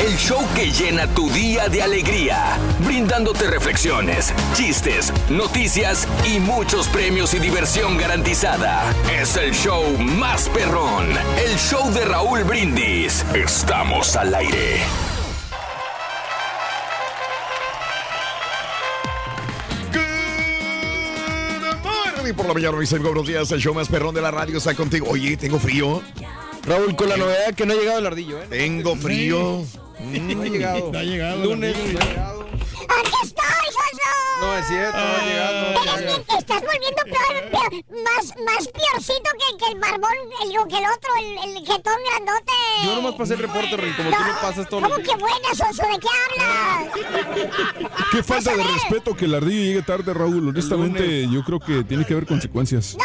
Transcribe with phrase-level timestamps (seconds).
[0.00, 2.56] El show que llena tu día de alegría,
[2.86, 8.94] brindándote reflexiones, chistes, noticias y muchos premios y diversión garantizada.
[9.12, 11.06] Es el show más perrón,
[11.44, 13.26] el show de Raúl Brindis.
[13.34, 14.80] Estamos al aire.
[22.26, 23.50] Y por la mañana, mis amigos, buenos días.
[23.52, 25.08] El show más perrón de la radio está contigo.
[25.10, 26.00] Oye, tengo frío.
[26.64, 28.46] Raúl, con la novedad que no ha llegado el ardillo, ¿eh?
[28.48, 29.64] Tengo frío.
[30.00, 30.90] No ha llegado.
[30.92, 31.44] No ha llegado.
[31.44, 32.40] Lunes, el no ha llegado.
[32.50, 34.40] ¡Aquí estoy, Soso!
[34.40, 35.66] No es cierto, no ha llegado.
[35.82, 40.10] Eres bien- te estás volviendo peor, peor- más, más peorcito que, que el barbón,
[40.42, 42.52] el, que el otro, el, el jetón grandote.
[42.84, 45.48] Yo nomás pasé el reporte, Rin, como tú lo pasas todos los ¿Cómo que buena,
[45.54, 45.82] Soso?
[45.82, 48.00] ¿De qué hablas?
[48.12, 50.48] Qué falta de respeto que el ardillo llegue tarde, Raúl.
[50.48, 52.96] Honestamente, yo creo que tiene que haber consecuencias.
[52.96, 53.04] No,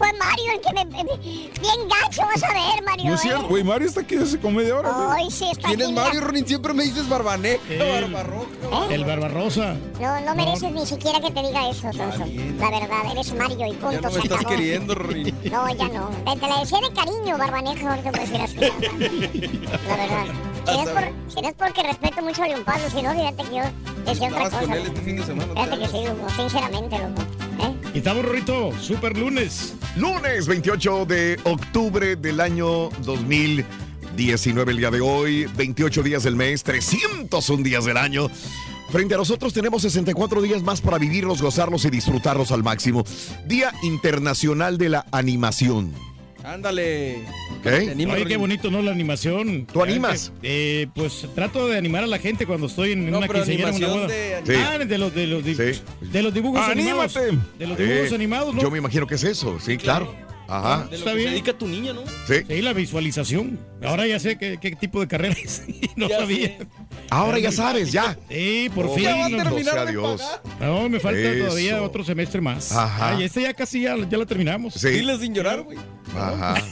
[0.00, 0.84] fue Mario el que me...
[0.86, 1.18] me-
[1.60, 3.04] bien gacho, vas a ver, Mario.
[3.10, 3.22] No es ¿eh?
[3.24, 3.62] cierto, güey.
[3.62, 4.90] Mario está aquí hace como media hora.
[5.12, 6.22] Ay, sí, está ¿Quién es Mario.
[6.22, 6.46] Rin?
[6.46, 8.00] Siempre me dices barbaneja, Eh.
[8.00, 8.46] barbarroja.
[8.94, 9.74] El Barbarrosa.
[10.00, 12.24] No, no mereces ni siquiera que te diga eso, Soso.
[12.58, 13.90] La verdad, eres Mario y punto.
[13.92, 14.56] Ya no se me estás acabó.
[14.56, 15.34] queriendo, Rin.
[15.50, 16.08] No, ya no.
[16.24, 18.56] Te, te la decía de cariño, Barbaneja, ahorita puedes decir así.
[19.88, 20.24] La verdad.
[20.66, 21.02] Si no, es por,
[21.34, 23.62] si no es porque respeto mucho a León Pablo, si no, fíjate que yo
[24.04, 24.60] decía otra cosa.
[24.60, 25.52] con él este fin de semana.
[25.54, 27.22] Fíjate que sí, loco, sinceramente, loco.
[27.94, 29.74] Estamos, Rorito, super lunes.
[29.96, 35.46] Lunes 28 de octubre del año 2019, el día de hoy.
[35.56, 38.30] 28 días del mes, 301 días del año.
[38.90, 43.04] Frente a nosotros tenemos 64 días más para vivirlos, gozarlos y disfrutarlos al máximo.
[43.46, 45.92] Día Internacional de la Animación.
[46.44, 47.24] Ándale.
[47.90, 48.80] Animo, Oye, qué bonito, ¿no?
[48.80, 49.66] La animación.
[49.70, 50.32] ¿Tú animas?
[50.42, 53.88] Eh, pues trato de animar a la gente cuando estoy en No, una quinceañera una
[53.88, 54.06] boda.
[54.06, 54.52] de- Sí.
[54.56, 55.80] Ah, de los, de los, di- Sí.
[56.00, 57.14] de los dibujos animados.
[57.16, 57.46] ¡Anímate!
[57.58, 58.62] De los dibujos Eh, animados, ¿no?
[58.62, 60.14] Yo me imagino que es eso, sí, claro.
[60.50, 60.84] Ajá.
[60.84, 61.28] De lo Está que bien.
[61.28, 62.02] se dedica tu niña, ¿no?
[62.26, 62.34] Sí.
[62.48, 63.58] Sí, la visualización.
[63.82, 65.62] Ahora ya sé qué, qué tipo de carrera es.
[65.96, 66.46] no Ya sabía.
[66.48, 66.58] sé.
[67.08, 68.18] Ahora ya sabes, ya.
[68.28, 69.04] Sí, por Oh, fin.
[69.04, 70.20] Ya va a no- terminar sea de Dios.
[70.20, 70.42] pagar.
[70.60, 71.44] No, me falta Eso.
[71.46, 72.72] todavía otro semestre más.
[72.72, 73.10] Ajá.
[73.16, 74.74] Ay, este ya casi ya, ya lo terminamos.
[74.74, 74.88] Sí.
[74.88, 75.78] Dile sin llorar, güey.
[76.16, 76.54] Ajá.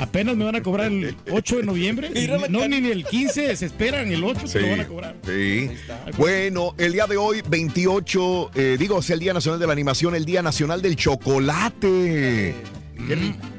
[0.00, 2.10] Apenas me van a cobrar el 8 de noviembre.
[2.14, 2.68] Mira la No, cara.
[2.80, 5.16] ni el 15, se esperan, el 8 Sí, te lo van a cobrar.
[5.24, 5.70] sí.
[6.16, 10.14] Bueno, el día de hoy, 28, eh, digo, es el Día Nacional de la Animación,
[10.14, 12.54] el Día Nacional del Chocolate.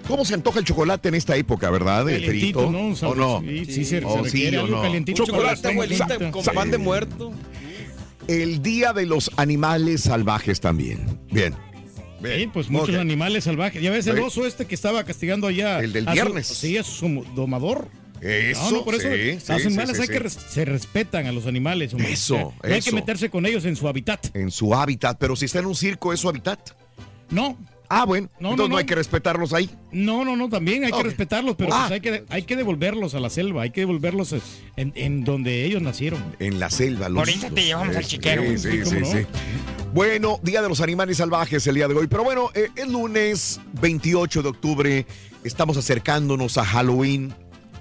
[0.08, 2.06] ¿Cómo se antoja el chocolate en esta época, verdad?
[2.06, 2.72] Calientito, frito.
[2.72, 3.10] ¿no?
[3.10, 3.42] ¿O no?
[3.42, 4.82] Sí, sí, se, se Oh, sí, requiere o algo no.
[4.82, 5.24] calientito.
[5.24, 6.50] Un chocolate, la abuelita, con Sí.
[6.54, 7.32] pan de muerto.
[8.28, 11.20] El Día de los Animales Salvajes también.
[11.32, 11.54] Bien.
[12.22, 12.40] Bien.
[12.40, 13.82] Sí, pues muchos animales salvajes.
[13.82, 14.22] Ya ves el Sí.
[14.24, 15.80] oso este que estaba castigando allá.
[15.80, 16.48] El del su- viernes.
[16.48, 17.90] sí, a su domador.
[18.22, 20.24] Eso, no, no, por eso sí, los sí, animales sí, hay sí, que sí.
[20.24, 21.94] res- se respetan a los animales.
[21.94, 22.14] hombre.
[22.14, 22.96] Eso, O sea, no hay que eso.
[22.96, 24.34] meterse con ellos en su hábitat.
[24.34, 26.70] En su hábitat, pero si está en un circo, ¿es su hábitat?
[27.30, 27.58] No,
[27.96, 28.28] Ah, bueno.
[28.40, 28.78] No, entonces no, no, no.
[28.78, 29.70] hay que respetarlos ahí.
[29.92, 31.86] no, no, no, también hay que respetarlos, pero Ah.
[31.88, 34.34] pues hay que, hay que devolverlos a la selva, hay que devolverlos
[34.76, 36.24] en, en donde ellos nacieron.
[36.40, 37.08] En la selva.
[37.10, 38.44] Los, Ahorita te llevamos al chiquero.
[38.58, 39.26] Sí, sí, Sí.
[39.94, 42.08] Bueno, Día de los Animales Salvajes el día de hoy.
[42.08, 45.06] Pero bueno, eh, el lunes 28 de octubre
[45.44, 47.32] estamos acercándonos a Halloween.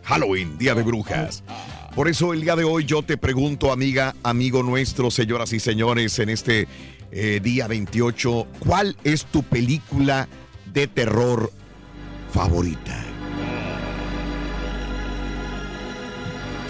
[0.05, 1.43] Halloween, Día de Brujas.
[1.95, 6.19] Por eso el día de hoy yo te pregunto, amiga, amigo nuestro, señoras y señores,
[6.19, 6.67] en este
[7.13, 10.29] eh, día 28, ¿cuál es tu película
[10.73, 11.53] de terror
[12.33, 12.99] favorita?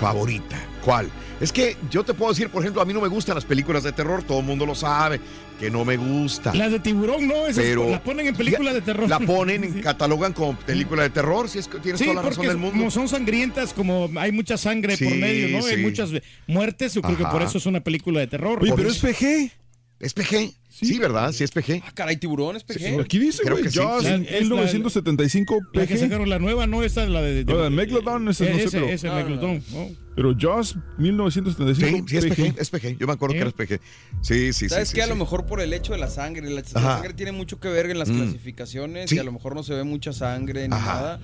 [0.01, 0.57] favorita.
[0.85, 1.09] ¿Cuál?
[1.41, 3.85] Es que yo te puedo decir, por ejemplo, a mí no me gustan las películas
[3.85, 5.21] de terror, todo el mundo lo sabe,
[5.61, 6.53] que no me gusta.
[6.55, 9.09] Las de tiburón, no, esas Pero las ponen en películas de terror.
[9.09, 12.47] La ponen, catalogan como película de terror, si es que tienes Sí, toda la razón
[12.49, 12.79] del mundo.
[12.79, 15.63] como son sangrientas, como hay mucha sangre por Sí, medio, ¿no?
[15.63, 15.75] sí.
[15.75, 16.11] Hay muchas
[16.49, 18.59] muertes, yo creo que por eso es una película de terror.
[18.61, 19.07] Oye, pero eso.
[19.07, 19.53] es PG.
[20.03, 20.53] ¿Es PG?
[20.69, 21.31] Sí, ¿verdad?
[21.33, 21.81] Sí es PG.
[21.87, 23.01] Ah, caray, tiburón, es PG.
[23.01, 23.79] Aquí dice, Creo güey, que sí.
[23.79, 26.01] Jaws, es la- 1975 La que PG.
[26.01, 28.87] sacaron la nueva, no esa la de, No, la de Megalodon, esa no sé, pero-
[28.89, 29.89] ese No, no, Megalodon, ¿no?
[30.17, 32.99] Pero Jaws, 1975 Sí, sí es PG, es PG.
[32.99, 33.39] Yo me acuerdo ¿Sí?
[33.39, 33.81] que era PG.
[34.23, 34.95] Sí, sí, ¿Sabes sí.
[34.95, 35.01] qué?
[35.03, 35.21] sí, a lo sí.
[35.21, 36.51] mejor por el hecho de la sangre.
[36.51, 38.17] La, sangre tiene mucho que ver en las Mm.
[38.23, 39.17] clasificaciones Sí.
[39.17, 40.95] y a lo mejor no se ve mucha sangre ni Ajá.
[40.95, 41.21] nada.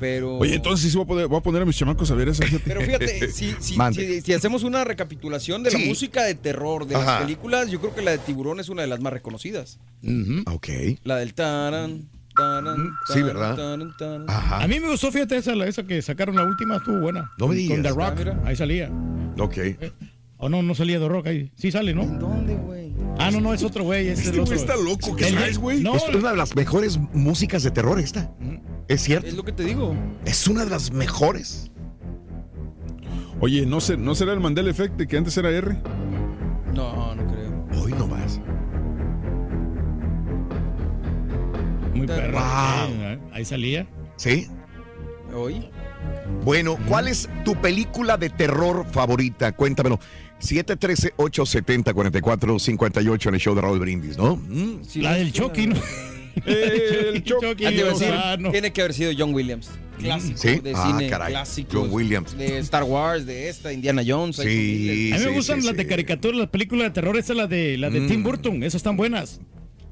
[0.00, 0.38] Pero.
[0.38, 2.44] Oye, entonces sí voy a, poner, voy a poner a mis chamacos a ver esa.
[2.64, 5.84] Pero fíjate, si, si, si- si hacemos una recapitulación de la Sí.
[5.86, 7.04] música de terror de Ajá.
[7.04, 9.78] las películas, yo creo que la de Tiburón es una de las más reconocidas.
[10.02, 10.68] Ujú, Ok.
[11.04, 13.56] La del taran, taran, Sí, taran, ¿verdad?
[13.56, 14.24] taran, taran.
[14.30, 14.62] Ajá.
[14.62, 17.30] A mí me gustó, fíjate, esa, la- esa que sacaron la última, estuvo buena.
[17.38, 17.74] No me Con- digas.
[17.76, 18.90] Con The Rock, Ah, ahí salía.
[19.38, 19.56] Ok.
[20.38, 21.50] O no, no salía The Rock ahí.
[21.56, 22.06] Sí sale, ¿no?
[22.06, 22.87] ¿Dónde, güey?
[23.18, 24.08] Ah, no, no, es otro güey.
[24.08, 24.54] Es Este el otro.
[24.54, 25.16] güey está loco.
[25.16, 25.80] ¿Qué El- traes, güey?
[25.82, 28.32] No, Es una de las mejores músicas de terror esta.
[28.86, 29.26] Es cierto.
[29.26, 29.94] Es lo que te digo.
[30.24, 31.70] Es una de las mejores.
[33.40, 35.76] Oye, ¿no, sé, ¿no será el Mandela Effect de que antes era R?
[36.74, 37.82] No, no creo.
[37.82, 38.40] Hoy nomás.
[41.94, 42.32] muy perro.
[42.38, 43.02] Wow.
[43.02, 43.86] Eh, Ahí salía.
[44.16, 44.46] ¿Sí?
[45.34, 45.68] ¿Hoy?
[46.44, 49.52] Bueno, ¿cuál es tu película de terror favorita?
[49.52, 49.98] Cuéntamelo.
[50.40, 54.34] 713-870-4458 en el show de Raúl Brindis, ¿no?
[54.36, 54.80] Mm.
[54.86, 55.76] Sí, la del Chucky, ¿no?
[56.46, 57.64] El Chucky.
[57.66, 59.70] Ah, tiene que haber sido John Williams.
[59.98, 60.60] Clásico ¿Sí?
[60.60, 61.32] de Ah, cine, caray.
[61.32, 61.70] clásico.
[61.72, 62.36] John Williams.
[62.38, 64.36] De Star Wars, de esta, Indiana Jones.
[64.36, 65.10] Sí.
[65.12, 67.16] A mí me sí, gustan sí, las de caricatura, las películas de terror.
[67.16, 68.06] Esa es la de, la de Mm.
[68.08, 68.62] Tim Burton.
[68.62, 69.40] Esas están buenas.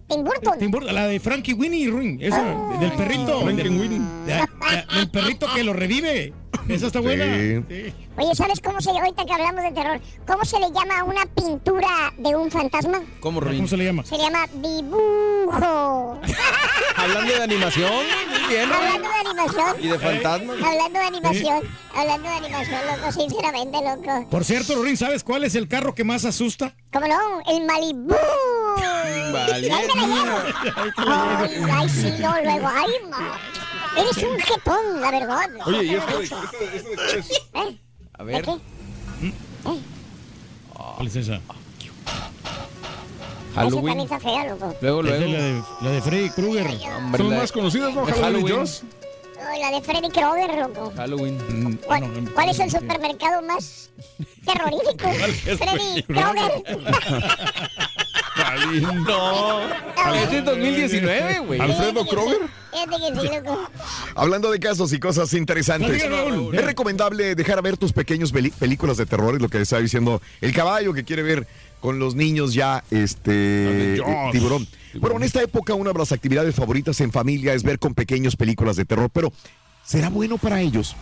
[0.08, 0.54] Tim Burton.
[0.60, 2.22] Tim Burton, la de Frankie Winnie Ring.
[2.22, 2.38] Esa,
[2.78, 3.40] del perrito.
[3.42, 3.98] Frankie Winnie.
[4.26, 6.32] de- de- del perrito que lo revive.
[6.68, 7.24] Esa está buena.
[7.24, 7.62] Sí.
[7.68, 7.94] Sí.
[8.18, 10.00] Oye, ¿sabes cómo se ahorita que hablamos de terror?
[10.26, 12.98] ¿Cómo se le llama a una pintura de un fantasma?
[12.98, 13.68] ¿Cómo, ¿Cómo Rorín?
[13.68, 14.04] se le llama?
[14.04, 16.20] Se llama dibujo.
[16.96, 18.72] Hablando de animación, muy bien.
[18.72, 19.76] Hablando de animación.
[19.80, 20.56] Y de fantasmas.
[20.62, 21.62] Hablando de animación.
[21.94, 24.30] Hablando de animación, loco, sinceramente, loco.
[24.30, 26.74] Por cierto, Rorín, ¿sabes cuál es el carro que más asusta?
[26.92, 27.18] ¿Cómo no?
[27.54, 28.14] El Malibú.
[29.32, 29.72] Vale.
[29.72, 30.38] Ahí me la llevo.
[30.96, 32.68] Ay, ay, sí, no, luego.
[32.68, 33.38] Ay, ma.
[33.96, 35.48] Eres un jetón, la verdad.
[35.66, 37.30] Oye, ¿y esto de, esto de- esto es?
[37.54, 37.78] ¿Eh?
[38.18, 38.42] A ¿De ver.
[38.44, 38.56] qué?
[40.72, 41.40] ¿Cuál es esa?
[43.54, 43.86] Halloween.
[43.86, 44.74] también está fea, loco.
[44.82, 45.42] Luego, Esa es la luego.
[45.42, 46.66] de, la de Freddy Krueger.
[47.16, 48.04] Son la- más conocidas, ¿no?
[48.04, 48.56] Halloween.
[49.38, 50.92] Oh, la de Freddy Krueger, loco.
[50.96, 51.78] Halloween.
[51.86, 53.90] ¿Cuál, No, no, cuál es el supermercado más
[54.44, 55.08] terrorífico?
[55.56, 56.62] Freddy Krueger.
[59.06, 59.60] No.
[60.22, 61.60] Este es 2019, güey.
[61.60, 62.38] Alfredo Kroger.
[62.76, 63.70] Fíjate que sí, loco.
[64.14, 66.02] Hablando de casos y cosas interesantes.
[66.02, 70.20] Es recomendable dejar a ver tus pequeños películas de terror, es lo que estaba diciendo
[70.40, 71.46] el caballo que quiere ver
[71.80, 74.10] con los niños ya este Jaws.
[74.10, 74.66] eh, tiburón.
[74.94, 78.36] Bueno, en esta época una de las actividades favoritas en familia es ver con pequeños
[78.36, 79.32] películas de terror, pero
[79.84, 80.96] ¿será bueno para ellos?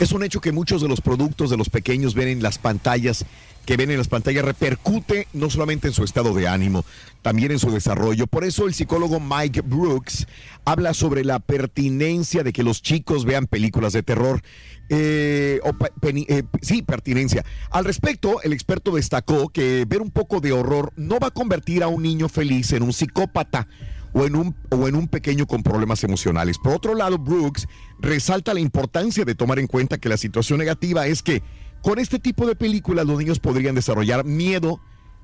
[0.00, 3.26] Es un hecho que muchos de los productos de los pequeños ven en las pantallas,
[3.66, 6.84] que ven en las pantallas, repercute no solamente en su estado de ánimo,
[7.20, 8.28] también en su desarrollo.
[8.28, 10.28] Por eso el psicólogo Mike Brooks
[10.64, 14.40] habla sobre la pertinencia de que los chicos vean películas de terror.
[14.88, 15.72] Eh, o
[16.02, 17.44] eh, sí, pertinencia.
[17.70, 21.82] Al respecto, el experto destacó que ver un poco de horror no va a convertir
[21.82, 23.66] a un niño feliz en un psicópata
[24.12, 26.58] o en, un, o en un pequeño con problemas emocionales.
[26.58, 27.66] Por otro lado, Brooks
[28.00, 31.42] resalta la importancia de tomar en cuenta que la situación negativa es que
[31.82, 34.80] con este tipo de películas los niños podrían desarrollar miedo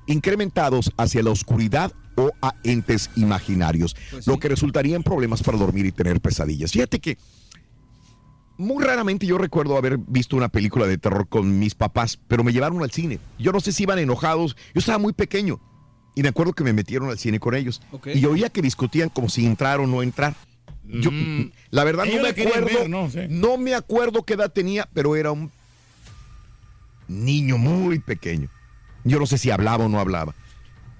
[0.07, 5.57] incrementados hacia la oscuridad o a entes imaginarios, Pues lo que resultaría en problemas para
[5.57, 6.71] dormir y tener pesadillas.
[6.71, 7.17] Fíjate que
[8.57, 12.53] muy raramente yo recuerdo haber visto una película de terror con mis papás, pero me
[12.53, 13.19] llevaron al cine.
[13.37, 15.59] Yo no sé si iban enojados, yo estaba muy pequeño
[16.15, 17.81] y me acuerdo que me metieron al cine con ellos
[18.13, 20.35] y oía que discutían como si entrar o no entrar.
[20.87, 21.51] Yo, Mm.
[21.71, 23.09] la verdad no me acuerdo, ver, ¿no?
[23.09, 23.19] Sí.
[23.29, 25.51] no me acuerdo qué edad tenía, pero era un
[27.07, 28.49] niño muy pequeño.
[29.03, 30.33] Yo no sé si hablaba o no hablaba.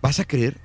[0.02, 0.58] ¿Vas a creer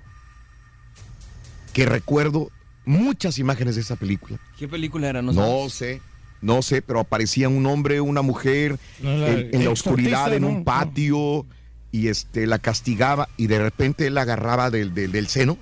[1.72, 2.50] que recuerdo
[2.84, 4.38] muchas imágenes de esa película?
[4.58, 5.22] ¿Qué película era?
[5.22, 6.00] No, sé,
[6.42, 10.42] no sé, pero aparecía un hombre, una mujer No, la- en, en la oscuridad, en
[10.42, 10.48] ¿no?
[10.48, 11.46] un patio,
[11.92, 15.56] y este la castigaba, y de repente él la agarraba del, del- del seno,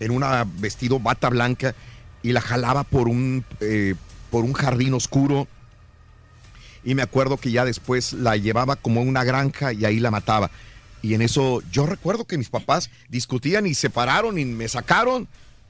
[0.00, 0.24] en un
[0.60, 1.74] vestido bata blanca,
[2.22, 3.94] y la jalaba por un, eh,
[4.30, 5.48] por un jardín oscuro.
[6.82, 10.10] Y me acuerdo que ya después la llevaba como a una granja y ahí la
[10.10, 10.50] mataba.
[11.02, 15.28] Y en eso yo recuerdo que mis papás discutían y se pararon y me sacaron,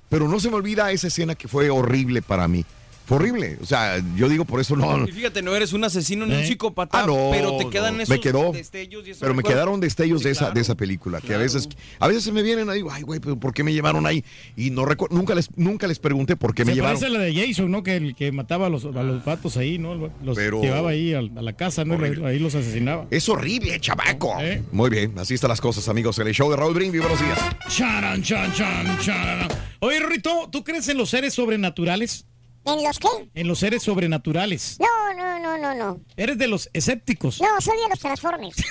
[0.08, 2.64] pero no se me olvida esa escena que fue horrible para mí.
[3.10, 3.58] Fue horrible.
[3.60, 5.04] O sea, yo digo por eso no.
[5.04, 6.46] Y fíjate, no eres un asesino ni un ¿Eh?
[6.46, 7.70] psicópata, Ah, no, pero te no.
[7.70, 8.52] quedan Me esos quedó.
[8.52, 11.38] destellos y esos Pero me quedaron destellos Sí, de esa de esa película que a
[11.38, 14.24] veces a veces se me vienen ahí, ay güey, pero ¿por qué me llevaron ahí?
[14.56, 17.00] Y no recuerdo, nunca les nunca les pregunté por qué me llevaron.
[17.00, 17.82] parece a la de Jason, ¿no?
[17.82, 19.96] Que, el que mataba a los, a los patos ahí, ¿no?
[20.22, 21.94] Los Pero- llevaba ahí a, la casa, ¿no?
[21.94, 22.28] Horrible.
[22.28, 23.08] Ahí los asesinaba.
[23.10, 24.36] Es horrible, chabaco.
[24.40, 24.62] ¿Eh?
[24.70, 26.16] Muy bien, así están las cosas, amigos.
[26.20, 27.40] En el show de Raúl Brindis, buenos días.
[27.68, 29.48] Charan, chan, chan, charan.
[29.80, 32.26] Oye, Rito, ¿tú crees en los seres sobrenaturales?
[32.64, 33.08] ¿En los qué?
[33.34, 34.78] En los seres sobrenaturales.
[34.78, 36.00] No, no, no, no, no.
[36.16, 37.40] Eres de los escépticos.
[37.40, 38.56] No, soy de los Transformers.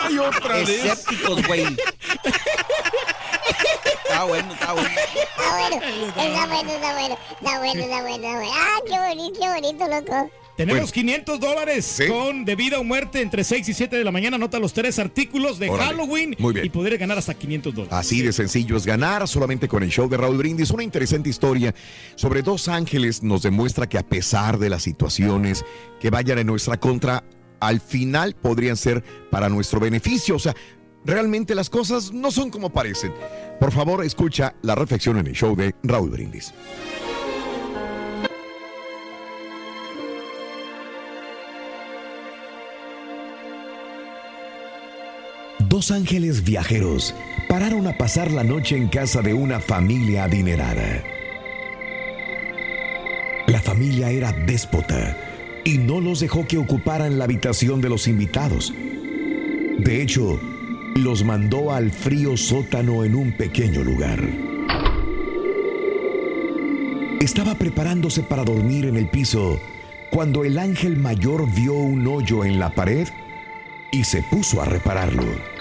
[0.00, 0.68] ¡Ay, otra vez!
[0.68, 1.64] Escépticos, güey.
[4.04, 4.88] Está bueno, está bueno.
[4.88, 5.76] Está bueno,
[6.16, 8.52] está bueno, está bueno, está bueno, está bueno, está bueno.
[8.54, 10.30] Ah, qué bonito, qué bonito, loco.
[10.56, 10.92] Tenemos Bueno.
[10.92, 12.06] 500 dólares Sí.
[12.08, 14.36] con de vida o muerte entre 6 y 7 de la mañana.
[14.36, 15.90] Anota los tres artículos de Órale.
[15.90, 16.64] Halloween Muy bien.
[16.66, 17.92] y poder ganar hasta 500 dólares.
[17.96, 20.70] Así de sencillo es ganar solamente con el show de Raúl Brindis.
[20.70, 21.74] Una interesante historia
[22.14, 25.64] sobre dos ángeles nos demuestra que a pesar de las situaciones
[26.00, 27.22] que vayan en nuestra contra,
[27.60, 30.36] al final podrían ser para nuestro beneficio.
[30.36, 30.54] O sea,
[31.04, 33.12] realmente las cosas no son como parecen.
[33.60, 36.52] Por favor, escucha la reflexión en el show de Raúl Brindis.
[45.68, 47.12] Dos ángeles viajeros
[47.48, 51.02] pararon a pasar la noche en casa de una familia adinerada.
[53.48, 55.16] La familia era déspota
[55.64, 58.72] y no los dejó que ocuparan la habitación de los invitados.
[59.78, 60.38] De hecho,
[60.94, 64.20] los mandó al frío sótano en un pequeño lugar.
[67.20, 69.58] Estaba preparándose para dormir en el piso
[70.12, 73.08] cuando el ángel mayor vio un hoyo en la pared
[73.90, 75.55] y se puso a repararlo.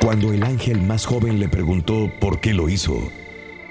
[0.00, 3.10] Cuando el ángel más joven le preguntó por qué lo hizo,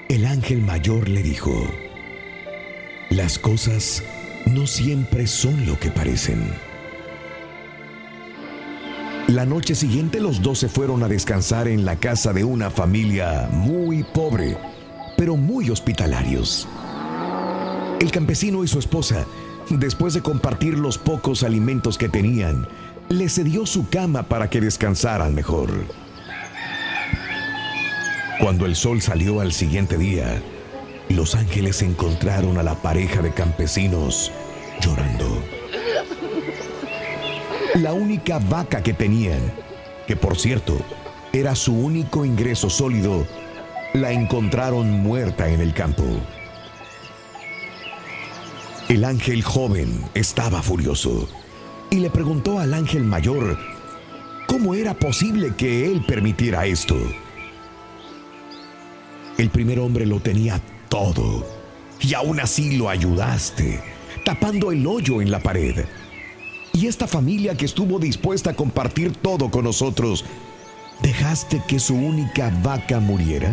[0.08, 1.68] el ángel mayor le dijo,
[3.10, 4.04] las cosas
[4.46, 6.42] no siempre son lo que parecen.
[9.26, 13.48] La noche siguiente los dos se fueron a descansar en la casa de una familia
[13.52, 14.56] muy pobre,
[15.16, 16.68] pero muy hospitalarios.
[18.00, 19.26] El campesino y su esposa,
[19.68, 22.68] después de compartir los pocos alimentos que tenían,
[23.08, 25.70] le cedió su cama para que descansaran mejor.
[28.40, 30.42] Cuando el sol salió al siguiente día,
[31.10, 34.32] los ángeles encontraron a la pareja de campesinos
[34.80, 35.42] llorando.
[37.74, 39.52] La única vaca que tenían,
[40.06, 40.78] que por cierto
[41.34, 43.26] era su único ingreso sólido,
[43.92, 46.04] la encontraron muerta en el campo.
[48.88, 51.28] El ángel joven estaba furioso
[51.90, 53.58] y le preguntó al ángel mayor
[54.46, 56.96] cómo era posible que él permitiera esto.
[59.40, 61.46] El primer hombre lo tenía todo
[61.98, 63.80] y aún así lo ayudaste,
[64.22, 65.86] tapando el hoyo en la pared.
[66.74, 70.26] Y esta familia que estuvo dispuesta a compartir todo con nosotros,
[71.00, 73.50] ¿dejaste que su única vaca muriera?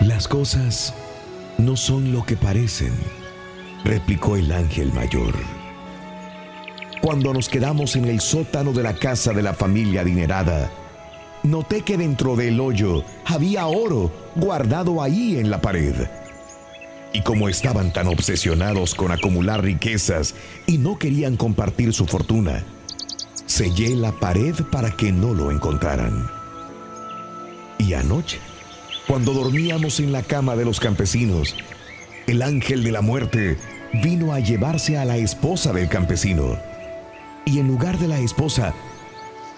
[0.00, 0.92] Las cosas
[1.56, 2.92] no son lo que parecen,
[3.84, 5.36] replicó el ángel mayor.
[7.00, 10.68] Cuando nos quedamos en el sótano de la casa de la familia adinerada,
[11.42, 15.94] noté que dentro del hoyo había oro guardado ahí en la pared.
[17.12, 20.34] Y como estaban tan obsesionados con acumular riquezas
[20.66, 22.64] y no querían compartir su fortuna,
[23.46, 26.28] sellé la pared para que no lo encontraran.
[27.78, 28.38] Y anoche,
[29.08, 31.56] cuando dormíamos en la cama de los campesinos,
[32.26, 33.56] el ángel de la muerte
[34.04, 36.56] vino a llevarse a la esposa del campesino.
[37.44, 38.72] Y en lugar de la esposa,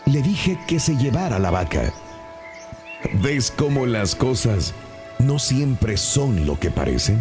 [0.07, 1.93] le dije que se llevara la vaca.
[3.23, 4.75] ¿Ves cómo las cosas
[5.19, 7.21] no siempre son lo que parecen?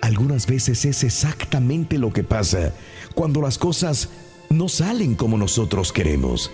[0.00, 2.72] Algunas veces es exactamente lo que pasa
[3.14, 4.08] cuando las cosas
[4.48, 6.50] no salen como nosotros queremos.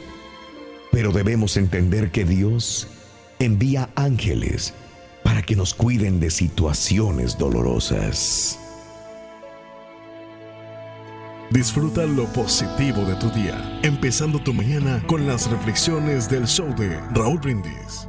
[0.93, 2.89] Pero debemos entender que Dios
[3.39, 4.75] envía ángeles
[5.23, 8.59] para que nos cuiden de situaciones dolorosas.
[11.51, 17.01] Disfruta lo positivo de tu día, empezando tu mañana con las reflexiones del show de
[17.13, 18.09] Raúl Brindis.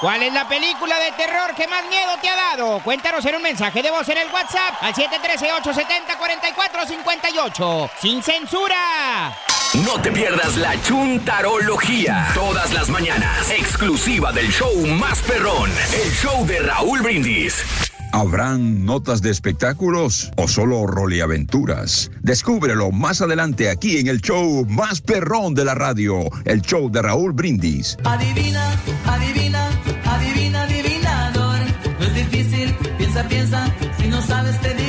[0.00, 2.80] ¿Cuál es la película de terror que más miedo te ha dado?
[2.82, 7.90] Cuéntanos en un mensaje de voz en el WhatsApp al 713-870-4458.
[8.00, 9.36] ¡Sin censura!
[9.84, 12.28] No te pierdas la chuntarología.
[12.34, 13.50] Todas las mañanas.
[13.50, 15.70] Exclusiva del show más perrón.
[15.92, 17.62] El show de Raúl Brindis.
[18.12, 22.10] ¿Habrán notas de espectáculos o solo roleaventuras?
[22.22, 27.02] Descúbrelo más adelante aquí en el show más perrón de la radio, el show de
[27.02, 27.96] Raúl Brindis.
[28.04, 28.72] Adivina,
[29.06, 29.68] adivina,
[30.06, 31.60] adivina, adivinador.
[32.00, 34.79] No es difícil, piensa, piensa, si no sabes te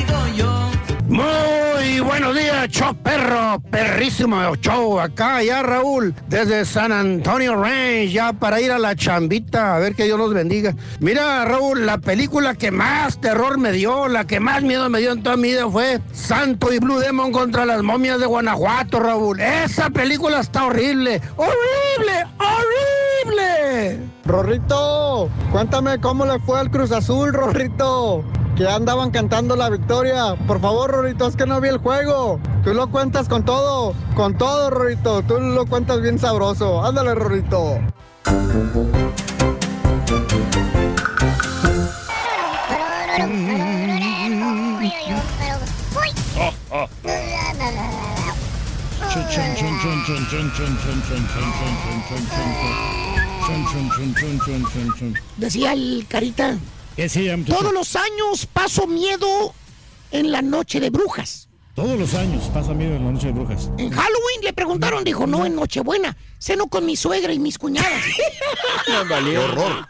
[2.68, 5.00] show perro, perrísimo show.
[5.00, 9.94] Acá ya Raúl, desde San Antonio Range, ya para ir a la chambita, a ver
[9.94, 10.74] que Dios los bendiga.
[11.00, 15.12] Mira, Raúl, la película que más terror me dio, la que más miedo me dio
[15.12, 19.40] en toda mi vida fue Santo y Blue Demon contra las momias de Guanajuato, Raúl.
[19.40, 23.98] Esa película está horrible, horrible, horrible.
[24.24, 28.24] Rorrito, cuéntame cómo le fue al Cruz Azul, Rorrito
[28.56, 30.36] que andaban cantando la victoria.
[30.46, 32.38] Por favor, Rorito, es que no vi el juego.
[32.64, 35.22] Tú lo cuentas con todo, con todo, Rorito.
[35.22, 36.84] Tú lo cuentas bien sabroso.
[36.84, 37.78] Ándale, Rorito.
[55.36, 56.56] Decía el carita
[57.46, 59.54] todos los años paso miedo
[60.10, 61.48] en la noche de brujas.
[61.74, 63.70] Todos los años pasa miedo en la noche de brujas.
[63.78, 66.14] En Halloween le preguntaron, dijo, no, en Nochebuena.
[66.38, 67.90] Ceno con mi suegra y mis cuñadas.
[68.86, 69.88] Qué horror.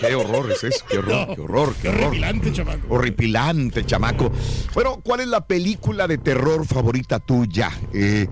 [0.00, 0.84] Qué horror es eso.
[0.88, 2.04] Qué horror, qué horror, qué horror.
[2.06, 2.86] Horripilante, chamaco.
[2.94, 4.32] Horripilante, chamaco.
[4.72, 7.70] Bueno, ¿cuál es la película de terror favorita tuya?
[7.92, 8.26] Eh,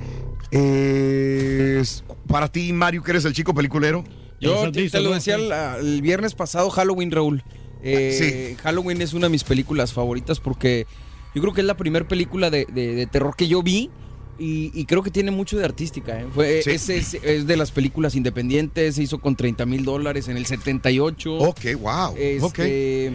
[0.51, 4.05] es- para ti, Mario, que eres el chico peliculero.
[4.41, 7.45] Yo te, te lo decía el, el viernes pasado, Halloween, Raúl.
[7.83, 10.87] Eh, Halloween es una de mis películas favoritas porque
[11.35, 13.91] yo creo que es la primera película de, de- de terror que yo vi
[14.39, 16.21] y, y creo que tiene mucho de artística.
[16.21, 16.27] ¿eh?
[16.35, 16.71] Fue, Sí.
[16.71, 20.47] es, es- es de las películas independientes, se hizo con 30 mil dólares en el
[20.47, 21.35] 78.
[21.39, 22.15] Ok, wow.
[22.17, 23.13] Este,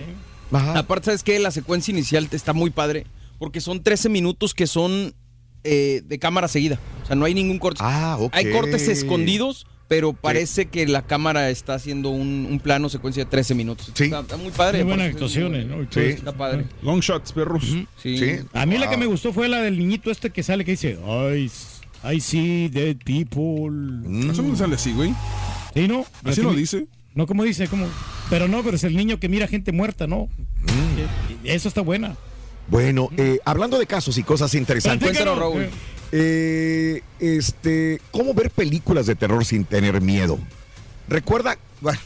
[0.51, 1.39] Aparte, ¿sabes qué?
[1.39, 3.05] La secuencia inicial está muy padre
[3.39, 5.13] porque son 13 minutos que son
[5.63, 6.79] eh, de cámara seguida.
[7.03, 7.79] O sea, no hay ningún corte.
[7.83, 8.33] Ah, ok.
[8.35, 13.29] Hay cortes escondidos, pero parece que la cámara está haciendo un, un plano secuencia de
[13.29, 13.89] 13 minutos.
[13.89, 14.83] Está, está muy padre.
[14.83, 15.81] Muy buenas actuaciones, ¿no?
[15.81, 15.99] Esto.
[15.99, 16.65] Está padre.
[16.81, 17.63] Long shots, perros.
[18.01, 18.17] Sí.
[18.53, 20.97] A mí la que me gustó fue la del niñito este que sale que dice,
[21.05, 21.51] I,
[22.11, 23.71] I see dead people.
[24.31, 25.13] Eso no sale así, güey.
[25.73, 26.05] Sí, ¿no?
[26.23, 26.87] Así lo dice.
[27.13, 27.87] No, como dice, como...
[28.29, 30.27] Pero no, pero es el niño que mira gente muerta, ¿no?
[30.67, 32.17] Eh, Eso está buena.
[32.67, 35.09] Bueno, eh, hablando de casos y cosas interesantes.
[35.09, 35.69] Platícanos, Raúl.
[36.11, 40.39] Eh, este, ¿cómo ver películas de terror sin tener miedo?
[41.07, 41.99] Recuerda, bueno,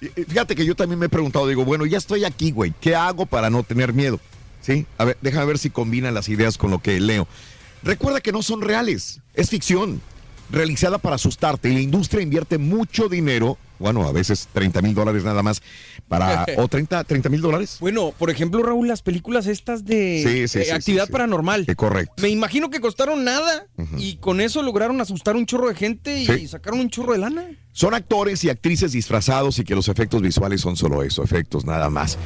[0.00, 3.26] fíjate que yo también me he preguntado, digo, bueno, ya estoy aquí, güey, ¿qué hago
[3.26, 4.20] para no tener miedo?
[4.60, 7.28] Sí, a ver, déjame ver si combinan las ideas con lo que leo.
[7.82, 10.00] Recuerda que no son reales, es ficción,
[10.50, 15.24] realizada para asustarte y la industria invierte mucho dinero, bueno, a veces 30 mil dólares
[15.24, 15.62] nada más,
[16.08, 17.78] para, o 30 mil dólares.
[17.80, 21.64] Bueno, por ejemplo, Raúl, las películas estas de Sí, sí, eh, sí, actividad paranormal.
[21.66, 22.22] Eh, correcto.
[22.22, 23.66] Me imagino que costaron nada
[23.98, 27.46] y con eso lograron asustar un chorro de gente y sacaron un chorro de lana.
[27.72, 31.90] Son actores y actrices disfrazados y que los efectos visuales son solo eso, efectos nada
[31.90, 32.16] más.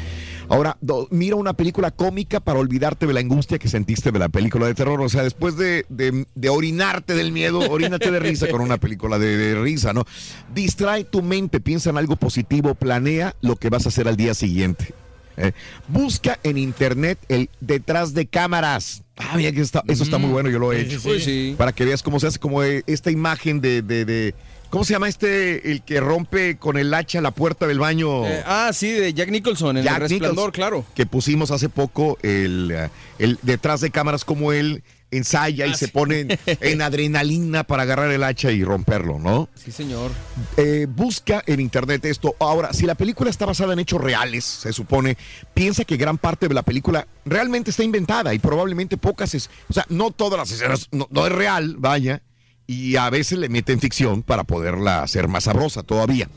[0.50, 4.28] Ahora, do- mira una película cómica para olvidarte de la angustia que sentiste de la
[4.28, 5.00] película de terror.
[5.00, 9.18] O sea, después de, de- de orinarte del miedo, orínate de risa con una película
[9.18, 10.04] de, de risa, ¿no?
[10.52, 14.34] Distrae tu mente, piensa en algo positivo, planea lo que vas a hacer al día
[14.34, 14.92] siguiente.
[15.36, 15.52] ¿eh?
[15.88, 19.02] Busca en internet el detrás de cámaras.
[19.16, 20.98] Ah, mira que está- eso está muy bueno, yo lo he hecho.
[20.98, 21.20] sí, sí.
[21.20, 21.54] Sí.
[21.56, 24.34] Para que veas cómo se hace como eh, esta imagen de, de- de-
[24.70, 28.24] ¿Cómo se llama este, el que rompe con el hacha la puerta del baño?
[28.24, 30.85] Eh, ah, sí, de Jack Nicholson, en Jack El Resplandor, Nicholson, claro.
[30.94, 35.74] Que pusimos hace poco el, eh, el detrás de cámaras como él ensaya y Ah,
[35.74, 39.48] se pone en, en adrenalina para agarrar el hacha y romperlo, ¿no?
[39.56, 40.12] Sí, señor.
[40.56, 42.37] Eh, busca en internet esto.
[42.38, 45.16] Ahora, si la película está basada en hechos reales, se supone,
[45.52, 49.72] piensa que gran parte de la película realmente está inventada y probablemente pocas es, o
[49.72, 52.22] sea, no todas las escenas, no, no es real, vaya,
[52.70, 56.28] y a veces le meten ficción para poderla hacer más sabrosa todavía.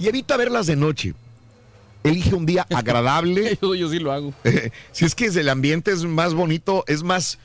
[0.00, 1.14] Y evita verlas de noche.
[2.02, 3.56] Elige un día agradable.
[3.62, 4.34] yo, yo sí lo hago.
[4.44, 7.38] Eh, si es que el ambiente es más bonito, es más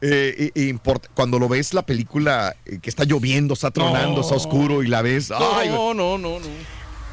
[0.00, 4.20] eh, import- cuando lo ves la película eh, que está lloviendo, está tronando, No.
[4.22, 5.30] está oscuro y la ves.
[5.30, 6.46] ay, No, no, no, no.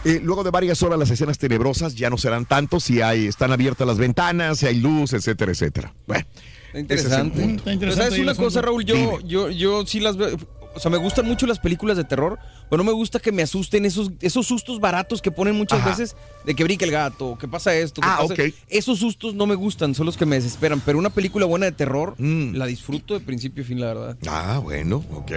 [0.06, 3.52] eh, luego de varias horas las escenas tenebrosas ya no serán tanto si hay están
[3.52, 5.94] abiertas las ventanas, si hay luz, etcétera, etcétera.
[6.08, 6.26] Bueno,
[6.68, 7.34] Está interesante.
[7.36, 7.64] ese es el punto.
[7.80, 8.86] Pero ¿Sabes una cosa, Raúl?
[8.86, 10.38] Yo, yo, yo sí las veo.
[10.74, 13.42] O sea, me gustan mucho las películas de terror, pero no me gusta que me
[13.42, 15.90] asusten esos, esos sustos baratos que ponen muchas Ajá.
[15.90, 18.40] veces de que brinca el gato, que pasa esto, que Ah, pasa- ok.
[18.70, 20.80] Esos sustos no me gustan, son los que me desesperan.
[20.86, 24.18] Pero una película buena de terror, la disfruto de principio a fin, la verdad.
[24.22, 24.28] Mm.
[24.30, 25.32] Ah, bueno, ok.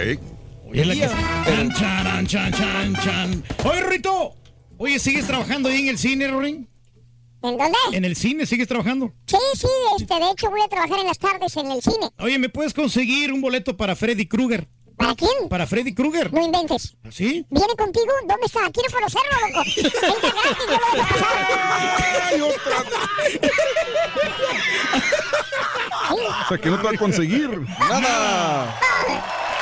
[0.67, 1.01] Oye, la que...
[1.01, 3.43] Chan, charan, chan, chan, chan.
[3.65, 4.33] Oye, Rito.
[4.77, 6.67] Oye, ¿sigues trabajando ahí en el cine, Rorín?
[7.43, 7.77] ¿En dónde?
[7.91, 9.13] ¿En el cine sigues trabajando?
[9.27, 9.67] Sí, sí,
[9.99, 12.09] este, de hecho voy a trabajar en las tardes en el cine.
[12.19, 14.67] Oye, ¿me puedes conseguir un boleto para Freddy Krueger?
[14.97, 15.49] ¿Para quién?
[15.49, 16.31] Para Freddy Krueger.
[16.33, 16.95] No inventes.
[17.11, 17.45] ¿Sí?
[17.49, 18.11] ¿Viene contigo?
[18.27, 18.61] ¿Dónde está?
[18.71, 19.63] Quiero conocerlo, loco.
[19.75, 21.35] Entra gratis, yo lo voy a pasar.
[22.31, 22.77] Ay, otra
[26.11, 27.49] O sea, que no te va a conseguir.
[27.79, 28.79] Nada.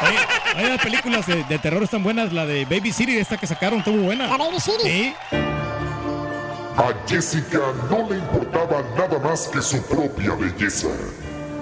[0.01, 0.19] Oye,
[0.57, 2.33] oye, las películas de, de terror están buenas.
[2.33, 4.27] La de Baby City, esta que sacaron, estuvo buena.
[4.27, 4.83] La Baby City.
[4.83, 5.13] Sí.
[6.75, 10.87] A Jessica no le importaba nada más que su propia belleza.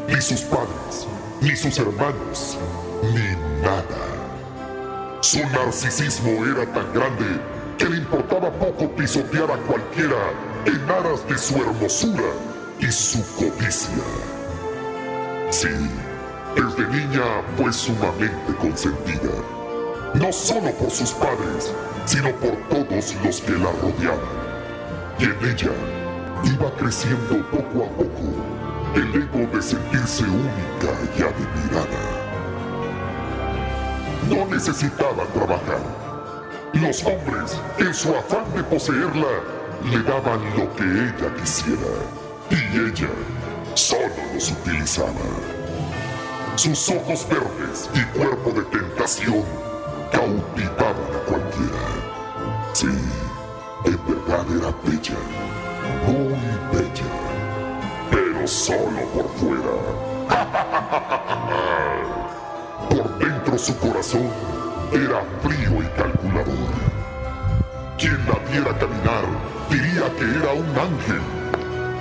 [0.07, 1.07] Ni sus padres,
[1.41, 2.57] ni sus hermanos,
[3.13, 5.21] ni nada.
[5.21, 7.39] Su narcisismo era tan grande
[7.77, 10.17] que le importaba poco pisotear a cualquiera
[10.65, 12.31] en aras de su hermosura
[12.79, 14.03] y su codicia.
[15.49, 15.69] Sí,
[16.55, 17.23] desde niña
[17.57, 19.31] fue sumamente consentida.
[20.15, 21.71] No solo por sus padres,
[22.05, 24.41] sino por todos los que la rodeaban.
[25.19, 25.71] Y en ella
[26.43, 28.61] iba creciendo poco a poco
[28.95, 32.20] el ego de sentirse única y admirada.
[34.29, 35.79] No necesitaba trabajar.
[36.73, 39.27] Los hombres, en su afán de poseerla,
[39.89, 41.91] le daban lo que ella quisiera.
[42.49, 43.09] Y ella
[43.73, 44.01] solo
[44.33, 45.11] los utilizaba.
[46.55, 49.43] Sus ojos verdes y cuerpo de tentación
[50.11, 51.83] cautivaban a cualquiera.
[52.73, 52.87] Sí,
[53.85, 55.17] en verdad era bella,
[56.05, 56.37] muy
[56.71, 57.09] bella,
[58.11, 59.75] pero solo por fuera.
[62.89, 64.27] Por dentro su corazón
[64.91, 66.71] era frío y calculador.
[67.95, 69.23] Quien la viera caminar
[69.69, 71.21] diría que era un ángel.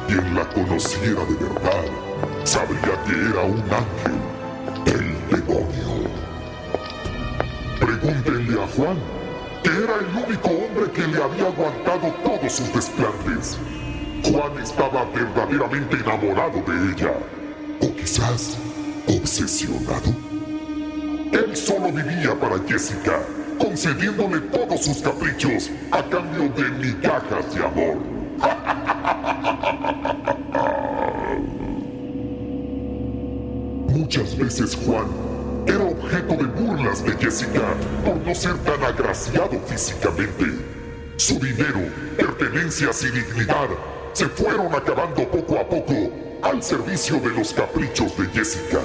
[0.09, 1.85] Quien la conociera de verdad
[2.45, 4.17] sabría que era un ángel,
[4.87, 6.09] el demonio.
[7.79, 8.99] Pregúntenle a Juan,
[9.63, 13.59] que era el único hombre que le había aguantado todos sus desplantes.
[14.25, 17.13] Juan estaba verdaderamente enamorado de ella,
[17.83, 18.57] o quizás
[19.07, 20.30] obsesionado.
[21.33, 23.21] Él solo vivía para Jessica,
[23.57, 27.97] concediéndole todos sus caprichos a cambio de migajas de amor.
[33.89, 35.07] Muchas veces Juan
[35.67, 40.47] era objeto de burlas de Jessica por no ser tan agraciado físicamente.
[41.17, 41.81] Su dinero,
[42.17, 43.69] pertenencias y dignidad
[44.15, 45.95] se fueron acabando poco a poco
[46.43, 48.81] al servicio de los caprichos de Jessica.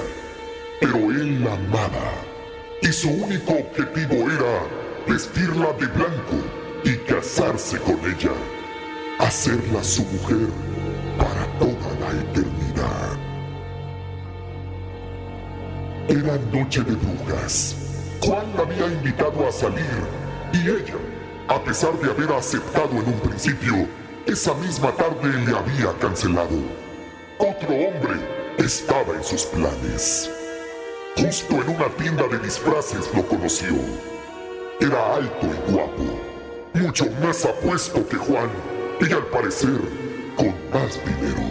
[0.80, 2.35] Pero él la amaba
[2.82, 4.66] y su único objetivo era
[5.06, 6.36] vestirla de blanco
[6.84, 8.32] y casarse con ella,
[9.18, 10.48] hacerla su mujer
[11.18, 13.16] para toda la eternidad.
[16.08, 17.76] Era noche de brujas.
[18.20, 19.84] Juan la había invitado a salir
[20.52, 20.96] y ella,
[21.48, 23.88] a pesar de haber aceptado en un principio,
[24.26, 26.58] esa misma tarde le había cancelado.
[27.38, 28.20] Otro hombre
[28.58, 30.30] estaba en sus planes.
[31.16, 33.74] Justo en una tienda de disfraces lo conoció.
[34.80, 36.20] Era alto y guapo,
[36.74, 38.50] mucho más apuesto que Juan
[39.00, 39.80] y al parecer
[40.36, 41.42] con más dinero.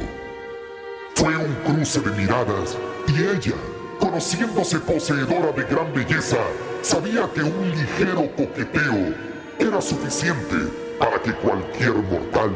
[1.15, 3.55] Fue un cruce de miradas y ella,
[3.99, 6.37] conociéndose poseedora de gran belleza,
[6.83, 9.15] sabía que un ligero coqueteo
[9.57, 10.55] era suficiente
[10.99, 12.51] para que cualquier mortal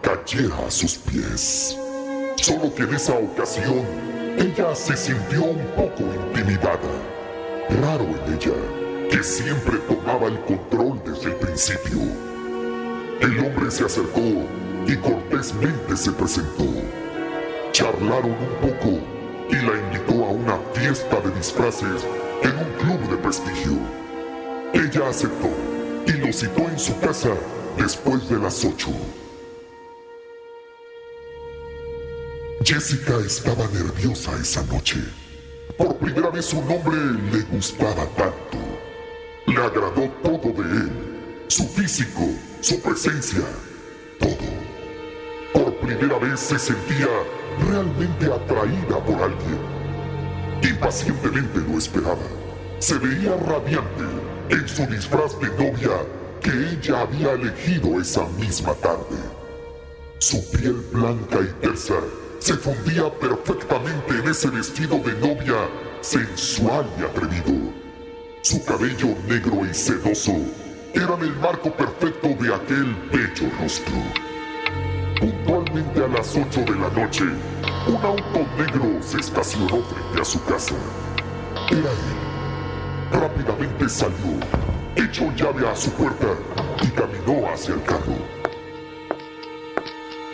[0.00, 1.76] cayera a sus pies.
[2.36, 3.84] Solo que en esa ocasión
[4.38, 6.78] ella se sintió un poco intimidada.
[7.80, 8.52] Raro en ella,
[9.10, 12.02] que siempre tomaba el control desde el principio.
[13.20, 14.20] El hombre se acercó
[14.86, 16.66] y cortésmente se presentó.
[17.72, 19.00] Charlaron un poco
[19.48, 22.06] y la invitó a una fiesta de disfraces
[22.42, 23.78] en un club de prestigio.
[24.74, 25.48] Ella aceptó
[26.06, 27.30] y lo citó en su casa
[27.78, 28.90] después de las ocho.
[32.66, 34.96] Jessica estaba nerviosa esa noche.
[35.78, 36.96] Por primera vez un hombre
[37.30, 38.58] le gustaba tanto.
[39.46, 41.44] Le agradó todo de él.
[41.46, 42.28] Su físico,
[42.60, 43.44] su presencia,
[44.18, 44.50] todo.
[45.52, 47.06] Por primera vez se sentía
[47.70, 49.60] realmente atraída por alguien.
[50.64, 52.26] Impacientemente lo esperaba.
[52.80, 54.06] Se veía radiante
[54.48, 56.04] en su disfraz de novia
[56.42, 59.18] que ella había elegido esa misma tarde.
[60.18, 61.94] Su piel blanca y tersa
[62.46, 65.68] se fundía perfectamente en ese vestido de novia
[66.00, 67.72] sensual y atrevido.
[68.40, 70.30] Su cabello negro y sedoso
[70.94, 73.96] eran el marco perfecto de aquel bello rostro.
[75.18, 77.24] Puntualmente a las 8 de la noche,
[77.88, 80.76] un auto negro se estacionó frente a su casa.
[81.68, 83.10] Era él.
[83.10, 84.38] Rápidamente salió,
[84.94, 86.28] echó llave a su puerta
[86.80, 88.35] y caminó hacia el carro.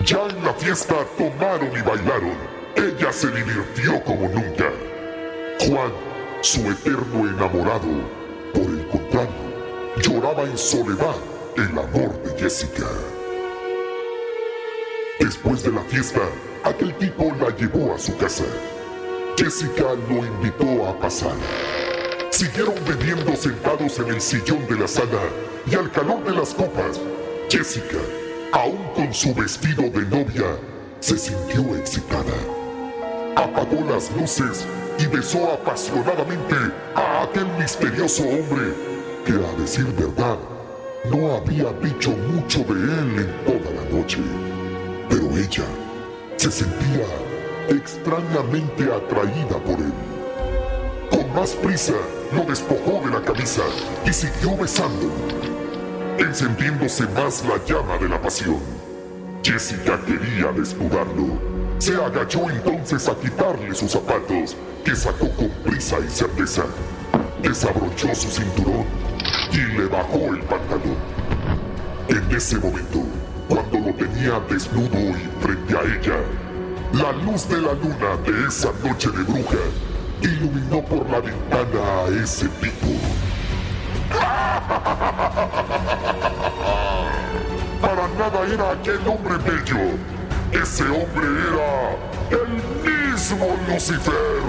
[0.04, 2.34] Ya en la fiesta tomaron y bailaron.
[2.74, 4.70] Ella se divirtió como nunca.
[5.60, 5.92] Juan
[6.40, 7.86] Su eterno enamorado,
[8.52, 9.30] por el contrario,
[9.98, 11.14] lloraba en soledad
[11.56, 12.88] el amor de Jessica.
[15.20, 16.22] Después de la fiesta,
[16.64, 18.44] aquel tipo la llevó a su casa.
[19.36, 21.36] Jessica lo invitó a pasar.
[22.30, 25.22] Siguieron bebiendo sentados en el sillón de la sala
[25.70, 27.00] y al calor de las copas,
[27.48, 27.98] Jessica,
[28.52, 30.56] aún con su vestido de novia,
[31.00, 32.34] se sintió excitada.
[33.36, 34.66] Apagó las luces
[34.98, 36.54] y besó apasionadamente
[36.94, 38.74] a aquel misterioso hombre
[39.24, 40.38] que, a decir verdad,
[41.10, 44.18] no había dicho mucho de él en toda la noche.
[45.08, 45.64] Pero ella
[46.36, 47.06] se sentía
[47.68, 49.92] extrañamente atraída por él.
[51.10, 51.94] Con más prisa,
[52.34, 53.62] lo despojó de la camisa
[54.06, 55.12] y siguió besándolo,
[56.18, 58.60] encendiéndose más la llama de la pasión.
[59.42, 61.40] Jessica quería desnudarlo.
[61.78, 66.64] Se agachó entonces a quitarle sus zapatos, que sacó con prisa y certeza.
[67.42, 68.84] Desabrochó su cinturón
[69.52, 70.96] y le bajó el pantalón.
[72.08, 73.02] En ese momento,
[73.48, 76.18] cuando lo tenía desnudo y frente a ella,
[76.92, 79.58] la luz de la luna de esa noche de bruja
[80.20, 82.88] iluminó por la ventana a ese tipo.
[87.80, 89.98] Para nada era aquel hombre bello.
[90.52, 91.96] Ese hombre era
[92.30, 92.48] el
[92.82, 94.42] mismo Lucifer.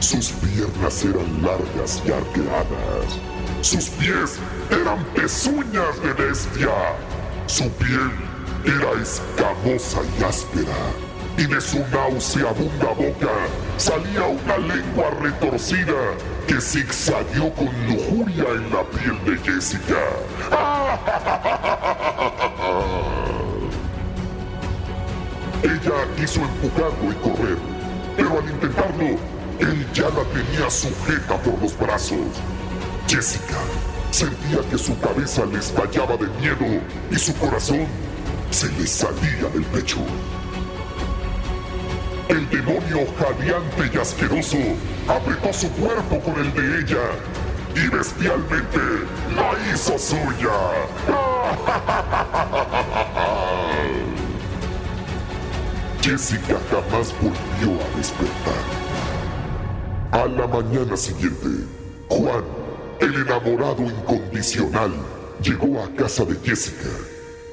[0.00, 3.18] Sus piernas eran largas y arqueadas.
[3.62, 4.38] Sus pies
[4.70, 6.70] eran pezuñas de bestia.
[7.46, 8.10] Su piel
[8.64, 11.05] era escamosa y áspera.
[11.38, 13.28] Y de su nauseabunda boca
[13.76, 15.92] salía una lengua retorcida
[16.46, 20.00] que zigzagueó con lujuria en la piel de Jessica.
[25.62, 27.58] Ella quiso empujarlo y correr,
[28.16, 29.18] pero al intentarlo,
[29.58, 32.18] él ya la tenía sujeta por los brazos.
[33.08, 33.58] Jessica
[34.10, 37.86] sentía que su cabeza le estallaba de miedo y su corazón
[38.50, 39.98] se le salía del pecho.
[42.28, 44.58] El demonio jadeante y asqueroso
[45.06, 47.12] apretó su cuerpo con el de ella
[47.76, 48.80] y bestialmente
[49.36, 50.50] la hizo suya.
[56.02, 58.64] Jessica jamás volvió a despertar.
[60.10, 61.64] A la mañana siguiente,
[62.08, 62.44] Juan,
[63.00, 64.92] el enamorado incondicional,
[65.42, 66.90] llegó a casa de Jessica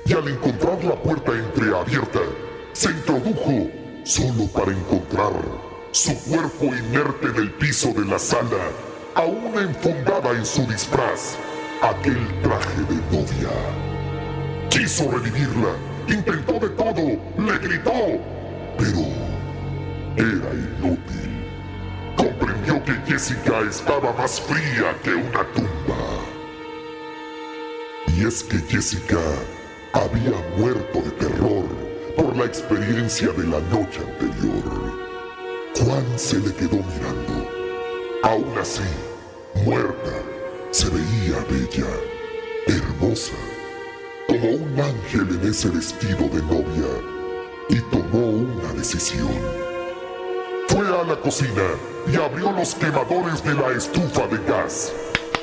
[0.06, 2.20] y al encontrar la puerta entreabierta,
[2.74, 3.70] se introdujo
[4.04, 5.32] solo para encontrar
[5.92, 8.70] su cuerpo inerte en el piso de la sala,
[9.16, 11.36] aún enfundada en su disfraz,
[11.82, 13.50] aquel traje de novia.
[14.70, 15.76] Quiso revivirla,
[16.08, 17.02] intentó de todo,
[17.38, 17.94] le gritó,
[18.78, 19.06] pero
[20.18, 21.46] era inútil.
[22.18, 26.04] Comprendió que Jessica estaba más fría que una tumba.
[28.08, 29.20] Y es que Jessica
[29.94, 31.83] había muerto de terror
[32.16, 35.04] por la experiencia de la noche anterior.
[35.76, 37.50] Juan se le quedó mirando.
[38.24, 38.82] Aún así,
[39.66, 40.12] muerta,
[40.72, 41.90] se veía bella,
[42.68, 43.34] hermosa,
[44.28, 46.90] como un ángel en ese vestido de novia,
[47.70, 49.34] y tomó una decisión.
[50.68, 51.68] Fue a la cocina
[52.12, 54.94] y abrió los quemadores de la estufa de gas.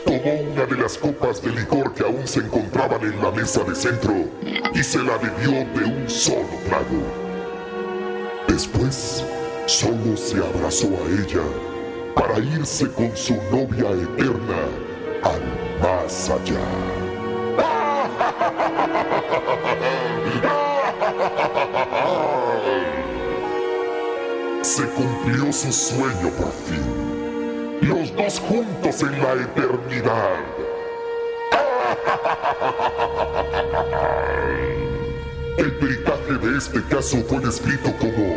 [0.05, 3.75] Tomó una de las copas de licor que aún se encontraban en la mesa de
[3.75, 4.15] centro
[4.75, 7.03] y se la bebió de un solo trago.
[8.49, 9.25] Después,
[9.67, 11.43] solo se abrazó a ella
[12.15, 14.63] para irse con su novia eterna
[15.23, 15.43] al
[15.81, 16.61] más allá.
[24.63, 27.20] Se cumplió su sueño por fin.
[27.81, 30.37] Los dos juntos en la eternidad.
[35.59, 38.37] El peritaje de este caso fue descrito como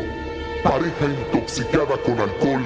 [0.63, 2.63] pareja intoxicada con alcohol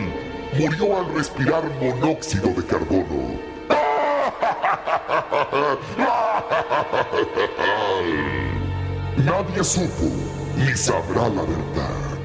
[0.58, 3.38] murió al respirar monóxido de carbono.
[9.18, 10.10] Nadie supo
[10.56, 12.18] ni sabrá la verdad.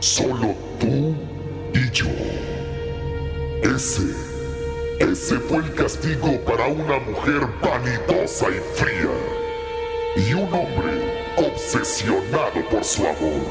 [0.00, 1.14] Solo tú
[1.74, 2.08] y yo.
[3.62, 4.14] Ese,
[5.00, 9.10] ese fue el castigo para una mujer vanidosa y fría.
[10.16, 13.42] Y un hombre obsesionado por su amor.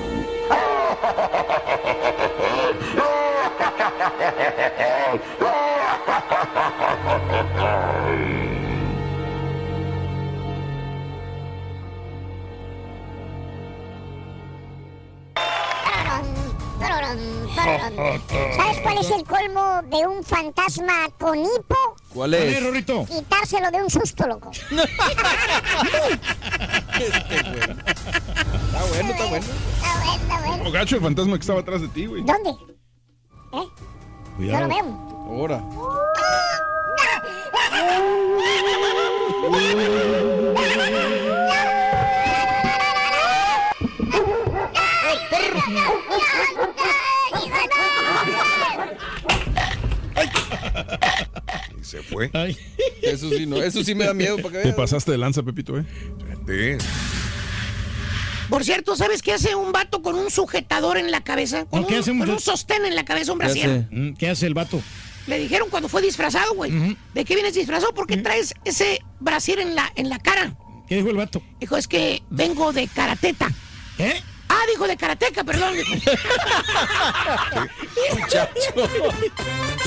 [18.56, 21.76] ¿Sabes cuál es el colmo de un fantasma con hipo?
[22.14, 22.60] ¿Cuál es?
[23.08, 24.52] Quitárselo de un susto, loco.
[26.98, 27.60] Este, güey.
[27.60, 29.46] Está bueno, está bueno.
[29.46, 30.58] Está bueno, está bueno.
[30.58, 32.24] Como gacho el fantasma que estaba atrás de ti, güey.
[32.24, 32.50] ¿Dónde?
[32.50, 33.68] ¿Eh?
[34.40, 34.86] No lo veo.
[35.30, 35.64] Ahora.
[51.88, 52.30] se fue.
[53.02, 53.58] Eso sí, no.
[53.58, 55.86] Eso sí me da miedo para que Te pasaste de lanza, Pepito, ¿eh?
[56.46, 56.86] Sí.
[58.50, 61.66] Por cierto, ¿sabes qué hace un vato con un sujetador en la cabeza?
[61.66, 63.88] Con, ¿Qué un, hace un con un sostén en la cabeza, un ¿Qué brasier.
[63.92, 64.82] Mm, ¿Qué hace el vato?
[65.28, 66.72] Le dijeron cuando fue disfrazado, güey.
[67.14, 67.94] ¿De qué vienes disfrazado?
[67.94, 70.56] ¿Por qué traes ese brasier en la, en la cara?
[70.88, 71.42] ¿Qué dijo el vato?
[71.60, 73.52] Dijo, es que vengo de karateta.
[73.98, 74.22] ¿Eh?
[74.50, 75.76] Ah, dijo de karateca, perdón.
[78.30, 79.32] Ya llegué.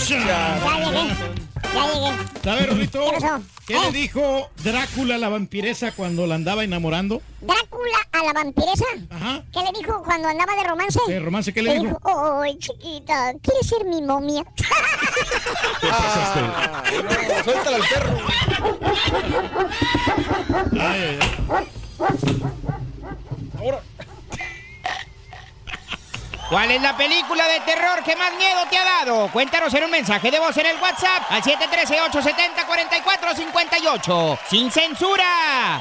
[0.09, 2.12] Ya llegué.
[2.42, 3.05] ¿Sabes, Rorrito?
[3.11, 3.27] ¿Qué?
[3.66, 3.81] ¿Qué ¿Eh?
[3.83, 7.23] le dijo Drácula a la vampiresa cuando la andaba enamorando?
[7.40, 8.85] Drácula a la vampiresa.
[9.11, 9.42] Ajá.
[9.53, 10.99] ¿Qué le dijo cuando andaba de romance?
[11.07, 12.40] ¿De romance qué le dijo?
[12.42, 13.33] ¡Ay, chiquita!
[13.42, 14.42] ¿Quieres ser mi momia?
[15.83, 18.18] Ah, no, suéltala al perro.
[20.81, 21.18] Ay, ay,
[21.51, 21.66] ay.
[26.50, 29.30] ¿Cuál es la película de terror que más miedo te ha dado?
[29.30, 34.36] Cuéntanos en un mensaje de voz en el WhatsApp al 713-870-4458.
[34.50, 35.80] ¡Sin censura!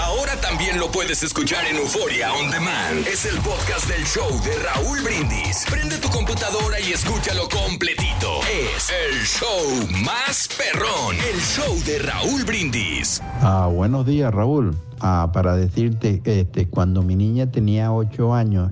[0.00, 3.04] Ahora también lo puedes escuchar en Euforia On Demand.
[3.04, 5.66] Es el podcast del show de Raúl Brindis.
[5.68, 8.38] Prende tu computadora y escúchalo completito.
[8.44, 11.16] Es el show más perrón.
[11.16, 13.20] El show de Raúl Brindis.
[13.42, 14.76] Ah, buenos días, Raúl.
[15.00, 18.70] Ah, para decirte, este, cuando mi niña tenía ocho años,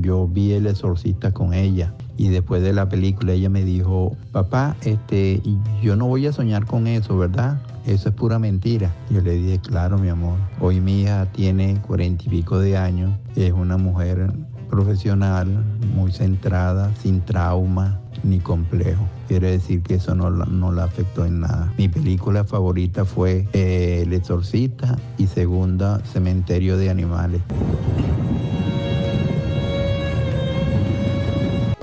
[0.00, 1.94] yo vi El Exorcista con ella.
[2.16, 5.42] Y después de la película ella me dijo, papá, este,
[5.82, 7.60] yo no voy a soñar con eso, ¿verdad?
[7.86, 8.92] Eso es pura mentira.
[9.10, 10.38] Yo le dije, claro, mi amor.
[10.60, 13.12] Hoy mi hija tiene cuarenta y pico de años.
[13.36, 14.32] Es una mujer
[14.70, 15.48] profesional,
[15.94, 19.06] muy centrada, sin trauma ni complejo.
[19.28, 21.72] Quiere decir que eso no la, no la afectó en nada.
[21.76, 27.42] Mi película favorita fue eh, El Exorcista y segunda, Cementerio de Animales.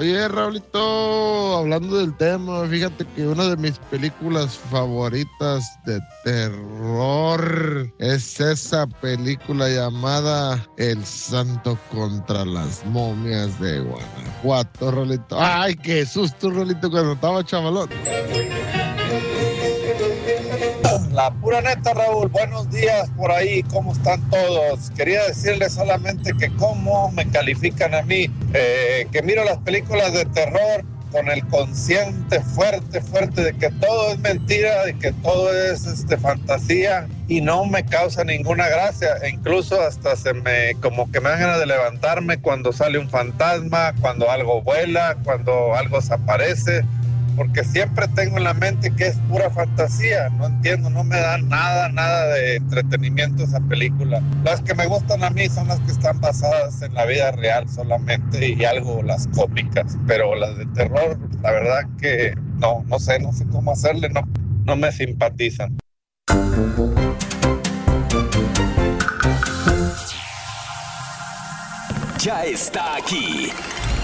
[0.02, 8.40] Oye, Raulito, hablando del tema, fíjate que una de mis películas favoritas de terror es
[8.40, 15.38] esa película llamada El Santo contra las momias de Guanajuato, Rolito.
[15.40, 17.88] Ay, qué susto, Rolito, cuando estaba chavalón.
[21.14, 24.92] La pura neta, Raúl, buenos días por ahí, ¿cómo están todos?
[24.92, 30.24] Quería decirles solamente que cómo me califican a mí, eh, que miro las películas de
[30.26, 35.86] terror con el consciente fuerte, fuerte de que todo es mentira, de que todo es
[35.86, 39.18] este, fantasía y no me causa ninguna gracia.
[39.22, 43.10] E incluso hasta se me, como que me dan ganas de levantarme cuando sale un
[43.10, 46.86] fantasma, cuando algo vuela, cuando algo se aparece
[47.36, 50.30] porque siempre tengo en la mente que es pura fantasía.
[50.30, 54.22] No entiendo, no me da nada, nada de entretenimiento esa película.
[54.44, 57.68] Las que me gustan a mí son las que están basadas en la vida real
[57.70, 63.20] solamente y algo las cómicas, pero las de terror, la verdad que no, no sé,
[63.20, 64.22] no sé cómo hacerle, no,
[64.66, 65.78] no me simpatizan.
[72.20, 73.52] Ya está aquí.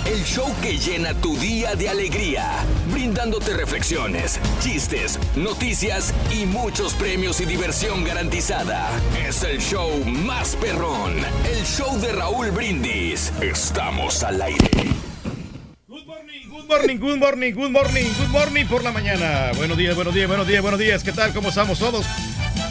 [0.08, 7.41] El show que llena tu día de alegría, brindándote reflexiones, chistes, noticias y muchos premios
[7.41, 8.89] y diversión garantizada.
[9.28, 11.13] Es el show más perrón,
[11.52, 13.34] el show de Raúl Brindis.
[13.41, 14.70] Estamos al aire.
[15.89, 19.52] Good morning, good morning, good morning, good morning por la mañana.
[19.58, 21.04] Buenos días, buenos días, buenos días, buenos días.
[21.04, 21.34] ¿Qué tal?
[21.34, 22.06] ¿Cómo estamos todos?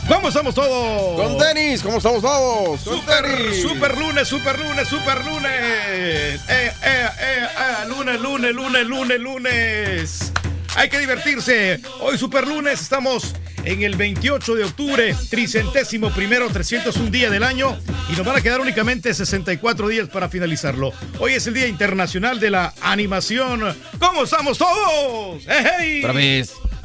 [0.08, 1.20] ¿Cómo estamos todos?
[1.20, 2.80] Con Denis, ¿cómo estamos todos?
[2.82, 3.62] Con Super, tenis.
[3.62, 5.50] super lunes, super lunes, super lunes.
[5.52, 10.32] Eh, eh, eh, eh, lunes, lunes, lunes, lunes, lunes.
[10.76, 11.80] Hay que divertirse.
[12.00, 13.34] Hoy super lunes estamos
[13.64, 17.76] en el 28 de octubre, tricentésimo primero, 301 día del año
[18.08, 20.92] y nos van a quedar únicamente 64 días para finalizarlo.
[21.18, 23.76] Hoy es el Día Internacional de la Animación.
[23.98, 25.42] ¿Cómo estamos todos?
[25.48, 26.00] ¡Eh, hey!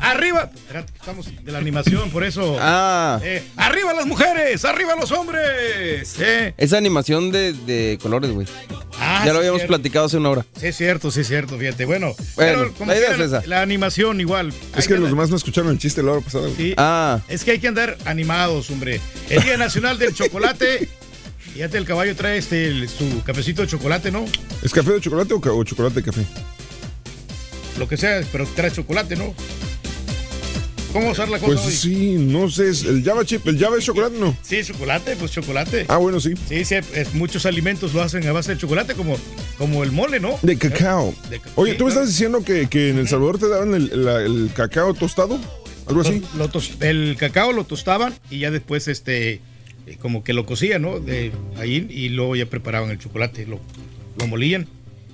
[0.01, 2.57] Arriba, espérate, estamos de la animación, por eso.
[2.59, 3.19] Ah.
[3.23, 6.15] Eh, arriba las mujeres, arriba los hombres.
[6.19, 8.47] Eh, Esa animación de, de colores, güey.
[8.99, 9.67] Ah, ya sí, lo habíamos cierto.
[9.75, 10.45] platicado hace una hora.
[10.59, 11.85] Sí, es cierto, sí, es cierto, fíjate.
[11.85, 13.43] Bueno, Bueno, pero como la idea es esa.
[13.45, 14.51] La animación igual.
[14.75, 16.45] Es que los demás no escucharon el chiste la hora pasada.
[16.45, 16.55] güey.
[16.57, 16.73] Sí.
[16.77, 17.19] Ah.
[17.27, 18.99] Es que hay que andar animados, hombre.
[19.29, 20.89] El Día Nacional del Chocolate.
[21.53, 24.25] Fíjate, el caballo trae este, el- su cafecito de chocolate, ¿no?
[24.63, 26.21] ¿Es café de chocolate o, ca- o chocolate de café?
[27.77, 29.33] Lo que sea, pero trae chocolate, ¿no?
[30.93, 31.71] ¿Cómo usar la cosa Pues hoy?
[31.73, 34.35] sí, no sé, es el Java chip, el Java es chocolate, ¿no?
[34.41, 35.85] Sí, chocolate, pues chocolate.
[35.87, 36.33] Ah, bueno, sí.
[36.49, 39.17] Sí, sí, es- muchos alimentos lo hacen a base de chocolate, como,
[39.57, 40.37] como el mole, ¿no?
[40.41, 41.15] De cacao.
[41.29, 44.03] De ca- Oye, ¿tú me estás diciendo que, que en El Salvador te daban el,
[44.05, 45.39] la- el cacao tostado?
[45.87, 46.21] ¿Algo así?
[46.37, 46.49] Lo-
[46.85, 49.39] el cacao lo tostaban y ya después, este,
[49.87, 50.99] eh, como que lo cocían, ¿no?
[50.99, 53.59] De ahí y luego ya preparaban el chocolate, lo,
[54.19, 54.67] lo molían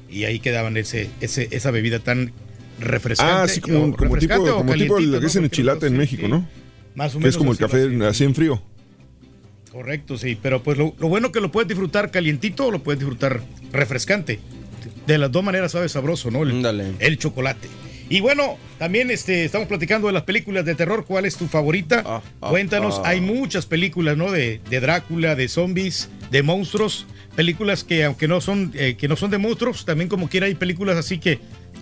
[0.09, 2.31] y ahí quedaban ese, ese, esa bebida tan
[2.79, 3.33] refrescante.
[3.33, 5.19] Ah, sí, como, o como tipo, como tipo lo que ¿no?
[5.19, 6.27] dicen chilate cosa, en México, sí.
[6.29, 6.47] ¿no?
[6.95, 8.61] Más o Que es menos como el café así en frío.
[9.71, 12.99] Correcto, sí, pero pues lo, lo bueno que lo puedes disfrutar calientito o lo puedes
[12.99, 14.39] disfrutar refrescante.
[15.05, 16.43] De las dos maneras sabe sabroso, ¿no?
[16.43, 17.67] El, el chocolate.
[18.09, 21.05] Y bueno, también este, estamos platicando de las películas de terror.
[21.05, 22.03] ¿Cuál es tu favorita?
[22.05, 23.09] ah, Cuéntanos, ah.
[23.09, 24.31] hay muchas películas, ¿no?
[24.31, 27.05] De, de Drácula, de zombies, de monstruos.
[27.35, 30.55] Películas que aunque no son, eh, que no son de monstruos, también como quiera hay
[30.55, 31.39] películas así que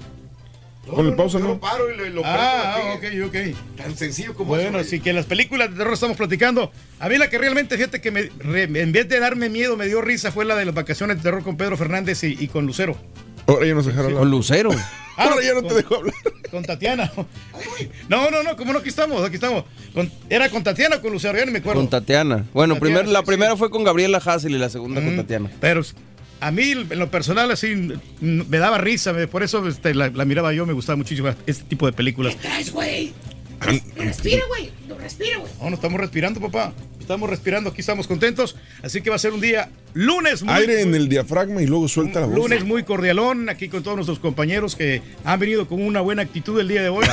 [0.95, 1.49] Con el pausa, Yo ¿no?
[1.51, 3.77] lo paro y le- lo Ah, ah, prendo ok, ok.
[3.77, 4.89] Tan sencillo como Bueno, eso.
[4.89, 6.71] sí que las películas de terror estamos platicando.
[6.99, 9.85] A mí la que realmente, fíjate que me, re- en vez de darme miedo, me
[9.87, 12.65] dio risa fue la de las vacaciones de terror con Pedro Fernández y, y con
[12.65, 12.95] Lucero.
[13.47, 14.31] Ahora ya nos dejaron Con hablar.
[14.31, 14.69] Lucero.
[15.17, 16.13] Ah, Ahora ya no con- te dejo hablar.
[16.51, 17.11] Con Tatiana.
[18.07, 18.79] No, no, no, ¿cómo no?
[18.79, 19.65] Aquí estamos, aquí estamos.
[19.93, 21.37] Con- ¿Era con Tatiana o con Lucero?
[21.37, 21.81] Ya ni me acuerdo.
[21.81, 22.45] Con Tatiana.
[22.53, 25.17] Bueno, Tatiana, primer- la sí, primera fue con Gabriela Hassel y la segunda con Mm,
[25.17, 25.51] Tatiana.
[25.59, 25.81] Pero
[26.39, 27.75] a mí, en lo personal, así,
[28.21, 29.13] me daba risa.
[29.13, 32.35] me- Por eso este, la, la miraba yo, me gustaba muchísimo este tipo de películas.
[32.35, 33.13] ¿Qué traes, güey?
[33.95, 34.69] Respira, güey.
[35.39, 35.51] Güey.
[35.61, 36.73] No, no estamos respirando, papá.
[36.99, 38.55] Estamos respirando, aquí estamos contentos.
[38.83, 41.87] Así que va a ser un día lunes muy, Aire en el diafragma y luego
[41.87, 42.35] suelta la voz.
[42.35, 46.59] lunes muy cordialón, aquí con todos nuestros compañeros que han venido con una buena actitud
[46.59, 47.05] el día de hoy.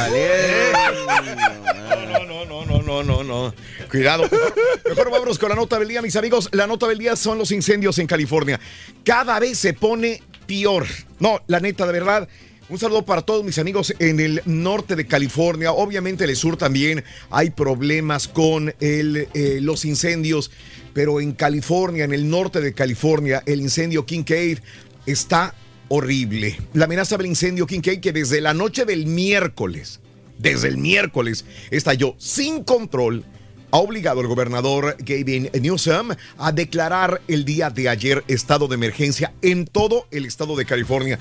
[2.12, 3.54] No, no, no, no, no, no, no.
[3.90, 4.24] Cuidado.
[4.24, 4.54] Mejor,
[4.88, 6.48] mejor vámonos con la nota del día, mis amigos.
[6.52, 8.58] La nota del día son los incendios en California.
[9.04, 10.86] Cada vez se pone peor.
[11.20, 12.28] No, la neta, de verdad.
[12.68, 15.72] Un saludo para todos mis amigos en el norte de California.
[15.72, 20.50] Obviamente en el sur también hay problemas con eh, los incendios.
[20.94, 24.58] Pero en California, en el norte de California, el incendio Kincaid
[25.04, 25.54] está
[25.88, 26.56] horrible.
[26.72, 30.00] La amenaza del incendio Kincaid que desde la noche del miércoles
[30.38, 33.24] desde el miércoles estalló sin control,
[33.70, 39.32] ha obligado al gobernador Gavin Newsom a declarar el día de ayer estado de emergencia
[39.42, 41.18] en todo el estado de California.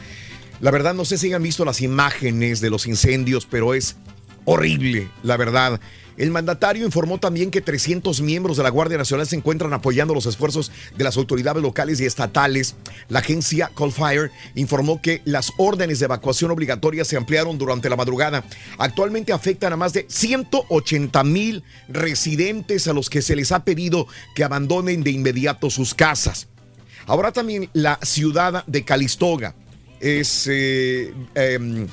[0.64, 3.97] La verdad, no sé si han visto las imágenes de los incendios, pero es
[4.45, 5.82] horrible, la verdad.
[6.16, 10.26] El mandatario informó también que 300 miembros de la Guardia Nacional se encuentran apoyando los
[10.26, 12.76] esfuerzos de las autoridades locales y estatales.
[13.09, 17.97] La agencia Call Fire informó que las órdenes de evacuación obligatorias se ampliaron durante la
[17.97, 18.45] madrugada.
[18.78, 24.07] Actualmente afectan a más de 180 mil residentes a los que se les ha pedido
[24.34, 26.47] que abandonen de inmediato sus casas.
[27.05, 29.55] Ahora también la ciudad de Calistoga
[30.04, 31.88] es eh, em,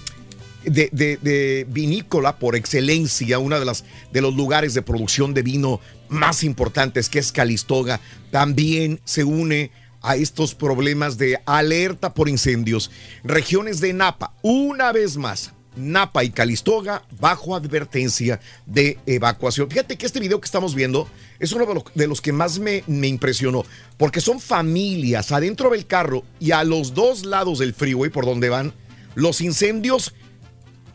[0.65, 5.81] de, de- vinícola por excelencia, una de las de los lugares de producción de vino
[6.09, 8.01] más importantes que es Calistoga,
[8.31, 9.71] también se une
[10.03, 12.91] a estos problemas de alerta por incendios.
[13.23, 19.71] Regiones de Napa, una vez más, Napa y Calistoga bajo advertencia de evacuación.
[19.71, 21.09] Fíjate que este video que estamos viendo
[21.39, 23.65] es uno de los, que más me, impresionó,
[23.97, 28.49] porque son familias adentro del carro y a los dos lados del freeway por donde
[28.49, 28.73] van,
[29.15, 30.15] los incendios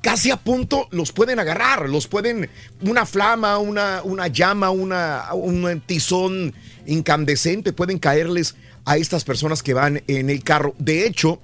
[0.02, 2.50] casi a punto los pueden agarrar, los pueden,
[2.82, 6.54] una flama, una, una llama, una, un tizón
[6.86, 8.56] incandescente pueden caerles
[8.86, 10.76] a estas personas que van en el carro.
[10.78, 11.42] De hecho,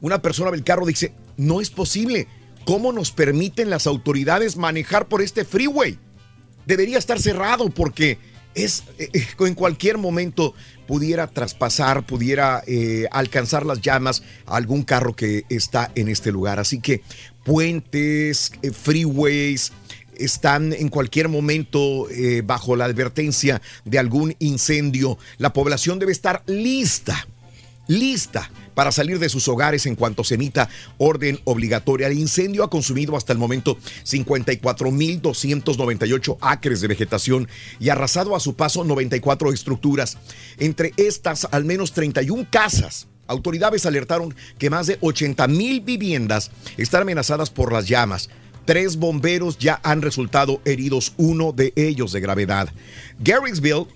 [0.00, 2.28] una persona del carro dice, no es posible.
[2.66, 5.98] ¿Cómo nos permiten las autoridades manejar por este freeway?
[6.66, 8.18] Debería estar cerrado porque
[8.54, 10.54] es eh, eh, en cualquier momento
[10.86, 16.58] pudiera traspasar, pudiera eh, alcanzar las llamas a algún carro que está en este lugar.
[16.58, 17.02] Así que
[17.44, 19.72] puentes, freeways,
[20.18, 22.08] están en cualquier momento
[22.42, 25.16] bajo la advertencia de algún incendio.
[25.36, 27.28] La población debe estar lista
[27.88, 30.68] lista para salir de sus hogares en cuanto se emita
[30.98, 32.06] orden obligatoria.
[32.06, 37.48] El incendio ha consumido hasta el momento 54.298 acres de vegetación
[37.80, 40.16] y arrasado a su paso 94 estructuras.
[40.58, 43.08] Entre estas, al menos 31 casas.
[43.26, 48.30] Autoridades alertaron que más de 80 mil viviendas están amenazadas por las llamas.
[48.64, 52.68] Tres bomberos ya han resultado heridos, uno de ellos de gravedad.
[53.18, 53.88] Garricksville,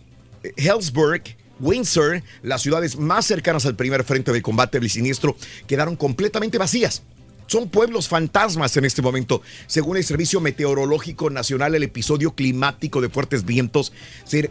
[0.57, 1.23] Hellsburg,
[1.63, 5.37] Windsor, las ciudades más cercanas al primer frente de combate del siniestro,
[5.67, 7.03] quedaron completamente vacías.
[7.47, 9.43] Son pueblos fantasmas en este momento.
[9.67, 13.93] Según el Servicio Meteorológico Nacional, el episodio climático de fuertes vientos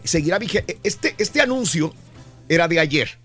[0.03, 0.77] seguirá vigente.
[0.83, 1.93] Este, este anuncio
[2.47, 3.17] era de ayer.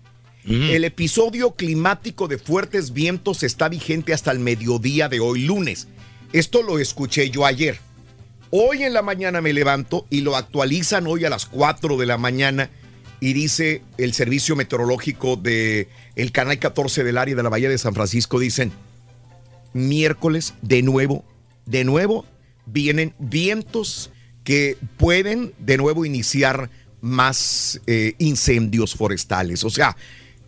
[0.45, 5.89] El episodio climático de fuertes vientos está vigente hasta el mediodía de hoy lunes.
[6.31, 7.79] Esto lo escuché yo ayer.
[8.49, 12.17] Hoy en la mañana me levanto y lo actualizan hoy a las 4 de la
[12.17, 12.69] mañana
[13.19, 17.77] y dice el servicio meteorológico de el canal 14 del área de la Bahía de
[17.77, 18.71] San Francisco dicen
[19.73, 21.23] miércoles de nuevo,
[21.65, 22.25] de nuevo
[22.65, 24.11] vienen vientos
[24.43, 26.69] que pueden de nuevo iniciar
[27.01, 29.63] más eh, incendios forestales.
[29.63, 29.95] O sea,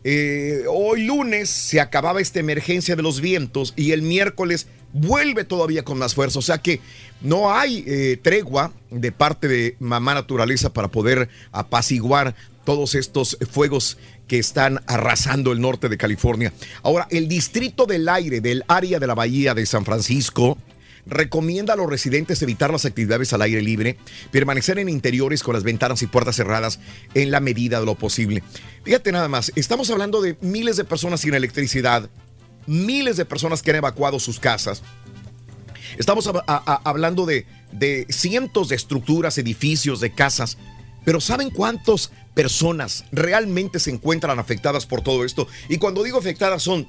[0.04, 5.84] eh, hoy lunes se acababa esta emergencia de los vientos y el miércoles vuelve todavía
[5.84, 6.40] con más fuerza.
[6.40, 6.80] O sea que
[7.22, 13.98] no hay eh, tregua de parte de mamá naturaleza para poder apaciguar todos estos fuegos
[14.28, 16.54] que están arrasando el norte de California.
[16.84, 20.58] Ahora, el Distrito del Aire del área de la Bahía de San Francisco
[21.06, 23.98] recomienda a los residentes evitar las actividades al aire libre,
[24.32, 26.80] permanecer en interiores con las ventanas y puertas cerradas
[27.14, 28.44] en la medida de lo posible.
[28.84, 32.10] Fíjate nada más, estamos hablando de miles de personas sin electricidad,
[32.68, 34.84] miles de personas que han evacuado sus casas.
[35.98, 36.30] Estamos
[36.84, 40.58] hablando de, de cientos de estructuras, edificios, de casas,
[41.04, 45.48] pero ¿saben cuántos personas realmente se encuentran afectadas por todo esto.
[45.68, 46.88] Y cuando digo afectadas son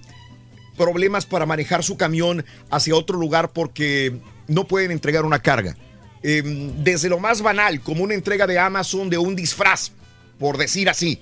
[0.77, 4.19] problemas para manejar su camión hacia otro lugar porque
[4.49, 5.77] no pueden entregar una carga.
[6.23, 9.93] Em, desde lo más banal, como una entrega de Amazon de un disfraz,
[10.39, 11.21] por decir así,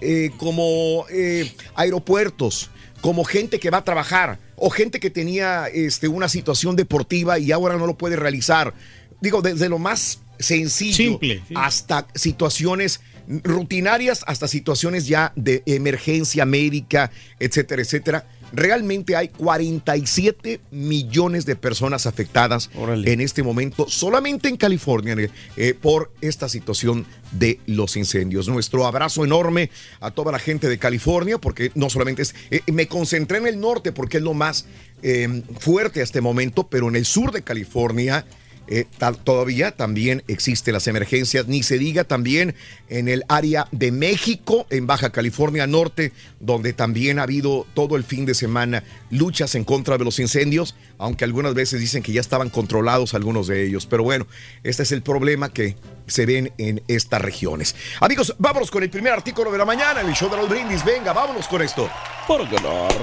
[0.00, 2.70] eh, como eh, aeropuertos,
[3.00, 7.50] como gente que va a trabajar o gente que tenía este, una situación deportiva y
[7.52, 8.74] ahora no lo puede realizar.
[9.20, 11.18] Digo, desde lo más sencillo
[11.54, 13.00] hasta situaciones
[13.44, 18.26] rutinarias hasta situaciones ya de emergencia médica, etcétera, etcétera.
[18.52, 25.14] Realmente hay 47 millones de personas afectadas en este momento, solamente en California,
[25.56, 28.48] eh, por esta situación de los incendios.
[28.48, 29.70] Nuestro abrazo enorme
[30.00, 33.60] a toda la gente de California, porque no solamente es, eh, me concentré en el
[33.60, 34.66] norte porque es lo más
[35.02, 38.26] eh, fuerte a este momento, pero en el sur de California
[38.70, 38.86] eh,
[39.24, 42.54] todavía también existen las emergencias, ni se diga también
[42.88, 48.04] en el área de México, en Baja California Norte, donde también ha habido todo el
[48.04, 52.20] fin de semana luchas en contra de los incendios, aunque algunas veces dicen que ya
[52.20, 53.86] estaban controlados algunos de ellos.
[53.86, 54.28] Pero bueno,
[54.62, 57.74] este es el problema que se ven en estas regiones.
[58.00, 60.84] Amigos, vámonos con el primer artículo de la mañana, el show de los brindis.
[60.84, 61.90] Venga, vámonos con esto.
[62.26, 62.94] Por ganar.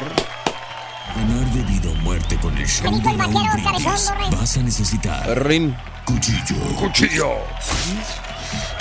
[1.16, 1.87] Ganar de vida
[2.36, 4.12] con el show de Raúl Brindis.
[4.32, 5.48] Vas a necesitar...
[5.48, 5.76] Rin.
[6.06, 6.56] Cuchillo.
[6.78, 7.36] Cuchillo.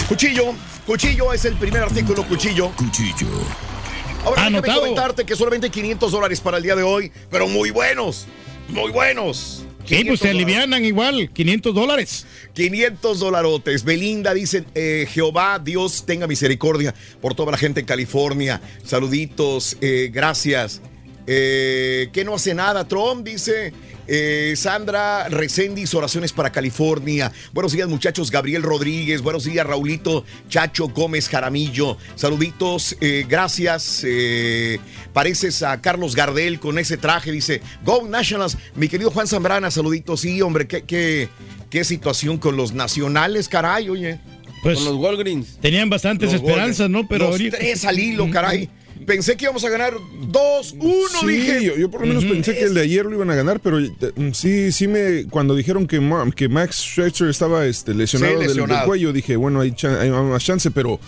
[0.09, 0.55] Cuchillo.
[0.85, 2.71] Cuchillo es el primer artículo, cuchillo.
[2.77, 3.29] Cuchillo.
[4.25, 8.27] Ahora déjame comentarte que solamente 500 dólares para el día de hoy, pero muy buenos.
[8.69, 9.65] Muy buenos.
[9.85, 12.27] Sí, pues se alivianan igual, 500 dólares.
[12.55, 13.85] 500 dolarotes.
[13.85, 18.61] Belinda dice, eh, Jehová, Dios tenga misericordia por toda la gente en California.
[18.85, 20.83] Saluditos, eh, gracias.
[21.27, 22.87] Eh, que no hace nada.
[22.87, 23.73] Trump dice
[24.09, 27.33] Eh, Sandra Recendis, oraciones para California.
[27.53, 28.31] Buenos días, muchachos.
[28.31, 29.21] Gabriel Rodríguez.
[29.21, 30.25] Buenos días, Raulito.
[30.49, 31.97] Chacho Gómez Jaramillo.
[32.15, 32.97] Saluditos.
[33.01, 34.03] eh, gracias.
[34.07, 34.79] eh,
[35.13, 37.33] pareces a Carlos Gardel con ese traje.
[37.33, 38.57] Dice, Go Nationals.
[38.77, 40.21] Mi querido Juan Zambrana, saluditos.
[40.21, 41.29] Sí, hombre, qué, qué,
[41.69, 44.21] qué situación con los nacionales, caray, oye.
[44.63, 45.59] Pues, Con los Walgreens.
[45.61, 47.09] Tenían bastantes Los esperanzas, ¿no?
[47.09, 48.69] Pero Los ahorita- tres al hilo, caray.
[49.07, 51.65] Pensé que íbamos a ganar 2-1, Sí, dije.
[51.65, 53.79] yo, yo por lo menos pensé que el de ayer lo iban a ganar, pero
[53.79, 53.91] eh,
[54.33, 56.01] sí, sí me, cuando dijeron que,
[56.35, 58.87] que Max Scherzer estaba este, lesionado, Sí, del- Del, lesionado.
[58.87, 60.99] cuello, dije, bueno, hay, chan- hay más chance, pero,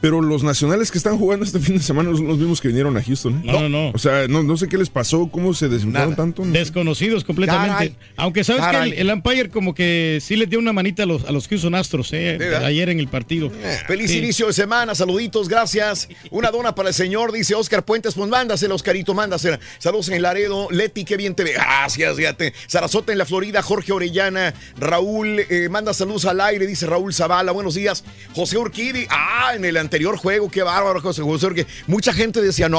[0.00, 2.96] pero los nacionales que están jugando este fin de semana son los mismos que vinieron
[2.96, 3.34] a Houston.
[3.34, 3.40] ¿eh?
[3.44, 3.90] No, no, no.
[3.90, 6.44] O sea, no, no sé qué les pasó, cómo se desinflaron tanto.
[6.44, 6.58] no sé.
[6.58, 7.72] Desconocidos completamente.
[7.72, 7.96] Caray.
[8.16, 8.90] Aunque sabes Caray.
[8.92, 11.48] que el, el umpire como que sí le dio una manita a los, a los
[11.48, 13.50] Houston Astros eh, ayer en el partido.
[13.86, 14.18] Feliz Sí.
[14.18, 16.08] inicio de semana, saluditos, gracias.
[16.30, 19.58] Una dona para el señor, dice Oscar Puentes, pues mándasela, Oscarito, mándasela.
[19.78, 21.52] Saludos en Laredo, Leti, qué bien te ve.
[21.52, 22.54] Gracias, fíjate.
[22.66, 27.52] Sarasota en la Florida, Jorge Orellana, Raúl, eh, manda saludos al aire, dice Raúl Zavala,
[27.52, 28.04] buenos días.
[28.34, 31.66] José Urquidi, ah, en el anterior juego, qué bárbaro, José, José Urquidi.
[31.86, 32.78] Mucha gente decía, no,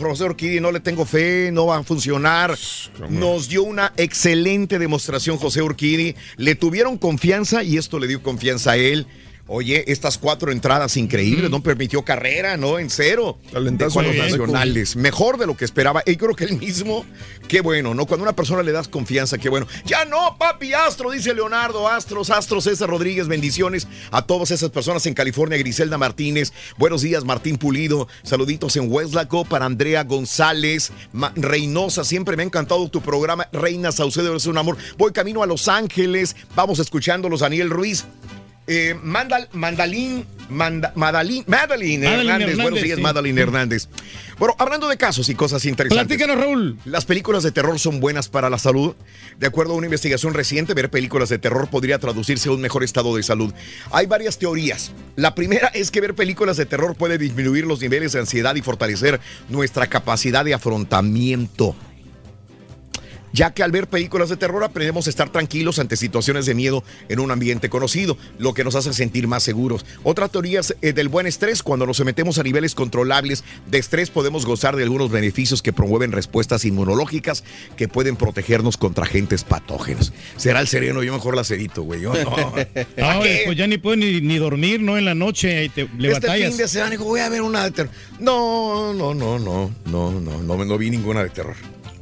[0.00, 2.58] José Urquidi, no le tengo fe, no va a funcionar.
[3.08, 6.16] Nos dio una excelente demostración, José Urquidi.
[6.36, 9.06] Le tuvieron confianza y esto le dio confianza a él.
[9.52, 12.78] Oye, estas cuatro entradas increíbles, no permitió carrera, ¿no?
[12.78, 13.36] En cero.
[13.52, 14.94] Talentazo de los nacionales.
[14.94, 16.04] Mejor de lo que esperaba.
[16.06, 17.04] Y creo que él mismo,
[17.48, 18.06] qué bueno, ¿no?
[18.06, 19.66] Cuando a una persona le das confianza, qué bueno.
[19.84, 21.88] Ya no, papi Astro, dice Leonardo.
[21.88, 25.58] Astros, Astros, César Rodríguez, bendiciones a todas esas personas en California.
[25.58, 28.06] Griselda Martínez, buenos días, Martín Pulido.
[28.22, 32.04] Saluditos en Westlaco para Andrea González, Ma- Reynosa.
[32.04, 33.48] Siempre me ha encantado tu programa.
[33.52, 34.76] Reina Saucedo, eres un amor.
[34.96, 36.36] Voy camino a Los Ángeles.
[36.54, 38.04] Vamos escuchándolos, Daniel Ruiz.
[38.72, 42.30] Eh, Mandal, Mandalín, Manda- Madalín, Madeline, Madeline Hernández.
[42.30, 43.02] Hernández, Buenos días, sí.
[43.02, 43.88] Madeline Hernández.
[44.38, 46.06] Bueno, hablando de casos y cosas interesantes.
[46.06, 46.78] Platícanos, Raúl.
[46.84, 48.94] Las películas de terror son buenas para la salud.
[49.40, 52.84] De acuerdo a una investigación reciente, ver películas de terror podría traducirse a un mejor
[52.84, 53.52] estado de salud.
[53.90, 54.92] Hay varias teorías.
[55.16, 58.62] La primera es que ver películas de terror puede disminuir los niveles de ansiedad y
[58.62, 61.74] fortalecer nuestra capacidad de afrontamiento
[63.32, 66.84] ya que al ver películas de terror aprendemos a estar tranquilos ante situaciones de miedo
[67.08, 69.84] en un ambiente conocido, lo que nos hace sentir más seguros.
[70.02, 71.62] Otra teoría es eh, del buen estrés.
[71.62, 76.12] Cuando nos sometemos a niveles controlables de estrés podemos gozar de algunos beneficios que promueven
[76.12, 77.44] respuestas inmunológicas
[77.76, 80.12] que pueden protegernos contra agentes patógenos.
[80.36, 82.00] Será el sereno, yo mejor la sedito, güey.
[82.00, 82.30] Yo no.
[82.96, 84.96] No, pues ya ni puedes ni, ni dormir, ¿no?
[84.96, 86.50] En la noche y te, le este batallas.
[86.50, 87.92] fin de semana digo, voy a ver una de terror.
[88.18, 91.56] No, no, no, no, no, no, no, no vi ninguna de terror.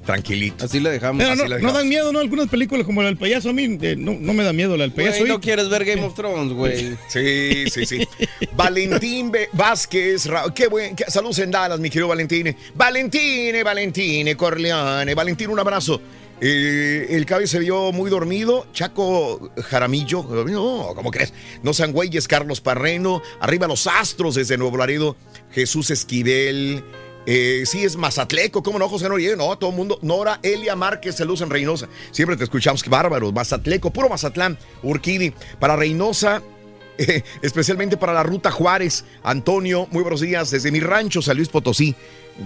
[0.09, 0.65] Tranquilito.
[0.65, 1.23] Así la dejamos.
[1.23, 2.19] Pero Así no, dan miedo, ¿no?
[2.21, 4.85] Algunas películas como la del payaso a mí eh, no, no me da miedo la
[4.85, 5.19] del payaso.
[5.19, 6.97] Güey, y- no quieres ver Game of Thrones, güey.
[7.09, 8.09] Sí, sí, sí.
[8.57, 12.57] Valentín Vázquez, Ra- qué buen, qué- saludos en Dallas, mi querido Valentín.
[12.75, 15.15] Valentine, Valentine, Corleone.
[15.15, 16.01] Valentín, un abrazo.
[16.41, 18.67] Eh, el cabello se vio muy dormido.
[18.73, 21.35] Chaco Jaramillo, no, ¿cómo crees?
[21.63, 23.21] No sean güeyes, Carlos Parreno.
[23.41, 25.17] Arriba los astros desde Nuevo Laredo.
[25.53, 26.83] Jesús Esquivel.
[27.31, 29.37] Eh, sí, es Mazatleco, ¿cómo no, José Noriega?
[29.37, 29.99] No, todo el mundo.
[30.01, 31.87] Nora, Elia Márquez, saludos en Reynosa.
[32.11, 33.35] Siempre te escuchamos, qué bárbaros.
[33.35, 35.35] Mazatleco, puro Mazatlán, Urquidi.
[35.61, 36.43] Para Reynosa,
[36.99, 39.05] eh, especialmente para la Ruta Juárez.
[39.22, 40.51] Antonio, muy buenos días.
[40.51, 41.95] Desde mi rancho, San Luis Potosí,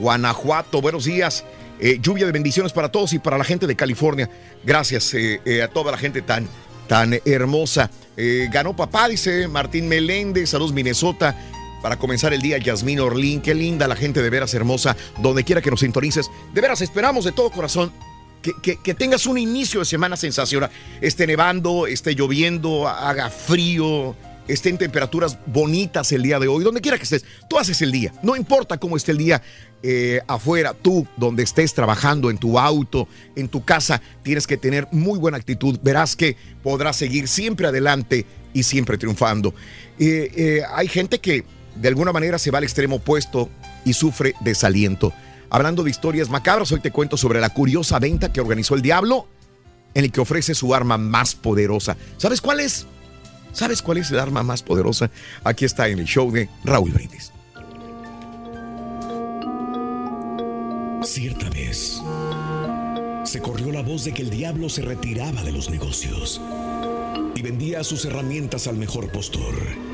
[0.00, 1.44] Guanajuato, buenos días.
[1.78, 4.28] Eh, lluvia de bendiciones para todos y para la gente de California.
[4.64, 6.48] Gracias a toda la gente tan,
[6.88, 7.88] tan hermosa.
[8.50, 11.36] Ganó papá, dice Martín Meléndez, saludos Minnesota.
[11.82, 15.60] Para comenzar el día, Yasmín Orlín, qué linda la gente de veras hermosa, donde quiera
[15.60, 16.30] que nos sintonices.
[16.54, 17.92] De veras, esperamos de todo corazón
[18.40, 20.70] que, que- tengas un inicio de semana sensacional.
[21.00, 24.14] Esté nevando, esté lloviendo, haga frío,
[24.46, 27.24] esté en temperaturas bonitas el día de hoy, donde quiera que estés.
[27.48, 29.42] Tú haces el día, no importa cómo esté el día
[29.82, 34.86] eh, afuera, tú donde estés trabajando, en tu auto, en tu casa, tienes que tener
[34.92, 35.78] muy buena actitud.
[35.82, 38.24] Verás que podrás seguir siempre adelante
[38.54, 39.52] y siempre triunfando.
[39.98, 41.44] Eh, eh, hay gente que
[41.76, 43.48] de alguna manera se va al extremo opuesto
[43.84, 45.12] y sufre desaliento.
[45.50, 49.28] Hablando de historias macabras, hoy te cuento sobre la curiosa venta que organizó el diablo
[49.94, 51.96] en el que ofrece su arma más poderosa.
[52.16, 52.86] ¿Sabes cuál es?
[53.52, 55.10] ¿Sabes cuál es el arma más poderosa?
[55.44, 57.32] Aquí está en el show de Raúl Brindis.
[61.04, 62.00] Cierta vez,
[63.24, 66.40] se corrió la voz de que el diablo se retiraba de los negocios
[67.34, 69.91] y vendía sus herramientas al mejor postor.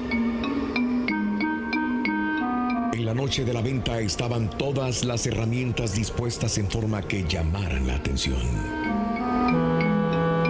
[2.99, 7.87] En la noche de la venta estaban todas las herramientas dispuestas en forma que llamaran
[7.87, 8.43] la atención.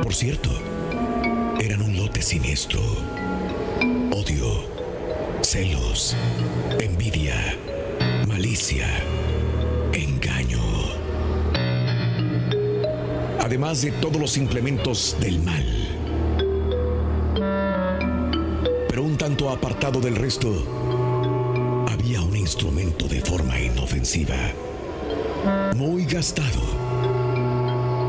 [0.02, 0.48] Por cierto,
[1.60, 2.80] eran un lote siniestro.
[4.12, 4.64] Odio,
[5.42, 6.16] celos,
[6.80, 7.54] envidia,
[8.26, 8.88] malicia,
[9.92, 10.62] engaño.
[13.40, 15.66] además de todos los implementos del mal.
[18.88, 20.87] Pero un tanto apartado del resto,
[22.48, 24.34] instrumento de forma inofensiva,
[25.76, 26.62] muy gastado,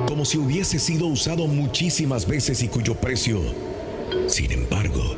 [0.08, 3.42] como si hubiese sido usado muchísimas veces y cuyo precio,
[4.28, 5.18] sin embargo,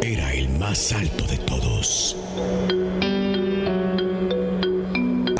[0.00, 2.16] era el más alto de todos.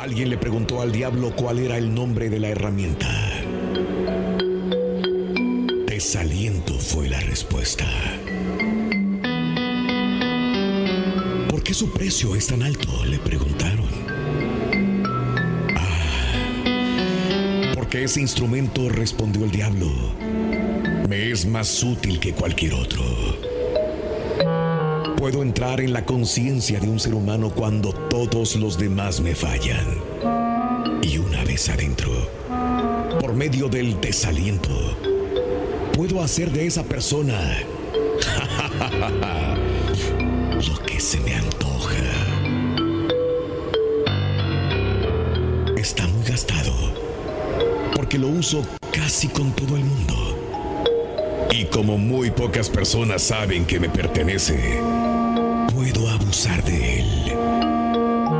[0.01, 3.07] Alguien le preguntó al diablo cuál era el nombre de la herramienta.
[5.85, 7.87] Desaliento fue la respuesta.
[11.77, 13.05] Su precio es tan alto?
[13.05, 13.85] Le preguntaron.
[15.75, 19.85] Ah, porque ese instrumento, respondió el diablo,
[21.07, 23.03] me es más útil que cualquier otro.
[25.17, 29.85] Puedo entrar en la conciencia de un ser humano cuando todos los demás me fallan.
[31.03, 32.11] Y una vez adentro,
[33.19, 34.97] por medio del desaliento,
[35.93, 37.37] puedo hacer de esa persona
[40.99, 41.95] se me antoja.
[45.77, 46.73] Está muy gastado,
[47.95, 51.47] porque lo uso casi con todo el mundo.
[51.51, 54.81] Y como muy pocas personas saben que me pertenece,
[55.73, 57.33] puedo abusar de él.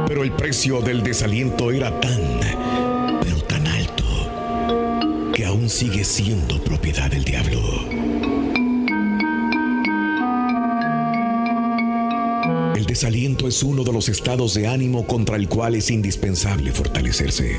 [0.07, 2.39] Pero el precio del desaliento era tan,
[3.21, 7.86] pero tan alto, que aún sigue siendo propiedad del diablo.
[12.97, 17.55] Desaliento es uno de los estados de ánimo contra el cual es indispensable fortalecerse.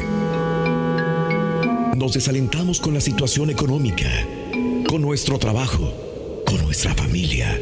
[1.97, 4.11] Nos desalentamos con la situación económica,
[4.89, 5.93] con nuestro trabajo,
[6.45, 7.57] con nuestra familia,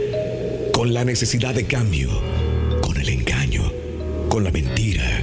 [0.72, 2.08] con la necesidad de cambio,
[2.80, 3.70] con el engaño,
[4.30, 5.22] con la mentira,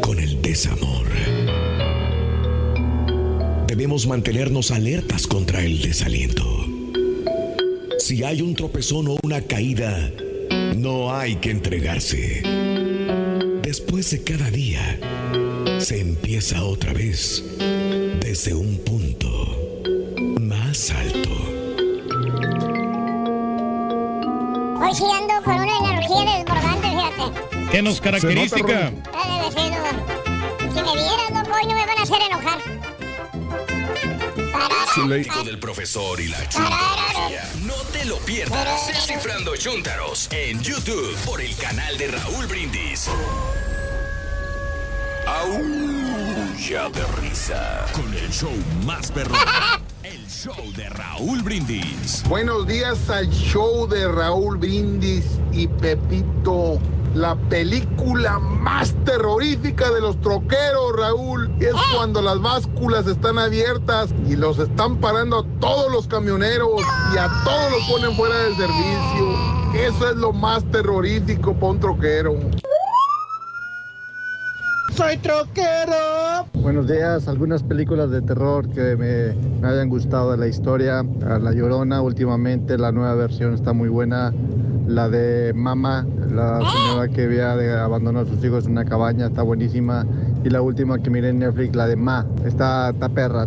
[0.00, 1.06] con el desamor.
[3.66, 6.46] Debemos mantenernos alertas contra el desaliento.
[7.98, 10.10] Si hay un tropezón o una caída,
[10.78, 12.42] no hay que entregarse.
[13.62, 14.98] Después de cada día,
[15.78, 17.44] se empieza otra vez
[18.20, 19.28] desde un punto
[20.40, 21.30] más alto.
[24.80, 27.70] Hoy sí ando con una energía desbordante, fíjate.
[27.70, 28.56] ¿Qué nos caracteriza?
[35.16, 37.50] Hijo del profesor y la chuntarología.
[37.64, 38.86] No te lo pierdas.
[38.88, 43.08] Descifrando Chuntaros en YouTube por el canal de Raúl Brindis.
[45.26, 47.86] Aulla de risa.
[47.94, 48.52] Con el show
[48.84, 49.38] más perrón.
[50.02, 52.22] El show de Raúl Brindis.
[52.28, 56.80] Buenos días al show de Raúl Brindis y Pepito.
[57.18, 64.36] La película más terrorífica de los troqueros, Raúl, es cuando las básculas están abiertas y
[64.36, 66.80] los están parando a todos los camioneros
[67.12, 69.34] y a todos los ponen fuera del servicio.
[69.74, 72.38] Eso es lo más terrorífico para un troquero.
[74.94, 76.46] ¡Soy troquero!
[76.54, 81.02] Buenos días, algunas películas de terror que me, me hayan gustado de la historia.
[81.20, 84.32] La Llorona, últimamente la nueva versión está muy buena.
[84.88, 89.26] La de Mama, la señora que había de abandonó a sus hijos en una cabaña,
[89.26, 90.06] está buenísima.
[90.42, 93.46] Y la última que miré en Netflix, la de Ma, está, está perra.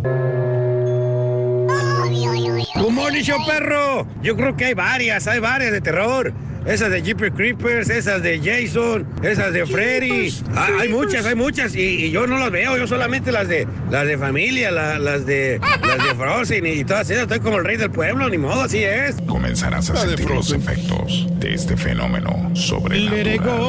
[2.74, 4.06] ¡Como dicho perro!
[4.22, 6.32] Yo creo que hay varias, hay varias de terror.
[6.66, 10.32] Esas de Jeepers Creepers, esas de Jason, esas de Freddy.
[10.54, 11.74] Ah, hay muchas, hay muchas.
[11.74, 15.26] Y, y yo no las veo, yo solamente las de las de familia, la- las
[15.26, 17.22] de las de Frozen y todas esas.
[17.24, 19.16] Estoy como el rey del pueblo, ni modo, así es.
[19.26, 23.68] Comenzarás a sentir los efectos de este fenómeno sobrenatural.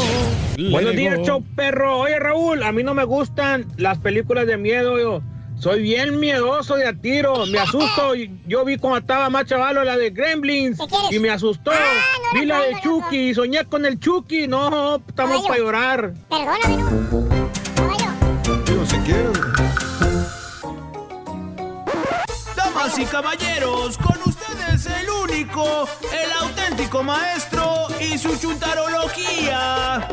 [0.72, 1.98] Buenos días, show perro.
[2.00, 5.00] Oye, Raúl, a mí no me gustan las películas de miedo.
[5.00, 5.24] Yo
[5.64, 7.46] soy bien miedoso de a tiro.
[7.46, 8.14] Me asusto.
[8.46, 10.78] Yo vi cuando estaba más chavalo la de Gremlins
[11.10, 11.72] y me asustó.
[12.34, 14.48] vi la de Chucky y soñé con el Chucky.
[14.48, 16.14] No, estamos para llorar.
[18.66, 19.40] Digo, si quieres.
[22.58, 30.10] Damas y caballeros, con ustedes el único, el auténtico maestro y su chuntarología.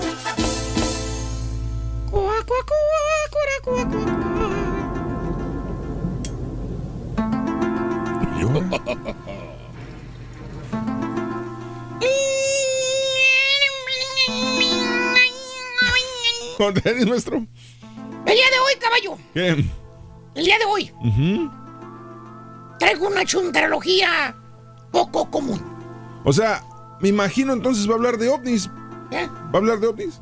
[16.58, 17.36] ¿Dónde eres, maestro?
[17.38, 19.18] El día de hoy, caballo.
[19.32, 19.64] ¿Qué?
[20.34, 21.50] El día de hoy Ujú.
[22.78, 24.36] traigo una chuntarología
[24.92, 25.60] poco común.
[26.24, 26.62] O sea,
[27.00, 28.68] me imagino entonces va a hablar de ovnis.
[29.10, 29.26] ¿Eh?
[29.26, 30.20] ¿Va a hablar de ovnis?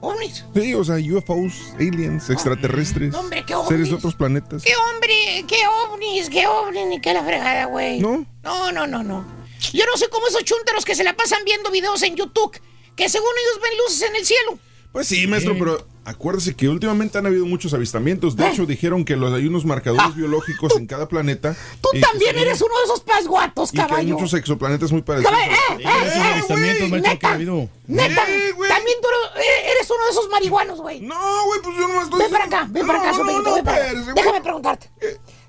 [0.00, 0.44] ¿Ovnis?
[0.54, 3.88] Sí, o sea, UFOs, aliens, extraterrestres, hombre, ¿qué seres ovnis?
[3.90, 4.62] de otros planetas.
[4.62, 5.44] ¿Qué hombre?
[5.48, 6.30] ¿Qué ovnis?
[6.30, 6.86] ¿Qué ovnis?
[6.86, 7.98] Ni qué la fregada, güey.
[7.98, 8.24] ¿No?
[8.44, 9.24] No, no, no, no.
[9.72, 12.60] Yo no sé cómo esos chúntaros que se la pasan viendo videos en YouTube,
[12.94, 14.58] que según ellos ven luces en el cielo.
[14.92, 18.34] Pues sí, maestro, pero acuérdese que últimamente han habido muchos avistamientos.
[18.36, 21.54] De hecho, dijeron que los, hay unos marcadores biológicos en cada planeta.
[21.80, 24.14] Tú y que también eres uno de esos pasguatos, Y que hay caballo.
[24.14, 25.32] muchos exoplanetas muy parecidos.
[25.32, 27.68] Caballo, eh, eh, eh, avistamientos, güey, maestro, que ha neta, habido.
[27.86, 31.00] Neta, también tú eres- eres uno de esos marihuanos, güey.
[31.00, 33.54] No, güey, pues yo no estoy Ven para acá, ven para acá, No, no, no,
[33.54, 33.86] ven para acá.
[33.86, 34.14] espérese, güey.
[34.16, 34.90] Déjame preguntarte.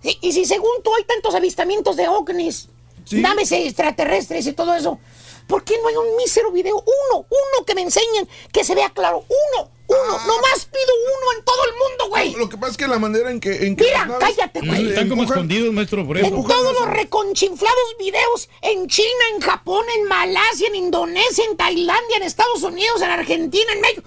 [0.03, 2.69] Sí, y si según tú hay tantos avistamientos de ovnis,
[3.11, 4.99] naves extraterrestres y todo eso,
[5.49, 6.75] ¿por qué no hay un mísero video?
[6.77, 9.25] Uno, uno que me enseñen, que se vea claro.
[9.27, 10.19] Uno, uno.
[10.27, 12.33] Nomás pido uno en todo el mundo, güey.
[12.35, 12.37] Ah.
[12.37, 13.65] Lo que pasa es que la manera en que.
[13.65, 14.89] En que Mira, cállate, güey.
[14.89, 16.27] Están como escondidos, maestro, por eso.
[16.27, 22.17] En todos los reconchinflados videos en China, en Japón, en Malasia, en Indonesia, en Tailandia,
[22.17, 24.03] en Estados Unidos, en Argentina, en México.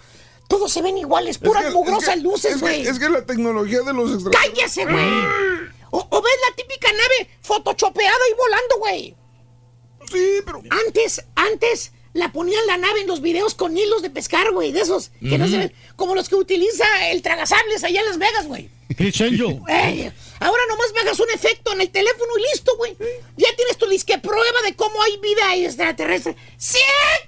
[0.48, 2.86] Todos se ven iguales, puras Es que- mugrosas es que- luces, es que- güey.
[2.86, 4.54] Es que la tecnología de los extraterrestres.
[4.54, 5.72] ¡Cállese, güey!
[5.90, 9.16] O, o ves la típica nave photoshopeada y volando, güey.
[10.12, 10.62] Sí, pero.
[10.86, 14.80] Antes, antes la ponían la nave en los videos con hilos de pescar, güey, de
[14.80, 18.46] esos que no se ven, como los que utiliza el tragasables allá en Las Vegas,
[18.46, 18.68] güey.
[18.94, 19.58] Chris Angel.
[19.68, 22.96] Ey, ahora nomás me hagas un efecto en el teléfono y listo, güey.
[23.36, 26.36] Ya tienes tu disque prueba de cómo hay vida extraterrestre.
[26.58, 26.78] ¡Sí!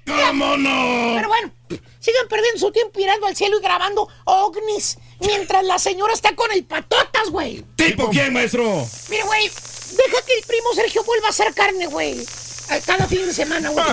[0.07, 1.15] ¿Cómo no?
[1.17, 1.53] Pero bueno,
[2.01, 6.53] sigan perdiendo su tiempo mirando al cielo y grabando ovnis mientras la señora está con
[6.53, 7.65] el patotas, güey.
[7.77, 8.87] ¿Tipo quién, maestro?
[9.09, 12.27] Mira, güey, deja que el primo Sergio vuelva a hacer carne, güey.
[12.71, 13.85] A Cada fin de semana, güey.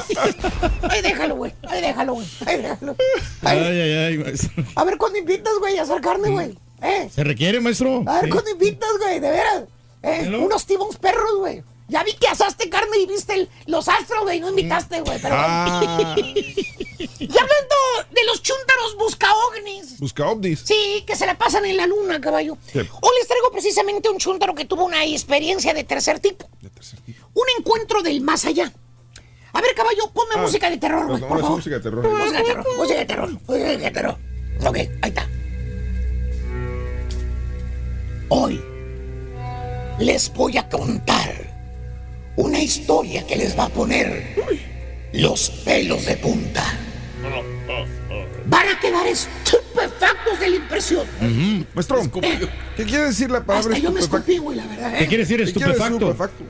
[0.90, 1.54] Ahí déjalo, güey.
[1.68, 2.28] Ahí déjalo, güey.
[2.46, 2.96] Ahí déjalo.
[3.42, 4.64] Ay, ay, ay, maestro.
[4.76, 6.58] A ver cuándo invitas, güey, a hacer carne, güey.
[6.82, 7.10] ¿Eh?
[7.14, 8.04] ¿Se requiere, maestro?
[8.08, 8.30] A ver Sí.
[8.32, 9.64] cuándo invitas, güey, de veras.
[10.04, 10.30] ¿Eh?
[10.36, 11.64] Unos tibons perros, güey.
[11.88, 14.40] Ya vi que asaste carne y viste el- los astros, güey.
[14.40, 15.20] No invitaste, güey.
[15.22, 16.16] Pero Ah.
[16.18, 17.76] y hablando
[18.12, 20.00] de los chúntaros busca ovnis.
[20.00, 20.62] Busca ovnis.
[20.64, 22.58] Sí, que se la pasan en la luna, caballo.
[22.72, 22.80] Sí.
[22.80, 26.50] Hoy les traigo precisamente un chúntaro que tuvo una experiencia de tercer tipo.
[27.34, 28.72] Un encuentro del más allá.
[29.54, 31.58] A ver, caballo, ponme Ah, música de terror, güey, no, por no, favor.
[31.58, 32.04] música de terror.
[32.10, 34.18] Música de terror, música de terror, música de terror.
[34.66, 35.28] Ok, ahí está.
[38.30, 38.62] Hoy
[40.00, 41.52] les voy a contar
[42.38, 44.36] una historia que les va a poner
[45.14, 46.64] los pelos de punta.
[48.46, 51.06] Van a quedar estupefactos de la impresión.
[51.74, 52.02] Maestro,
[52.76, 54.32] ¿qué quiere decir la palabra Hasta yo me estupefacto?
[54.32, 54.96] escupí, güey, la verdad.
[54.96, 55.00] ¿eh?
[55.00, 56.44] ¿Qué quiere decir ¿Qué quiere decir estupefacto?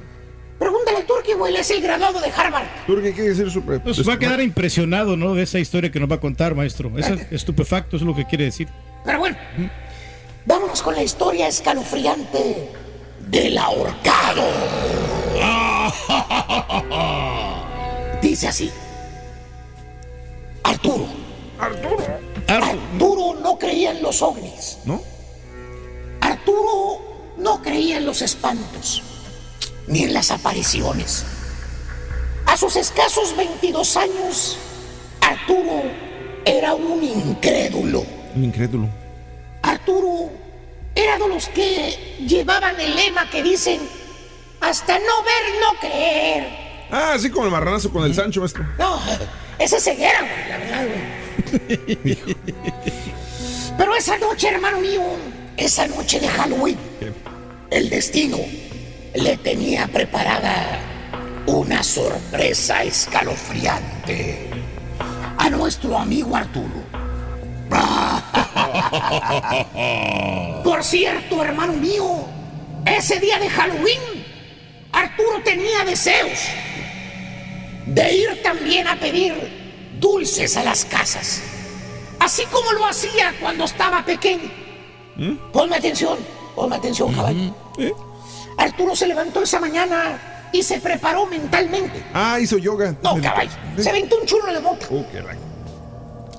[0.62, 2.68] Pregúntale al Turki, güey, es el graduado de Harvard.
[2.86, 5.34] ¿Tú qué quiere decir super- Pues va a quedar impresionado, ¿no?
[5.34, 6.92] De esa historia que nos va a contar, maestro.
[7.00, 7.28] Eso Eh.
[7.32, 8.68] estupefacto es lo que quiere decir.
[9.04, 9.36] Pero bueno,
[10.46, 12.70] vámonos con la historia escalofriante
[13.28, 14.44] del ahorcado.
[18.22, 18.70] Dice así.
[20.64, 21.08] Arturo.
[21.60, 22.06] Arturo.
[22.48, 24.78] Arturo no creía en los ovnis.
[24.86, 25.02] ¿No?
[26.22, 29.02] Arturo no creía en los espantos,
[29.92, 31.26] ni en las apariciones.
[32.46, 34.58] A sus escasos 22 años,
[35.20, 35.84] Arturo
[36.46, 38.06] era un incrédulo.
[38.34, 38.90] Un incrédulo.
[39.62, 40.32] Arturo
[40.96, 43.80] era de los que llevaban el lema que dicen,
[44.62, 46.48] hasta no ver, no creer.
[46.90, 48.66] Ah, así como el marranazo con el Sancho, maestro.
[48.78, 49.00] No,
[49.60, 52.18] esa es ceguera, güey, la verdad, güey.
[53.78, 55.02] Pero esa noche, hermano mío,
[55.58, 56.78] esa noche de Halloween,
[57.70, 58.38] el destino
[59.14, 60.80] le tenía preparada
[61.46, 64.50] una sorpresa escalofriante
[65.38, 66.92] a nuestro amigo Arturo.
[70.64, 72.26] Por cierto, hermano mío,
[72.86, 74.00] ese día de Halloween,
[74.92, 76.40] Arturo tenía deseos
[77.86, 79.34] de ir también a pedir
[80.00, 81.42] dulces a las casas,
[82.20, 84.50] así como lo hacía cuando estaba pequeño.
[85.52, 86.18] Ponme atención,
[86.56, 87.54] ponme atención, caballo.
[88.58, 92.04] Arturo se levantó esa mañana y se preparó mentalmente.
[92.14, 92.96] Ah, hizo yoga.
[93.02, 94.86] No, caballo, se aventó un churro de boca.
[94.92, 95.40] Oh, qué rayo.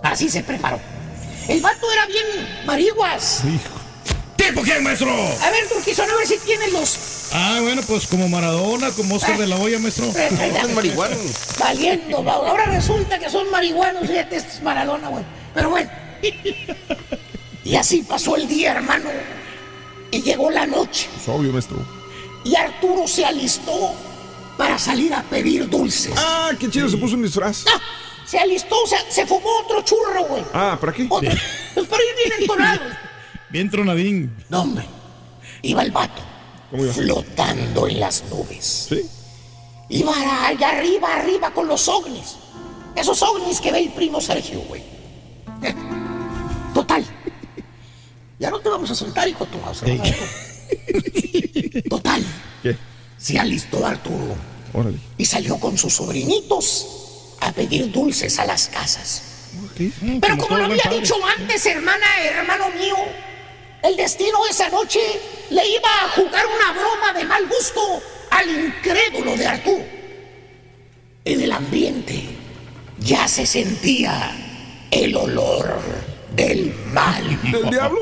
[0.02, 0.78] Así se preparó.
[1.48, 3.42] El vato era bien mariguas.
[4.36, 5.08] ¿Tipo quién, maestro?
[5.10, 7.30] A ver, Turquizón, a ver si tiene los...
[7.32, 10.06] Ah, bueno, pues como Maradona, como Oscar de la Hoya, maestro.
[11.58, 12.32] Valiendo, va.
[12.34, 15.24] ahora resulta que son marihuanos, fíjate, este es Maradona, güey.
[15.54, 15.90] Pero bueno.
[17.64, 19.08] Y así pasó el día, hermano.
[20.10, 21.08] Y llegó la noche.
[21.16, 21.76] Es obvio, maestro.
[22.44, 23.94] Y Arturo se alistó
[24.56, 26.12] para salir a pedir dulces.
[26.16, 27.64] Ah, qué chido, se puso un disfraz.
[27.68, 27.80] Ah,
[28.26, 30.42] se alistó, o sea, se fumó otro churro, güey.
[30.52, 31.06] Ah, ¿para qué?
[31.08, 31.30] Otro.
[31.74, 32.80] Pues para ir bien entonado.
[33.50, 34.34] Bien tronadín.
[34.48, 34.86] No, hombre.
[35.60, 36.22] Iba el vato.
[36.70, 36.94] ¿Cómo iba?
[36.94, 38.86] Flotando en las nubes.
[38.88, 39.02] Sí.
[39.90, 40.14] Iba
[40.46, 42.36] allá arriba, arriba con los ovnis.
[42.96, 44.82] Esos ovnis que ve el primo Sergio, güey.
[46.74, 47.04] Total.
[48.38, 49.82] Ya no te vamos a soltar, hijo tu mouse.
[51.88, 52.24] Total.
[52.62, 52.76] ¿Qué?
[53.18, 54.34] Se alistó Arturo
[54.72, 54.98] Órale.
[55.16, 56.86] y salió con sus sobrinitos
[57.40, 59.22] a pedir dulces a las casas.
[60.00, 62.96] Mm, Pero como lo había dicho antes, hermana, hermano mío,
[63.82, 65.00] el destino esa noche
[65.50, 67.80] le iba a jugar una broma de mal gusto
[68.30, 69.84] al incrédulo de Arturo.
[71.24, 72.24] En el ambiente
[72.98, 74.32] ya se sentía
[74.90, 75.78] el olor
[76.34, 77.38] del mal.
[77.50, 78.00] ¿Del diablo?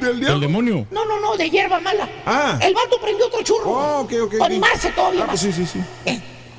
[0.00, 0.86] ¿Del El demonio.
[0.90, 2.08] No, no, no, de hierba mala.
[2.26, 2.58] Ah.
[2.62, 3.70] El vato prendió otro churro.
[3.70, 4.32] Oh, ok, ok.
[4.38, 5.80] Para animarse todavía Ah, pues sí, sí, sí.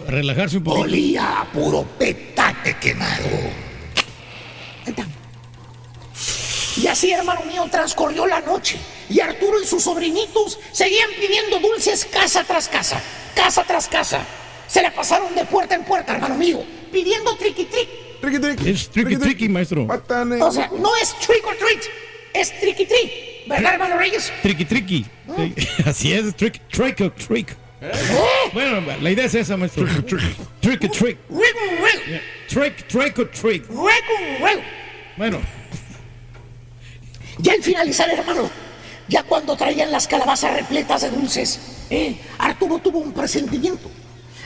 [0.07, 0.83] Relajarse un poquito.
[0.83, 3.25] Olía a puro petate quemado.
[6.77, 8.79] Y así, hermano mío, transcurrió la noche.
[9.09, 13.01] Y Arturo y sus sobrinitos seguían pidiendo dulces casa tras casa,
[13.35, 14.21] casa tras casa.
[14.67, 18.08] Se la pasaron de puerta en puerta, hermano mío, pidiendo triqui triqui.
[18.21, 18.69] Triqui, triqui.
[18.69, 19.87] Es tricky tricky, maestro.
[19.87, 21.83] O sea, no es trick or treat,
[22.33, 23.47] es triqui trick.
[23.47, 24.31] ¿Verdad, hermano Reyes?
[24.41, 25.05] Tricky tricky.
[25.35, 25.53] Sí,
[25.85, 27.55] Así es, trick, trick or trick.
[28.53, 29.85] Bueno, la idea es esa, maestro.
[29.85, 31.17] Trick or trick.
[32.49, 33.65] Trick, trick or trick.
[35.17, 35.39] Bueno,
[37.39, 38.49] Ya al finalizar, hermano,
[39.07, 43.89] ya cuando traían las calabazas repletas de dulces, eh, Arturo tuvo un presentimiento.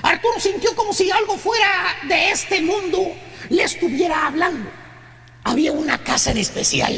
[0.04, 1.68] Arturo sintió como si algo fuera
[2.08, 3.12] de este mundo
[3.50, 4.70] le estuviera hablando.
[5.44, 6.96] Había una casa en especial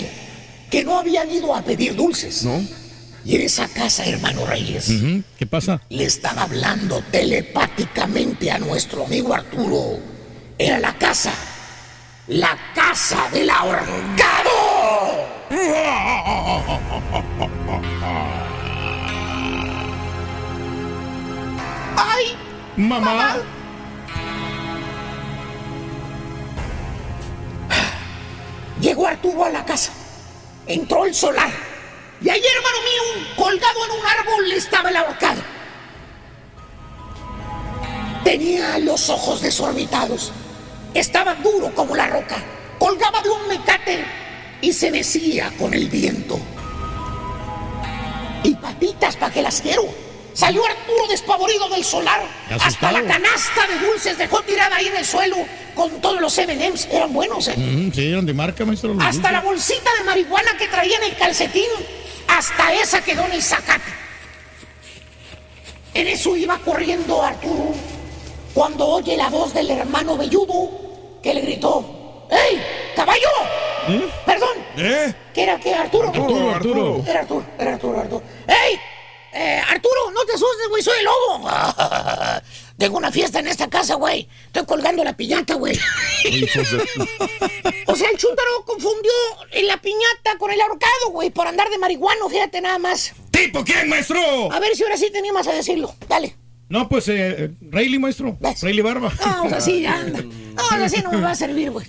[0.70, 2.44] que no habían ido a pedir dulces.
[2.44, 2.62] ¿No?
[3.24, 4.92] Y en esa casa, hermano Reyes,
[5.38, 5.82] ¿qué pasa?
[5.90, 10.00] le estaba hablando telepáticamente a nuestro amigo Arturo.
[10.58, 11.34] Era la casa,
[12.28, 14.52] la casa del ahorcado.
[21.98, 22.35] ¡Ay!
[22.78, 23.38] Mamá.
[28.82, 29.94] Llegó Arturo a la casa.
[30.68, 31.52] Entró el solar.
[32.22, 35.42] Y ahí, hermano mío, colgado en un árbol estaba el ahorcado.
[38.24, 40.32] Tenía los ojos desorbitados.
[40.94, 42.38] Estaba duro como la roca.
[42.78, 44.06] Colgaba de un mecate
[44.62, 46.38] y se mecía con el viento.
[48.44, 49.84] Y patitas para que las quiero.
[50.36, 52.22] Salió Arturo despavorido del solar.
[52.62, 55.38] Hasta la canasta de dulces dejó tirada ahí en el suelo
[55.74, 56.90] con todos los M&M's.
[56.92, 57.56] Eran buenos, ¿eh?
[57.56, 58.94] Mm, sí, eran de marca, maestro.
[59.00, 61.70] Hasta la bolsita de marihuana que traía en el calcetín,
[62.28, 63.92] hasta esa quedó en el zacate.
[65.94, 67.74] En eso iba corriendo Arturo
[68.54, 70.70] cuando oye la voz del hermano velludo
[71.24, 72.62] que le gritó: ¡Ey,
[72.94, 73.30] caballo!
[74.26, 75.14] Perdón, ¿Eh?
[75.34, 76.10] ¿qué era que Arturo?
[76.10, 77.04] Arturo, Arturo.
[77.08, 78.24] Era Arturo, era Arturo, Arturo.
[78.48, 78.78] ¡Ey!
[79.38, 81.50] Eh, Arturo, no te asustes, güey, soy el lobo.
[82.78, 84.30] Tengo una fiesta en esta casa, güey.
[84.46, 85.78] Estoy colgando la piñata, güey.
[87.88, 89.12] O sea, el chúntaro confundió
[89.64, 93.14] la piñata con el ahorcado, güey, por andar de marihuano, fíjate nada más.
[93.30, 94.20] ¿Tipo quién, maestro?
[94.52, 95.94] A ver si ahora sí te animas a decirlo.
[96.10, 96.36] Dale.
[96.68, 98.38] No, pues, eh, Rayleigh, maestro.
[98.42, 99.14] Rayleigh Barba.
[99.20, 100.24] Vamos así, anda.
[100.56, 101.86] Vamos así, no me va a servir, güey.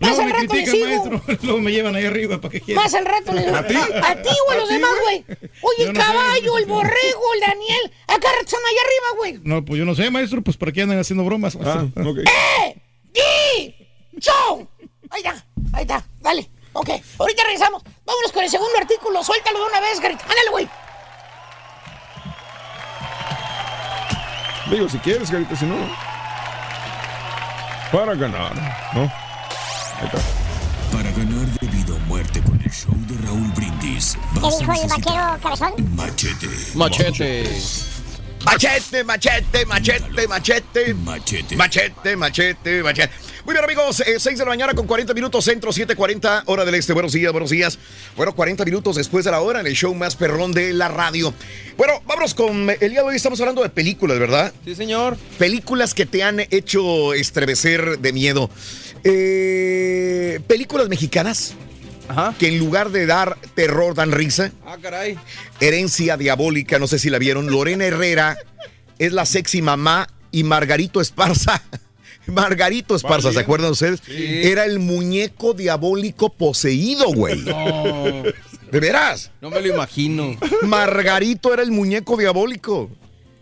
[0.00, 1.22] Más Luego al me critican, maestro.
[1.42, 2.82] Luego me llevan ahí arriba, ¿para qué quieren?
[2.82, 3.76] Más al rato le ¿A ti?
[3.76, 5.24] A ti o a los ti, demás, güey.
[5.60, 7.92] Oye, el caballo, el borrego, el Daniel.
[8.06, 9.40] Acá están allá arriba, güey.
[9.44, 11.58] No, pues yo no sé, maestro, pues para qué andan haciendo bromas.
[11.62, 12.18] Ah, ok.
[12.20, 12.76] ¡Eh!
[13.12, 13.76] ¡Di!
[14.18, 14.66] ¡Show!
[15.10, 15.44] Ahí está,
[15.74, 16.02] ahí está.
[16.20, 16.48] Dale.
[16.72, 16.88] Ok,
[17.18, 17.82] ahorita regresamos.
[18.06, 19.22] Vámonos con el segundo artículo.
[19.22, 20.22] Suéltalo de una vez, Garrett.
[20.22, 20.68] Ándale, güey.
[24.70, 25.76] Digo, si quieres, Carita, si no.
[27.92, 28.54] Para ganar,
[28.94, 29.29] ¿no?
[30.00, 34.88] Para ganar de vida o muerte con el show de Raúl Brindis, ¿Qué dijo el
[34.88, 35.94] vaquero cabezón?
[35.94, 36.48] machete.
[36.74, 37.44] Machete.
[38.42, 40.94] Machete, machete, machete, machete.
[40.94, 41.54] Machete.
[41.56, 43.12] Machete, machete, machete.
[43.44, 46.94] Muy bien, amigos, 6 de la mañana con 40 minutos, centro 7:40, hora del este.
[46.94, 47.78] Buenos días, buenos días.
[48.16, 51.34] Bueno, 40 minutos después de la hora en el show más perrón de la radio.
[51.76, 52.70] Bueno, vámonos con.
[52.70, 54.52] El día de hoy estamos hablando de películas, ¿verdad?
[54.64, 55.18] Sí, señor.
[55.38, 58.48] Películas que te han hecho estremecer de miedo.
[59.04, 61.54] Eh, películas mexicanas.
[62.40, 64.50] Que en lugar de dar terror dan risa.
[64.66, 65.16] Ah, caray.
[65.60, 67.46] Herencia diabólica, no sé si la vieron.
[67.50, 68.36] Lorena Herrera
[68.98, 71.62] es la sexy mamá y Margarito Esparza.
[72.26, 74.00] Margarito Esparza, ¿se acuerdan ustedes?
[74.04, 74.40] Sí.
[74.42, 77.42] Era el muñeco diabólico poseído, güey.
[77.42, 78.24] No,
[78.72, 79.30] ¿De veras?
[79.40, 80.36] no me lo imagino.
[80.62, 82.90] Margarito era el muñeco diabólico.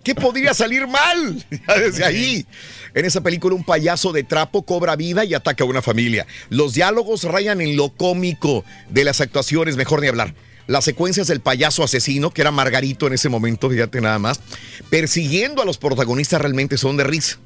[0.08, 1.44] ¿Qué podría salir mal?
[1.76, 2.46] Desde ahí.
[2.94, 6.26] En esa película un payaso de trapo cobra vida y ataca a una familia.
[6.48, 10.34] Los diálogos rayan en lo cómico de las actuaciones, mejor ni hablar.
[10.66, 14.40] Las secuencias del payaso asesino, que era Margarito en ese momento, fíjate nada más,
[14.88, 17.36] persiguiendo a los protagonistas realmente son de risa.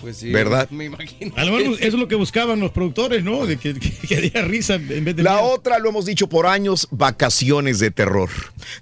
[0.00, 0.68] Pues sí, ¿Verdad?
[0.70, 1.32] Me imagino.
[1.36, 3.46] A lo mejor eso es lo que buscaban los productores, ¿no?
[3.46, 5.22] De que, que, que diera risa en vez de.
[5.22, 5.46] La miedo.
[5.46, 8.30] otra, lo hemos dicho por años, vacaciones de terror.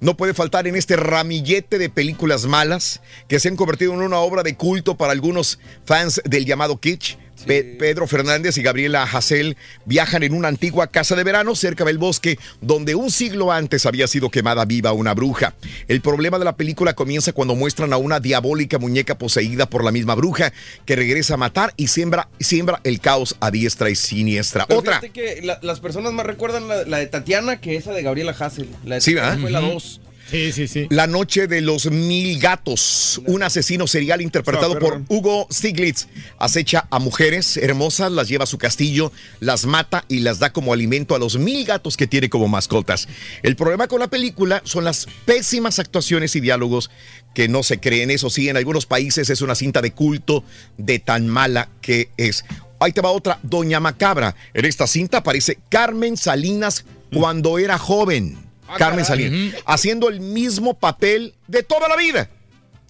[0.00, 4.18] No puede faltar en este ramillete de películas malas que se han convertido en una
[4.18, 7.16] obra de culto para algunos fans del llamado kitsch.
[7.46, 11.98] Pe- Pedro Fernández y Gabriela Hassel viajan en una antigua casa de verano cerca del
[11.98, 15.54] bosque donde un siglo antes había sido quemada viva una bruja.
[15.88, 19.92] El problema de la película comienza cuando muestran a una diabólica muñeca poseída por la
[19.92, 20.52] misma bruja
[20.86, 24.66] que regresa a matar y siembra, siembra el caos a diestra y siniestra.
[24.66, 25.00] Pero Otra.
[25.00, 28.68] que la- las personas más recuerdan la, la de Tatiana que esa de Gabriela Hassel.
[28.84, 29.14] La de Sí.
[29.40, 29.72] Fue la Ujú.
[29.74, 30.00] 2.
[30.30, 30.86] Sí, sí, sí.
[30.90, 33.20] La noche de los mil gatos.
[33.26, 35.02] Un asesino serial interpretado Ah, por.
[35.08, 36.06] Hugo Stiglitz
[36.38, 40.72] acecha a mujeres hermosas, las lleva a su castillo, las mata y las da como
[40.72, 43.06] alimento a los mil gatos que tiene como mascotas.
[43.42, 46.90] El problema con la película son las pésimas actuaciones y diálogos
[47.34, 48.10] que no se creen.
[48.10, 50.44] Eso sí, en algunos países es una cinta de culto
[50.78, 52.44] de tan mala que es.
[52.80, 54.34] Ahí te va otra, Doña Macabra.
[54.52, 58.43] En esta cinta aparece Carmen Salinas cuando era joven.
[58.78, 62.28] Carmen Salinas, haciendo el mismo papel de toda la vida.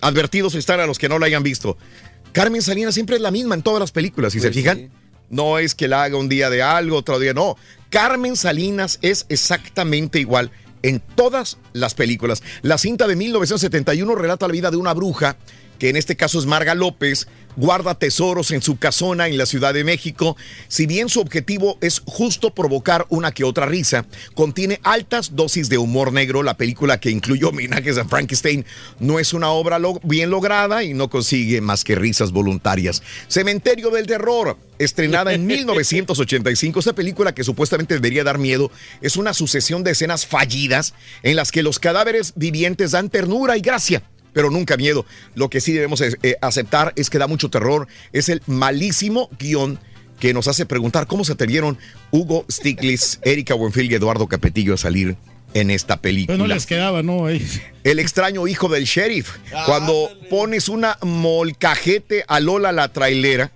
[0.01, 1.76] Advertidos están a los que no la hayan visto.
[2.32, 4.76] Carmen Salinas siempre es la misma en todas las películas, si se Pues fijan.
[4.78, 4.89] sí.
[5.30, 7.57] No es que la haga un día de algo, otro día no.
[7.91, 10.51] Carmen Salinas es exactamente igual
[10.82, 12.43] en todas las películas.
[12.62, 15.37] La cinta de 1971 relata la vida de una bruja,
[15.85, 19.74] que en este caso es Marga López, guarda tesoros en su casona en la Ciudad
[19.74, 20.35] de México.
[20.66, 25.76] Si bien su objetivo es justo provocar una que otra risa, contiene altas dosis de
[25.76, 26.43] humor negro.
[26.43, 28.64] La película que incluye homenajes a Frankenstein
[28.99, 33.03] no es una obra lo- bien lograda y no consigue más que risas voluntarias.
[33.28, 36.78] Cementerio del Terror, estrenada en 1985.
[36.78, 38.70] Esta película que supuestamente debería dar miedo
[39.03, 43.61] es una sucesión de escenas fallidas en las que los cadáveres vivientes dan ternura y
[43.61, 44.03] gracia
[44.35, 45.07] pero nunca miedo.
[45.35, 47.89] Lo que sí debemos eh, eh, aceptar es que da mucho terror.
[48.12, 49.78] Es el malísimo guion
[50.20, 51.78] que nos hace preguntar cómo se atrevieron
[52.11, 55.16] Hugo Stiglitz, Erika Buenfield y Eduardo Capetillo a salir
[55.55, 56.37] en esta película.
[56.37, 57.26] Pero no les quedaba, ¿no?
[57.26, 57.47] Ahí.
[57.85, 59.30] El extraño hijo del sheriff.
[59.66, 63.53] Cuando pones una molcajete a Lola la trailera,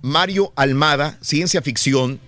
[0.00, 2.18] Mario Almada, ciencia ficción,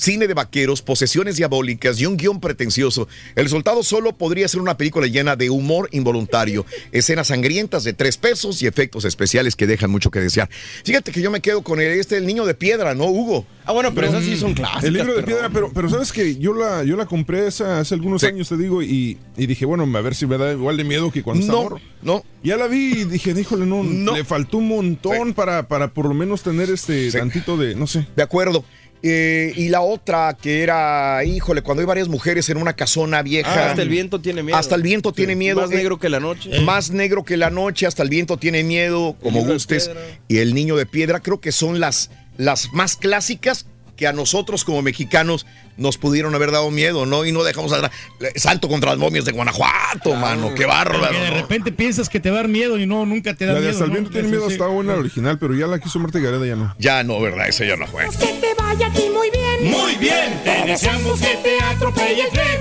[0.00, 4.76] cine de vaqueros, posesiones diabólicas y un guion pretencioso, el resultado solo podría ser una
[4.76, 9.90] película llena de humor involuntario, escenas sangrientas de tres pesos y efectos especiales que dejan
[9.90, 10.48] mucho que desear.
[10.84, 13.46] Fíjate que yo me quedo con el, este, el niño de piedra, ¿no, Hugo?
[13.66, 14.84] Ah, bueno, pero esas sí son clásicas.
[14.84, 17.78] El libro de pero- piedra, pero, pero sabes que yo la, yo la compré esa
[17.78, 20.76] hace algunos años, te digo, y, y dije, bueno, a ver si me da igual
[20.78, 22.24] de miedo que cuando No, estaba no.
[22.42, 23.82] Ya la vi y dije, híjole, no,
[24.14, 28.06] le faltó un montón para, para por lo menos tener este tantito de, no sé.
[28.16, 28.64] De acuerdo.
[29.02, 33.52] Eh, y la otra que era, híjole, cuando hay varias mujeres en una casona vieja.
[33.52, 34.58] Ah, hasta el viento tiene miedo.
[34.58, 35.60] Hasta el viento tiene miedo.
[35.60, 36.60] Más eh, negro que la noche.
[36.60, 39.90] Más negro que la noche, hasta el viento tiene miedo, como gustes.
[40.28, 44.64] Y el niño de piedra, creo que son las, las más clásicas que a nosotros
[44.64, 45.46] como mexicanos
[45.80, 47.24] nos pudieron haber dado miedo, ¿no?
[47.24, 47.90] Y no dejamos atrás.
[48.36, 51.10] Santo contra las momias de Guanajuato, mano, qué bárbaro.
[51.12, 51.36] Que de ¿no?
[51.38, 53.66] repente piensas que te va a dar miedo y no, nunca te da La de
[53.68, 53.84] miedo.
[53.84, 54.10] hasta el ¿no?
[54.10, 54.52] tiene miedo sí.
[54.52, 56.74] está buena la original, pero ya la quiso Marta Gareda ya no.
[56.78, 57.48] Ya no, ¿verdad?
[57.48, 58.04] Ese ya no fue.
[58.10, 59.70] Que te vaya a ti muy bien.
[59.72, 62.60] Muy bien, te deseamos que te atropelle el tren,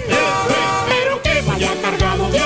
[0.90, 2.40] Pero que vaya cargado de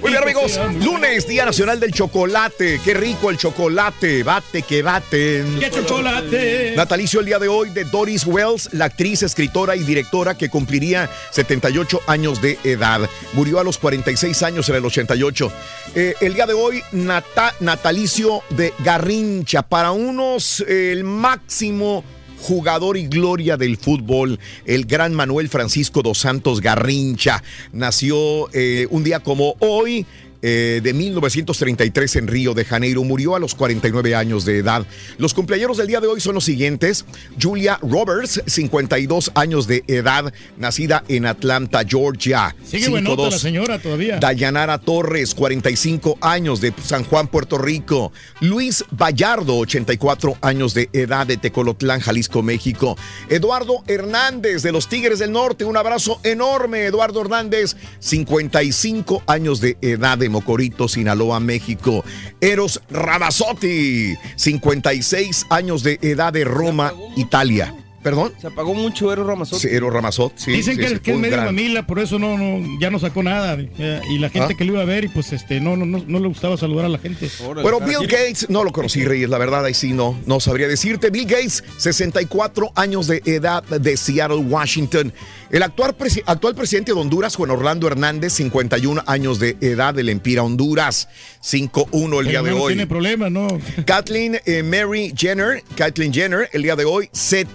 [0.00, 0.58] Muy bien, amigos.
[0.82, 2.80] Lunes, Día Nacional del Chocolate.
[2.82, 4.22] Qué rico el chocolate.
[4.22, 5.58] Bate que baten.
[5.60, 6.72] ¡Qué chocolate!
[6.74, 11.10] Natalicio el día de hoy de Doris Wells, la actriz, escritora y directora que cumpliría
[11.32, 13.00] 78 años de edad.
[13.34, 15.52] Murió a los 46 años en el 88.
[15.94, 19.60] Eh, el día de hoy, nata- natalicio de Garrincha.
[19.62, 22.02] Para unos, eh, el máximo
[22.42, 27.42] jugador y gloria del fútbol, el gran Manuel Francisco dos Santos Garrincha.
[27.72, 30.04] Nació eh, un día como hoy.
[30.42, 34.86] Eh, de 1933 en Río de Janeiro, murió a los 49 años de edad.
[35.18, 37.04] Los cumpleaños del día de hoy son los siguientes.
[37.40, 42.54] Julia Roberts, 52 años de edad, nacida en Atlanta, Georgia.
[42.64, 43.30] Sigue buenota 5'2".
[43.30, 44.18] la señora todavía.
[44.18, 48.12] Dayanara Torres, 45 años de San Juan, Puerto Rico.
[48.40, 52.96] Luis Vallardo, 84 años de edad de Tecolotlán, Jalisco, México.
[53.28, 56.86] Eduardo Hernández de los Tigres del Norte, un abrazo enorme.
[56.86, 62.04] Eduardo Hernández, 55 años de edad de Mocorito, Sinaloa, México.
[62.40, 67.81] Eros Ramazzotti, 56 años de edad de Roma, Italia.
[68.02, 68.32] ¿Perdón?
[68.40, 69.60] Se apagó mucho Eros Ramazot.
[69.60, 70.50] Sí, Eros Ramazot, sí.
[70.52, 72.98] Dicen sí, que, sí, que es medio gran- mamila, por eso no, no, ya no
[72.98, 73.56] sacó nada.
[73.60, 74.56] eh, Y la gente ¿Ah?
[74.56, 76.86] que lo iba a ver, y pues este, no, no, no, no le gustaba saludar
[76.86, 77.30] a la gente.
[77.62, 81.10] Bueno, Bill Gates, no lo conocí, Reyes, la verdad, ahí sí no, no sabría decirte.
[81.10, 85.12] Bill Gates, 64 años de edad de Seattle, Washington.
[85.50, 90.02] El actual, presi- actual presidente de Honduras, Juan Orlando Hernández, 51 años de edad de
[90.02, 91.08] Lempira, Honduras.
[91.42, 92.72] 5-1 el día Pero de no hoy.
[92.74, 93.48] tiene problema, ¿no?
[93.86, 97.48] Kathleen eh, Mary Jenner, Kathleen Jenner, el día de hoy, set-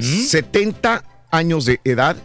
[0.00, 0.24] ¿Mm?
[0.26, 2.16] 70 años de edad.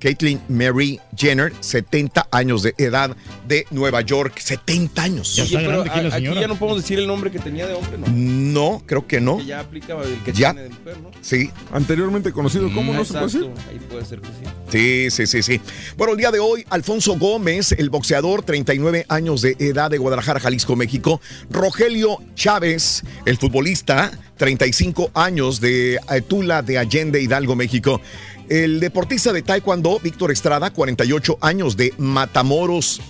[0.00, 3.16] Caitlyn Mary Jenner, 70 años de edad
[3.46, 5.38] de Nueva York, 70 años.
[5.38, 8.06] Oye, pero a- aquí ya no podemos decir el nombre que tenía de hombre, ¿no?
[8.08, 9.38] No, creo que no.
[9.38, 10.52] Que ya aplica el que Ya.
[10.52, 11.10] tiene de mujer, ¿no?
[11.20, 11.50] Sí.
[11.72, 13.42] Anteriormente conocido como no se puede decir.
[13.44, 15.10] Exacto, ahí puede ser que sí.
[15.10, 15.60] Sí, sí, sí, sí.
[15.96, 20.40] Bueno, el día de hoy, Alfonso Gómez, el boxeador, 39 años de edad de Guadalajara,
[20.40, 21.20] Jalisco, México.
[21.50, 28.00] Rogelio Chávez, el futbolista, 35 años de eh, Tula de Allende, Hidalgo, México.
[28.48, 33.00] El deportista de Taekwondo, Víctor Estrada, 48 años de Matamoros,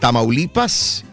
[0.00, 1.04] Tamaulipas.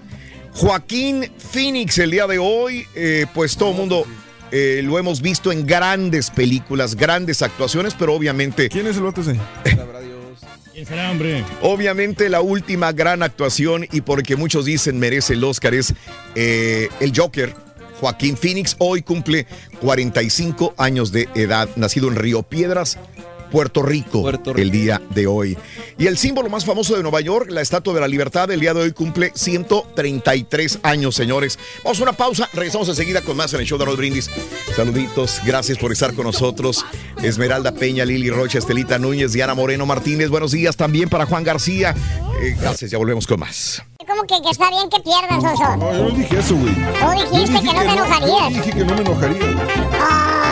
[0.54, 4.06] Joaquín Phoenix, el día de hoy, eh, pues todo el mundo
[4.52, 8.70] eh, lo hemos visto en grandes películas, grandes actuaciones, pero obviamente...
[8.70, 9.38] ¿Quién es el otro ese?
[10.72, 11.44] ¿Quién será, hombre?
[11.62, 15.94] Obviamente la última gran actuación y porque muchos dicen merece el Oscar es
[16.36, 17.54] eh, el Joker.
[18.00, 19.46] Joaquín Phoenix hoy cumple
[19.82, 22.98] 45 años de edad, nacido en Río Piedras,
[23.54, 25.56] Puerto Rico, el día de hoy.
[26.00, 28.74] Y el símbolo más famoso de Nueva York, la Estatua de la Libertad, el día
[28.74, 31.60] de hoy cumple 133 años, señores.
[31.84, 34.28] Vamos a una pausa, regresamos enseguida con más en el show de Rod Brindis.
[34.76, 36.84] Saluditos, gracias por estar con nosotros.
[37.22, 41.94] Esmeralda Peña, Lili Rocha, Estelita Núñez, Diana Moreno Martínez, buenos días también para Juan García.
[42.42, 43.84] Eh, gracias, ya volvemos con más.
[44.08, 45.78] Como que, que está bien que pierdan, Soso.
[45.78, 46.74] No, yo no dije eso, güey.
[46.74, 48.50] Tú Yo dijiste dije que no te Yo enojarías.
[48.50, 49.38] dije que no me enojaría.
[49.38, 50.43] güey.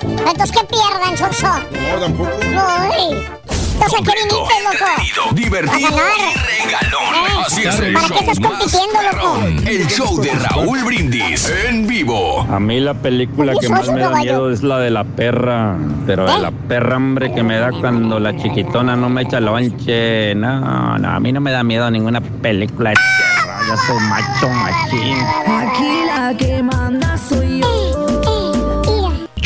[0.00, 1.48] Entonces que pierdan, Soso.
[1.48, 2.30] No, tampoco.
[2.42, 3.26] Ay,
[3.74, 5.34] entonces ¿a qué viniste, loco?
[5.34, 6.04] divertido A ganar.
[6.20, 7.42] y regalón.
[7.44, 9.38] Así es el ¿Para show qué estás compitiendo, loco?
[9.66, 12.42] El show de Raúl Brindis en vivo.
[12.50, 16.30] A mí la película que más me da miedo es la de la perra, pero
[16.30, 20.34] de la perra, hombre, que me da cuando la chiquitona no me echa lonche.
[20.36, 23.58] No, no, a mí no me da miedo ninguna película de perra.
[23.68, 25.18] Yo soy macho, machín.
[25.46, 27.91] Aquí la que manda soy yo.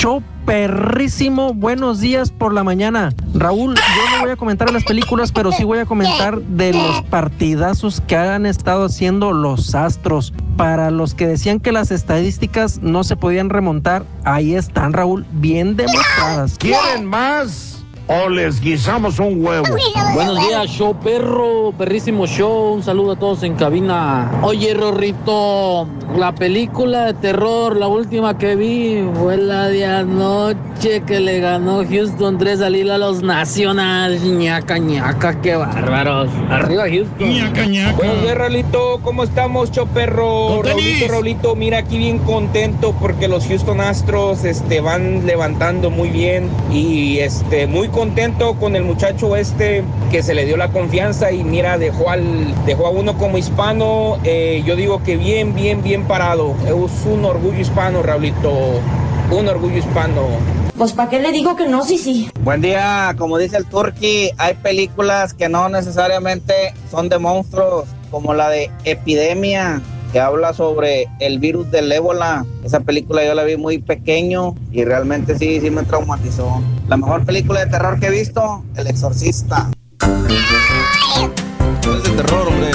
[0.07, 3.13] Show perrísimo, buenos días por la mañana.
[3.35, 7.03] Raúl, yo no voy a comentar las películas, pero sí voy a comentar de los
[7.11, 10.33] partidazos que han estado haciendo los astros.
[10.57, 15.75] Para los que decían que las estadísticas no se podían remontar, ahí están, Raúl, bien
[15.75, 16.57] demostradas.
[16.57, 17.76] ¿Quieren más?
[18.09, 19.67] O les guisamos un huevo.
[20.15, 22.75] Buenos días, show perro, perrísimo show.
[22.75, 24.31] Un saludo a todos en cabina.
[24.43, 31.19] Oye, Rorrito, la película de terror, la última que vi fue la de anoche que
[31.19, 34.23] le ganó Houston 3 al hilo a los Nationals.
[34.23, 36.31] ñaca, ñaca, qué bárbaros.
[36.49, 37.29] Arriba, Houston.
[37.29, 37.97] ñaca, ñaca.
[37.97, 39.01] Buenos días, Raulito.
[39.03, 40.63] ¿Cómo estamos, Choperro?
[40.63, 46.49] Raulito, Raulito, mira aquí bien contento porque los Houston Astros este, van levantando muy bien
[46.71, 51.43] y este, muy contento con el muchacho este que se le dio la confianza y
[51.43, 54.19] mira, dejó, al, dejó a uno como hispano.
[54.23, 56.55] eh, yo digo que bien, bien, bien parado.
[56.67, 58.53] Es un orgullo hispano, Raulito.
[59.31, 60.23] Un orgullo hispano.
[60.77, 61.83] Pues ¿para qué le digo que no?
[61.85, 62.29] Sí, sí.
[62.43, 68.35] Buen día, como dice el Turqui, hay películas que no necesariamente son de monstruos, como
[68.35, 69.81] la de Epidemia,
[70.17, 72.47] que habla sobre el virus del ébola.
[72.65, 76.63] Esa película yo la vi muy pequeño y realmente sí, sí me traumatizó.
[76.89, 79.69] La mejor película de terror que he visto, El Exorcista.
[81.83, 82.71] Es de terror, hombre.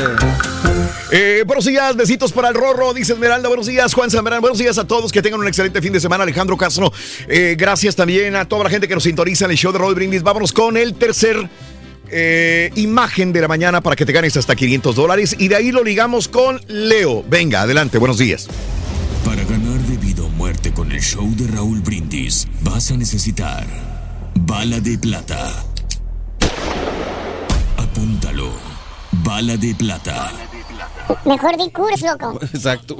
[1.12, 3.48] Eh, buenos días, besitos para el Rorro, dice Esmeralda.
[3.48, 4.40] Buenos días, Juan Zambrano.
[4.40, 6.22] Buenos días a todos, que tengan un excelente fin de semana.
[6.22, 6.94] Alejandro Castro,
[7.28, 9.96] eh, gracias también a toda la gente que nos sintoniza en el show de Roll
[9.96, 10.22] Brindis.
[10.22, 11.50] Vámonos con el tercer
[12.12, 15.36] eh, imagen de la mañana para que te ganes hasta 500 dólares.
[15.40, 17.24] Y de ahí lo ligamos con Leo.
[17.28, 18.48] Venga, adelante, buenos días.
[19.26, 23.66] Para ganar de vida o muerte con el show de Raúl Brindis, vas a necesitar
[24.36, 25.64] bala de plata.
[27.78, 28.52] Apúntalo.
[29.24, 30.32] Bala de plata.
[31.26, 32.40] Mejor di curso, loco.
[32.42, 32.98] Exacto.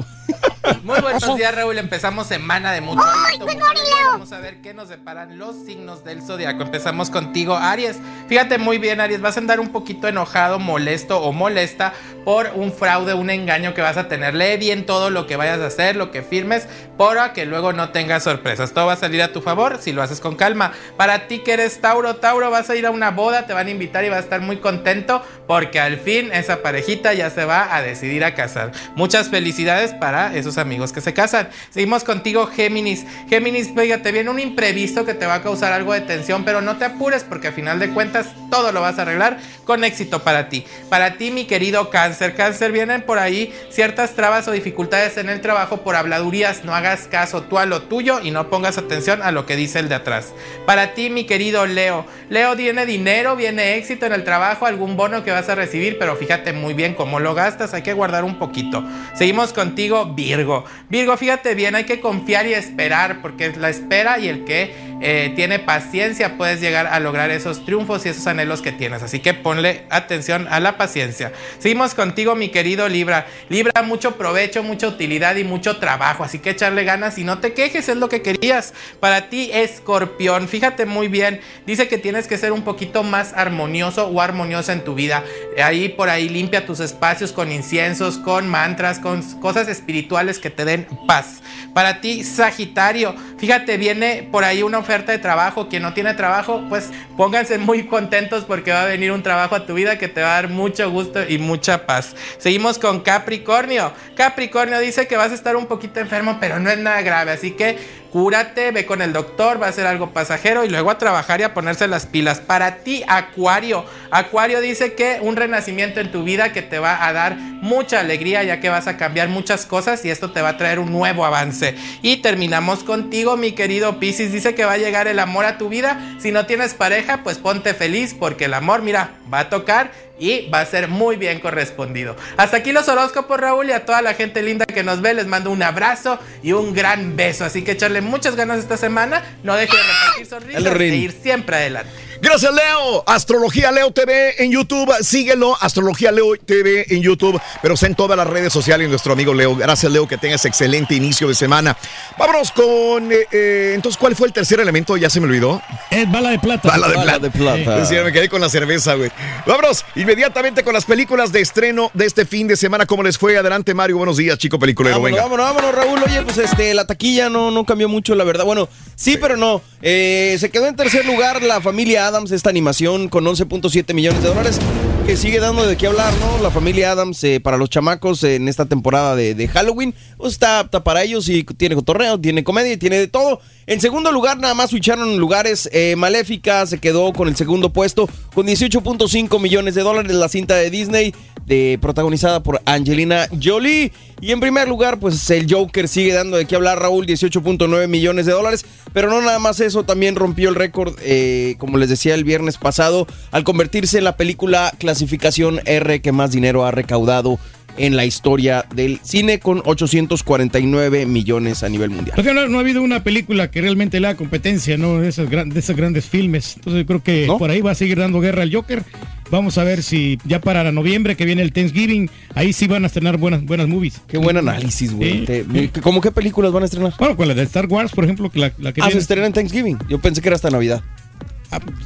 [0.84, 1.78] Muy buenos días, Raúl.
[1.78, 3.40] Empezamos semana de mucho ¡Ay.
[3.40, 4.12] Leo!
[4.12, 6.64] Vamos a ver qué nos deparan los signos del zodiaco.
[6.64, 7.98] Empezamos contigo, Aries.
[8.28, 9.22] Fíjate muy bien, Aries.
[9.22, 11.94] Vas a andar un poquito enojado, molesto o molesta
[12.26, 14.36] por un fraude, un engaño que vas a tener.
[14.36, 16.68] Lee bien todo lo que vayas a hacer, lo que firmes,
[16.98, 18.74] para que luego no tengas sorpresas.
[18.74, 20.74] Todo va a salir a tu favor si lo haces con calma.
[20.98, 23.72] Para ti que eres Tauro, Tauro, vas a ir a una boda, te van a
[23.72, 27.76] invitar y vas a estar muy contento porque al fin esa parejita ya se va
[27.76, 28.72] a decidir a casar.
[28.96, 31.50] Muchas felicidades para esos amigos que se casan.
[31.70, 33.06] Seguimos contigo, Géminis.
[33.30, 36.78] Géminis, fíjate, viene un imprevisto que te va a causar algo de tensión, pero no
[36.78, 40.50] te apures porque a final de cuentas todo lo vas a arreglar con éxito para
[40.50, 40.66] ti.
[40.90, 42.36] Para ti, mi querido cáncer.
[42.36, 46.64] Cáncer, vienen por ahí ciertas trabas o dificultades en el trabajo por habladurías.
[46.64, 49.80] No hagas caso tú a lo tuyo y no pongas atención a lo que dice
[49.80, 50.34] el de atrás.
[50.66, 52.06] Para ti, mi querido Leo.
[52.30, 56.16] Leo, viene dinero, viene éxito en el trabajo, algún bono que vas a recibir, pero
[56.16, 57.74] fíjate muy bien cómo lo gastas.
[57.74, 58.84] Hay que guardar un poquito.
[59.16, 60.41] Seguimos contigo, Virgo.
[60.90, 64.74] Virgo, fíjate bien, hay que confiar y esperar, porque es la espera y el que
[65.04, 69.02] eh, tiene paciencia puedes llegar a lograr esos triunfos y esos anhelos que tienes.
[69.02, 71.34] Así que ponle atención a la paciencia.
[71.58, 73.26] Seguimos contigo, mi querido Libra.
[73.50, 76.24] Libra, mucho provecho, mucha utilidad y mucho trabajo.
[76.24, 78.74] Así que echarle ganas y no te quejes, es lo que querías.
[79.00, 81.42] Para ti, escorpión, fíjate muy bien.
[81.66, 85.24] Dice que tienes que ser un poquito más armonioso o armoniosa en tu vida.
[85.64, 90.66] Ahí por ahí limpia tus espacios con inciensos, con mantras, con cosas espirituales que te
[90.66, 91.42] den paz.
[91.74, 95.70] Para ti, Sagitario, fíjate, viene por ahí una oferta de trabajo.
[95.70, 99.66] Quien no tiene trabajo, pues pónganse muy contentos porque va a venir un trabajo a
[99.66, 102.16] tu vida que te va a dar mucho gusto y mucha paz.
[102.38, 103.94] Seguimos con Capricornio.
[104.16, 107.32] Capricornio dice que vas a estar un poquito enfermo, pero no es nada grave.
[107.32, 107.78] Así que
[108.12, 111.44] cúrate, ve con el doctor, va a ser algo pasajero y luego a trabajar y
[111.44, 112.40] a ponerse las pilas.
[112.40, 113.86] Para ti, Acuario.
[114.12, 118.44] Acuario dice que un renacimiento en tu vida que te va a dar mucha alegría
[118.44, 121.26] ya que vas a cambiar muchas cosas y esto te va a traer un nuevo
[121.26, 121.76] avance.
[122.02, 124.32] Y terminamos contigo, mi querido Piscis.
[124.32, 126.00] Dice que va a llegar el amor a tu vida.
[126.20, 129.92] Si no tienes pareja, pues ponte feliz porque el amor, mira, va a tocar
[130.22, 132.16] y va a ser muy bien correspondido.
[132.38, 135.26] Hasta aquí los horóscopos, Raúl, y a toda la gente linda que nos ve, les
[135.26, 137.44] mando un abrazo y un gran beso.
[137.44, 139.24] Así que echarle muchas ganas esta semana.
[139.44, 141.92] No deje de repartir sonrisas e ir siempre adelante.
[142.22, 143.04] Gracias, Leo.
[143.08, 144.94] Astrología Leo TV en YouTube.
[145.02, 145.58] Síguelo.
[145.60, 147.42] Astrología Leo TV en YouTube.
[147.64, 149.56] Pero en todas las redes sociales nuestro amigo Leo.
[149.56, 150.08] Gracias, Leo.
[150.08, 151.76] Que tengas excelente inicio de semana.
[152.20, 153.12] Vámonos con.
[153.12, 154.98] Eh, eh, entonces, ¿cuál fue el tercer elemento?
[154.98, 155.62] Ya se me olvidó.
[155.90, 156.70] Es bala de plata.
[156.70, 157.20] Bala de Bala plata.
[157.20, 157.86] de plata.
[157.86, 159.12] Sí, me quedé con la cerveza, güey.
[159.48, 162.86] Vámonos inmediatamente con las películas de estreno de este fin de semana.
[162.86, 163.36] ¿Cómo les fue?
[163.36, 163.98] Adelante, Mario.
[163.98, 164.98] Buenos días, chico peliculero.
[165.02, 165.24] Vámonos, Venga.
[165.24, 166.04] vámonos, vámonos, Raúl.
[166.06, 168.46] Oye, pues este, la taquilla no, no cambió mucho, la verdad.
[168.46, 169.62] Bueno, sí, pero no.
[169.82, 174.28] Eh, se quedó en tercer lugar la familia Adams, esta animación con 11.7 millones de
[174.28, 174.60] dólares,
[175.06, 176.44] que sigue dando de qué hablar, ¿no?
[176.44, 180.84] La familia Adams eh, para los chamacos en esta temporada de, Halloween, pues está apta
[180.84, 183.40] para ellos y tiene cotorreo, tiene comedia tiene de todo.
[183.66, 185.70] En segundo lugar, nada más switcharon lugares.
[185.72, 190.12] eh, Maléfica se quedó con el segundo puesto con 18.5 millones de dólares.
[190.12, 191.16] La cinta de Disney,
[191.46, 193.94] de, protagonizada por Angelina Jolie.
[194.22, 198.28] Y en primer lugar, pues el Joker sigue dando de qué hablar, Raúl, 18.9 millones
[198.28, 198.66] de dólares.
[198.94, 202.58] Pero no nada más eso, también rompió el récord, eh, como les decía el viernes
[202.58, 207.40] pasado, al convertirse en la película clasificación R que más dinero ha recaudado
[207.78, 212.16] en la historia del cine con 849 millones a nivel mundial.
[212.16, 215.00] Porque no, no ha habido una película que realmente le haga competencia, ¿no?
[215.00, 216.54] De, esas gran- de esos grandes filmes.
[216.58, 218.84] Entonces creo que por ahí va a seguir dando guerra al Joker.
[219.30, 222.88] Vamos a ver si ya para noviembre que viene el Thanksgiving, ahí sí van a
[222.88, 224.02] estrenar buenas, buenas movies.
[224.08, 225.26] Qué buen análisis, güey.
[225.26, 225.70] Sí.
[225.82, 226.94] ¿Cómo qué películas van a estrenar?
[227.00, 229.02] Bueno, con la de Star Wars, por ejemplo, que la, la que Ah, se viene.
[229.02, 229.78] estrena en Thanksgiving.
[229.88, 230.82] Yo pensé que era hasta Navidad.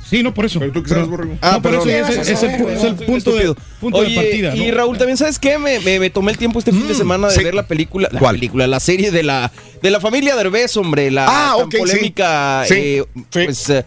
[0.10, 0.60] Sí, no, por eso.
[0.60, 1.38] Pero tú qué sabes, Borrego?
[1.42, 4.56] Ah, no, por eso es, es el, es punto, de, punto Oye, de partida.
[4.56, 4.72] Y.
[4.72, 5.58] Raúl, también sabes qué?
[5.58, 7.44] Me, me- me tomé el tiempo este fin de semana de sí.
[7.44, 8.36] ver la película, la ¿Cuál?
[8.36, 9.52] película, la serie de la
[9.82, 11.78] de la familia Derbez, hombre, la Ah, tan ok, sí.
[11.80, 13.86] polémica Sí, eh, pues, eh,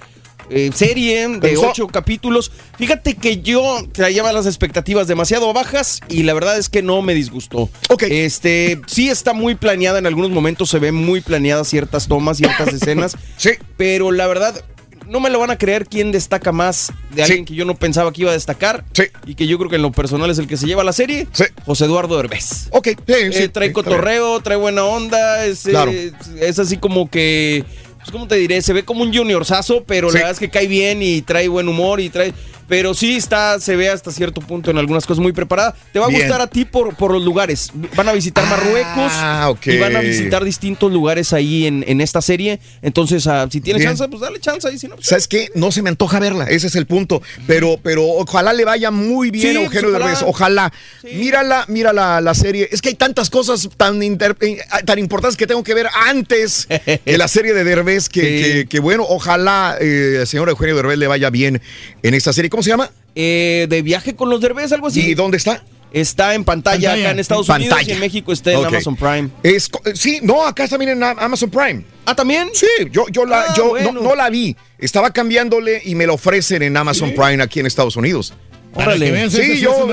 [0.51, 1.71] eh, serie de ¿Te gustó?
[1.71, 2.51] ocho capítulos.
[2.79, 7.15] Fíjate que yo traía las expectativas demasiado bajas y la verdad es que no me
[7.15, 7.69] disgustó.
[8.01, 12.69] Este, sí está muy planeada en algunos momentos, se ven muy planeadas ciertas tomas, ciertas
[12.75, 13.17] escenas.
[13.37, 13.51] Sí.
[13.77, 14.65] Pero la verdad,
[15.09, 18.13] no me lo van a creer quién destaca más de alguien que yo no pensaba
[18.13, 18.85] que iba a destacar.
[19.27, 21.27] Y que yo creo que en lo personal es el que se lleva la serie.
[21.65, 22.69] José Eduardo Derbez.
[22.71, 25.45] Ok, sí, sí, Eh, trae sí, cotorreo, trae buena onda.
[25.47, 25.93] Es, eh, Claro.
[26.41, 27.65] es así como que.
[27.99, 28.63] Pues, ¿Cómo te diré?
[28.63, 30.15] Se ve como un juniorzazo, pero Sí.
[30.15, 32.33] la verdad es que cae bien y trae buen humor y trae.
[32.69, 35.75] Pero sí está, se ve hasta cierto punto en algunas cosas muy preparada.
[35.93, 36.23] Te va a Bien.
[36.23, 37.71] gustar a ti por, por los lugares.
[37.97, 39.67] Van a visitar Marruecos Ah, ok.
[39.69, 42.61] y van a visitar distintos lugares ahí en, en esta serie.
[42.83, 43.91] Entonces, ah, si tienes Bien.
[43.93, 44.71] chance, pues dale chance.
[44.73, 45.49] Y si no, pues, ¿Sabes qué?
[45.55, 47.23] No se me antoja verla, ese es el punto.
[47.47, 50.05] Pero, pero ojalá le vaya muy bien Sí, a Eugenio pues, ojalá.
[50.07, 50.23] Derbez.
[50.27, 50.73] Ojalá.
[51.15, 52.69] Mírala, mira la, la serie.
[52.71, 56.69] Es que hay tantas cosas tan, inter- eh, tan importantes que tengo que ver antes
[56.69, 58.43] de la serie de Derbez que, Sí.
[58.53, 61.63] que- que, bueno, ojalá eh, al señor Eugenio Derbez le vaya bien
[62.03, 62.51] en esta serie.
[62.59, 62.91] ¿Cómo se llama?
[63.15, 65.01] eh, de viaje con los Derbez, algo así.
[65.01, 65.63] ¿Y dónde está?
[65.93, 68.65] Está en pantalla, Pantalla, acá en Estados en Unidos y en México está en.
[68.65, 69.29] Amazon Prime.
[69.45, 71.85] Es, sí, no, acá está también en Am- Amazon Prime.
[72.05, 72.49] ¿Ah, también?
[72.53, 73.93] Sí, yo, yo, la, Ah, yo bueno.
[73.93, 74.57] no, no la vi.
[74.79, 78.35] Estaba cambiándole y me la ofrecen en Amazon Prime aquí en Estados Unidos.
[78.77, 79.89] Esa sí yo,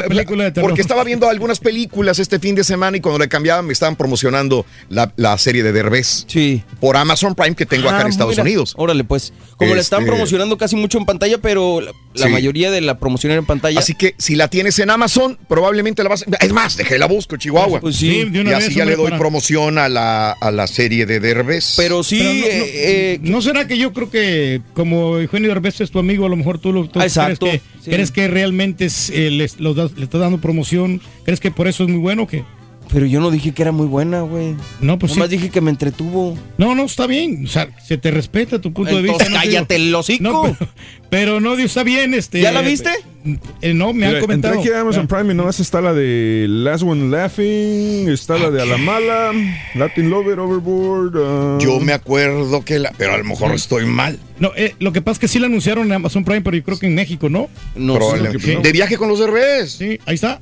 [0.62, 3.96] porque estaba viendo algunas películas este fin de semana y cuando le cambiaban me estaban
[3.96, 6.26] promocionando la, la serie de Derbez.
[6.28, 6.64] Sí.
[6.80, 8.44] Por Amazon Prime que tengo acá en Ah, Estados mira.
[8.44, 8.74] Unidos.
[8.78, 9.34] Órale, pues.
[9.58, 11.80] Como la están Este- promocionando casi mucho en pantalla, pero
[12.18, 12.32] la, Sí.
[12.32, 13.80] mayoría de la promoción era en pantalla.
[13.80, 17.38] Así que si la tienes en Amazon, probablemente la vas Es más, dejé la busco,
[17.38, 17.80] Chihuahua.
[17.80, 18.10] Pues sí.
[18.24, 20.68] Sí, de y una así vez, ya le doy para- promoción a la, a la
[20.68, 21.74] serie de Derbez.
[21.78, 25.82] Pero sí, Pero no, no- eh, ¿no será que yo creo que como Eugenio Derbez
[25.82, 27.90] es tu amigo, a lo mejor tú, lo, tú exacto, crees, que, sí.
[27.92, 29.70] crees que realmente es, eh, les- le
[30.04, 31.02] estás dando promoción?
[31.24, 32.44] ¿Crees que por eso es muy bueno o qué?
[32.92, 34.56] Pero yo no dije que era muy buena, güey.
[34.80, 35.38] No, pues Nomás sí.
[35.38, 36.38] dije que me entretuvo.
[36.58, 37.44] No, no, está bien.
[37.46, 39.28] O sea, se te respeta tu punto de vista.
[39.28, 40.24] no cállate el hocico.
[40.24, 40.72] No, pero,
[41.10, 42.14] pero no, está bien.
[42.14, 42.92] Este, ¿Ya la viste?
[43.62, 44.54] eh, no, me han comentado.
[44.54, 48.52] Entré aquí a Amazon Prime y nomás está la de Last One Laughing, está la
[48.52, 49.32] de A la Mala,
[49.74, 51.14] Latin Lover, Overboard.
[51.18, 52.92] ah, Yo me acuerdo que la.
[52.98, 54.20] Pero a lo mejor estoy mal.
[54.40, 56.64] No, eh, lo que pasa es que sí la anunciaron en Amazon Prime, pero yo
[56.64, 57.50] creo que en México, ¿no?
[57.76, 58.58] No Probablemente.
[58.62, 59.72] De viaje con los Derbez.
[59.72, 60.40] Sí, ahí está.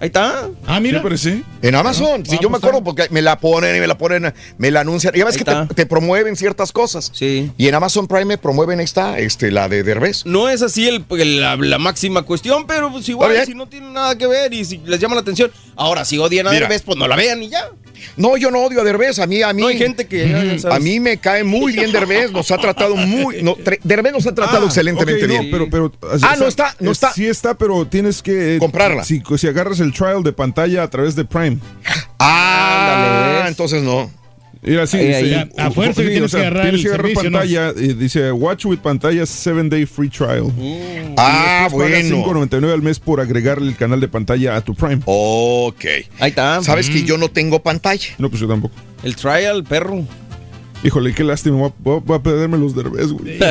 [0.00, 0.48] Ahí está.
[0.66, 0.98] Ah, mira.
[0.98, 1.44] Sí, pero sí.
[1.62, 2.24] En Amazon.
[2.24, 4.80] Sí, Ah, yo me acuerdo porque me la ponen y me la ponen, me la
[4.80, 5.12] anuncian.
[5.14, 7.10] Ya ves Ahí que te, promueven ciertas cosas.
[7.12, 7.50] Sí.
[7.56, 10.24] Y en Amazon Prime me promueven esta, este, la de Derbez.
[10.24, 13.90] No es así el, el- la, la máxima cuestión, pero pues igual, si no tiene
[13.90, 15.50] nada que ver y si les llama la atención.
[15.76, 16.62] Ahora, si odian a Mira.
[16.68, 17.68] Derbez, pues no la vean y ya.
[18.16, 19.18] No, yo no odio a Derbez.
[19.18, 19.62] A mí, a mí.
[19.62, 20.58] No hay gente que.
[20.70, 22.32] A mí me cae muy bien Derbez.
[22.32, 23.42] Nos ha tratado muy.
[23.42, 25.48] No, Derbez nos ha tratado Ah, excelentemente no, bien.
[25.50, 25.92] pero, pero, o
[26.22, 27.12] Ah, no está, no está.
[27.12, 29.04] Sí está, pero tienes que eh, Comprarla.
[29.04, 31.58] Si, si agarras el trial de pantalla a través de Prime.
[32.18, 34.10] Ah, Ándale, entonces no.
[34.62, 35.50] Mira, sí, Ahí, dice, ahí.
[35.56, 37.38] A fuerza que tienes que agarrar tienes el que agarrar servicio, ¿no?
[37.38, 37.72] pantalla.
[37.76, 40.52] y dice Watch with pantalla 7 day free trial.
[41.16, 42.46] Ah, Después pagas bueno.
[42.48, 45.00] 5.99 al mes por agregarle el canal de pantalla a tu Prime.
[45.04, 45.84] Ok.
[46.18, 46.62] Ahí está.
[46.62, 48.08] Sabes que yo no tengo pantalla.
[48.18, 48.74] No, pues yo tampoco.
[49.02, 50.04] El trial, perro.
[50.84, 51.56] Híjole, qué lástima.
[51.56, 53.38] Voy a, voy a- perderme los derbez, güey.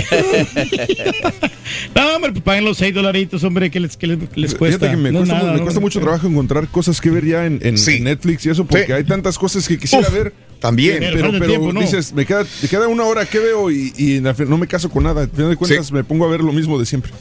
[1.93, 4.77] No, hombre, pues paguen los 6 dolaritos, hombre, que les, que les, les cuesta.
[4.79, 5.63] Fíjate que me No cuesta, es nada, me ¿no?
[5.65, 7.95] cuesta mucho trabajo encontrar cosas que ver ya en, en- Sí.
[7.97, 8.91] en Netflix y eso, porque Sí.
[8.93, 10.33] hay tantas cosas que quisiera Uf, ver.
[10.59, 10.97] También.
[10.99, 11.81] Pero Pero, falta el pero tiempo, ¿no?
[11.81, 15.21] dices, me queda, me queda una hora que veo y, no me caso con nada.
[15.21, 15.93] Al final de cuentas, Sí.
[15.93, 17.11] me pongo a ver lo mismo de siempre.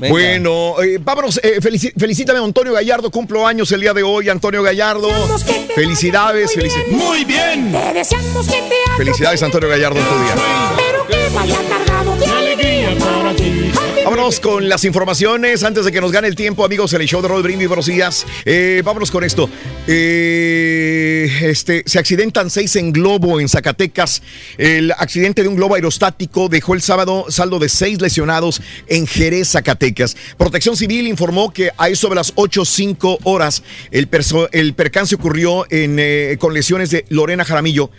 [0.00, 0.12] Venga.
[0.12, 1.38] Bueno, eh, vámonos.
[1.42, 3.10] eh, felici- felicítame a Antonio Gallardo.
[3.10, 5.08] Cumplo años el día de hoy, Antonio Gallardo.
[5.74, 6.56] Felicidades.
[6.56, 7.70] felici- Muy bien.
[7.70, 10.00] Te deseamos que te haga Felicidades, Antonio Gallardo.
[14.04, 16.92] Vámonos con las informaciones antes de que nos gane el tiempo, amigos.
[16.92, 18.26] El show de Roll Brindis, buenos días.
[18.44, 19.48] Eh, vámonos con esto.
[19.86, 24.22] Eh, este, se accidentan seis en globo en Zacatecas.
[24.58, 29.50] El accidente de un globo aerostático dejó el sábado saldo de seis lesionados en Jerez,
[29.50, 30.16] Zacatecas.
[30.36, 36.36] Protección Civil informó que a eso de las 8.05 horas el percance ocurrió en, eh,
[36.38, 37.90] con lesiones de Lorena Jaramillo,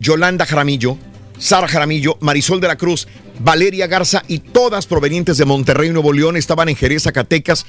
[0.00, 0.98] Yolanda Jaramillo,
[1.38, 3.06] Sara Jaramillo, Marisol de la Cruz,
[3.38, 7.66] Valeria Garza y todas provenientes de Monterrey, Nuevo León, estaban en Jerez, Zacatecas.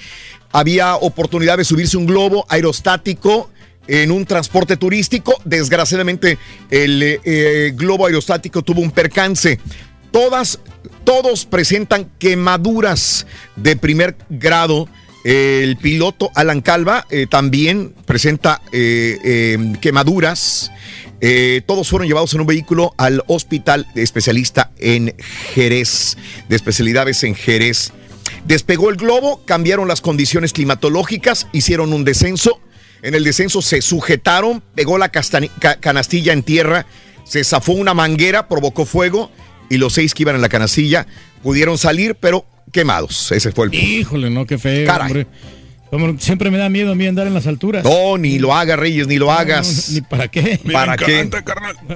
[0.51, 3.49] Había oportunidad de subirse un globo aerostático
[3.87, 5.39] en un transporte turístico.
[5.45, 6.37] Desgraciadamente,
[6.69, 9.59] el eh, eh, globo aerostático tuvo un percance.
[10.11, 10.59] Todas,
[11.03, 13.25] todos presentan quemaduras
[13.55, 14.87] de primer grado.
[15.23, 20.71] El piloto Alan Calva eh, también presenta quemaduras.
[21.19, 25.15] Eh, todos fueron llevados en un vehículo al hospital de especialista en
[25.53, 26.17] Jerez,
[26.47, 27.91] de especialidades en Jerez.
[28.45, 32.61] Despegó el globo, cambiaron las condiciones climatológicas, hicieron un descenso.
[33.01, 36.85] En el descenso se sujetaron, pegó la canastilla en tierra,
[37.25, 39.31] se zafó una manguera, provocó fuego
[39.69, 41.07] y los seis que iban en la canastilla
[41.43, 43.31] pudieron salir, pero quemados.
[43.31, 43.85] Ese fue el punto.
[43.85, 45.07] Híjole, no, qué feo, Caray.
[45.07, 45.27] hombre.
[45.89, 47.83] Como siempre me da miedo a mí andar en las alturas.
[47.83, 49.89] No, ni lo hagas, Reyes, ni lo hagas.
[49.89, 50.59] No, ni para qué.
[50.71, 51.29] ¿Para qué?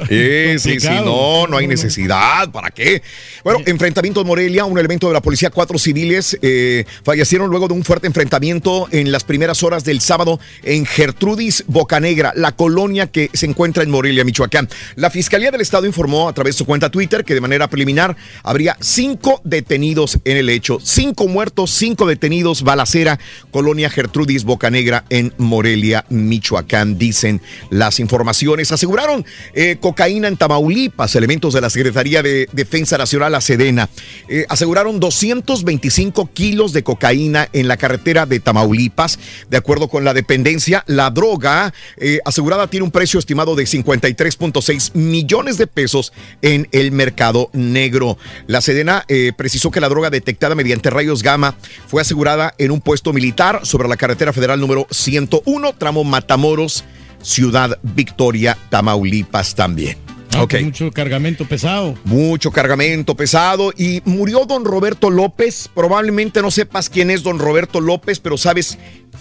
[0.08, 1.06] Sí, sí, sí, Complicado.
[1.06, 3.02] no, no hay necesidad, ¿para qué?
[3.44, 7.74] Bueno, enfrentamiento en Morelia, un elemento de la policía, cuatro civiles eh, fallecieron luego de
[7.74, 13.30] un fuerte enfrentamiento en las primeras horas del sábado en Gertrudis Bocanegra, la colonia que
[13.34, 14.70] se encuentra en Morelia, Michoacán.
[14.96, 18.16] La Fiscalía del Estado informó a través de su cuenta Twitter que de manera preliminar
[18.44, 23.20] habría cinco detenidos en el hecho, cinco muertos, cinco detenidos, balacera,
[23.52, 28.72] colonia Gertrudis Bocanegra en Morelia, Michoacán, dicen las informaciones.
[28.72, 33.90] Aseguraron eh, cocaína en Tamaulipas, elementos de la Secretaría de Defensa Nacional, la Sedena.
[34.28, 39.20] Eh, aseguraron 225 kilos de cocaína en la carretera de Tamaulipas.
[39.50, 44.96] De acuerdo con la dependencia, la droga eh, asegurada tiene un precio estimado de 53.6
[44.96, 48.18] millones de pesos en el mercado negro.
[48.48, 49.06] La Sedena
[49.36, 51.56] precisó que la droga detectada mediante rayos gamma
[51.88, 56.84] fue asegurada en un puesto militar sobre la carretera federal número 101, tramo Matamoros,
[57.22, 59.98] Ciudad Victoria, Tamaulipas también.
[60.34, 61.96] Ah, pues mucho cargamento pesado.
[62.04, 63.74] Mucho cargamento pesado.
[63.78, 65.70] Y murió don Roberto López.
[65.74, 68.78] Probablemente no sepas quién es don Roberto López, pero sabes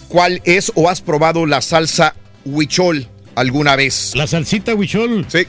[0.07, 2.15] cuál es o has probado la salsa
[2.45, 4.11] huichol alguna vez.
[4.15, 5.25] La salsita huichol.
[5.29, 5.47] Sí.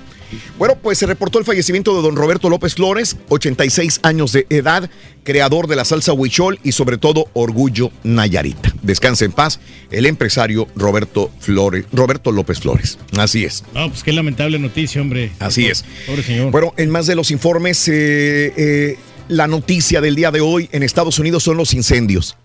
[0.59, 4.91] Bueno, pues se reportó el fallecimiento de don Roberto López Flores, 86 años de edad,
[5.25, 8.73] creador de la salsa huichol y sobre todo Orgullo Nayarita.
[8.83, 9.61] Descanse en paz
[9.91, 12.99] el empresario Roberto Flores, Roberto López Flores.
[13.17, 13.65] Así es.
[13.75, 15.33] No, pues qué lamentable noticia, hombre.
[15.39, 15.85] Así es.
[16.07, 16.51] Pobre señor.
[16.51, 18.99] Bueno, en más de los informes, eh, eh,
[19.29, 22.37] la noticia del día de hoy en Estados Unidos son los incendios.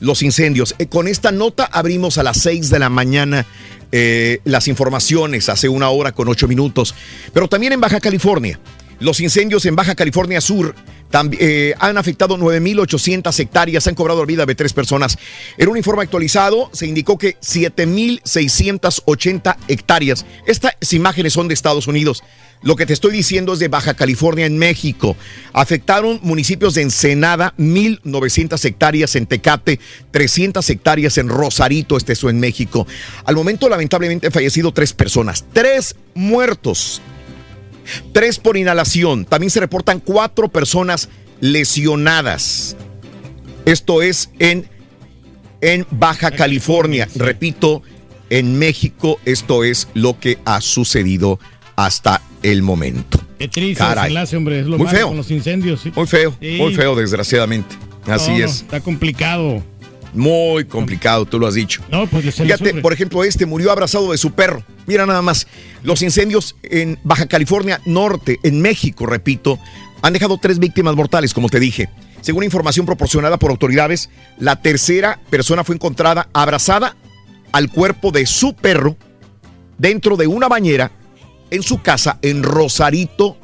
[0.00, 0.74] Los incendios.
[0.78, 3.46] Eh, con esta nota abrimos a las 6 de la mañana
[3.92, 6.94] eh, las informaciones hace una hora con ocho minutos.
[7.32, 8.58] Pero también en Baja California.
[9.00, 10.74] Los incendios en Baja California Sur
[11.38, 15.16] eh, han afectado 9.800 hectáreas, han cobrado la vida de tres personas.
[15.58, 22.24] En un informe actualizado se indicó que 7.680 hectáreas, estas imágenes son de Estados Unidos,
[22.62, 25.16] lo que te estoy diciendo es de Baja California en México.
[25.52, 29.80] Afectaron municipios de Ensenada, 1.900 hectáreas en Tecate,
[30.10, 32.86] 300 hectáreas en Rosarito, este es en México.
[33.26, 37.02] Al momento, lamentablemente, han fallecido tres personas, tres muertos,
[38.12, 39.24] tres por inhalación.
[39.24, 41.08] También se reportan cuatro personas
[41.40, 42.76] lesionadas.
[43.64, 44.68] Esto es en,
[45.60, 47.08] en Baja California.
[47.14, 47.82] Repito,
[48.30, 51.38] en México esto es lo que ha sucedido
[51.76, 53.20] hasta el momento.
[53.38, 54.60] Qué triste enlace, hombre.
[54.60, 55.08] Es lo muy feo.
[55.08, 55.82] con los incendios.
[55.94, 57.74] Muy feo, muy feo, desgraciadamente.
[58.06, 58.62] Así es.
[58.62, 59.62] Está complicado.
[60.14, 61.82] Muy complicado, tú lo has dicho.
[61.90, 64.62] No, pues Fíjate, por ejemplo, este murió abrazado de su perro.
[64.86, 65.46] Mira nada más,
[65.82, 69.58] los incendios en Baja California Norte, en México, repito,
[70.02, 71.88] han dejado tres víctimas mortales, como te dije.
[72.20, 74.08] Según información proporcionada por autoridades,
[74.38, 76.96] la tercera persona fue encontrada abrazada
[77.52, 78.96] al cuerpo de su perro
[79.78, 80.90] dentro de una bañera
[81.50, 83.36] en su casa en Rosarito,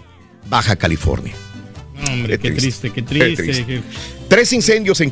[0.48, 1.34] Baja California.
[2.08, 3.82] Hombre, qué, triste, qué triste.
[4.30, 5.10] Tres incendios en,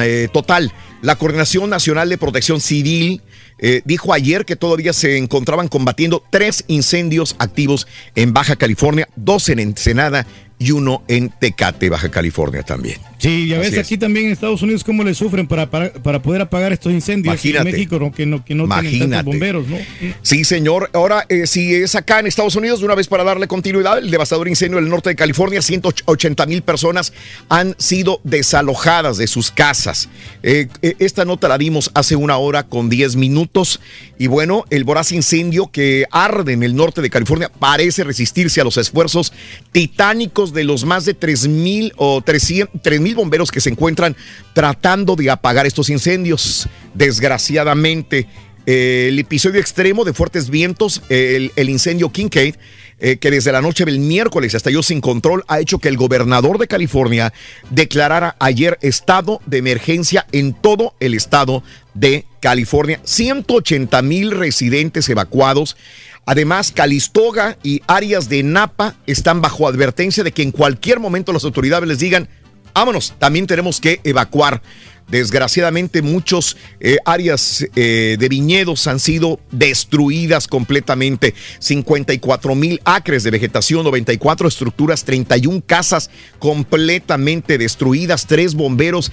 [0.00, 0.72] eh, total.
[1.02, 3.20] La Coordinación Nacional de Protección Civil
[3.58, 9.48] eh, dijo ayer que todavía se encontraban combatiendo tres incendios activos en Baja California, dos
[9.48, 10.24] en Ensenada
[10.56, 13.09] y uno en Tecate, Baja California también.
[13.20, 16.72] Sí, ya ves aquí también en Estados Unidos cómo le sufren para, para, poder apagar
[16.72, 17.34] estos incendios.
[17.34, 17.68] Imagínate.
[17.68, 18.10] En México, ¿no?
[18.12, 19.76] que no, que no tienen tantos bomberos, ¿no?
[20.22, 20.88] Sí, señor.
[20.94, 24.10] Ahora, eh, si es acá en Estados Unidos, de una vez para darle continuidad, el
[24.10, 27.12] devastador incendio en el norte de California, 180 mil personas
[27.50, 30.08] han sido desalojadas de sus casas.
[30.42, 33.80] Eh, eh, esta nota la dimos hace una hora con 10 minutos.
[34.18, 38.64] Y bueno, el voraz incendio que arde en el norte de California parece resistirse a
[38.64, 39.32] los esfuerzos
[39.72, 44.16] titánicos de los más de 3 mil o 300, mil bomberos que se encuentran
[44.52, 46.68] tratando de apagar estos incendios.
[46.94, 48.26] Desgraciadamente,
[48.66, 52.54] eh, el episodio extremo de fuertes vientos, el, incendio Kincaid,
[53.02, 56.58] eh, que desde la noche del miércoles estalló sin control, ha hecho que el gobernador
[56.58, 57.32] de California
[57.70, 61.62] declarara ayer estado de emergencia en todo el estado
[61.94, 63.00] de California.
[63.02, 65.78] 180 mil residentes evacuados.
[66.26, 71.44] Además, Calistoga y áreas de Napa están bajo advertencia de que en cualquier momento las
[71.44, 72.28] autoridades les digan,
[72.74, 74.62] vámonos, también tenemos que evacuar.
[75.10, 81.34] Desgraciadamente muchas eh, áreas eh, de viñedos han sido destruidas completamente.
[81.58, 88.26] 54 mil acres de vegetación, 94 estructuras, 31 casas completamente destruidas.
[88.26, 89.10] Tres bomberos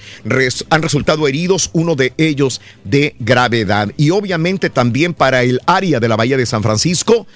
[0.70, 3.90] han resultado heridos, uno de ellos de gravedad.
[3.96, 7.26] Y obviamente también para el área de la Bahía de San Francisco.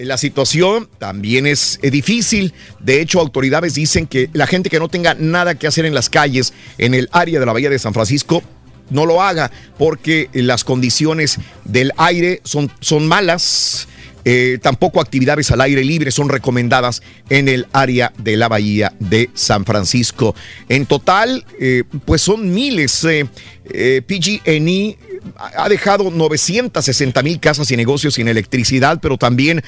[0.00, 2.54] La situación también es difícil.
[2.78, 6.08] De hecho, autoridades dicen que la gente que no tenga nada que hacer en las
[6.08, 8.42] calles en el área de la Bahía de San Francisco
[8.88, 13.88] no lo haga porque las condiciones del aire son, son malas.
[14.24, 19.30] Eh, tampoco actividades al aire libre son recomendadas en el área de la bahía de
[19.34, 20.34] San Francisco.
[20.68, 23.06] En total, eh, pues son miles.
[23.72, 24.98] Eh, PG&E
[25.36, 29.62] ha dejado 960 mil casas y negocios sin electricidad, pero también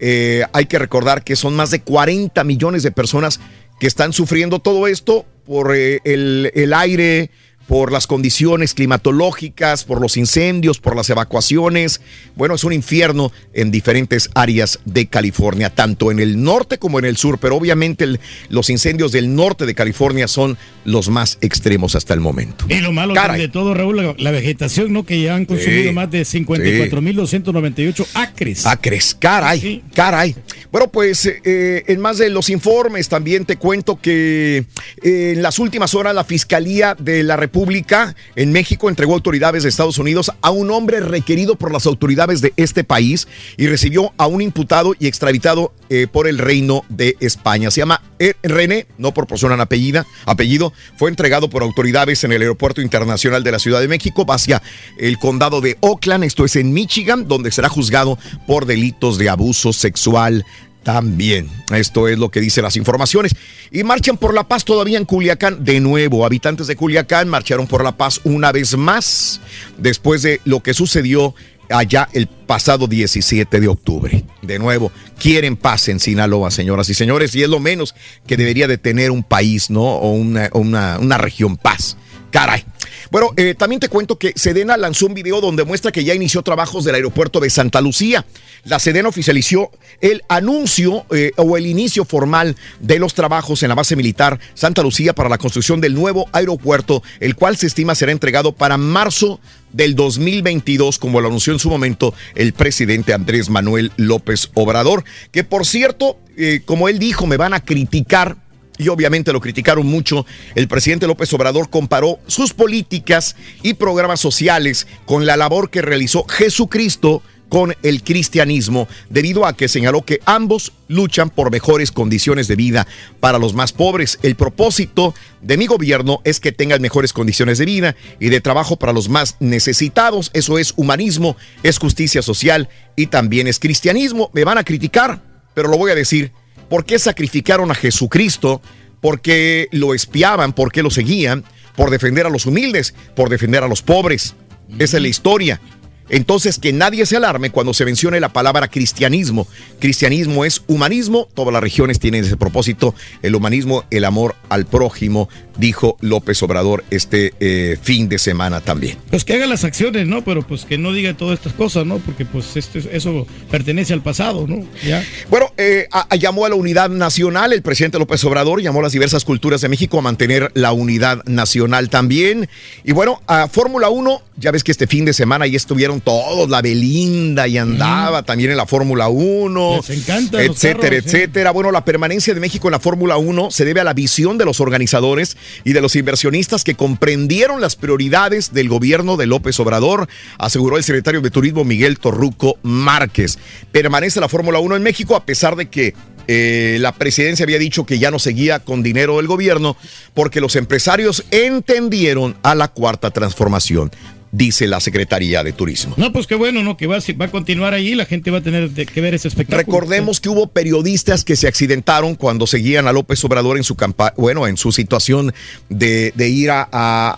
[0.00, 3.40] eh, hay que recordar que son más de 40 millones de personas
[3.80, 7.30] que están sufriendo todo esto por eh, el, el aire,
[7.68, 12.00] por las condiciones climatológicas, por los incendios, por las evacuaciones.
[12.34, 17.04] Bueno, es un infierno en diferentes áreas de California, tanto en el norte como en
[17.04, 18.06] el sur, pero obviamente
[18.48, 22.64] los incendios del norte de California son los más extremos hasta el momento.
[22.70, 25.04] Y lo malo de todo, Raúl, la, vegetación, ¿no?
[25.04, 28.64] Que ya han consumido más de 54.298 acres.
[28.64, 30.34] Acres, caray, caray.
[30.72, 34.64] Bueno, pues eh, en más de los informes también te cuento que
[35.02, 39.64] eh, en las últimas horas la Fiscalía de la República República en México entregó autoridades
[39.64, 43.26] de Estados Unidos a un hombre requerido por las autoridades de este país
[43.56, 47.72] y recibió a un imputado y extraditado eh, por el Reino de España.
[47.72, 50.72] Se llama eh, René, no proporcionan apellida, apellido.
[50.96, 54.62] Fue entregado por autoridades en el Aeropuerto Internacional de la Ciudad de México hacia
[54.96, 59.72] el condado de Oakland, esto es en Michigan, donde será juzgado por delitos de abuso
[59.72, 60.44] sexual
[60.88, 61.50] también.
[61.70, 63.36] Esto es lo que dicen las informaciones.
[63.70, 65.62] Y marchan por la paz todavía en Culiacán.
[65.62, 69.38] De nuevo, habitantes de Culiacán marcharon por la paz una vez más
[69.76, 71.34] después de lo que sucedió
[71.68, 74.24] allá el pasado 17 de octubre.
[74.40, 77.94] De nuevo, quieren paz en Sinaloa, señoras y señores, y es lo menos
[78.26, 79.82] que debería de tener un país, ¿no?
[79.82, 81.98] O una, una, una región paz.
[82.30, 82.64] Caray.
[83.10, 86.42] Bueno, eh, también te cuento que Sedena lanzó un video donde muestra que ya inició
[86.42, 88.24] trabajos del aeropuerto de Santa Lucía.
[88.64, 89.70] La Sedena oficializó
[90.00, 94.82] el anuncio eh, o el inicio formal de los trabajos en la base militar Santa
[94.82, 99.40] Lucía para la construcción del nuevo aeropuerto, el cual se estima será entregado para marzo
[99.72, 105.44] del 2022, como lo anunció en su momento el presidente Andrés Manuel López Obrador, que
[105.44, 108.36] por cierto, eh, como él dijo, me van a criticar
[108.78, 110.24] y obviamente lo criticaron mucho,
[110.54, 116.24] el presidente López Obrador comparó sus políticas y programas sociales con la labor que realizó
[116.24, 122.56] Jesucristo con el cristianismo, debido a que señaló que ambos luchan por mejores condiciones de
[122.56, 122.86] vida
[123.20, 124.18] para los más pobres.
[124.22, 128.76] El propósito de mi gobierno es que tengan mejores condiciones de vida y de trabajo
[128.76, 130.30] para los más necesitados.
[130.34, 134.30] Eso es humanismo, es justicia social y también es cristianismo.
[134.34, 135.22] Me van a criticar,
[135.54, 136.32] pero lo voy a decir
[136.68, 138.60] ¿Por qué sacrificaron a Jesucristo?
[139.00, 140.52] ¿Por qué lo espiaban?
[140.52, 141.44] ¿Por qué lo seguían?
[141.76, 144.34] Por defender a los humildes, por defender a los pobres.
[144.78, 145.60] Esa es la historia.
[146.08, 149.46] Entonces, que nadie se alarme cuando se mencione la palabra cristianismo.
[149.80, 155.28] Cristianismo es humanismo, todas las regiones tienen ese propósito, el humanismo, el amor al prójimo,
[155.58, 158.96] dijo López Obrador este eh, fin de semana también.
[159.10, 160.24] Pues que haga las acciones, ¿no?
[160.24, 161.98] Pero pues que no diga todas estas cosas, ¿no?
[161.98, 164.64] Porque pues esto, eso pertenece al pasado, ¿no?
[164.86, 165.04] ¿Ya?
[165.28, 169.24] Bueno, eh, llamó a la unidad nacional, el presidente López Obrador llamó a las diversas
[169.24, 172.48] culturas de México a mantener la unidad nacional también.
[172.84, 176.48] Y bueno, a Fórmula 1, ya ves que este fin de semana ya estuvieron todos,
[176.48, 179.76] la Belinda y andaba también en la Fórmula 1.
[179.76, 180.42] Les encanta.
[180.42, 181.50] Etcétera, etcétera.
[181.50, 184.44] Bueno, la permanencia de México en la Fórmula 1 se debe a la visión de
[184.44, 190.08] los organizadores y de los inversionistas que comprendieron las prioridades del gobierno de López Obrador,
[190.38, 193.38] aseguró el secretario de Turismo Miguel Torruco Márquez.
[193.72, 195.94] Permanece la Fórmula 1 en México a pesar de que
[196.30, 199.76] eh, la presidencia había dicho que ya no seguía con dinero del gobierno
[200.12, 203.90] porque los empresarios entendieron a la cuarta transformación
[204.32, 205.94] dice la Secretaría de Turismo.
[205.96, 206.76] No, pues qué bueno, ¿no?
[206.76, 209.64] Que va, va a continuar ahí, la gente va a tener que ver ese espectáculo.
[209.64, 214.12] Recordemos que hubo periodistas que se accidentaron cuando seguían a López Obrador en su campaña,
[214.16, 215.32] bueno, en su situación
[215.68, 216.62] de, ir a,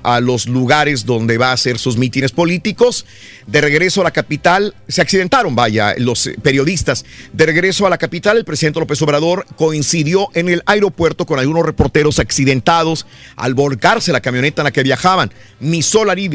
[0.02, 3.06] a, los lugares donde va a hacer sus mítines políticos.
[3.46, 7.04] De regreso a la capital, se accidentaron, vaya, los periodistas.
[7.32, 11.66] De regreso a la capital, el presidente López Obrador coincidió en el aeropuerto con algunos
[11.66, 13.06] reporteros accidentados
[13.36, 15.32] al volcarse la camioneta en la que viajaban.
[15.58, 15.80] Mi,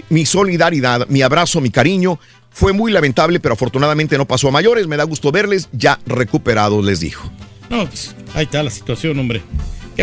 [0.10, 0.64] mi solidaridad
[1.07, 2.19] mi abrazo, mi cariño.
[2.51, 4.87] Fue muy lamentable, pero afortunadamente no pasó a mayores.
[4.87, 7.29] Me da gusto verles ya recuperados, les dijo.
[7.69, 9.41] No, pues ahí está la situación, hombre.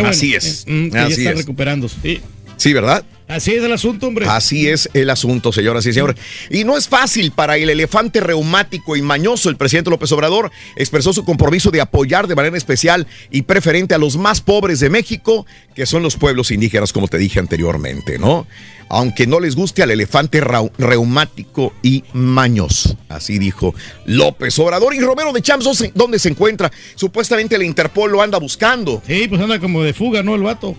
[0.03, 0.65] Así es.
[0.67, 1.89] Mm, ya están recuperando.
[1.89, 2.21] Sí.
[2.57, 3.03] sí, ¿verdad?
[3.27, 4.25] Así es el asunto, hombre.
[4.27, 6.17] Así es el asunto, señoras y señores.
[6.49, 9.49] Y no es fácil para el elefante reumático y mañoso.
[9.49, 13.97] El presidente López Obrador expresó su compromiso de apoyar de manera especial y preferente a
[13.97, 18.45] los más pobres de México, que son los pueblos indígenas, como te dije anteriormente, ¿no?
[18.93, 22.95] Aunque no les guste al elefante reumático y mañoso.
[23.09, 23.73] Así dijo
[24.05, 24.93] López Obrador.
[24.93, 26.71] Y Romero de Champs, ¿dónde se encuentra?
[26.95, 29.01] Supuestamente el Interpol lo anda buscando.
[29.07, 30.35] Sí, pues anda como de fuga, ¿no?
[30.35, 30.75] El vato.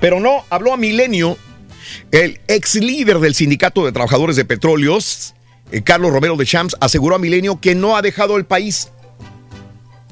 [0.00, 1.36] Pero no, habló a Milenio
[2.10, 5.34] el ex líder del Sindicato de Trabajadores de Petróleos,
[5.72, 8.90] eh, Carlos Romero de Champs, aseguró a Milenio que no ha dejado el país.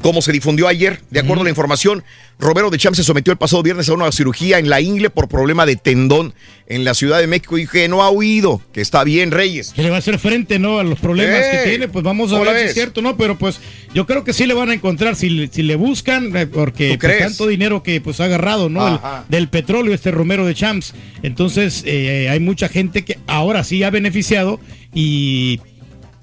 [0.07, 2.05] Como se difundió ayer, de acuerdo a la información,
[2.39, 5.27] Romero de Champs se sometió el pasado viernes a una cirugía en la ingle por
[5.27, 6.33] problema de tendón
[6.69, 9.73] en la Ciudad de México y que no ha huido, que está bien, Reyes.
[9.75, 10.79] Que le va a hacer frente, ¿no?
[10.79, 13.17] A los problemas que tiene, pues vamos a ver si es cierto, ¿no?
[13.17, 13.59] Pero pues
[13.95, 17.19] yo creo que sí le van a encontrar si, si le buscan, eh, porque pues,
[17.19, 19.03] tanto dinero que pues ha agarrado, ¿no?
[19.29, 20.95] del petróleo, este Romero de Champs.
[21.25, 24.61] Entonces, eh, hay mucha gente que ahora sí ha beneficiado
[24.95, 25.59] y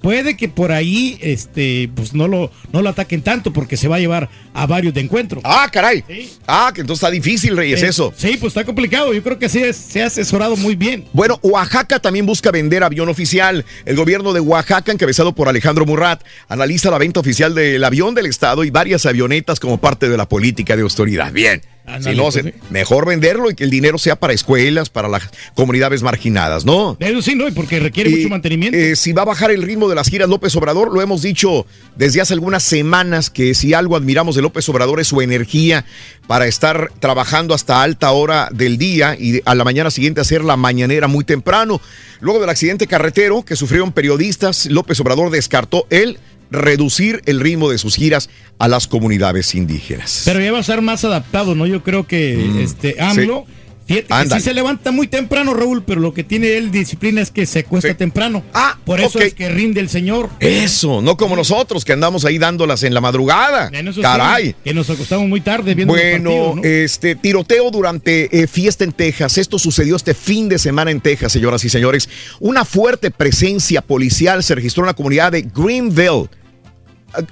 [0.03, 3.95] puede que por ahí este pues no lo no lo ataquen tanto porque se va
[3.95, 5.39] a llevar a varios de encuentro.
[5.43, 6.03] Ah, caray.
[6.45, 8.13] Ah, que entonces está difícil, Reyes, eh, eso.
[8.15, 9.13] Sí, pues está complicado.
[9.13, 11.05] Yo creo que sí se ha asesorado muy bien.
[11.13, 13.65] Bueno, Oaxaca también busca vender avión oficial.
[13.85, 18.25] El gobierno de Oaxaca, encabezado por Alejandro Murrat, analiza la venta oficial del avión del
[18.25, 21.31] Estado y varias avionetas como parte de la política de autoridad.
[21.31, 21.61] Bien.
[22.01, 25.23] Si no, pues mejor venderlo y que el dinero sea para escuelas, para las
[25.53, 26.95] comunidades marginadas, ¿no?
[26.99, 28.77] Eso sí, no, y porque requiere Y, mucho mantenimiento.
[28.77, 31.65] eh, si va a bajar el ritmo de las giras López Obrador, lo hemos dicho
[31.95, 35.85] desde hace algunas semanas que si algo admiramos de López Obrador es su energía
[36.25, 40.55] para estar trabajando hasta alta hora del día y a la mañana siguiente hacer la
[40.55, 41.81] mañanera muy temprano.
[42.21, 46.17] Luego del accidente carretero que sufrieron periodistas, López Obrador descartó él
[46.53, 50.21] reducir el ritmo de sus giras a las comunidades indígenas.
[50.25, 51.65] Pero ya va a estar más adaptado, ¿no?
[51.67, 53.45] Yo creo que este AMLO,
[53.85, 54.39] fíjate que Mm, Ándale.
[54.41, 57.65] sí se levanta muy temprano, Raúl, pero lo que tiene él disciplina es que se
[57.65, 58.41] cuesta temprano.
[58.53, 60.29] Ah, por eso es que rinde el señor.
[60.39, 63.69] Eso, no como nosotros que andamos ahí dándolas en la madrugada.
[63.73, 64.55] En sí, Caray.
[64.63, 69.37] que nos acostamos muy tarde viendo Bueno, este tiroteo durante eh, fiesta en Texas.
[69.37, 72.07] Esto sucedió este fin de semana en Texas, señoras y señores.
[72.39, 76.29] Una fuerte presencia policial se registró en la comunidad de Greenville.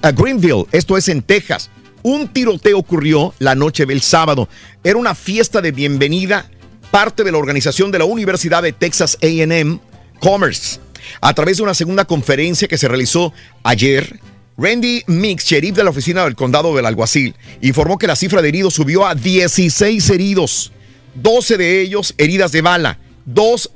[0.01, 1.69] A- Greenville, esto es en Texas.
[2.03, 4.49] Un tiroteo ocurrió la noche del sábado.
[4.83, 6.49] Era una fiesta de bienvenida,
[6.89, 9.79] parte de la organización de la Universidad de Texas AM
[10.19, 10.79] Commerce.
[11.19, 13.33] A través de una segunda conferencia que se realizó
[13.63, 14.19] ayer,
[14.57, 18.49] Randy Mix, sheriff de la oficina del condado del alguacil, informó que la cifra de
[18.49, 20.71] heridos subió a 16 heridos,
[21.15, 23.71] 12 de ellos heridas de bala, dos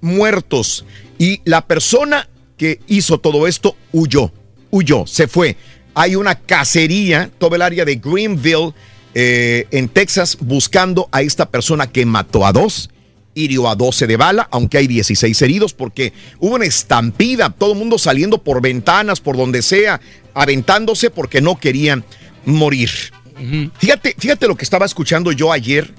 [0.00, 0.84] muertos
[1.18, 4.32] y la persona que hizo todo esto huyó,
[4.74, 5.56] huyó, se fue.
[5.94, 8.72] Hay una cacería, todo el área de Greenville,
[9.14, 12.90] eh, en Texas, buscando a esta persona que mató a dos,
[13.34, 17.78] hirió a 12 de bala, aunque hay 16 heridos, porque hubo una estampida, todo el
[17.78, 20.00] mundo saliendo por ventanas, por donde sea,
[20.34, 22.04] aventándose porque no querían
[22.44, 22.90] morir.
[23.78, 25.92] Fíjate, fíjate lo que estaba escuchando yo ayer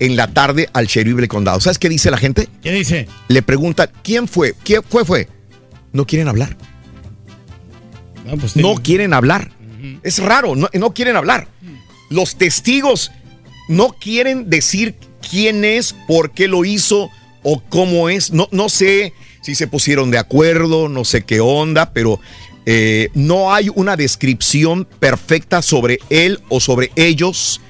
[0.00, 1.60] en la tarde al sheriff del condado.
[1.60, 2.48] ¿Sabes qué dice la gente?
[2.62, 3.08] ¿Qué dice?
[3.28, 4.54] Le preguntan, ¿quién fue?
[4.64, 5.04] ¿Quién fue?
[5.04, 5.28] fue?
[5.92, 6.56] No quieren hablar.
[8.38, 9.52] Pues no quieren hablar.
[10.02, 11.48] Es raro, no, no quieren hablar.
[12.10, 13.10] Los testigos
[13.68, 14.96] no quieren decir
[15.30, 17.10] quién es, por qué lo hizo
[17.42, 18.32] o cómo es.
[18.32, 19.12] No, no sé
[19.42, 22.20] si se pusieron de acuerdo, no sé qué onda, pero
[22.66, 27.60] eh, no hay una descripción perfecta sobre él o sobre ellos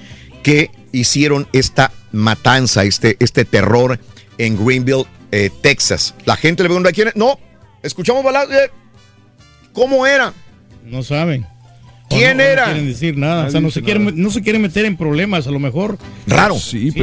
[0.43, 3.99] que hicieron esta matanza, este, este terror
[4.37, 6.13] en Greenville, eh, Texas.
[6.25, 7.15] La gente le pregunta quién es.
[7.15, 7.39] No,
[7.83, 8.53] escuchamos balazos.
[8.53, 8.71] eh,
[9.71, 10.33] ¿Cómo era?
[10.85, 11.45] No saben.
[12.09, 12.65] ¿Quién no- era?
[12.67, 13.47] No quieren decir nada.
[13.47, 15.97] O sea, no se, quieren, no se quieren meter en problemas, a lo mejor.
[16.27, 16.57] Raro,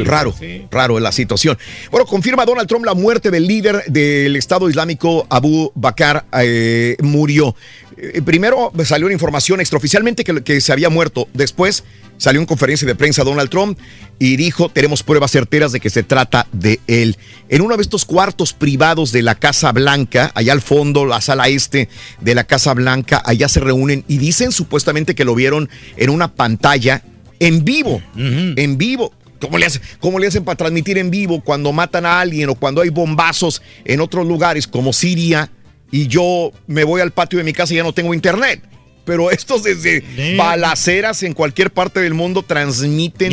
[0.05, 0.35] raro,
[0.69, 1.57] raro la situación.
[1.89, 6.25] Bueno, confirma Donald Trump la muerte del líder del Estado Islámico Abu Bakr.
[6.39, 7.55] eh, murió.
[8.01, 11.27] Eh, primero salió una información extraoficialmente que, que se había muerto.
[11.33, 11.83] Después
[12.17, 13.77] salió en conferencia de prensa Donald Trump
[14.19, 17.17] y dijo, tenemos pruebas certeras de que se trata de él.
[17.49, 21.47] En uno de estos cuartos privados de la Casa Blanca, allá al fondo, la sala
[21.47, 21.89] este
[22.21, 26.33] de la Casa Blanca, allá se reúnen y dicen supuestamente que lo vieron en una
[26.35, 27.03] pantalla
[27.39, 29.13] en vivo, en vivo.
[29.39, 32.55] ¿Cómo le, hacen, ¿Cómo le hacen para transmitir en vivo cuando matan a alguien o
[32.55, 35.49] cuando hay bombazos en otros lugares como Siria
[35.91, 38.61] y yo me voy al patio de mi casa y ya no tengo internet?
[39.05, 40.03] Pero estos desde
[40.37, 43.31] balaceras en cualquier parte del mundo transmiten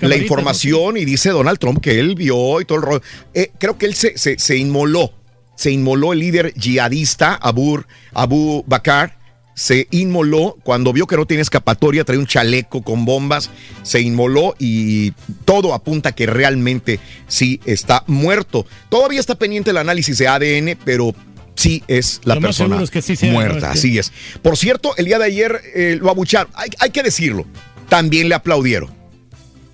[0.00, 3.02] la información y dice Donald Trump que él vio y todo el rollo.
[3.32, 5.12] Eh, creo que él se, se, se inmoló,
[5.54, 9.12] se inmoló el líder yihadista Abu, Abu Bakr
[9.54, 13.50] se inmoló cuando vio que no tiene escapatoria, trae un chaleco con bombas,
[13.82, 15.12] se inmoló y
[15.44, 16.98] todo apunta que realmente
[17.28, 18.66] sí está muerto.
[18.88, 21.14] Todavía está pendiente el análisis de ADN, pero
[21.54, 24.12] sí es la Lo persona seguro es que sí muerta, así es.
[24.42, 27.46] Por cierto, el día de ayer eh, lo abucharon, hay, hay que decirlo,
[27.88, 29.02] también le aplaudieron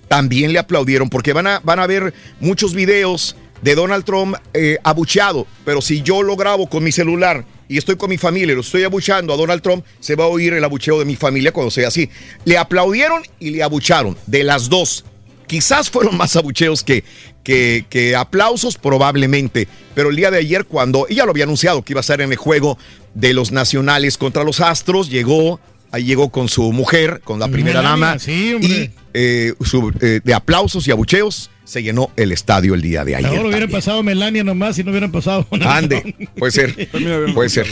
[0.09, 4.77] también le aplaudieron porque van a, van a ver muchos videos de Donald Trump eh,
[4.83, 8.55] abucheado, pero si yo lo grabo con mi celular y estoy con mi familia y
[8.55, 11.51] lo estoy abuchando a Donald Trump, se va a oír el abucheo de mi familia
[11.51, 12.09] cuando sea así.
[12.43, 15.05] Le aplaudieron y le abucharon, de las dos.
[15.49, 17.03] Quizás fueron más abucheos que,
[17.43, 19.67] que, que aplausos, probablemente.
[19.95, 22.31] Pero el día de ayer, cuando ella lo había anunciado que iba a estar en
[22.31, 22.77] el juego
[23.15, 25.59] de los nacionales contra los Astros, llegó,
[25.91, 28.69] ahí llegó con su mujer, con la primera Melania, dama, sí, hombre.
[28.69, 33.15] y eh, su- eh, de aplausos y abucheos se llenó el estadio el día de
[33.15, 33.31] ayer.
[33.31, 35.47] Mejor hubiera pasado Melania nomás y no hubieran pasado.
[35.65, 36.89] Ande, puede ser,
[37.33, 37.67] puede ser,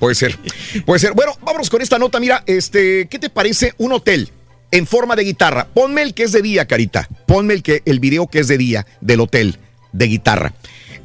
[0.00, 0.36] puede ser,
[0.84, 1.12] puede ser.
[1.14, 2.18] Bueno, vámonos con esta nota.
[2.18, 4.30] Mira, este, ¿qué te parece un hotel
[4.70, 5.68] en forma de guitarra?
[5.72, 7.08] Ponme el que es de día, Carita.
[7.26, 9.58] Ponme el que, el video que es de día del hotel
[9.92, 10.54] de guitarra.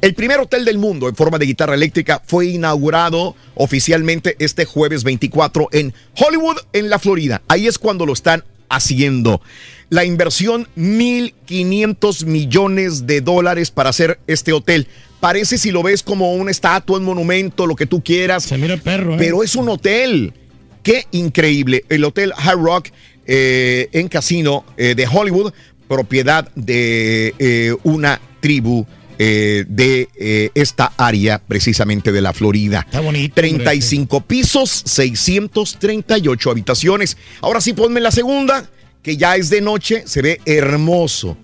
[0.02, 5.04] El primer hotel del mundo en forma de guitarra eléctrica fue inaugurado oficialmente este jueves
[5.04, 7.42] 24 en Hollywood, en la Florida.
[7.48, 9.40] Ahí es cuando lo están haciendo.
[9.88, 14.86] La inversión, 1.500 millones de dólares para hacer este hotel.
[15.20, 18.44] Parece si lo ves como una estatua, un monumento, lo que tú quieras.
[18.44, 19.16] Se mira perro, ¿eh?
[19.18, 20.34] Pero es un hotel.
[20.82, 21.84] Qué increíble.
[21.88, 22.88] El hotel Hard Rock
[23.26, 25.52] eh, en Casino eh, de Hollywood
[25.86, 28.86] propiedad de eh, una tribu
[29.18, 32.80] eh, de eh, esta área precisamente de la Florida.
[32.84, 33.34] Está bonito.
[33.34, 37.16] 35 pisos, 638 habitaciones.
[37.40, 38.68] Ahora sí, ponme la segunda,
[39.02, 41.36] que ya es de noche, se ve hermoso.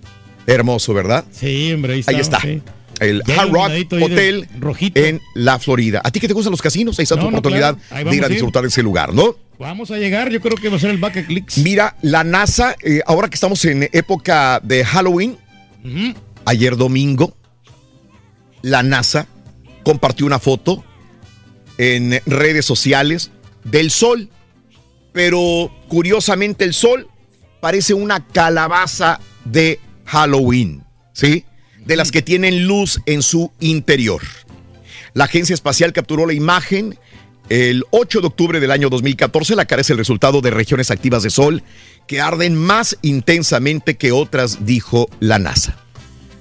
[0.47, 1.25] Hermoso, ¿verdad?
[1.31, 2.13] Sí, hombre, ahí está.
[2.13, 2.41] Ahí está.
[2.41, 2.63] sí.
[3.03, 5.01] El Hard Rock Hotel rojito.
[5.01, 6.01] en la Florida.
[6.05, 6.99] ¿A ti que te gustan los casinos?
[6.99, 8.11] Ahí está tu No, oportunidad claro.
[8.11, 9.37] De ir a disfrutar de ese lugar, ¿no?
[9.59, 11.59] Vamos a llegar, yo creo que va a ser el Back Clicks.
[11.59, 15.37] Mira, la NASA, eh, ahora que estamos en época de Halloween,
[16.45, 17.37] ayer domingo,
[18.63, 19.27] la NASA
[19.85, 20.85] compartió una foto
[21.79, 23.31] en redes sociales
[23.65, 24.29] del sol,
[25.13, 27.09] pero curiosamente el sol
[27.61, 31.45] parece una calabaza de Halloween, ¿sí?
[31.87, 34.23] De las que tienen luz en su interior.
[35.15, 36.99] La agencia espacial capturó la imagen
[37.49, 39.57] el 8 de octubre del año 2014.
[39.57, 41.63] La cara es el resultado de regiones activas de sol
[42.07, 45.77] que arden más intensamente que otras, dijo la NASA.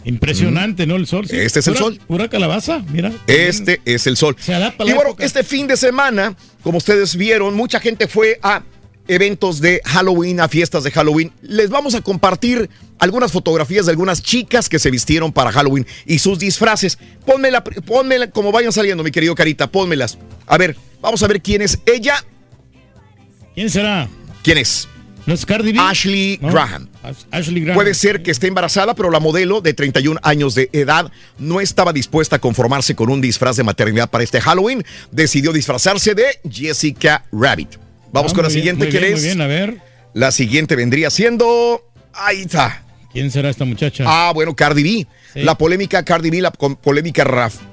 [0.04, 0.96] Impresionante, ¿no?
[0.96, 1.28] El sol.
[1.28, 1.36] sí.
[1.38, 2.00] Este es el sol.
[2.08, 3.12] Pura calabaza, mira.
[3.28, 4.36] Este es el sol.
[4.40, 5.26] Se adapta a Y bueno, época.
[5.26, 8.64] este fin de semana, como ustedes vieron, mucha gente fue a
[9.08, 11.32] eventos de Halloween, a fiestas de Halloween.
[11.42, 12.70] Les vamos a compartir
[13.02, 16.98] algunas fotografías de algunas chicas que se vistieron para Halloween y sus disfraces.
[17.26, 20.18] Pónmela, pónmela como vayan saliendo, mi querido Carita, pónmelas.
[20.48, 22.24] A ver, vamos a ver quién es ella.
[23.56, 24.08] ¿Quién será?
[24.44, 24.88] ¿Quién es?
[25.26, 25.80] ¿No es Cardi B?
[25.80, 26.52] Ashley No.
[26.52, 26.90] Graham.
[27.04, 27.76] As- Ashley Graham.
[27.76, 31.94] Puede ser que esté embarazada, pero la modelo de 31 años de edad no estaba
[31.94, 34.84] dispuesta a conformarse con un disfraz de maternidad para este Halloween.
[35.12, 37.76] Decidió disfrazarse de Jessica Rabbit.
[38.12, 39.20] Vamos Ah, con la bien, siguiente, ¿quién bien, es?
[39.20, 39.82] Muy bien, a ver.
[40.14, 41.88] La siguiente vendría siendo.
[42.14, 42.84] Ahí está.
[43.14, 44.06] ¿Quién será esta muchacha?
[44.08, 45.08] Ah, bueno, Cardi B.
[45.34, 45.42] Sí.
[45.44, 47.24] La polémica Cardi B, la polémica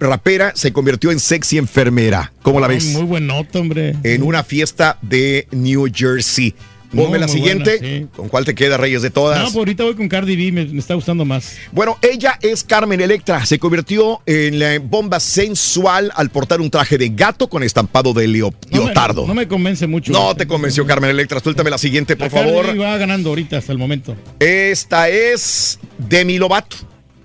[0.01, 2.33] rapera, se convirtió en sexy enfermera.
[2.43, 2.87] ¿Cómo la ves?
[2.87, 3.97] Muy buen nota, hombre.
[4.03, 6.55] En una fiesta de New Jersey.
[6.95, 7.79] Ponme la siguiente.
[7.79, 8.07] buena, sí.
[8.17, 9.39] ¿Con cuál te queda, Reyes de todas?
[9.39, 11.57] No, pues ahorita voy con Cardi B, me, me está gustando más.
[11.73, 13.45] Bueno, ella es Carmen Electra.
[13.45, 18.27] Se convirtió en la bomba sensual al portar un traje de gato con estampado de
[18.27, 19.27] leo- No me- leotardo.
[19.27, 20.13] No me convence mucho.
[20.13, 21.41] No te convenció Carmen Electra.
[21.41, 22.73] Suéltame la siguiente, por La Cardi favor.
[22.73, 24.17] B va ganando ahorita hasta el momento.
[24.41, 26.77] Esta es Demi Lovato.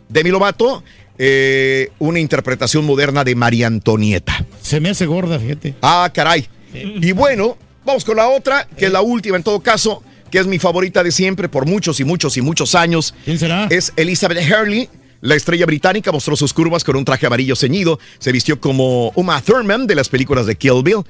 [0.09, 0.83] Demi Lovato,
[1.17, 4.45] eh, una interpretación moderna de María Antonieta.
[4.61, 5.73] Se me hace gorda, fíjate.
[5.81, 6.47] Ah, caray.
[6.73, 10.47] Y bueno, vamos con la otra, que es la última en todo caso, que es
[10.47, 13.13] mi favorita de siempre por muchos y muchos y muchos años.
[13.25, 13.67] ¿Quién será?
[13.69, 14.89] Es Elizabeth Hurley.
[15.21, 17.97] La estrella británica mostró sus curvas con un traje amarillo ceñido.
[18.19, 21.03] Se vistió como Uma Thurman de las películas de Kill Bill.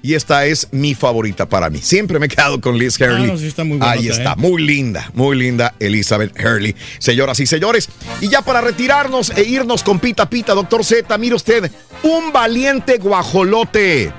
[0.00, 1.80] Y esta es mi favorita para mí.
[1.82, 3.24] Siempre me he quedado con Liz Hurley.
[3.24, 4.36] Ah, no, sí está muy buenota, Ahí está, ¿eh?
[4.36, 6.76] muy linda, muy linda Elizabeth Hurley.
[7.00, 7.88] Señoras y señores,
[8.20, 11.70] y ya para retirarnos e irnos con pita pita, doctor Z, mire usted,
[12.04, 14.12] un valiente guajolote.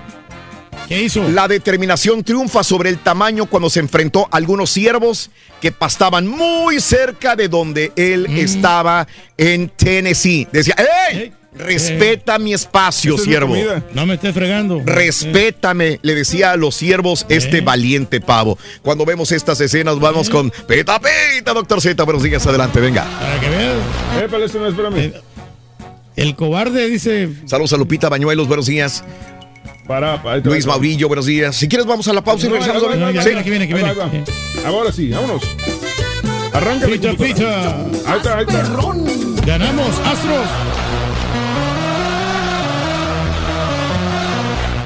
[0.89, 1.29] ¿Qué hizo?
[1.29, 5.29] La determinación triunfa sobre el tamaño cuando se enfrentó a algunos ciervos
[5.61, 8.37] que pastaban muy cerca de donde él Mm.
[8.37, 9.07] estaba
[9.37, 10.47] en Tennessee.
[10.51, 10.75] Decía,
[11.11, 11.31] ¡Ey!
[11.53, 13.83] Respeta mi espacio, es comida.
[13.93, 14.81] No me estés fregando.
[14.85, 18.57] Respétame, le decía a los siervos este valiente pavo.
[18.81, 22.01] Cuando vemos estas escenas, vamos con peta peta, doctor Z.
[22.03, 23.03] Buenos días, adelante, venga.
[23.19, 24.53] Para que veas.
[24.53, 25.13] No, espérame.
[26.15, 27.29] El cobarde dice.
[27.45, 29.03] Saludos a Lupita Bañuelos, buenos días.
[29.89, 30.67] Para, para, Luis.
[30.67, 31.55] Maurillo, buenos días.
[31.55, 32.83] Si quieres, vamos a la pausa y regresamos.
[34.63, 35.41] Ahora sí, vámonos.
[36.53, 37.75] Arranca Pita, pita.
[38.05, 38.69] Ahí está, ahí está.
[39.47, 40.47] Ganamos, Astros.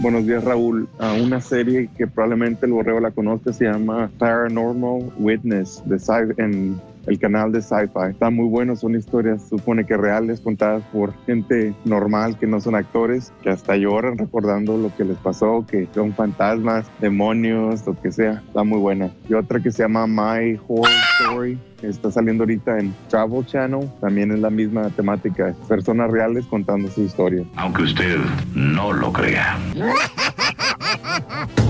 [0.00, 0.88] Buenos días, Raúl.
[0.98, 6.00] A una serie que probablemente el borreo la conozca se llama Paranormal Witness de
[6.38, 8.10] en el canal de Sci-Fi.
[8.10, 12.74] Está muy bueno, son historias, supone que reales, contadas por gente normal que no son
[12.74, 18.12] actores, que hasta lloran recordando lo que les pasó, que son fantasmas, demonios, lo que
[18.12, 18.42] sea.
[18.46, 19.10] Está muy buena.
[19.28, 20.88] Y otra que se llama My Horror
[21.20, 23.88] Story está saliendo ahorita en Travel Channel.
[24.00, 27.44] También es la misma temática, personas reales contando su historia.
[27.56, 28.16] Aunque usted
[28.54, 29.58] no lo crea.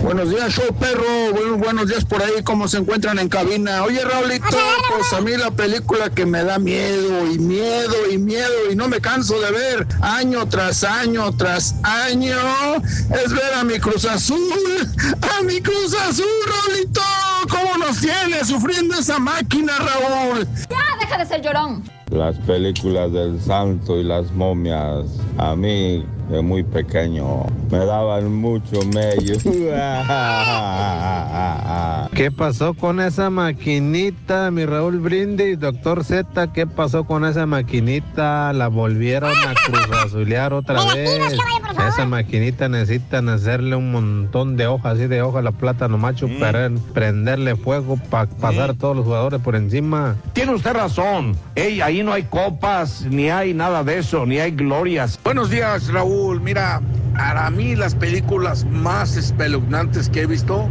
[0.02, 1.32] Buenos días, show perro.
[1.32, 3.84] Buenos, buenos días por ahí, ¿cómo se encuentran en cabina?
[3.84, 4.56] Oye, Raulito,
[4.88, 8.88] pues a mí la película que me da miedo y miedo y miedo y no
[8.88, 12.36] me canso de ver año tras año tras año
[13.24, 14.38] es ver a mi Cruz Azul,
[15.38, 17.00] a mi Cruz Azul, Raulito.
[17.48, 20.46] ¿Cómo nos tiene sufriendo esa máquina, Raúl?
[20.68, 21.84] Ya, deja de ser llorón.
[22.10, 25.06] Las películas del santo y las momias,
[25.38, 29.36] a mí de muy pequeño me daban mucho mello.
[32.14, 35.58] ¿Qué pasó con esa maquinita, mi Raúl Brindis?
[35.58, 38.52] Doctor Z, ¿qué pasó con esa maquinita?
[38.52, 41.38] La volvieron a cruzazulear otra vez.
[41.88, 46.70] Esa maquinita necesitan hacerle un montón de hojas, así de hojas, la plátano macho, para
[46.92, 50.16] prenderle fuego para pasar a todos los jugadores por encima.
[50.32, 51.36] Tiene usted razón.
[51.54, 55.18] Ey, ahí no hay copas, ni hay nada de eso, ni hay glorias.
[55.24, 56.19] Buenos días, Raúl.
[56.42, 56.80] Mira,
[57.16, 60.68] para mí las películas más espeluznantes que he visto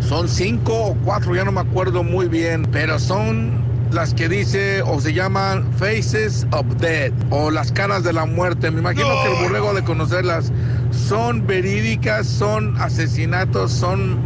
[0.00, 4.82] son cinco o cuatro, ya no me acuerdo muy bien, pero son las que dice
[4.82, 8.70] o se llaman Faces of Death o las caras de la muerte.
[8.70, 10.52] Me imagino que el borrego de conocerlas
[10.92, 14.18] son verídicas, son asesinatos, son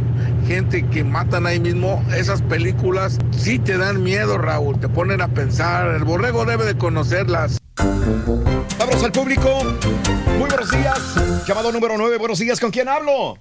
[0.47, 2.05] gente que matan ahí mismo.
[2.17, 5.95] Esas películas sí te dan miedo, Raúl, te ponen a pensar.
[5.95, 7.64] El borrego debe de conocerlas.
[7.77, 9.65] Vamos al público.
[10.39, 11.47] Muy buenos días.
[11.47, 12.19] Llamado número 9.
[12.19, 12.61] Buenos días.
[12.61, 13.39] ¿Con quién hablo?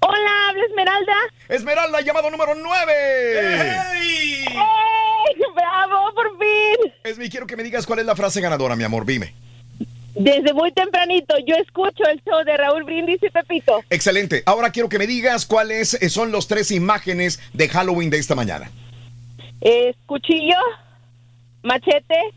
[0.00, 1.14] Hola, habla Esmeralda.
[1.48, 2.92] Esmeralda, llamado número 9.
[3.94, 4.44] ¡Ey!
[5.54, 6.92] ¡Bravo, por fin!
[7.02, 9.06] Esmi, quiero que me digas cuál es la frase ganadora, mi amor.
[9.06, 9.34] Dime.
[10.14, 13.82] Desde muy tempranito yo escucho el show de Raúl Brindis y Pepito.
[13.90, 14.42] Excelente.
[14.46, 18.34] Ahora quiero que me digas cuáles eh, son los tres imágenes de Halloween de esta
[18.34, 18.70] mañana.
[19.60, 20.56] Es cuchillo,
[21.62, 22.34] machete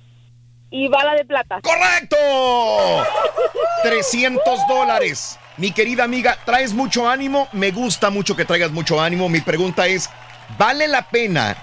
[0.71, 1.61] y bala de plata.
[1.61, 2.15] ¡Correcto!
[3.83, 5.37] 300 dólares.
[5.57, 7.47] Mi querida amiga, ¿traes mucho ánimo?
[7.51, 9.27] Me gusta mucho que traigas mucho ánimo.
[9.29, 10.09] Mi pregunta es,
[10.57, 11.57] ¿vale la pena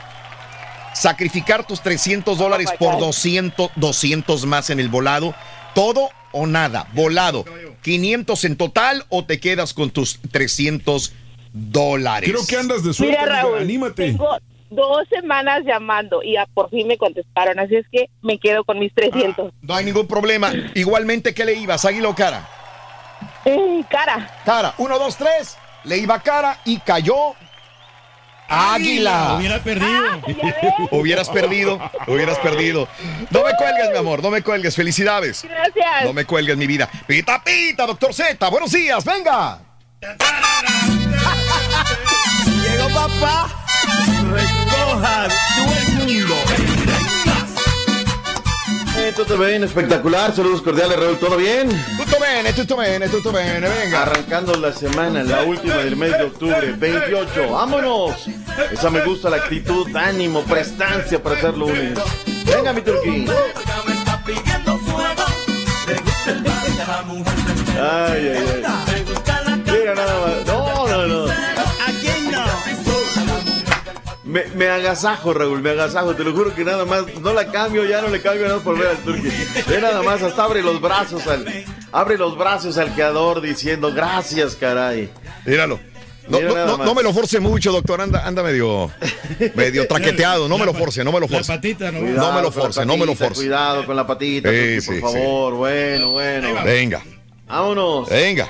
[0.95, 5.35] sacrificar tus 300 dólares por 200, 200 más en el volado?
[5.75, 6.87] ¿Todo o nada?
[6.93, 7.45] Volado.
[7.85, 11.13] ¿500 en total o te quedas con tus 300
[11.53, 12.29] dólares?
[12.31, 14.07] Creo que andas de suerte, Mira, amiga, Raúl, anímate.
[14.09, 14.37] tengo
[14.71, 18.79] dos semanas llamando y ya por fin me contestaron, así es que me quedo con
[18.79, 19.53] mis 300.
[19.63, 20.53] No hay ningún problema.
[20.75, 21.85] Igualmente, ¿qué le ibas?
[21.85, 22.49] ¿Águila o cara?
[23.45, 24.29] Eh, cara.
[24.45, 24.75] Cara.
[24.79, 25.57] Uno, dos, tres.
[25.85, 27.35] Le iba cara y cayó.
[28.49, 29.37] Águila.
[29.39, 30.21] Hubiera perdido.
[30.91, 32.89] Hubieras perdido, hubieras perdido.
[33.31, 34.77] No me cuelgues, mi amor, no me cuelgues.
[34.77, 35.45] Felicidades.
[35.45, 36.05] Gracias.
[36.05, 36.89] No me cuelgues, mi vida.
[37.07, 38.49] Pita, pita, doctor Z.
[38.49, 39.61] Buenos días, venga.
[42.95, 43.49] Papá.
[44.33, 46.35] Recoja todo el mundo.
[49.15, 50.35] Todo bien, espectacular.
[50.35, 51.17] Saludos cordiales, Raúl.
[51.19, 51.69] ¿Todo bien?
[51.97, 53.67] Tutto bene, tutto bene, tutto bene.
[53.67, 54.03] Venga.
[54.03, 57.51] Arrancando la semana, la última del mes de octubre, 28.
[57.51, 58.29] ¡Vámonos!
[58.71, 61.99] Esa me gusta la actitud, ánimo, prestancia para hacer lunes.
[62.45, 63.27] Venga, mi turquí.
[67.79, 69.05] Ay, ay, ay.
[69.65, 70.47] Mira nada más.
[70.47, 71.36] No, no, no.
[74.37, 76.15] Me, me agasajo, Raúl, me agasajo.
[76.15, 77.05] Te lo juro que nada más.
[77.23, 79.29] No la cambio, ya no le cambio nada por ver al turqui.
[79.67, 81.47] Ve nada más, hasta abre los brazos al.
[81.93, 85.09] Abre los brazos al creador diciendo gracias, caray.
[85.47, 85.81] Míralo.
[86.29, 88.01] No, Mira no, no, me lo force mucho, doctor.
[88.01, 88.91] Anda, anda medio,
[89.55, 90.49] medio traqueteado.
[90.49, 91.53] No me lo force, no me lo force.
[91.53, 93.41] patita, no, no me lo Cuidado la force, no me lo force.
[93.43, 95.01] Cuidado con la patita, Sí, por sí.
[95.01, 95.55] favor.
[95.55, 96.49] Bueno, bueno.
[96.65, 97.03] Venga,
[97.47, 98.09] Vámonos.
[98.11, 98.49] venga.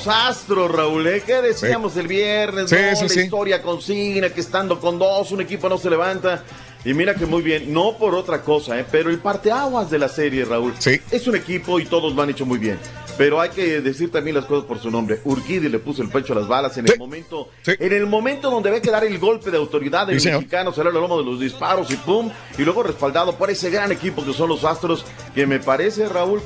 [0.00, 1.06] Los astros, Raúl.
[1.06, 1.22] ¿eh?
[1.24, 2.70] ¿Qué decíamos el viernes?
[2.70, 3.20] Sí, no, sí, la sí.
[3.20, 6.42] historia consigna que estando con dos, un equipo no se levanta.
[6.84, 8.86] Y mira que muy bien, no por otra cosa, ¿eh?
[8.90, 10.72] pero el parteaguas de la serie, Raúl,
[11.10, 12.78] es un equipo y todos lo han hecho muy bien.
[13.18, 15.20] Pero hay que decir también las cosas por su nombre.
[15.24, 18.70] Urquidi le puso el pecho a las balas en el momento, en el momento donde
[18.70, 21.38] ve que dar el golpe de autoridad del Sí, mexicano, salió al lomo de los
[21.38, 25.04] disparos y pum, y luego respaldado por ese gran equipo que son los Astros,
[25.34, 26.40] que me parece, Raúl,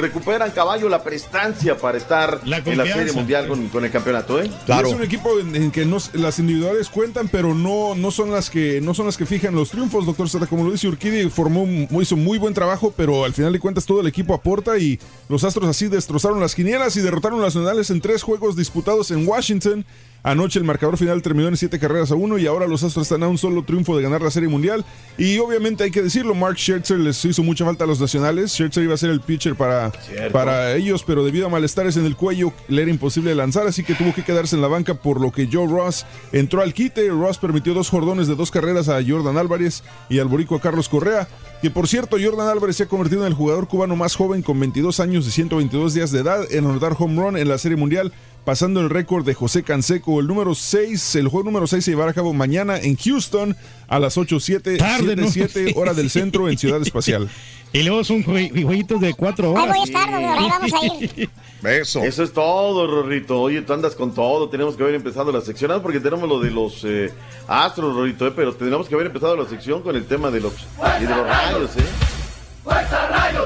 [0.00, 2.84] recuperan caballo la prestancia para estar en la.
[2.84, 4.50] Serie Mundial con, con el campeonato, ¿eh?
[4.90, 8.50] Es un equipo en, en que no, las individuales cuentan, pero no, no son las
[8.50, 10.46] que no son las que fijan los triunfos, doctor Zeta.
[10.46, 13.86] Como lo dice Urquidi, formó, un- hizo muy buen trabajo, pero al final de cuentas
[13.86, 14.98] todo el equipo aporta y
[15.28, 19.10] los Astros así destrozaron las quinielas y derrotaron a los Nacionales en tres juegos disputados
[19.10, 19.84] en Washington.
[20.22, 23.22] Anoche el marcador final terminó en siete carreras a uno y ahora los Astros están
[23.22, 24.84] a un solo triunfo de ganar la Serie Mundial.
[25.16, 28.52] Y obviamente hay que decirlo, Mark Scherzer les hizo mucha falta a los Nacionales.
[28.52, 29.92] Scherzer iba a ser el pitcher para,
[30.32, 33.94] para ellos, pero debido a malestares en el cuello le era imposible lanzar, así que
[33.94, 37.08] tuvo que quedarse en la banca, por lo que Joe Ross entró al quite.
[37.08, 41.28] Ross permitió dos jordones de dos carreras a Jordan Álvarez y al boricua Carlos Correa,
[41.62, 44.58] que por cierto Jordan Álvarez se ha convertido en el jugador cubano más joven con
[44.58, 48.12] 22 años y 122 días de edad en anotar home run en la Serie Mundial
[48.48, 50.20] pasando el récord de José Canseco.
[50.20, 53.54] El número 6, el juego número 6 se llevará a cabo mañana en Houston
[53.88, 55.28] a las 8.07, Tarde, ¿no?
[55.30, 57.28] 7 hora del centro en Ciudad Espacial.
[57.74, 59.68] Y luego son jue- jueguitos de cuatro Ahí horas.
[59.68, 61.30] voy a estar, doctor, ahí vamos a ir.
[61.82, 62.00] Eso.
[62.02, 63.38] Eso es todo, Rorrito.
[63.38, 64.48] Oye, tú andas con todo.
[64.48, 67.12] Tenemos que haber empezado la sección, ah, porque tenemos lo de los eh,
[67.48, 70.54] astros, Rorrito, eh, pero tenemos que haber empezado la sección con el tema de los,
[70.54, 71.84] y de los rayos, ¿eh?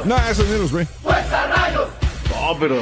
[0.04, 0.86] No, esos ni los ve.
[1.04, 2.76] No, pero,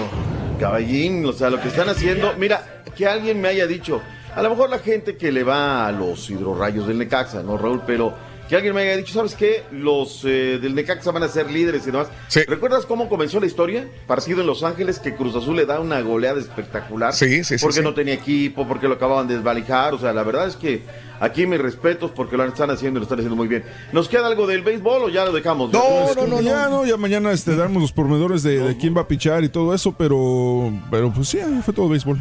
[0.61, 4.03] caballín, o sea, lo que están haciendo, mira, que alguien me haya dicho,
[4.37, 7.83] a lo mejor la gente que le va a los hidrorrayos del Necaxa, ¿no, Raúl?
[7.87, 8.15] Pero
[8.51, 9.63] que alguien me haya dicho, ¿sabes qué?
[9.71, 12.09] Los eh, del Necaxa van a ser líderes y demás.
[12.49, 13.89] ¿Recuerdas cómo comenzó la historia?
[14.09, 17.15] Partido en Los Ángeles, que Cruz Azul le da una goleada espectacular.
[17.15, 17.83] Sí, sí, sí, Porque sí.
[17.85, 19.95] no tenía equipo, porque lo acababan de desvalijar.
[19.95, 20.83] O sea, la verdad es que
[21.21, 23.65] aquí mis respetos porque lo están haciendo y lo están haciendo muy bien.
[23.93, 25.73] ¿Nos queda algo del béisbol o ya lo dejamos?
[25.73, 29.03] No, no, no, ya no, ya mañana este, damos los pormenores de, de quién va
[29.03, 32.21] a pichar y todo eso, pero, pero pues sí, fue todo béisbol.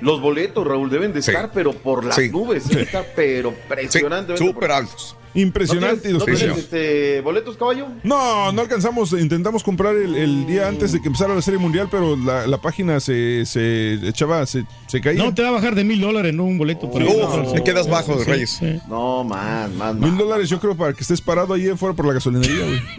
[0.00, 2.30] Los boletos, Raúl, deben de estar, pero por las Sí.
[2.30, 2.70] nubes.
[2.70, 4.36] Está, pero impresionante.
[4.38, 5.16] súper altos.
[5.40, 6.08] Impresionante.
[6.08, 6.58] y ¿No los tienes, precios.
[6.64, 7.86] este, boletos, caballo?
[8.02, 11.88] No, no alcanzamos, intentamos comprar el, el día antes de que empezara la Serie Mundial,
[11.90, 15.22] pero la, la página se, se echaba, se, se caía.
[15.22, 17.88] No, te va a bajar de mil dólares, no un boleto para No, te quedas
[17.88, 18.50] bajo, Sí, Reyes.
[18.50, 18.80] sí.
[18.88, 22.14] No, más, más, Mil dólares yo creo para que estés parado ahí afuera por la
[22.14, 22.80] gasolinería, güey.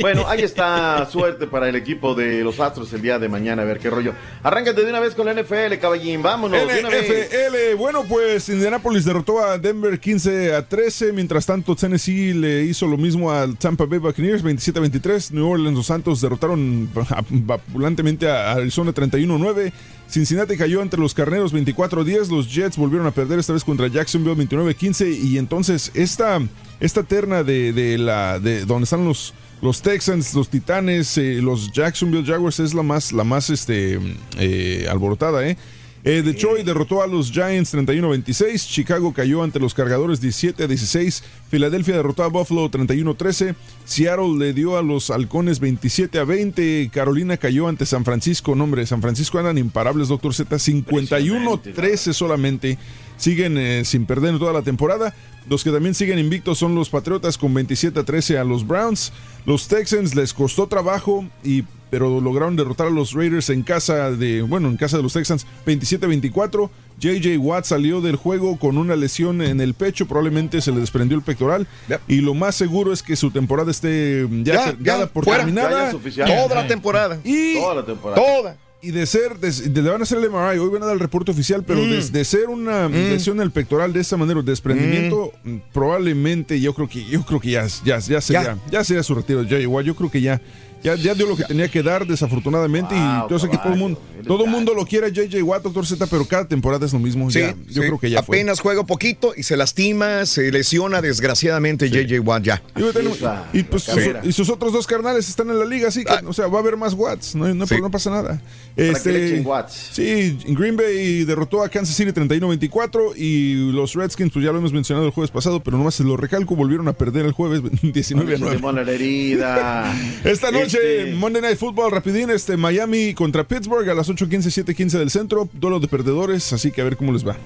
[0.00, 3.64] Bueno, ahí está suerte para el equipo de los Astros el día de mañana, a
[3.64, 4.12] ver qué rollo.
[4.44, 6.58] Arráncate de una vez con la NFL, caballín, vámonos.
[6.68, 7.08] de una vez.
[7.28, 12.86] NFL, bueno, pues Indianapolis derrotó a Denver 15 a 13, mientras tanto Tennessee le hizo
[12.86, 16.88] lo mismo al Tampa Bay Buccaneers 27 a 23, New Orleans los Santos derrotaron
[17.28, 19.72] vapulantemente a Arizona 31 a 9,
[20.08, 23.64] Cincinnati cayó entre los Carneros 24 a 10, los Jets volvieron a perder esta vez
[23.64, 26.38] contra Jacksonville 29 a 15 y entonces esta,
[26.78, 31.72] esta terna de, de la de donde están los los Texans, los Titanes, eh, los
[31.72, 33.98] Jacksonville Jaguars es la más, la más este,
[34.38, 35.56] eh, alborotada, ¿eh?
[36.04, 38.68] Eh, Detroit derrotó a los Giants 31-26.
[38.68, 41.22] Chicago cayó ante los cargadores 17-16.
[41.50, 43.54] Filadelfia derrotó a Buffalo 31-13.
[43.84, 46.90] Seattle le dio a los halcones 27-20.
[46.90, 48.54] Carolina cayó ante San Francisco.
[48.54, 50.56] No, hombre, San Francisco andan imparables, Doctor Z.
[50.56, 52.78] 51-13 solamente.
[53.16, 55.14] Siguen eh, sin perder en toda la temporada.
[55.48, 59.12] Los que también siguen invictos son los Patriotas con 27-13 a los Browns.
[59.46, 64.42] Los Texans les costó trabajo y pero lograron derrotar a los Raiders en casa de,
[64.42, 66.70] bueno, en casa de los Texans 27-24.
[67.00, 71.16] JJ Watt salió del juego con una lesión en el pecho, probablemente se le desprendió
[71.16, 71.68] el pectoral
[72.08, 75.44] y lo más seguro es que su temporada esté ya, Ya, ya, dada por fuera.
[75.44, 75.70] terminada.
[75.70, 76.26] Ya, ya es oficial.
[76.28, 77.20] Toda la temporada.
[77.22, 78.20] Y Toda la temporada.
[78.20, 78.56] Toda.
[78.80, 80.94] y de ser, de, de- le van a hacer el MRI, hoy van a dar
[80.94, 81.90] el reporte oficial, pero Mm.
[81.90, 86.72] de, de ser una lesión en el pectoral de esta manera, desprendimiento, mm, probablemente yo
[86.74, 88.84] creo que yo creo que ya, ya, ya sería, ya.
[88.84, 89.84] sería su retiro de Jay Watt.
[89.84, 90.40] Yo creo que ya,
[90.82, 93.78] ya, ya dio lo que tenía que dar, desafortunadamente, y yo sé que todo el
[93.78, 96.98] mundo, todo mundo lo quiere a JJ Watt, doctor Z, pero cada temporada es lo
[96.98, 97.30] mismo.
[97.30, 97.88] Sí, ya, yo sí.
[97.88, 98.38] creo que ya fue.
[98.38, 102.62] Apenas juega poquito y se lastima, se lesiona desgraciadamente JJ Watt ya.
[102.76, 106.12] Y, y, pues, sus, y sus otros dos carnales están en la liga, así que,
[106.26, 108.40] o sea, va a haber más Watts, no, no, no pasa nada.
[108.76, 109.90] Echen watts.
[109.92, 114.72] Sí, Green Bay derrotó a Kansas City 31-24 y los Redskins, pues ya lo hemos
[114.72, 118.34] mencionado el jueves pasado, pero nomás se lo recalco, volvieron a perder el jueves 19
[118.34, 118.56] a 9.
[118.56, 119.94] Limón a la herida.
[120.24, 124.98] Esta noche, Este, Monday Night Football, rapidín, este, Miami contra Pittsburgh a las 8.15, 7.15
[124.98, 127.36] del centro, duelo de perdedores, así que a ver cómo les va.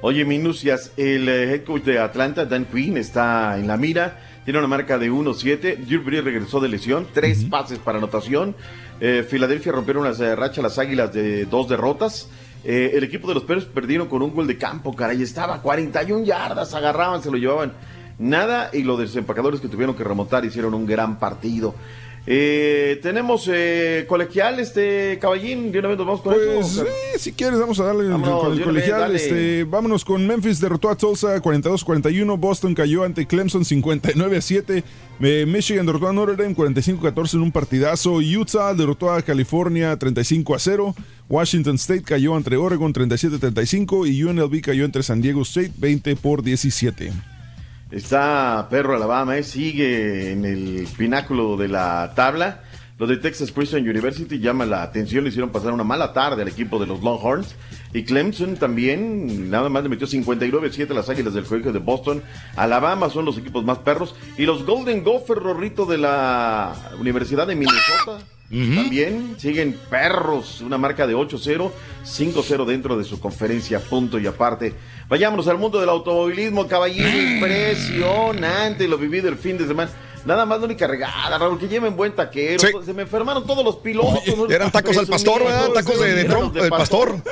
[0.00, 4.18] Oye, Minucias, el eh, head coach de Atlanta, Dan Quinn, está en la mira.
[4.44, 5.86] Tiene una marca de 1-7.
[5.86, 7.06] Drew Brees regresó de lesión.
[7.14, 8.54] Tres pases para anotación.
[9.00, 12.28] Eh, Filadelfia rompieron una eh, racha las águilas de dos derrotas.
[12.62, 15.22] Eh, el equipo de los Perros perdieron con un gol de campo, caray.
[15.22, 17.72] Estaba a 41 yardas, agarraban, se lo llevaban.
[18.18, 18.68] Nada.
[18.74, 21.74] Y los desempacadores que tuvieron que remontar hicieron un gran partido.
[22.26, 26.84] Eh, tenemos eh, colegial, este caballín, de una vez nos vamos con Pues eso.
[26.86, 29.00] eh, si quieres, vamos a darle el- Vámonos, el vez, colegial.
[29.00, 29.16] dale.
[29.16, 32.38] Este, vámonos con Memphis derrotó a Tulsa 42-41.
[32.38, 34.82] Boston cayó ante Clemson 59-7.
[35.20, 38.14] Eh, Michigan derrotó a Notre Dame 45-14 en un partidazo.
[38.20, 40.94] Utah derrotó a California 35-0.
[41.28, 46.42] Washington State cayó ante Oregon 37-35 y UNLV cayó entre San Diego State 20 por
[46.42, 47.12] 17.
[47.94, 52.64] Está Perro Alabama, eh, sigue en el pináculo de la tabla.
[52.98, 56.48] Los de Texas Christian University llaman la atención, le hicieron pasar una mala tarde al
[56.48, 57.54] equipo de los Longhorns.
[57.92, 62.20] Y Clemson también, nada más le metió 59-7 a las Águilas del Colegio de Boston.
[62.56, 64.16] Alabama son los equipos más perros.
[64.36, 68.18] Y los Golden Gopher, Rorrito, de la Universidad de Minnesota.
[68.50, 71.70] También siguen perros, una marca de 8-0,
[72.04, 74.74] 5-0 dentro de su conferencia, punto y aparte.
[75.08, 79.90] Vayámonos al mundo del automovilismo, caballero, impresionante lo vivido el fin de semana.
[80.24, 82.58] Nada más la única regada, Raúl, que lleven buen taquero.
[82.58, 82.68] Sí.
[82.86, 84.22] Se me enfermaron todos los pilotos.
[84.36, 84.48] ¿no?
[84.48, 85.68] Eran tacos al pastor, ¿verdad?
[85.68, 87.22] Tacos de, de del pastor.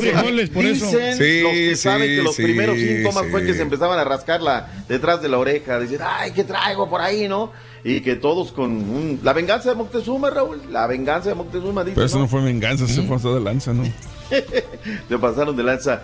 [0.00, 0.86] Frijoles, por eso.
[0.86, 3.98] Dicen Sí, los que sí, saben que los sí, primeros síntomas fue que se empezaban
[4.00, 7.52] a rascarla detrás de la oreja, decir, ay, ¿qué traigo por ahí, no?
[7.84, 9.20] Y que todos con un...
[9.22, 12.24] La venganza de Moctezuma, Raúl, la venganza de Moctezuma, dice, Pero eso ¿no?
[12.24, 13.84] no fue venganza, se fue hasta de lanza, ¿no?
[15.08, 16.02] Se pasaron de lanza.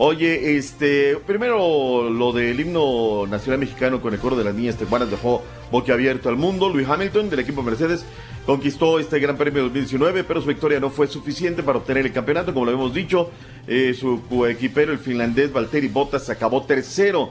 [0.00, 5.10] Oye, este, primero lo del himno nacional mexicano con el coro de las niñas tecuanas
[5.10, 5.42] dejó
[5.72, 6.68] boquiabierto al mundo.
[6.68, 8.04] Luis Hamilton del equipo Mercedes
[8.46, 12.54] conquistó este Gran Premio 2019, pero su victoria no fue suficiente para obtener el campeonato,
[12.54, 13.30] como lo hemos dicho.
[13.66, 17.30] Eh, su coequipero, el finlandés Valtteri Bottas, acabó tercero.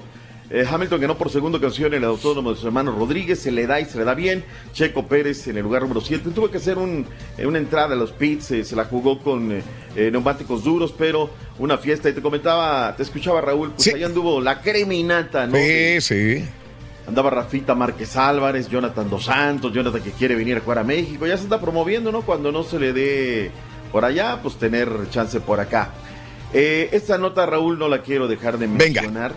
[0.50, 3.68] Eh, Hamilton ganó por segunda ocasión en el autónomo de su hermano Rodríguez, se le
[3.68, 4.46] da y se le da bien.
[4.72, 6.30] Checo Pérez en el lugar número 7.
[6.34, 7.06] Tuvo que hacer un,
[7.38, 9.62] eh, una entrada a los pits, eh, se la jugó con eh,
[10.12, 11.30] neumáticos duros, pero
[11.60, 12.10] una fiesta.
[12.10, 15.58] Y te comentaba, te escuchaba Raúl, pues ahí anduvo la creminata, ¿no?
[15.58, 16.46] Sí, sí.
[17.06, 21.28] Andaba Rafita Márquez Álvarez, Jonathan Dos Santos, Jonathan que quiere venir a jugar a México.
[21.28, 22.22] Ya se está promoviendo, ¿no?
[22.22, 23.52] Cuando no se le dé
[23.92, 25.92] por allá, pues tener chance por acá.
[26.54, 29.34] Esta nota, Raúl, no la quiero dejar de mencionar.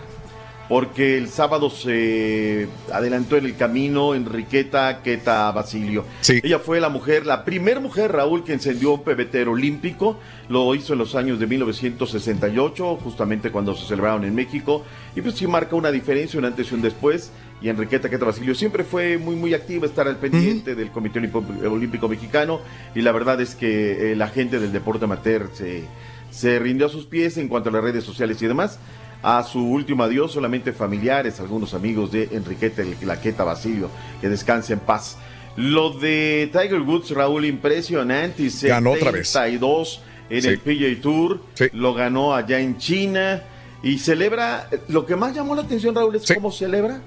[0.71, 6.05] Porque el sábado se adelantó en el camino Enriqueta Queta Basilio.
[6.29, 10.17] Ella fue la mujer, la primer mujer, Raúl, que encendió un pebetero olímpico.
[10.47, 14.85] Lo hizo en los años de 1968, justamente cuando se celebraron en México.
[15.13, 17.33] Y pues sí marca una diferencia, un antes y un después.
[17.61, 21.43] Y Enriqueta Queta Basilio siempre fue muy, muy activa, estar al pendiente del Comité Olímpico,
[21.69, 22.61] Olímpico Mexicano.
[22.95, 25.83] Y la verdad es que eh, la gente del deporte amateur se,
[26.29, 28.79] se rindió a sus pies en cuanto a las redes sociales y demás.
[29.23, 33.89] A su último adiós, solamente familiares, algunos amigos de Enriqueta el Laqueta Basilio,
[34.19, 35.17] que descanse en paz.
[35.57, 38.49] Lo de Tiger Woods, Raúl, impresionante.
[38.63, 39.27] Ganó otra vez.
[39.27, 40.47] 72 en Sí.
[40.47, 41.41] el PGA Tour.
[41.73, 43.43] Lo ganó allá en China.
[43.83, 47.01] Y celebra, lo que más llamó la atención, Raúl, es cómo celebra.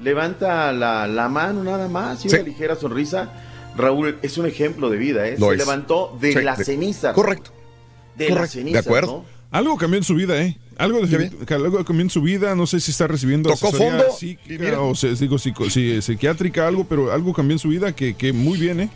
[0.00, 2.36] Levanta la, la mano nada más y Sí.
[2.36, 3.32] una ligera sonrisa.
[3.76, 5.36] Raúl, es un ejemplo de vida, ¿eh?
[5.38, 5.58] Lo Se es.
[5.58, 7.12] levantó de Sí, la de- ceniza.
[7.12, 7.50] Correcto.
[8.16, 8.82] De la ceniza.
[9.02, 9.24] ¿no?
[9.50, 10.56] Algo cambió en su vida, ¿eh?
[10.80, 12.54] Algo, de- algo cambió en su vida.
[12.54, 16.84] No sé si está recibiendo Tocó fondo, psíquica o se- digo, psico- si- psiquiátrica, algo,
[16.84, 18.88] pero algo cambió en su vida que, que muy bien, ¿eh?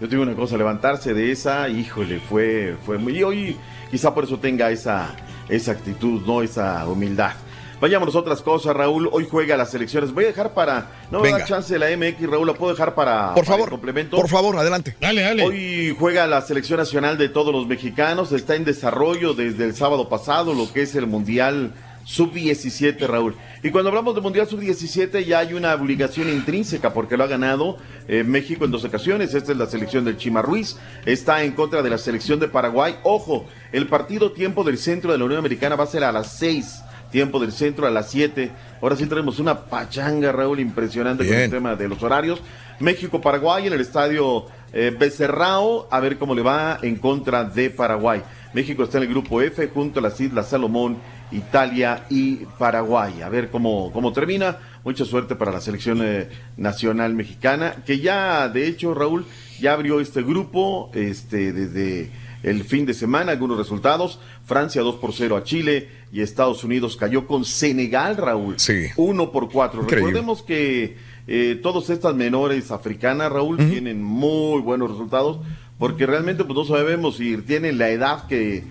[0.00, 3.18] Yo te digo una cosa, levantarse de esa, híjole, fue, fue muy.
[3.18, 3.56] Y hoy
[3.90, 5.14] quizá por eso tenga esa,
[5.48, 6.42] esa actitud, ¿no?
[6.42, 7.32] Esa humildad.
[7.80, 9.08] Vayámonos a otras cosas, Raúl.
[9.10, 10.12] Hoy juega las elecciones.
[10.12, 10.90] Voy a dejar para.
[11.10, 12.46] No me da chance de la MX, Raúl.
[12.46, 13.34] La puedo dejar para.
[13.34, 14.16] Por para el favor, complemento.
[14.16, 14.96] por favor, adelante.
[15.00, 15.44] Dale, dale.
[15.44, 18.32] Hoy juega la selección nacional de todos los mexicanos.
[18.32, 21.72] Está en desarrollo desde el sábado pasado lo que es el Mundial
[22.04, 23.36] Sub-17, Raúl.
[23.62, 27.76] Y cuando hablamos de Mundial Sub-17 ya hay una obligación intrínseca porque lo ha ganado
[28.08, 29.32] eh, México en dos ocasiones.
[29.34, 30.76] Esta es la selección del Chima Ruiz.
[31.06, 32.96] Está en contra de la selección de Paraguay.
[33.04, 36.38] Ojo, el partido tiempo del centro de la Unión Americana va a ser a las
[36.38, 36.82] 6.
[37.10, 38.50] Tiempo del centro a las 7.
[38.80, 42.40] Ahora sí tenemos una pachanga, Raúl, impresionante con el tema de los horarios.
[42.78, 48.22] México-Paraguay en el estadio eh, Becerrao, a ver cómo le va en contra de Paraguay.
[48.52, 50.98] México está en el grupo F junto a las Islas Salomón,
[51.30, 53.22] Italia y Paraguay.
[53.22, 54.58] A ver cómo, cómo termina.
[54.82, 59.26] Mucha suerte para la selección eh, nacional mexicana, que ya, de hecho, Raúl,
[59.60, 62.10] ya abrió este grupo este, desde
[62.42, 63.32] el fin de semana.
[63.32, 64.18] Algunos resultados.
[64.44, 68.58] Francia 2 por 0 a Chile y Estados Unidos cayó con Senegal, Raúl.
[68.58, 68.86] Sí.
[68.96, 69.82] 1 por 4.
[69.82, 70.06] Increíble.
[70.06, 70.96] Recordemos que
[71.26, 75.40] eh, todas estas menores africanas, Raúl, tienen muy buenos resultados
[75.78, 78.64] porque realmente pues no sabemos si tienen la edad que,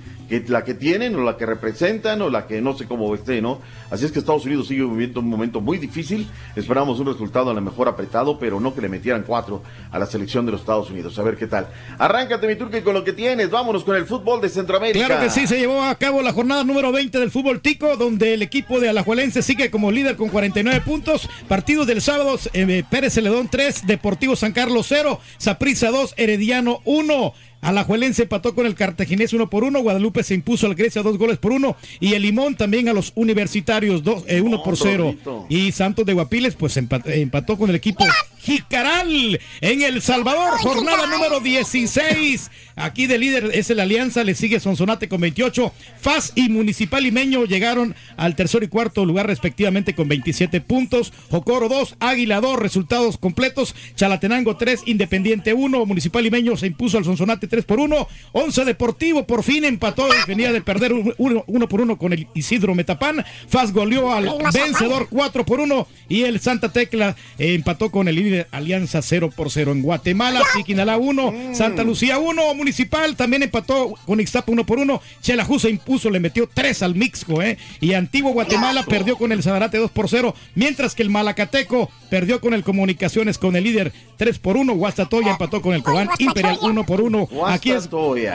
[0.48, 3.60] la que tienen o la que representan o la que no sé cómo esté, ¿no?
[3.90, 6.28] Así es que Estados Unidos sigue viviendo un momento muy difícil.
[6.56, 10.06] Esperamos un resultado a lo mejor apretado, pero no que le metieran cuatro a la
[10.06, 11.18] selección de los Estados Unidos.
[11.18, 11.68] A ver qué tal.
[11.98, 13.50] Arráncate, mi turque, con lo que tienes.
[13.50, 15.06] Vámonos con el fútbol de Centroamérica.
[15.06, 18.34] Claro que sí, se llevó a cabo la jornada número 20 del fútbol tico, donde
[18.36, 21.28] el equipo de Alajuelense sigue como líder con 49 puntos.
[21.48, 27.34] Partidos del sábado, eh, Pérez Celedón 3, Deportivo San Carlos 0, Saprissa 2, Herediano 1.
[27.62, 29.82] Alajuelense empató con el Cartaginés uno por uno.
[29.82, 31.76] Guadalupe se impuso al Grecia dos goles por uno.
[32.00, 35.16] Y el Limón también a los universitarios dos, eh, uno por cero.
[35.50, 38.06] Y Santos de Guapiles pues empat- empató con el equipo
[38.42, 40.58] Jicaral en El Salvador.
[40.60, 42.50] Jornada número 16.
[42.78, 44.24] Aquí de líder es el Alianza.
[44.24, 45.74] Le sigue Sonsonate con 28.
[46.00, 51.12] FAS y Municipal Limeño llegaron al tercer y cuarto lugar respectivamente con 27 puntos.
[51.30, 52.58] Jocoro 2, Águila 2.
[52.58, 53.76] Resultados completos.
[53.96, 55.86] Chalatenango 3, Independiente 1.
[55.86, 58.08] Municipal Limeño se impuso al Sonsonate 3 por 1.
[58.32, 60.08] Once Deportivo por fin empató.
[60.28, 63.26] Venía de perder 1 por 1 con el Isidro Metapán.
[63.48, 65.88] FAS goleó al vencedor 4 por 1.
[66.08, 70.42] Y el Santa Tecla eh, empató con el líder Alianza 0 por 0 en Guatemala.
[70.56, 72.54] Siquinalá 1, Santa Lucía 1.
[72.56, 75.02] Municipal también empató con Ixtapa 1 por 1.
[75.22, 77.42] Chelajú se impuso, le metió 3 al Mixco.
[77.42, 77.58] Eh.
[77.82, 80.36] Y Antiguo Guatemala perdió con el Sabarate 2 por 0.
[80.56, 84.74] Mientras que el Malacateco perdió con el Comunicaciones con el líder 3 por 1.
[84.74, 87.30] Guastatoya empató con el Cobán Imperial 1 por 1.
[87.48, 87.84] Aquí es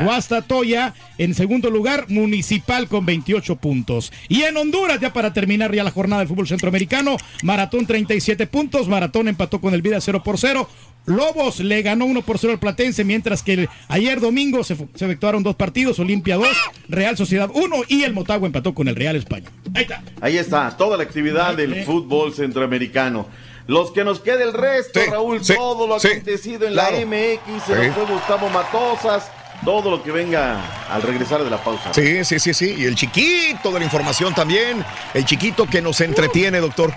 [0.05, 0.94] Guastatoya.
[1.18, 4.12] En segundo lugar, Municipal con 28 puntos.
[4.28, 8.89] Y en Honduras, ya para terminar ya la jornada del fútbol centroamericano, Maratón 37 puntos,
[8.89, 10.68] Maratón empató con el Vida 0 por 0.
[11.06, 15.43] Lobos le ganó 1 por 0 al Platense, mientras que el- ayer domingo se efectuaron
[15.43, 16.48] dos partidos, Olimpia 2,
[16.89, 19.51] Real Sociedad 1 y el Motagua empató con el Real España.
[19.74, 20.02] Ahí está.
[20.22, 23.28] Ahí está, toda la actividad del fútbol centroamericano.
[23.66, 26.99] Los que nos quede el resto, Raúl, todo lo acontecido en claro.
[26.99, 29.31] la MX, se nos fue Gustavo Matosas,
[29.65, 30.61] todo lo que venga
[30.91, 31.95] al regresar de la pausa.
[31.95, 32.74] Sí, sí, sí, sí.
[32.77, 34.85] Y el chiquito de la información también.
[35.15, 36.93] El chiquito que nos entretiene, doctor.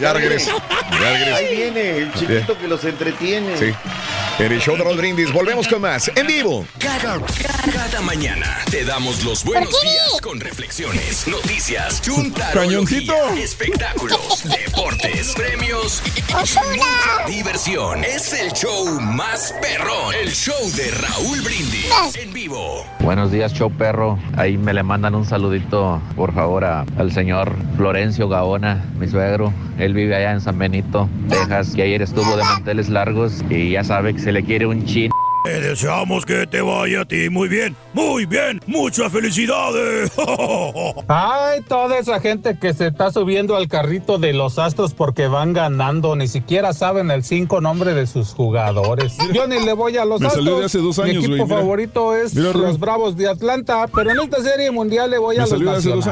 [0.00, 0.52] Ya regresa.
[0.90, 1.36] Ya regresa.
[1.36, 3.56] Ahí viene el chiquito que los entretiene.
[3.56, 3.72] Sí.
[4.38, 5.30] En el show de Raúl Brindis.
[5.32, 6.10] Volvemos con más.
[6.16, 6.64] En vivo.
[6.78, 7.18] Cada,
[7.74, 12.00] cada mañana te damos los buenos días con reflexiones, noticias,
[12.54, 13.12] Cañoncito.
[13.12, 18.02] chuntarología, espectáculos, deportes, premios y, y mucha diversión.
[18.02, 21.90] Es el show más perrón, el show de Raúl Brindis
[22.22, 22.86] en vivo.
[23.00, 24.18] Buenos días, show perro.
[24.38, 29.52] Ahí me le mandan un saludito, por favor, a- al señor Florencio Gaona, mi suegro.
[29.78, 33.84] Él vive allá en San Benito, Texas, que ayer estuvo de manteles largos y ya
[33.84, 35.10] sabe que se le quiere un chin.
[35.42, 40.12] Te deseamos que te vaya a ti muy bien, muy bien, muchas felicidades.
[41.08, 45.54] Ay, toda esa gente que se está subiendo al carrito de los astros porque van
[45.54, 49.16] ganando, ni siquiera saben el cinco nombre de sus jugadores.
[49.32, 50.44] Yo ni le voy a los Me astros.
[50.44, 51.56] salió de hace dos años, Mi equipo mira.
[51.56, 55.42] favorito es Mira, los Bravos de Atlanta, pero en esta serie mundial le voy Me
[55.42, 56.06] a los salió de hace dos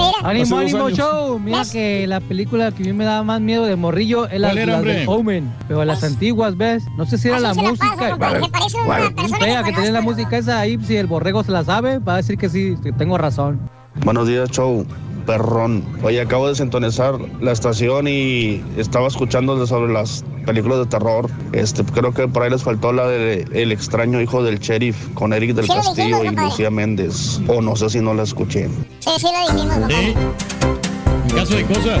[0.00, 0.52] nacionales.
[0.52, 0.98] Ánimo, ánimo, años.
[0.98, 1.38] show.
[1.38, 4.54] Mira que la película que a mí me daba más miedo de morrillo es la,
[4.54, 5.52] del Omen.
[5.68, 6.84] Pero las antiguas, ¿ves?
[6.96, 8.16] No sé si era Así la música.
[8.18, 10.78] parece una persona que fea que tenía la música esa ahí.
[10.84, 13.60] Si el borrego se la sabe, va a decir que sí, que tengo razón.
[14.04, 14.86] Buenos días, show.
[15.30, 15.84] Perrón.
[16.02, 21.30] Oye, acabo de sintonizar la estación y estaba escuchando sobre las películas de terror.
[21.52, 25.32] Este, creo que por ahí les faltó la de El extraño hijo del sheriff con
[25.32, 26.46] Eric del Sí, Castillo dijimos, y.
[26.46, 27.40] Lucía Méndez.
[27.46, 28.68] O no sé si no la escuché.
[28.98, 30.79] Sí, sí lo dijimos.
[31.34, 32.00] Caso de cosas.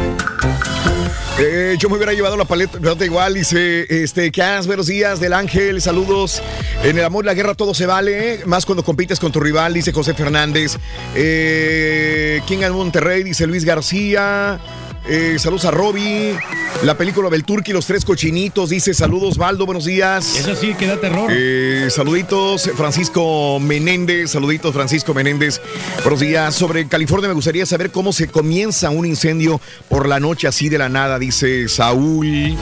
[1.38, 3.34] Eh, yo me hubiera llevado la paleta, paleta igual.
[3.34, 6.42] Dice, este, Cas, buenos días, del Ángel, saludos.
[6.82, 8.40] En el amor la guerra todo se vale, ¿eh?
[8.46, 10.78] más cuando compites con tu rival, dice José Fernández.
[11.14, 13.22] Eh, ¿Quién ganó Monterrey?
[13.22, 14.60] Dice Luis García.
[15.12, 16.36] Eh, saludos a Roby.
[16.84, 20.36] La película Belturki, los tres cochinitos, dice saludos, Baldo, buenos días.
[20.36, 21.28] Eso sí, que da terror.
[21.34, 24.30] Eh, saluditos, Francisco Menéndez.
[24.30, 25.60] Saluditos, Francisco Menéndez.
[26.04, 26.54] Buenos días.
[26.54, 30.78] Sobre California me gustaría saber cómo se comienza un incendio por la noche así de
[30.78, 32.56] la nada, dice Saúl.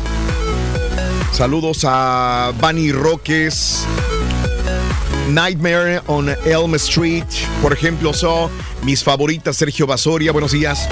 [1.33, 3.85] Saludos a Bunny Roques.
[5.29, 7.27] Nightmare on Elm Street,
[7.61, 8.51] por ejemplo, son
[8.85, 10.33] mis favoritas, Sergio Basoria.
[10.33, 10.89] Buenos días.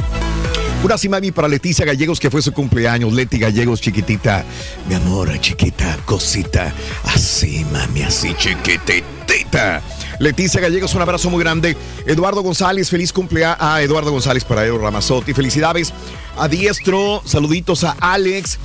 [0.84, 3.12] Una sí, mami, para Leticia Gallegos, que fue su cumpleaños.
[3.12, 4.44] Leti Gallegos, chiquitita.
[4.88, 6.72] Mi amor, chiquita, cosita.
[7.04, 9.82] Así, mami, así, chiquitita.
[10.20, 11.76] Leticia Gallegos, un abrazo muy grande.
[12.06, 13.56] Eduardo González, feliz cumpleaños.
[13.58, 15.34] Ah, Eduardo González para Edo Ramazotti.
[15.34, 15.92] Felicidades
[16.38, 17.20] a Diestro.
[17.24, 18.58] Saluditos a Alex.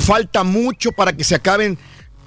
[0.00, 1.78] Falta mucho para que se acaben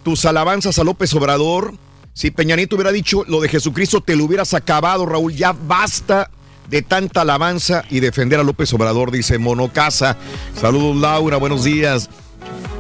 [0.04, 1.76] tus alabanzas a López Obrador.
[2.14, 5.36] Si Peñanito hubiera dicho lo de Jesucristo, te lo hubieras acabado, Raúl.
[5.36, 6.32] Ya basta
[6.68, 10.18] de tanta alabanza y defender a López Obrador, dice Monocasa.
[10.60, 12.10] Saludos, Laura, buenos días.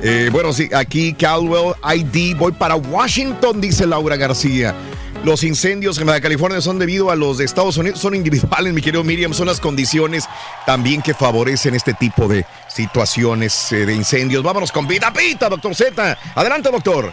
[0.04, 4.76] Eh, bueno, sí, aquí Caldwell ID, voy para Washington, dice Laura García.
[5.24, 8.82] Los incendios en Baja California son debido a los de Estados Unidos, son individuales, mi
[8.82, 10.26] querido Miriam, son las condiciones
[10.66, 14.44] también que favorecen este tipo de situaciones eh, de incendios.
[14.44, 16.18] Vámonos con Pita Pita, doctor Z.
[16.36, 17.12] Adelante, doctor.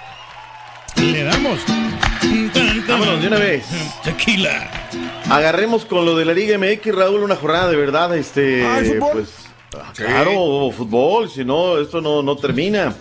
[0.97, 1.61] Le damos.
[2.87, 3.65] Vámonos de una vez.
[4.05, 4.71] Tequila.
[5.31, 8.81] Agarremos con lo de la Liga MX, Raúl, una jornada de verdad, este, Ah,
[9.13, 9.31] pues,
[9.75, 12.95] ah, claro, fútbol, si no, esto no, no termina.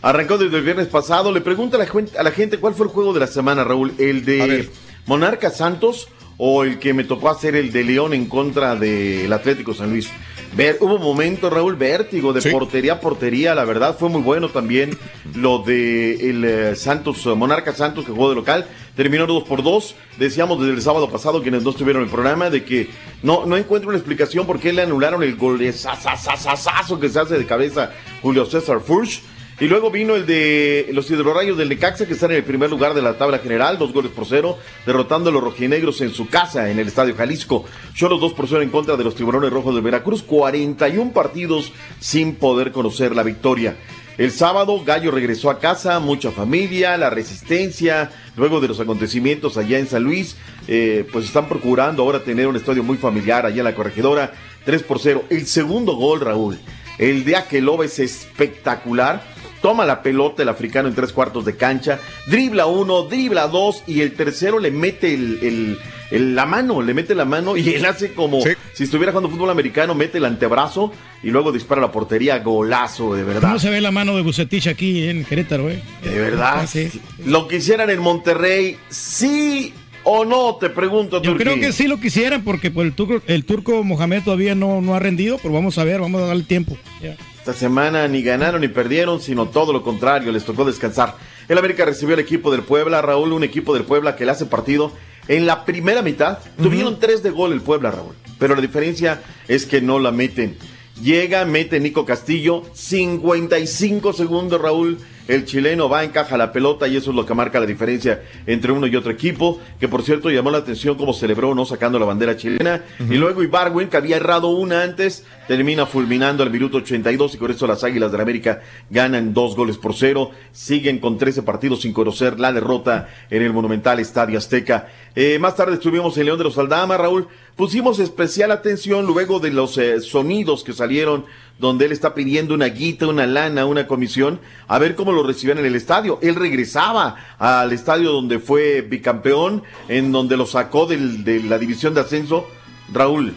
[0.00, 1.32] Arrancó desde el viernes pasado.
[1.32, 3.64] Le pregunta a la, gente, a la gente cuál fue el juego de la semana,
[3.64, 3.94] Raúl.
[3.98, 4.70] ¿El de
[5.06, 9.74] Monarca Santos o el que me tocó hacer el de León en contra del Atlético
[9.74, 10.10] San Luis?
[10.56, 13.56] Ver, hubo momentos, Raúl, vértigo de portería a portería.
[13.56, 14.96] La verdad fue muy bueno también
[15.34, 18.66] lo de el eh, Santos, eh, Monarca Santos que jugó de local.
[18.94, 19.96] Terminó 2 por 2.
[20.16, 22.88] Decíamos desde el sábado pasado, quienes no estuvieron en el programa, de que
[23.24, 27.18] no, no encuentro una explicación por qué le anularon el gol de sasasasasazo que se
[27.18, 27.90] hace de cabeza
[28.22, 29.22] Julio César Furch.
[29.60, 32.92] Y luego vino el de los hidrorrayos del Necaxa, que están en el primer lugar
[32.92, 36.70] de la tabla general, dos goles por cero, derrotando a los rojinegros en su casa,
[36.70, 37.64] en el Estadio Jalisco.
[37.94, 42.34] Cholos dos por cero en contra de los tiburones rojos de Veracruz, 41 partidos sin
[42.34, 43.76] poder conocer la victoria.
[44.18, 49.78] El sábado Gallo regresó a casa, mucha familia, la resistencia, luego de los acontecimientos allá
[49.78, 50.36] en San Luis,
[50.68, 54.32] eh, pues están procurando ahora tener un estadio muy familiar allá en la corregidora,
[54.64, 55.24] 3 por 0.
[55.30, 56.58] El segundo gol, Raúl,
[56.98, 59.33] el de Akeloba es espectacular.
[59.64, 64.02] Toma la pelota el africano en tres cuartos de cancha, dribla uno, dribla dos y
[64.02, 65.78] el tercero le mete el, el-
[66.10, 68.42] el- la mano, le mete la mano y él hace como
[68.74, 70.92] si estuviera jugando fútbol americano, mete el antebrazo
[71.22, 73.40] y luego dispara la portería, golazo, de verdad.
[73.48, 75.80] ¿Cómo se ve la mano de Bucetich aquí en Querétaro, eh?
[76.02, 76.56] De verdad.
[76.58, 76.90] Ah, sí.
[77.24, 79.72] Lo quisieran en Monterrey, sí
[80.02, 81.22] o no, te pregunto.
[81.22, 84.82] Yo creo que sí lo quisieran porque pues, el, turco, el turco Mohamed todavía no,
[84.82, 86.76] no ha rendido, pero vamos a ver, vamos a darle tiempo.
[87.02, 87.16] Ya.
[87.44, 91.18] Esta semana ni ganaron ni perdieron, sino todo lo contrario, les tocó descansar.
[91.46, 94.46] El América recibió al equipo del Puebla, Raúl, un equipo del Puebla que le hace
[94.46, 94.92] partido.
[95.28, 99.66] En la primera mitad tuvieron tres de gol el Puebla, Raúl, pero la diferencia es
[99.66, 100.56] que no la meten.
[101.02, 104.96] Llega, mete Nico Castillo, 55 segundos, Raúl.
[105.26, 108.72] El chileno va, encaja la pelota y eso es lo que marca la diferencia entre
[108.72, 109.58] uno y otro equipo.
[109.80, 112.82] Que por cierto llamó la atención cómo celebró, no sacando la bandera chilena.
[112.98, 117.50] Y luego Ibarwen, que había errado una antes, termina fulminando al minuto 82 y con
[117.50, 118.60] eso las Águilas de la América
[118.90, 120.30] ganan dos goles por cero.
[120.52, 124.88] Siguen con 13 partidos sin conocer la derrota en el monumental Estadio Azteca.
[125.14, 127.28] Eh, más tarde estuvimos en León de los Aldama, Raúl.
[127.56, 131.24] Pusimos especial atención luego de los eh, sonidos que salieron
[131.60, 135.58] donde él está pidiendo una guita, una lana, una comisión, a ver cómo lo recibían
[135.58, 136.18] en el estadio.
[136.20, 141.94] Él regresaba al estadio donde fue bicampeón, en donde lo sacó del- de la división
[141.94, 142.44] de ascenso.
[142.92, 143.34] Raúl,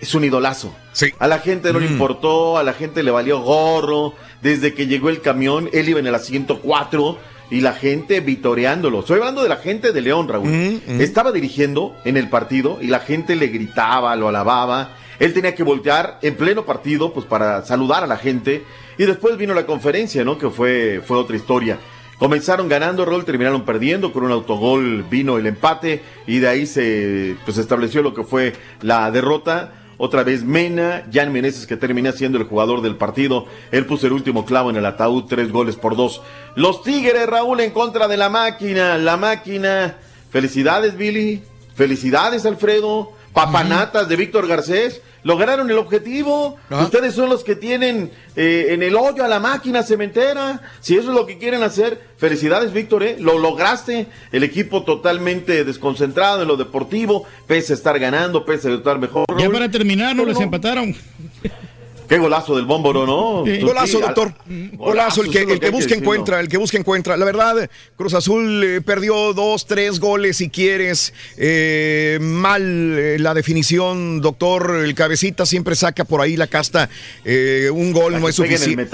[0.00, 0.74] es un idolazo.
[1.18, 1.92] A la gente no le Mm.
[1.92, 4.14] importó, a la gente le valió gorro.
[4.40, 7.18] Desde que llegó el camión, él iba en el asiento 4
[7.50, 9.00] y la gente vitoreándolo.
[9.00, 10.48] Estoy hablando de la gente de León, Raúl.
[10.48, 14.96] Mm, Estaba dirigiendo en el partido y la gente le gritaba, lo alababa.
[15.18, 18.64] Él tenía que voltear en pleno partido, pues para saludar a la gente.
[18.96, 20.38] Y después vino la conferencia, ¿no?
[20.38, 21.78] Que fue, fue otra historia.
[22.18, 27.34] Comenzaron ganando, Raúl, terminaron perdiendo, con un autogol vino el empate y de ahí se
[27.46, 28.52] pues, estableció lo que fue
[28.82, 29.72] la derrota.
[30.02, 33.44] Otra vez Mena, Jan Meneses que termina siendo el jugador del partido.
[33.70, 36.22] Él puso el último clavo en el ataúd, tres goles por dos.
[36.54, 38.96] Los Tigres, Raúl, en contra de la máquina.
[38.96, 39.98] La máquina.
[40.30, 41.42] Felicidades, Billy.
[41.74, 43.12] Felicidades, Alfredo.
[43.34, 45.02] Papanatas de Víctor Garcés.
[45.22, 46.56] Lograron el objetivo.
[46.70, 50.60] Ustedes son los que tienen eh, en el hoyo a la máquina cementera.
[50.80, 53.02] Si eso es lo que quieren hacer, felicidades, Víctor.
[53.02, 53.16] ¿eh?
[53.18, 54.06] Lo lograste.
[54.32, 59.26] El equipo totalmente desconcentrado en lo deportivo, pese a estar ganando, pese a estar mejor.
[59.38, 60.94] Ya para terminar, no les empataron.
[62.10, 63.44] Qué golazo del bómboro, ¿no?
[63.46, 63.60] Sí.
[63.60, 64.34] Golazo, sí, doctor.
[64.48, 67.16] al- Golazo, el que, el que busca encuentra, el que busca encuentra.
[67.16, 71.14] La verdad, Cruz Azul eh, perdió dos, tres goles si quieres.
[71.38, 72.62] Eh, mal
[72.98, 74.80] eh, la definición, doctor.
[74.84, 76.90] El cabecita siempre saca por ahí la casta.
[77.24, 78.84] Un gol no es suficiente.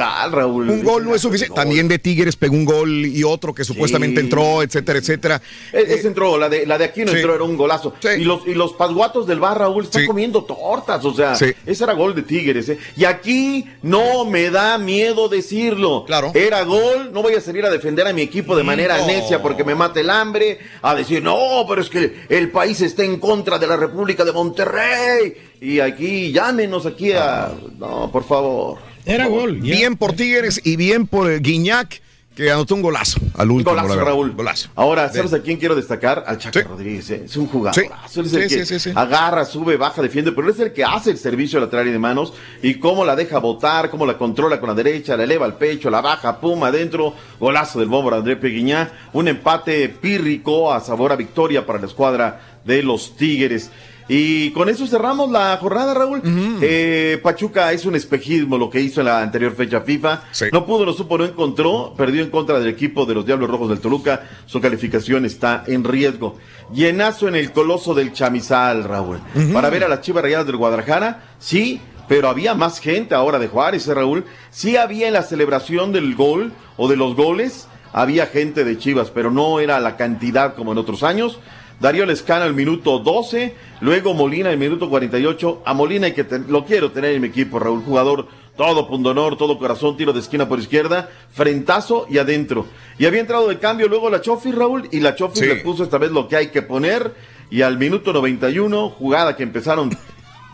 [0.71, 1.55] Un gol no es suficiente.
[1.55, 5.43] También de Tigres pegó un gol y otro que supuestamente entró, etcétera, etcétera.
[5.73, 7.95] E- Ese entró, la de, la de aquí no entró, era un golazo.
[8.19, 11.35] Y los, y los pasguatos del bar, Raúl, están comiendo tortas, o sea,
[11.65, 12.69] ese era gol de Tigres.
[12.69, 12.79] ¿eh?
[12.97, 16.05] Y aquí no me da miedo decirlo.
[16.07, 16.33] Claro.
[16.35, 19.07] Era gol, no voy a salir a defender a mi equipo de manera No.
[19.07, 23.05] necia porque me mate el hambre, a decir, no, pero es que el país está
[23.05, 25.35] en contra de la República de Monterrey.
[25.61, 27.53] Y aquí, llámenos aquí a...
[27.79, 28.79] No, por favor.
[29.05, 29.61] Era gol.
[29.61, 32.03] Bien por Tigres y bien por eh, Guiñac,
[32.37, 33.71] que anotó un golazo al último.
[33.75, 34.05] Golazo, la.
[34.05, 34.33] Raúl.
[34.33, 34.69] Golazo.
[34.77, 36.23] Ahora, De- ¿sabes a quién quiero destacar?
[36.27, 37.09] Al Chaco Rodríguez.
[37.11, 37.23] ¿eh?
[37.25, 37.83] Es un jugador.
[37.83, 37.89] Sí.
[38.05, 41.59] Es el Sí, que agarra, sube, baja, defiende, pero es el que hace el servicio
[41.59, 45.17] lateral y de manos y cómo la deja botar, cómo la controla con la derecha,
[45.17, 47.15] la eleva al pecho, la baja, pum, adentro.
[47.41, 49.09] Golazo del bombo de André Peguiñá.
[49.15, 53.71] Un empate pírrico a sabor a victoria para la escuadra de los Tigres.
[54.09, 56.23] Y con eso cerramos la jornada, Raúl.
[56.63, 60.23] Eh, Pachuca es un espejismo lo que hizo en la anterior fecha FIFA.
[60.53, 61.93] No pudo, no supo, no encontró.
[61.97, 64.23] Perdió en contra del equipo de los Diablos Rojos del Toluca.
[64.47, 66.37] Su calificación está en riesgo.
[66.73, 69.21] Llenazo en el coloso del Chamizal, Raúl.
[69.53, 73.49] Para ver a las Chivas Rayadas del Guadalajara, sí, pero había más gente ahora de
[73.49, 74.25] Juárez, ¿eh, Raúl.
[74.51, 79.11] Sí había en la celebración del gol o de los goles, había gente de Chivas,
[79.11, 81.41] pero no era la cantidad como en otros años.
[81.81, 85.63] Darío Lescano al minuto 12, luego Molina al minuto 48.
[85.65, 89.59] A Molina hay que lo quiero tener en mi equipo, Raúl, jugador todo pundonor, todo
[89.59, 92.67] corazón, tiro de esquina por izquierda, frentazo y adentro.
[92.99, 95.47] Y había entrado de cambio luego la Chofi, Raúl, y la Chofi Sí.
[95.47, 97.13] le puso esta vez lo que hay que poner.
[97.51, 99.91] Y al minuto 91, jugada que empezaron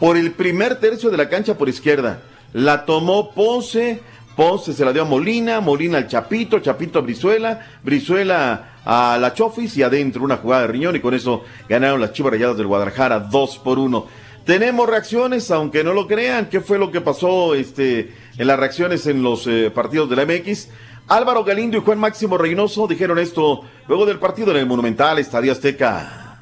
[0.00, 2.22] por el primer tercio de la cancha por izquierda.
[2.52, 4.00] La tomó Ponce,
[4.34, 9.32] Ponce se la dio a Molina, Molina al Chapito, Chapito a Brizuela, Brizuela a la
[9.34, 12.66] Chofis y adentro una jugada de riñón y con eso ganaron las Chivas Rayadas del
[12.66, 14.06] Guadalajara 2 por 1.
[14.44, 19.06] Tenemos reacciones, aunque no lo crean, ¿qué fue lo que pasó este, en las reacciones
[19.06, 20.68] en los eh, partidos de la MX?
[21.08, 25.52] Álvaro Galindo y Juan Máximo Reynoso dijeron esto luego del partido en el Monumental Estadio
[25.52, 26.38] Azteca.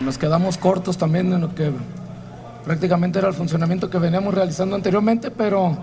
[0.00, 1.70] Nos quedamos cortos también en lo que
[2.64, 5.76] prácticamente era el funcionamiento que veníamos realizando anteriormente, pero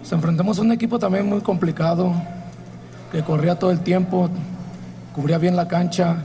[0.00, 2.12] nos enfrentamos a un equipo también muy complicado,
[3.10, 4.30] que corría todo el tiempo,
[5.18, 6.18] cubría bien la cancha.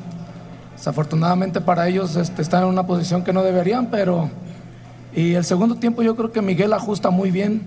[0.77, 4.29] Desafortunadamente para ellos este, están en una posición que no deberían, pero...
[5.15, 7.63] Y el segundo tiempo yo creo que Miguel ajusta muy bien.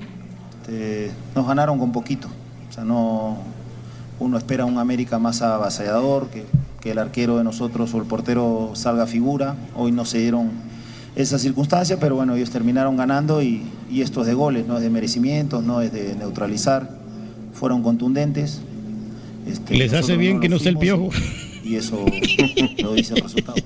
[0.61, 2.29] Este, nos ganaron con poquito.
[2.71, 3.39] O sea, no,
[4.21, 6.47] uno espera un América más avasallador, que,
[6.81, 9.57] que el arquero de nosotros o el portero salga figura.
[9.75, 10.51] Hoy no se dieron
[11.17, 14.83] esas circunstancias, pero bueno, ellos terminaron ganando y, y esto es de goles, no es
[14.85, 16.89] de merecimientos, no es de neutralizar.
[17.53, 18.61] Fueron contundentes.
[19.47, 21.11] Este, Les hace bien no que no sea el piojo.
[21.65, 22.05] Y eso
[22.83, 23.57] lo dice el resultado.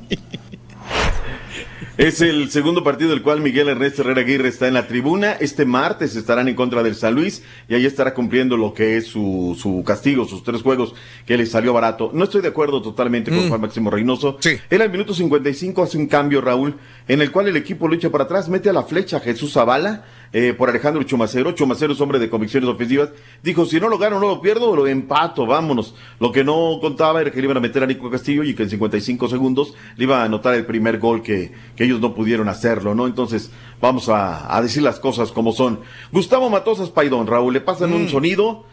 [1.97, 5.33] Es el segundo partido del cual Miguel Ernesto Herrera Aguirre está en la tribuna.
[5.33, 9.07] Este martes estarán en contra del San Luis y ahí estará cumpliendo lo que es
[9.07, 10.95] su, su castigo, sus tres juegos
[11.27, 12.11] que le salió barato.
[12.15, 13.49] No estoy de acuerdo totalmente con Mm.
[13.51, 14.39] Juan Máximo Reynoso.
[14.71, 16.77] Él al minuto 55 hace un cambio, Raúl,
[17.07, 20.07] en el cual el equipo lucha para atrás, mete a la flecha a Jesús Zavala
[20.33, 21.53] eh, por Alejandro Chumacero.
[21.53, 23.11] Chumacero es hombre de convicciones ofensivas.
[23.43, 25.95] Dijo, si no lo gano, no lo pierdo, lo empato, vámonos.
[26.19, 28.63] Lo que no contaba era que le iban a meter a Nico Castillo y que
[28.63, 32.49] en 55 segundos le iba a anotar el primer gol que, que ellos no pudieron
[32.49, 33.07] hacerlo, ¿no?
[33.07, 33.51] Entonces,
[33.81, 35.81] vamos a, a decir las cosas como son.
[36.13, 38.65] Gustavo Matosas Paidón, Raúl, le pasan un sonido.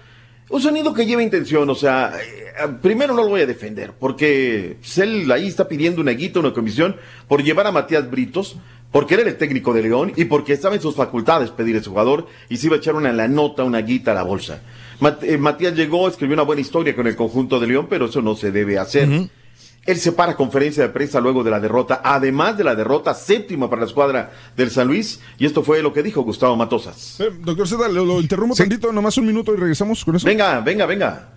[0.50, 4.78] Un sonido que lleva intención, o sea, eh, primero no lo voy a defender, porque
[4.80, 6.96] pues, él ahí está pidiendo una guita, una comisión,
[7.28, 8.56] por llevar a Matías Britos,
[8.92, 12.28] porque era el técnico de León y porque estaba en sus facultades pedir ese jugador
[12.50, 14.62] y se iba a echar una la nota, una guita a la bolsa.
[15.00, 18.22] Mat- eh, Matías llegó, escribió una buena historia con el conjunto de León, pero eso
[18.22, 19.30] no se debe hacer.
[19.86, 23.70] Él se para conferencia de prensa luego de la derrota, además de la derrota séptima
[23.70, 27.20] para la escuadra del San Luis, y esto fue lo que dijo Gustavo Matosas.
[27.22, 30.28] Eh, doctor Z, lo, lo interrumpo tantito, nomás un minuto y regresamos con eso.
[30.28, 31.30] Venga, venga, venga.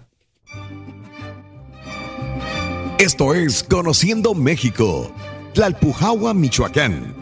[2.98, 5.12] Esto es Conociendo México,
[5.55, 7.19] Tlalpujahua, Michoacán.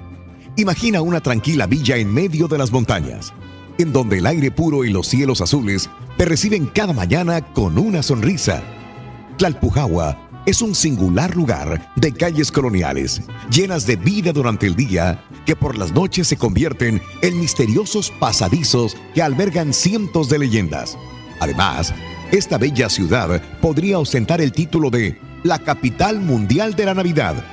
[0.58, 3.32] Imagina una tranquila villa en medio de las montañas,
[3.78, 8.02] en donde el aire puro y los cielos azules te reciben cada mañana con una
[8.02, 8.60] sonrisa.
[9.36, 13.22] Tlalpujahua es un singular lugar de calles coloniales,
[13.52, 18.96] llenas de vida durante el día, que por las noches se convierten en misteriosos pasadizos
[19.14, 20.98] que albergan cientos de leyendas.
[21.38, 21.94] Además,
[22.32, 27.44] esta bella ciudad podría ostentar el título de la capital mundial de la Navidad,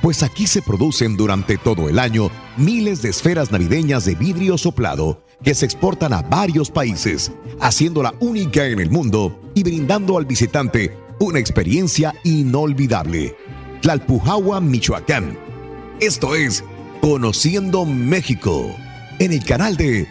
[0.00, 5.22] pues aquí se producen durante todo el año miles de esferas navideñas de vidrio soplado
[5.42, 10.96] que se exportan a varios países, haciéndola única en el mundo y brindando al visitante
[11.18, 13.36] una experiencia inolvidable.
[13.80, 15.38] Tlalpujahua, Michoacán.
[16.00, 16.64] Esto es
[17.00, 18.74] Conociendo México,
[19.18, 20.06] en el canal de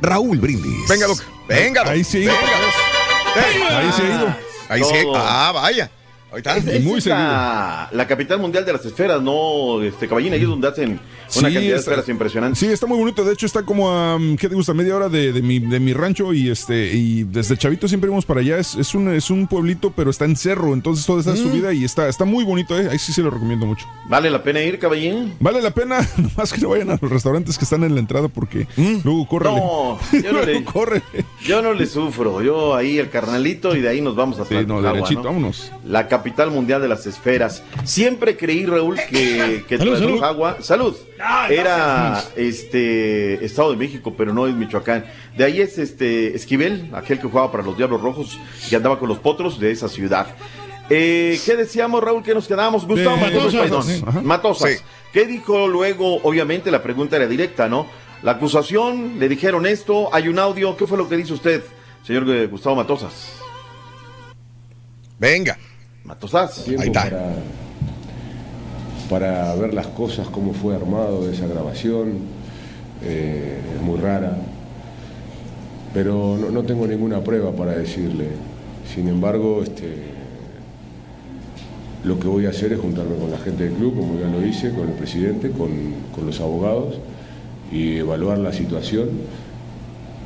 [0.00, 0.88] Raúl Brindis.
[0.88, 1.22] Venga, Doc.
[1.48, 1.92] Venga, Doc.
[1.92, 2.18] Ahí sí.
[2.20, 3.78] Venga.
[3.78, 4.36] Ahí se ha ido.
[4.68, 5.06] Ahí sí.
[5.16, 5.90] Ah, vaya.
[6.30, 6.56] Ahí está.
[6.56, 9.82] Es, Y es muy la, la capital mundial de las esferas, ¿no?
[9.82, 12.58] Este, Caballín, ahí es donde hacen una Sí, cantidad de esferas impresionantes.
[12.58, 13.24] Sí, está muy bonito.
[13.24, 14.74] De hecho, está como a, mm, ¿qué te gusta?
[14.74, 18.26] Media hora de, de mi, de mi rancho y este y desde Chavito siempre íbamos
[18.26, 18.58] para allá.
[18.58, 20.74] Es, es, un, es un pueblito, pero está en cerro.
[20.74, 21.36] Entonces toda esa Mm.
[21.36, 22.88] subida y está, está muy bonito, ¿eh?
[22.90, 23.86] Ahí sí se lo recomiendo mucho.
[24.08, 25.34] ¿Vale la pena ir, Caballín?
[25.40, 28.28] Vale la pena, nomás que no vayan a los restaurantes que están en la entrada
[28.28, 28.66] porque
[29.04, 29.46] luego corre.
[29.46, 30.64] No, yo no, le,
[31.46, 32.42] yo no le sufro.
[32.42, 35.26] Yo ahí el carnalito y de ahí nos vamos hasta Sí, no, derechito, ¿no?
[35.28, 35.72] vámonos.
[35.84, 37.62] La capital mundial de las esferas.
[37.84, 40.16] Siempre creí, Raúl, que, que Salud, salud.
[40.18, 40.96] Tujagua- salud,
[41.48, 45.04] era este Estado de México, pero no es Michoacán.
[45.36, 48.38] De ahí es este Esquivel, aquel que jugaba para los Diablos Rojos
[48.70, 50.26] y andaba con los potros de esa ciudad.
[50.90, 52.22] Eh, ¿Qué decíamos, Raúl?
[52.22, 52.86] que nos quedamos?
[52.86, 53.54] Gustavo De Matosas.
[53.54, 53.82] Matosas, perdón.
[53.84, 54.02] sí.
[54.06, 54.20] Ajá.
[54.22, 54.70] Matosas.
[54.72, 54.76] Sí.
[55.12, 56.16] ¿Qué dijo luego?
[56.22, 57.86] Obviamente la pregunta era directa, ¿no?
[58.22, 60.76] La acusación, le dijeron esto, hay un audio.
[60.76, 61.62] ¿Qué fue lo que dice usted,
[62.04, 63.34] señor eh, Gustavo Matosas?
[65.18, 65.58] Venga.
[66.08, 66.66] Matosas.
[66.66, 67.04] Ahí está.
[67.04, 67.34] Para,
[69.10, 72.14] para ver las cosas, cómo fue armado esa grabación.
[73.04, 74.36] eh, es muy rara.
[75.92, 78.28] Pero no, no tengo ninguna prueba para decirle.
[78.94, 79.96] Sin embargo, este,
[82.04, 84.44] lo que voy a hacer es juntarme con la gente del club, como ya lo
[84.46, 85.70] hice, con el presidente, con,
[86.14, 86.98] con los abogados,
[87.70, 89.10] y evaluar la situación,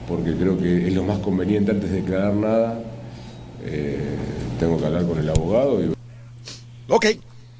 [0.09, 2.81] porque creo que es lo más conveniente antes de declarar nada.
[3.65, 4.17] Eh,
[4.59, 5.93] tengo que hablar con el abogado y
[6.89, 7.07] Ok.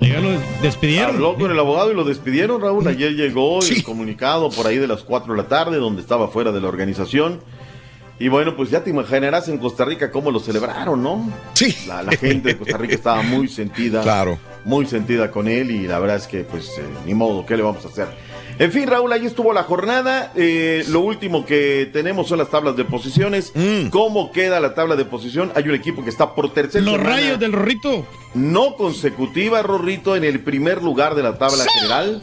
[0.01, 0.31] Ya lo
[0.61, 1.15] despidieron.
[1.15, 2.87] Habló con el abogado y lo despidieron, Raúl.
[2.89, 6.51] Ayer llegó el comunicado por ahí de las 4 de la tarde, donde estaba fuera
[6.51, 7.41] de la organización.
[8.19, 11.31] Y bueno, pues ya te imaginarás en Costa Rica cómo lo celebraron, ¿no?
[11.55, 11.75] Sí.
[11.87, 14.03] La, la gente de Costa Rica estaba muy sentida.
[14.03, 14.39] Claro.
[14.65, 17.63] Muy sentida con él y la verdad es que, pues, eh, ni modo, ¿qué le
[17.63, 18.09] vamos a hacer?
[18.59, 20.33] En fin, Raúl, ahí estuvo la jornada.
[20.37, 23.53] Eh, lo último que tenemos son las tablas de posiciones.
[23.55, 23.89] Mm.
[23.89, 25.51] ¿Cómo queda la tabla de posición?
[25.55, 28.07] Hay un equipo que está por tercer Los semana rayos del Rorrito.
[28.35, 32.23] no consecutiva, Rorrito, en el primer lugar de la tabla general.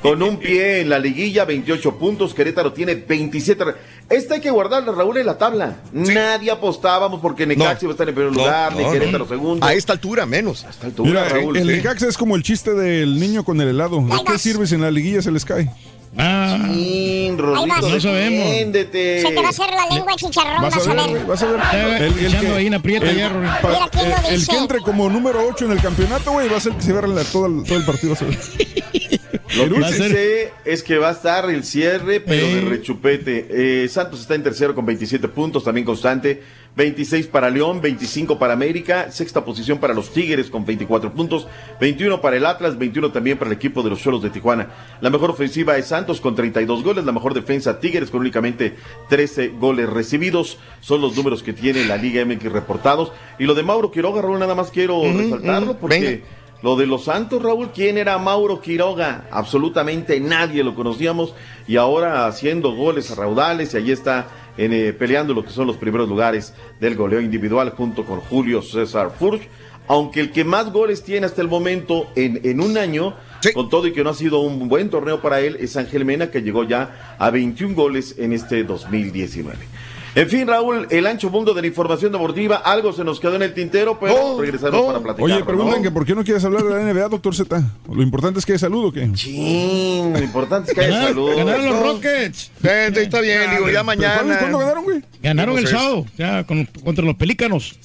[0.00, 2.32] Con un pie en la liguilla, 28 puntos.
[2.32, 3.64] Querétaro tiene 27.
[4.10, 5.76] Esta hay que guardarla, Raúl, en la tabla.
[5.92, 9.28] Nadie apostábamos porque Necaxi va a estar en primer No, lugar, ni no, Querétaro no.
[9.28, 9.66] segundo.
[9.66, 10.64] A esta altura menos.
[10.64, 11.56] A esta altura, Mira, Raúl.
[11.56, 11.72] el sí.
[11.76, 14.00] Necaxa es como el chiste del niño con el helado.
[14.00, 15.70] ¿De qué sirve si en la liguilla se les cae?
[16.18, 17.80] Ah, Ahí vas.
[17.88, 18.46] No sabemos.
[18.46, 22.12] Se te va a hacer la lengua chicharrón, Vas a ver, vas a ver.
[22.20, 24.52] Ya, echando ahí una prieta el, ya, pa- el- el dice.
[24.52, 27.08] que entre como número 8 en el campeonato, güey, va a ser que se agarre
[27.08, 28.12] la- todo, el, todo el partido.
[28.12, 28.18] a.
[29.56, 32.54] Lo que sí sé es que va a estar el cierre, pero Eh.
[32.56, 33.46] de rechupete.
[33.84, 36.42] Eh, Santos está en tercero con 27 puntos, también constante.
[36.74, 41.46] 26 para León, 25 para América, sexta posición para los Tigres con 24 puntos,
[41.78, 44.70] 21 para el Atlas, 21 también para el equipo de los Cholos de Tijuana.
[45.02, 48.74] La mejor ofensiva es Santos con 32 goles, la mejor defensa Tigres con únicamente
[49.10, 50.56] 13 goles recibidos.
[50.80, 53.12] Son los números que tiene la Liga MX reportados.
[53.38, 56.00] Y lo de Mauro Quiroga, Raúl, nada más quiero resaltarlo porque...
[56.00, 56.24] venga.
[56.62, 59.24] Lo de los Santos, Raúl, ¿quién era Mauro Quiroga?
[59.32, 61.34] Absolutamente nadie lo conocíamos
[61.66, 65.66] y ahora haciendo goles a raudales y ahí está en, eh, peleando lo que son
[65.66, 69.42] los primeros lugares del goleo individual junto con Julio César Furch.
[69.88, 73.52] Aunque el que más goles tiene hasta el momento en, en un año, Sí.
[73.52, 76.30] con todo y que no ha sido un buen torneo para él, es Ángel Mena
[76.30, 79.58] que llegó ya a 21 goles en este 2019.
[80.14, 83.42] En fin, Raúl, el ancho mundo de la información deportiva, algo se nos quedó en
[83.42, 84.86] el tintero, pero No, regresamos no.
[84.86, 85.24] para platicar.
[85.24, 87.62] Oye, preguntan que por qué no quieres hablar de la NBA, doctor Z.
[87.90, 89.06] Lo importante es que hay salud o qué.
[89.06, 91.36] Lo importante es que haya Ganaron, salud.
[91.36, 91.82] ganaron los.
[91.82, 92.50] Rockets.
[92.62, 94.38] Eh, está bien, digo, ya ¿Pero ¿Cuándo, mañana.
[94.38, 95.02] cuándo ganaron, güey?
[95.22, 96.06] Ganaron el Entonces- sábado.
[96.18, 97.76] Ya, con- contra los pelícanos.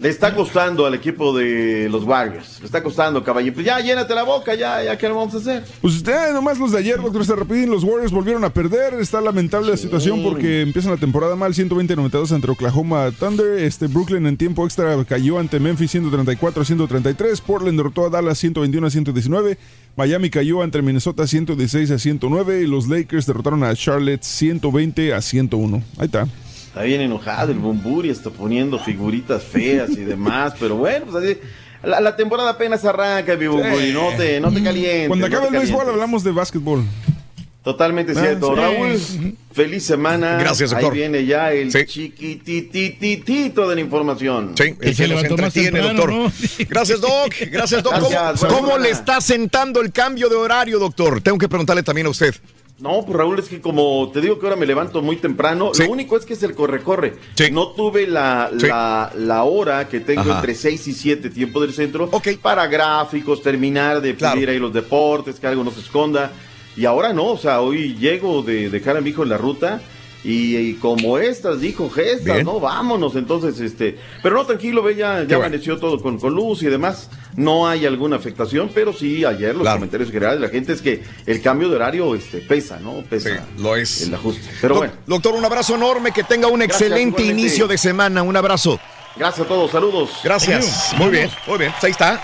[0.00, 2.58] Le está costando al equipo de los Warriors.
[2.60, 3.52] Le está costando, caballero.
[3.52, 5.62] Pues ya, llénate la boca, ya, ya, ¿qué le vamos a hacer?
[5.82, 9.20] Pues ya nomás los de ayer, doctor está rapidín, los Warriors volvieron a perder, está
[9.20, 14.38] lamentable la situación porque empiezan la temporada mal, 120-92 ante Oklahoma Thunder, este Brooklyn en
[14.38, 19.58] tiempo extra cayó ante Memphis 134-133, Portland derrotó a Dallas 121-119,
[19.96, 25.82] Miami cayó ante Minnesota 116-109 y los Lakers derrotaron a Charlotte 120-101.
[25.98, 26.26] Ahí está.
[26.70, 31.38] Está bien enojado el Bumburi, está poniendo figuritas feas y demás, pero bueno, pues así.
[31.82, 35.08] La, la temporada apenas arranca, mi Bumburi, no te, no te calientes.
[35.08, 36.84] Cuando no acabe el béisbol hablamos de básquetbol.
[37.64, 38.54] Totalmente Ah, cierto.
[38.54, 38.60] sí.
[38.60, 40.36] Raúl, feliz semana.
[40.38, 40.94] Gracias, Ahí doctor.
[40.94, 41.84] viene ya el Sí.
[41.84, 44.52] chiquitititito de la información.
[44.56, 46.66] Sí, el que nos entretiene, temprano, doctor.
[46.68, 47.34] Gracias, Doc.
[47.50, 47.94] Gracias, Doc.
[47.94, 48.84] ¿Cómo, Gracias, cómo semana.
[48.84, 51.20] le está sentando el cambio de horario, doctor?
[51.20, 52.34] Tengo que preguntarle también a usted.
[52.80, 55.84] No, pues Raúl, es que como te digo que ahora me levanto muy temprano, Sí.
[55.84, 57.14] lo único es que es el corre-corre.
[57.34, 57.50] Sí.
[57.50, 58.66] No tuve la, Sí.
[58.66, 60.36] la, la hora que tengo Ajá.
[60.36, 62.28] entre 6 y 7 tiempo del centro Ok.
[62.40, 64.34] para gráficos, terminar de Claro.
[64.36, 66.32] pulir ahí los deportes, que algo no se esconda.
[66.76, 69.82] Y ahora no, o sea, hoy llego de dejar a mi hijo en la ruta
[70.22, 72.44] Y, y como estas, dijo gestas, Bien.
[72.44, 72.60] ¿no?
[72.60, 73.98] Vámonos, entonces, este.
[74.22, 75.44] Pero no, tranquilo, ve, ya, ya bueno.
[75.46, 77.08] amaneció todo con, con luz y demás.
[77.36, 81.02] No hay alguna afectación, pero sí, ayer los comentarios generales de la gente es que
[81.26, 83.02] el cambio de horario este, pesa, ¿no?
[83.08, 83.46] Pesa.
[83.58, 84.02] lo es.
[84.02, 84.46] El ajuste.
[84.60, 84.92] Pero bueno.
[85.06, 87.42] Doctor, un abrazo enorme, que tenga un Gracias, excelente igualmente.
[87.42, 88.22] inicio de semana.
[88.22, 88.78] Un abrazo.
[89.16, 90.10] Gracias a todos, saludos.
[90.22, 90.92] Gracias.
[90.98, 91.70] Muy bien, muy bien.
[91.72, 92.22] Pues ahí está.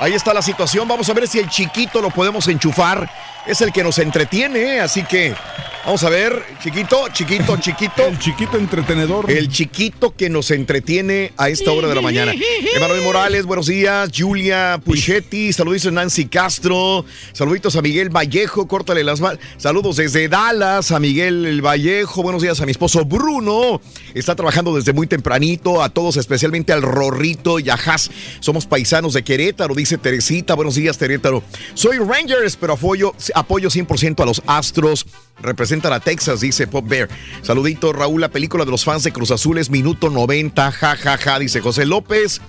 [0.00, 0.86] Ahí está la situación.
[0.86, 3.08] Vamos a ver si el chiquito lo podemos enchufar.
[3.48, 5.34] Es el que nos entretiene, así que
[5.82, 8.06] vamos a ver, chiquito, chiquito, chiquito.
[8.06, 9.30] El chiquito entretenedor.
[9.30, 12.34] El chiquito que nos entretiene a esta hora de la mañana.
[12.76, 14.10] Emanuel Morales, buenos días.
[14.14, 17.06] Julia Puchetti, saluditos a Nancy Castro.
[17.32, 19.40] Saluditos a Miguel Vallejo, córtale las manos.
[19.56, 22.22] Saludos desde Dallas a Miguel El Vallejo.
[22.22, 23.80] Buenos días a mi esposo Bruno.
[24.12, 25.82] Está trabajando desde muy tempranito.
[25.82, 28.10] A todos, especialmente al Rorrito y a Haas.
[28.40, 30.52] Somos paisanos de Querétaro, dice Teresita.
[30.52, 31.42] Buenos días, Querétaro.
[31.72, 35.06] Soy Rangers, pero apoyo, apoyo 100% a los Astros.
[35.40, 37.08] Representan a Texas, dice Pop Bear.
[37.42, 41.16] Saludito, Raúl, la película de los fans de Cruz Azul es minuto 90, ja, ja,
[41.16, 42.40] ja, dice José López.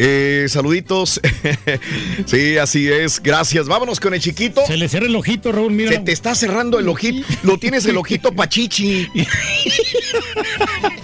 [0.00, 1.20] Eh, saluditos.
[2.26, 3.20] sí, así es.
[3.20, 3.66] Gracias.
[3.66, 4.64] Vámonos con el chiquito.
[4.64, 5.90] Se le cierra el ojito, Raúl, mira.
[5.90, 7.26] Se te está cerrando el ojito.
[7.42, 9.08] Lo tienes el ojito pachichi.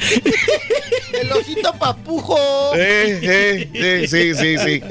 [1.20, 2.36] El ojito papujo.
[2.74, 4.82] Eh, eh, eh, sí, sí, sí.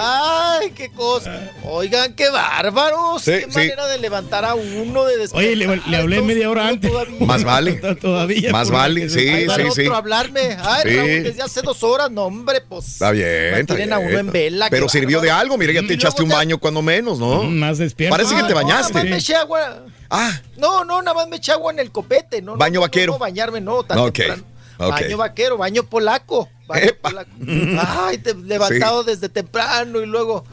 [0.00, 1.50] Ay, qué cosa.
[1.64, 3.22] Oigan, qué bárbaros.
[3.22, 3.58] Sí, qué sí.
[3.58, 5.38] manera de levantar a uno de despertar.
[5.46, 6.90] Oye, le, le hablé media hora antes.
[7.20, 7.72] Más vale.
[8.00, 8.50] Todavía.
[8.52, 9.80] Más vale, sí, Ahí va sí, sí.
[9.82, 10.56] otro a hablarme.
[10.62, 10.96] Ay, Sí.
[10.96, 12.86] Raúl, desde hace dos horas, no, hombre, pues.
[12.88, 14.10] Está bien, está Mantienen a bien.
[14.10, 15.58] uno en vela, Pero sirvió de algo.
[15.58, 17.42] Mira, ya te echaste un baño cuando menos, ¿no?
[17.44, 18.16] Más despierto.
[18.16, 19.04] Parece que te Ah, no, bañaste.
[19.04, 19.84] me eché agua.
[20.10, 20.40] Ah.
[20.56, 22.42] No, no, nada más me eché agua en el copete.
[22.42, 23.12] No, Baño no, vaquero.
[23.12, 24.42] No, no, bañarme, no, tan Ok, temprano.
[24.78, 24.90] ok.
[24.90, 26.48] Baño vaquero, baño polaco.
[26.66, 27.30] baño polaco.
[27.78, 30.44] Ay, te levantado desde temprano y luego.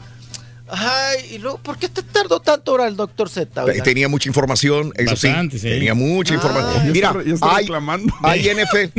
[0.70, 3.64] Ay, y luego, ¿por qué te tardó tanto ahora el doctor Z?
[3.64, 3.82] oiga?
[3.82, 5.68] Tenía mucha información, eso Bastante, sí, sí.
[5.70, 6.36] Tenía mucha Ah.
[6.36, 6.92] información.
[6.92, 8.12] Mira, ya está hay, reclamando.
[8.22, 8.92] hay NF.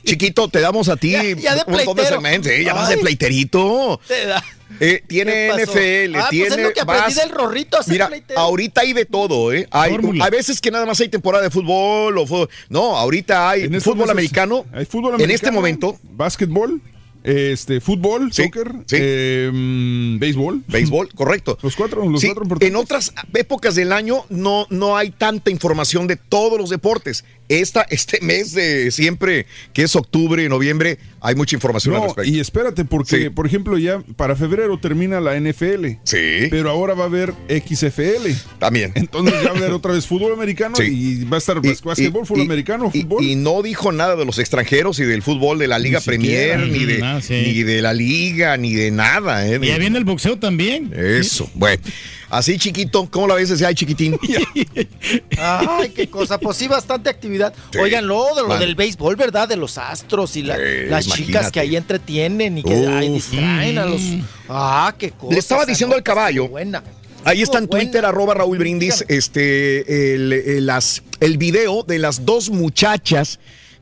[0.04, 2.50] Chiquito, te damos a ti Ya- ya de un montón de segmentos.
[2.50, 4.00] eh, ya vas de pleiterito.
[4.08, 4.42] Te da-
[4.80, 5.48] Eh, tiene.
[5.48, 6.46] NFL, Ah, pues tiene.
[6.48, 8.40] es lo que aprendí vas- del Rorrito, a ser Mira, pleitero.
[8.40, 9.66] ahorita hay de todo, ¿eh?
[9.70, 12.48] Hay, hay veces que nada más hay temporada de fútbol o fútbol.
[12.68, 14.64] No, ahorita hay En estos fútbol americano.
[14.72, 15.34] Hay fútbol En americano.
[15.34, 16.80] este momento, Básquetbol.
[17.26, 18.96] Este, fútbol, Sí, soccer, sí.
[19.00, 20.62] eh, mm, béisbol.
[20.68, 21.56] béisbol, correcto.
[21.62, 22.68] Los cuatro, los Sí, cuatro importantes.
[22.68, 27.24] en otras épocas del año no, no hay tanta información de todos los deportes.
[27.48, 32.30] Esta, este mes de siempre, que es octubre, noviembre, hay mucha información al respecto.
[32.30, 33.28] y espérate, porque, Sí.
[33.30, 35.98] por ejemplo, ya para febrero termina la NFL.
[36.04, 36.48] Sí.
[36.50, 38.34] Pero ahora va a haber XFL.
[38.58, 38.92] También.
[38.94, 40.84] Entonces ya va a haber otra vez fútbol americano Sí.
[41.20, 43.24] y va a estar Y- básquetbol, y- fútbol y- americano, y- fútbol.
[43.24, 46.00] Y, no dijo nada de los extranjeros y del fútbol de la Liga.
[46.00, 47.34] Premier, ni de, Nada, sí.
[47.34, 49.46] ni de la Liga, ni de nada.
[49.46, 49.58] ¿eh?
[49.62, 50.92] Y ya viene el boxeo también.
[50.96, 51.82] Eso, bueno.
[52.30, 54.18] Así chiquito, ¿cómo la ves desde ahí, chiquitín?
[55.38, 56.38] Ay, qué cosa.
[56.38, 57.52] Pues sí, bastante actividad.
[57.72, 57.78] Sí.
[57.78, 58.58] Oigan, lo de lo Man.
[58.60, 59.48] del béisbol, ¿verdad?
[59.48, 61.16] De los astros y la- Sí, las imagínate.
[61.26, 64.00] chicas que ahí entretienen y que ay, distraen a los.
[64.48, 65.32] Ah, qué cosa.
[65.32, 66.48] Le estaba diciendo al caballo.
[66.48, 66.82] Buena.
[67.24, 67.68] Ahí está en.
[67.68, 73.38] Twitter, arroba Raúl Brindis, este, el, el- las, el video de las dos muchachas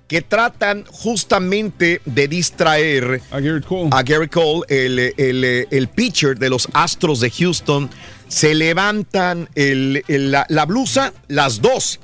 [0.07, 3.89] que tratan justamente de distraer A Garrett Cole.
[3.93, 7.89] a Gary Cole, el, el- el pitcher de los Astros de Houston.
[8.33, 12.01] Se levantan el- el- la, la blusa, las dos.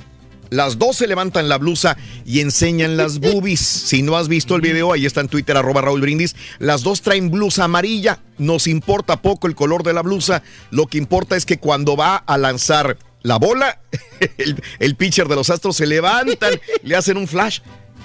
[0.50, 3.60] Las dos se levantan la blusa y enseñan las boobies.
[3.60, 6.36] Si no has visto el video, ahí está en Twitter, arroba Raúl Brindis.
[6.58, 8.18] Las dos traen blusa amarilla.
[8.36, 10.42] Nos importa poco el color de la blusa.
[10.70, 13.80] Lo que importa es que cuando va a lanzar la bola,
[14.36, 17.60] el, el pitcher de los Astros se levantan, le hacen un flash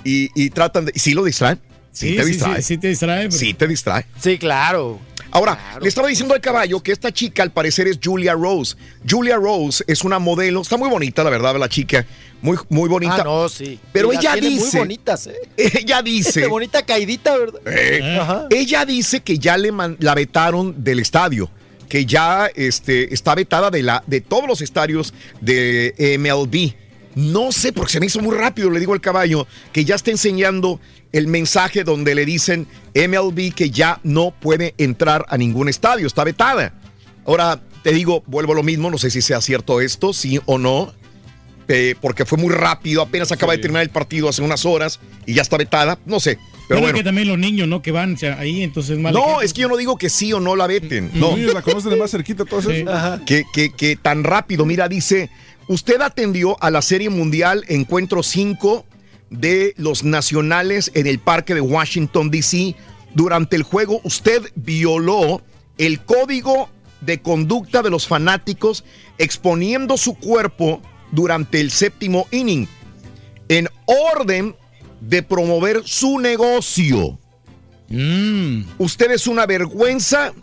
[0.05, 0.93] y, y tratan de...
[0.95, 1.59] ¿Y sí lo distraen?
[1.93, 2.55] Sí, Sí, te distrae.
[2.57, 3.23] sí, sí te distrae.
[3.29, 4.05] pero- Sí, te distrae.
[4.19, 4.99] Sí, claro.
[5.31, 8.75] Ahora, le estaba diciendo al caballo que esta chica al parecer es Julia Rose.
[9.09, 12.05] Julia Rose es una modelo, está muy bonita, la verdad, la chica.
[12.41, 13.17] Muy, muy bonita.
[13.19, 13.79] Ah, no, sí.
[13.91, 14.77] Pero Y las ella tiene dice.
[14.77, 15.35] Muy bonitas, ¿eh?
[15.57, 16.41] Ella dice.
[16.41, 17.61] Qué bonita caidita, ¿verdad?
[17.65, 18.47] Eh, Ajá.
[18.51, 21.49] ella dice que ya le man- la vetaron del estadio,
[21.89, 26.73] que ya este, está vetada de, la, de todos los estadios de MLB.
[27.15, 30.11] No sé, porque se me hizo muy rápido, le digo al caballo, que ya está
[30.11, 30.79] enseñando
[31.13, 36.23] el mensaje donde le dicen MLB que ya no puede entrar a ningún estadio, está
[36.25, 36.73] vetada.
[37.25, 40.57] Ahora, te digo, vuelvo a lo mismo, no sé si sea cierto esto, sí o
[40.57, 40.93] no,
[41.67, 45.33] eh, porque fue muy rápido, apenas acaba de terminar el partido hace unas horas y
[45.35, 46.37] ya está vetada, no sé.
[46.67, 47.81] Pero Bueno, que también los niños, ¿no?
[47.81, 49.13] Que van o sea, ahí, entonces mal.
[49.13, 51.11] No, es que yo no digo que sí o no la veten.
[51.13, 52.69] Los No, niños la conocen de más cerquita, todo eso.
[53.25, 54.65] que, que, que tan rápido.
[54.65, 55.29] Mira, dice,
[55.67, 58.85] usted atendió a la Serie Mundial Encuentro 5
[59.33, 62.75] de los Nacionales en el Parque de Washington, D.C.
[63.13, 65.41] Durante el juego, usted violó
[65.77, 66.69] el código
[67.01, 68.85] de conducta de los fanáticos
[69.17, 70.81] exponiendo su cuerpo
[71.11, 72.67] durante el séptimo inning.
[73.49, 74.55] en orden
[75.01, 77.19] de promover su negocio.
[78.79, 80.33] Usted es una vergüenza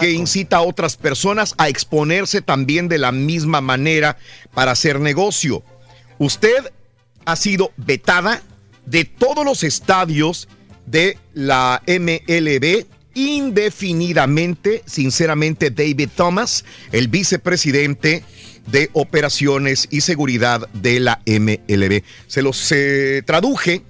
[0.00, 4.16] que incita a otras personas a exponerse también de la misma manera
[4.54, 5.62] para hacer negocio.
[6.18, 6.72] Usted
[7.24, 8.42] ha sido vetada
[8.86, 10.48] de todos los estadios
[10.86, 18.24] de la MLB indefinidamente, sinceramente, David Thomas, el vicepresidente
[18.66, 22.02] de operaciones y seguridad de la MLB.
[22.26, 23.82] Se los eh, traduje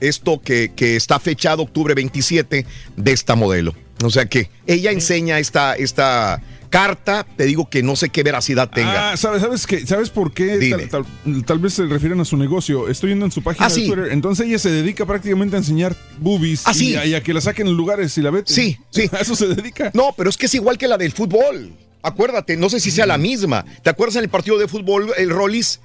[0.00, 3.74] esto que, que está fechado octubre 27 de esta modelo.
[4.02, 6.42] O sea que ella enseña esta, esta
[6.74, 9.12] carta, te digo que no sé qué veracidad tenga.
[9.12, 9.86] Ah, ¿sabes, sabes, qué?
[9.86, 10.58] ¿sabes por qué?
[10.58, 10.86] Dime.
[10.88, 12.88] Tal, tal- tal vez se refieren a su negocio.
[12.88, 13.86] Estoy viendo en su página Ah, de sí.
[13.86, 14.08] Twitter.
[14.10, 16.96] Entonces ella se dedica prácticamente a enseñar boobies Ah, y, sí.
[16.96, 18.52] a, y a que la saquen en lugares y la veten.
[18.52, 19.08] Sí, sí.
[19.12, 19.92] A eso se dedica.
[19.94, 21.72] No, pero es que es igual que la del fútbol.
[22.02, 23.64] Acuérdate, no sé si sea la misma.
[23.84, 25.78] ¿Te acuerdas en el partido de fútbol, el Rollis?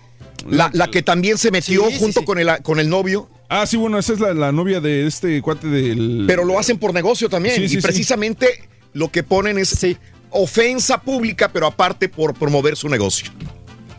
[0.50, 2.24] La, la que también se metió Sí, junto.
[2.26, 3.30] Con, el, con el novio.
[3.48, 6.24] Ah, sí, bueno, esa es la, la novia de este cuate del.
[6.27, 7.56] Pero lo hacen por negocio también.
[7.56, 7.82] Sí, sí, y sí.
[7.82, 8.48] precisamente
[8.93, 9.69] lo que ponen es
[10.32, 13.32] ofensa pública, pero aparte por promover su negocio.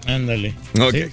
[0.06, 0.54] Ándale.
[0.80, 0.94] Ok.
[0.94, 1.12] Es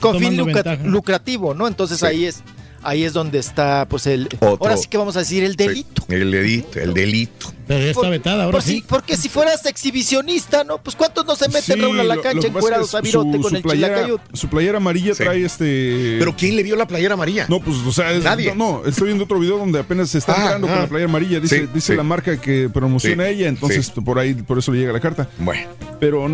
[0.00, 0.82] con fin Tomando lucra- ventaja.
[0.84, 1.66] lucrativo, ¿no?
[1.68, 2.42] Entonces ahí es
[2.88, 6.04] ahí es donde está pues el Otro- ahora sí que vamos a decir el delito.
[6.08, 7.52] El delito, el delito.
[7.66, 8.76] Pero ya está Por- vetada, ahora por sí.
[8.76, 10.78] si- porque si fueras exhibicionista, ¿no?
[10.78, 13.50] Pues cuántos no se meten Sí, Raúl a la cancha encuerados es a virote con
[13.50, 14.20] su el playera, chilacayot?
[14.36, 15.24] Su playera amarilla Sí.
[15.24, 16.16] trae este.
[16.18, 17.46] ¿Pero quién le vio la playera amarilla?
[17.48, 18.54] No, pues, o sea, es- Nadie.
[18.54, 20.80] No, no, estoy viendo otro video donde apenas se está Ah, con ah.
[20.82, 21.40] la playera amarilla.
[21.40, 21.96] Dice, Sí, dice sí.
[21.96, 25.28] la marca que promociona Sí, ella, entonces por ahí, por eso le llega la carta.
[25.38, 25.68] Bueno.
[25.98, 26.26] Pero.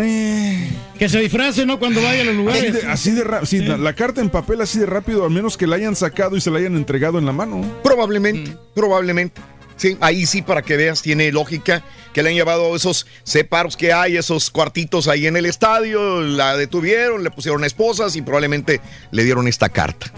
[0.00, 0.68] eh,
[0.98, 1.78] Que se disfrace, ¿no?
[1.78, 2.72] Cuando vaya a los Así lugares.
[2.72, 5.56] de, así de ra- sí, la, la carta en papel así de rápido, al menos
[5.56, 7.62] que la hayan sacado y se la hayan entregado en la mano.
[7.82, 8.56] Probablemente, Mm.
[8.74, 9.40] probablemente.
[9.76, 11.84] Sí, ahí sí, para que veas, tiene lógica
[12.14, 16.56] que le han llevado esos separos que hay, esos cuartitos ahí en el estadio, la
[16.56, 20.10] detuvieron, le pusieron esposas y probablemente le dieron esta carta.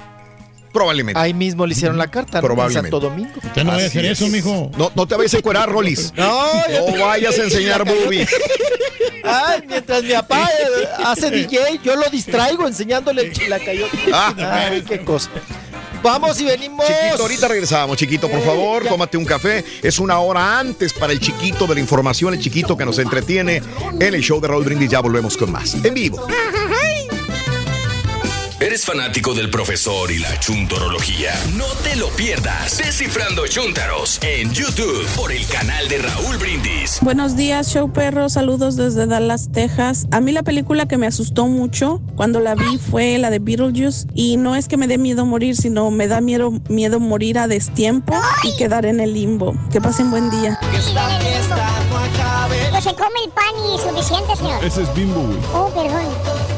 [0.79, 1.21] Probablemente.
[1.21, 2.47] Ahí mismo le hicieron la carta, ¿no?
[2.47, 2.91] En Probablemente.
[2.91, 3.33] Santo Domingo.
[3.43, 4.13] Usted no a Así hacer es.
[4.21, 4.71] eso, mijo.
[4.79, 6.13] No, no te vayas a encuerar, Rolis.
[6.17, 6.53] No,
[6.97, 8.29] No vayas a enseñar boobies.
[9.25, 10.49] Ay, mientras mi papá
[11.05, 13.99] hace DJ, yo lo distraigo enseñándole el chilacayote.
[14.13, 14.35] Ah.
[14.71, 15.31] Ay, qué cosa.
[16.03, 16.87] Vamos y venimos.
[16.87, 19.65] Chiquito, ahorita regresamos, chiquito, por favor, tómate un café.
[19.83, 23.61] Es una hora antes para el chiquito de la información, el chiquito que nos entretiene
[24.01, 24.91] en el show de Raúl Brindis.
[24.91, 25.75] Ya volvemos con más.
[25.85, 26.25] En vivo.
[28.61, 31.33] ¿Eres fanático del profesor y la chuntorología?
[31.55, 32.78] No te lo pierdas.
[32.78, 36.99] Descifrando Chúntaros en YouTube por el canal de Raúl Brindis.
[37.01, 38.28] Buenos días, show perro.
[38.28, 40.09] Saludos desde Dallas, Texas.
[40.11, 44.09] A mí la película que me asustó mucho cuando la vi fue la de Beetlejuice.
[44.15, 47.47] Y no es que me dé miedo morir, sino me da miedo, miedo morir a
[47.47, 48.12] destiempo
[48.43, 49.55] y quedar en el limbo.
[49.70, 50.59] Que pasen buen día.
[50.62, 50.85] Pues
[52.83, 54.65] se come el pan y suficiente, señor.
[54.65, 55.39] Ese es Bimbo, güey.
[55.55, 56.58] Oh, perdón.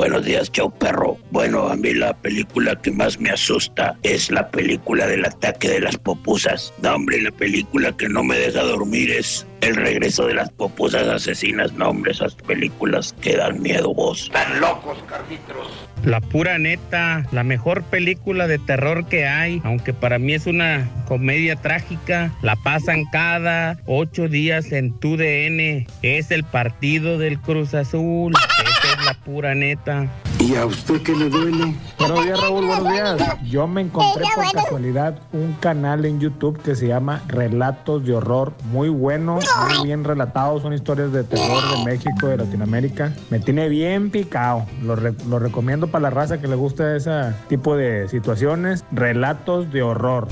[0.00, 1.18] Buenos días, chau perro.
[1.30, 5.80] Bueno, a mí la película que más me asusta es la película del ataque de
[5.80, 6.72] las popusas.
[6.80, 11.06] No, hombre, la película que no me deja dormir es El regreso de las popusas
[11.06, 11.74] asesinas.
[11.74, 14.22] No, hombre, esas películas que dan miedo vos.
[14.22, 15.68] Están locos, carniceros.
[16.02, 20.88] La pura neta, la mejor película de terror que hay, aunque para mí es una
[21.08, 25.86] comedia trágica, la pasan cada ocho días en tu DN.
[26.00, 28.32] Es el partido del Cruz Azul.
[29.10, 30.06] La pura neta.
[30.38, 31.74] ¿Y a usted qué le duele?
[31.98, 33.18] Buenos días, Raúl, buenos días.
[33.42, 38.52] Yo me encontré por casualidad un canal en YouTube que se llama Relatos de Horror.
[38.70, 39.40] Muy bueno,
[39.78, 40.60] muy bien relatado.
[40.60, 43.12] Son historias de terror de México, de Latinoamérica.
[43.30, 44.64] Me tiene bien picado.
[44.80, 48.84] Lo, re- lo recomiendo para la raza que le gusta ese tipo de situaciones.
[48.92, 50.28] Relatos de Horror.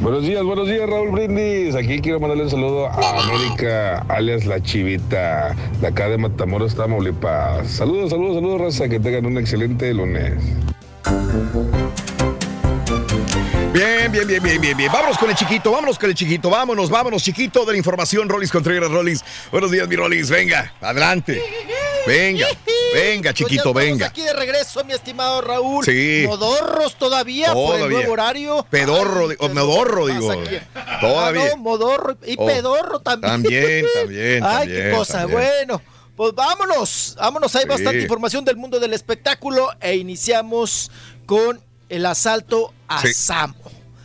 [0.00, 1.74] Buenos días, buenos días, Raúl Brindis.
[1.74, 7.68] Aquí quiero mandarle un saludo a América, alias La Chivita, de acá de Matamoros, Tamaulipas.
[7.68, 8.88] Saludos, saludos, saludos, raza.
[8.88, 10.42] Que tengan un excelente lunes.
[13.72, 14.90] Bien, bien, bien, bien, bien, bien.
[14.92, 18.50] Vámonos con el chiquito, vámonos con el chiquito, vámonos, vámonos, chiquito de la información, Rolis
[18.50, 19.22] Contreras, Rolis.
[19.52, 21.40] Buenos días, mi Rolis, venga, adelante.
[22.04, 22.46] Venga,
[22.92, 24.06] venga, chiquito, Pues ya estamos venga.
[24.06, 25.84] aquí de regreso, mi estimado Raúl.
[25.84, 26.24] Sí.
[26.26, 27.96] Modorros todavía, por el Todavía.
[27.98, 28.66] nuevo horario.
[28.70, 30.32] Pedorro, Ay, o modorro, ¿qué digo.
[30.32, 30.56] aquí?
[31.00, 31.42] Todavía.
[31.44, 33.32] Ah, no, modorro y Oh, pedorro también.
[33.42, 35.18] también, también, Ay, también, qué cosa.
[35.20, 35.38] también.
[35.40, 35.82] Bueno,
[36.16, 37.14] pues vámonos.
[37.20, 37.68] Vámonos, hay Sí.
[37.68, 40.90] bastante información del mundo del espectáculo e iniciamos
[41.26, 43.12] con el asalto a Sí.
[43.12, 43.54] Samo.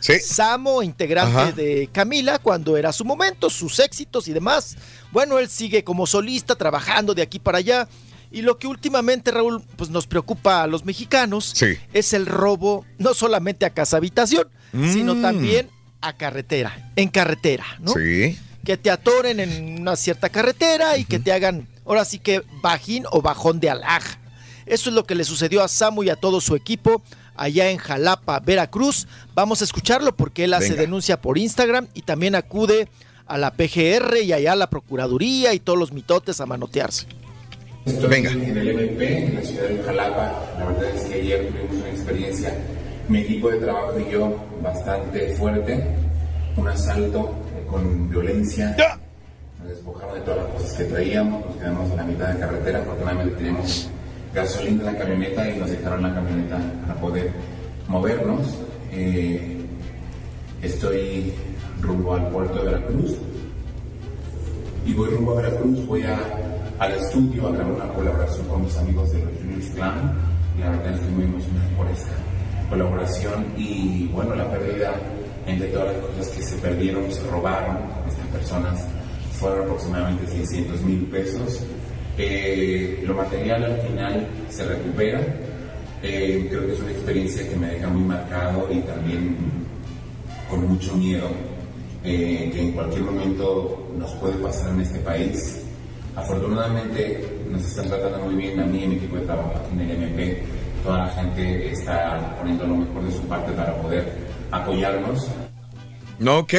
[0.00, 0.20] Sí.
[0.20, 1.52] Samo, integrante Ajá.
[1.52, 4.76] de Camila, cuando era su momento, sus éxitos y demás.
[5.10, 7.88] Bueno, él sigue como solista, trabajando de aquí para allá.
[8.30, 11.76] Y lo que últimamente, Raúl, pues nos preocupa a los mexicanos Sí.
[11.92, 15.22] es el robo, no solamente a casa habitación, sino Mm.
[15.22, 15.70] también
[16.02, 17.92] a carretera, en carretera, ¿no?
[17.94, 18.38] Sí.
[18.64, 23.04] Que te atoren en una cierta carretera y que te hagan, ahora sí que bajín
[23.10, 24.18] o bajón de alhaja.
[24.66, 27.00] Eso es lo que le sucedió a Samu y a todo su equipo
[27.36, 29.06] allá en Jalapa, Veracruz.
[29.34, 30.82] Vamos a escucharlo porque él hace Venga.
[30.82, 32.88] denuncia por Instagram y también acude
[33.26, 37.06] a la PGR y allá a la Procuraduría y todos los mitotes a manotearse.
[37.84, 40.44] Estoy en el MP, en la ciudad de Jalapa.
[40.58, 42.54] La verdad es que ayer tuvimos una experiencia,
[43.08, 45.86] mi equipo de trabajo y yo, bastante fuerte.
[46.56, 47.32] Un asalto
[47.70, 48.74] con violencia.
[49.60, 52.78] Nos despojaron de todas las cosas que traíamos, nos quedamos a la mitad de carretera.
[52.80, 53.88] Afortunadamente tenemos
[54.36, 57.32] gasolina en la camioneta y nos dejaron la camioneta para poder
[57.88, 58.46] movernos.
[58.92, 59.64] Eh,
[60.60, 61.32] estoy
[61.80, 63.16] rumbo al puerto de Veracruz
[64.84, 66.18] y voy rumbo a Veracruz, voy a,
[66.78, 70.14] al estudio a grabar una colaboración con mis amigos de los Juniors Clan.
[70.60, 72.12] La verdad estoy muy emocionado por esta
[72.68, 74.92] colaboración y bueno, la pérdida
[75.46, 78.84] entre todas las cosas que se perdieron, se robaron estas personas,
[79.38, 81.62] fueron aproximadamente 600 mil pesos.
[82.18, 85.20] Eh, lo material al final se recupera.
[86.02, 89.36] Eh, creo que es una experiencia que me deja muy marcado y también
[90.48, 91.28] con mucho miedo
[92.04, 95.62] eh, que en cualquier momento nos puede pasar en este país.
[96.14, 97.20] Afortunadamente
[97.50, 100.02] nos están tratando muy bien a mí y mi equipo de trabajo aquí en el
[100.02, 100.42] MP.
[100.82, 104.12] Toda la gente está poniendo lo mejor de su parte para poder
[104.50, 105.26] apoyarnos.
[106.18, 106.54] No, ok.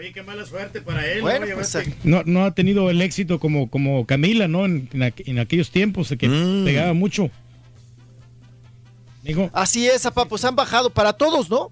[0.00, 1.20] Oye, qué mala suerte para él.
[1.20, 1.54] Bueno, ¿no?
[1.56, 4.64] pues, no, no ha tenido el éxito como, como Camila, ¿no?
[4.64, 6.64] En, en aqu- en aquellos tiempos que Mm.
[6.64, 7.30] pegaba mucho.
[9.22, 11.70] Digo, Así es, papá, pues han bajado para todos, ¿no?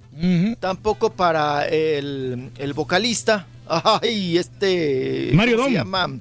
[0.60, 3.46] Tampoco para el, el vocalista.
[3.66, 5.30] Ay, este.
[5.32, 5.84] Mario ¿cómo se Dom.
[5.86, 6.18] llama?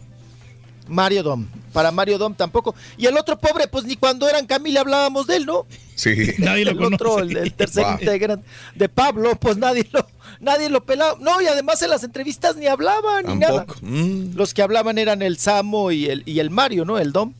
[0.88, 1.46] Mario Dom.
[1.78, 2.74] Para Mario Dom tampoco.
[2.98, 5.68] Y el otro pobre, pues ni cuando eran Camila hablábamos de él, ¿no?
[5.94, 6.34] Sí.
[6.40, 8.00] Nadie lo el otro, el, el tercer Wow.
[8.00, 10.08] integrante de Pablo, pues nadie lo,
[10.40, 11.20] nadie lo pelaba.
[11.22, 13.58] No, y además en las entrevistas ni hablaban ni nada.
[13.58, 13.80] Tampoco.
[13.84, 14.34] Mm.
[14.34, 16.98] Los que hablaban eran el Samo y el, y el Mario, ¿no?
[16.98, 17.34] El Dom.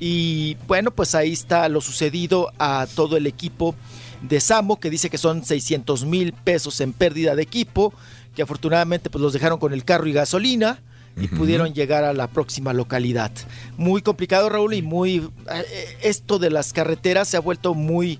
[0.00, 3.74] Y bueno, pues ahí está lo sucedido a todo el equipo
[4.22, 7.92] de Samo, que dice que son 600 mil pesos en pérdida de equipo,
[8.34, 10.80] que afortunadamente pues los dejaron con el carro y gasolina
[11.16, 13.30] y pudieron llegar a la próxima localidad.
[13.76, 15.30] Muy complicado, Raúl, y muy...
[15.52, 18.18] eh, Esto de las carreteras se ha vuelto muy...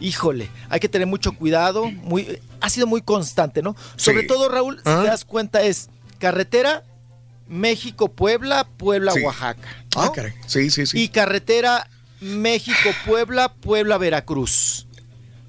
[0.00, 3.76] Híjole, hay que tener mucho cuidado, muy, ha sido muy constante, ¿no?
[3.96, 4.26] Sobre Sí.
[4.28, 5.00] todo, Raúl, si Ah.
[5.02, 6.84] te das cuenta, es carretera
[7.48, 9.68] México-Puebla, Puebla-Oaxaca.
[9.96, 10.32] Ah, caray.
[10.46, 10.98] Sí, sí, sí.
[11.02, 11.86] Y carretera
[12.20, 14.86] México-Puebla, Puebla-Veracruz.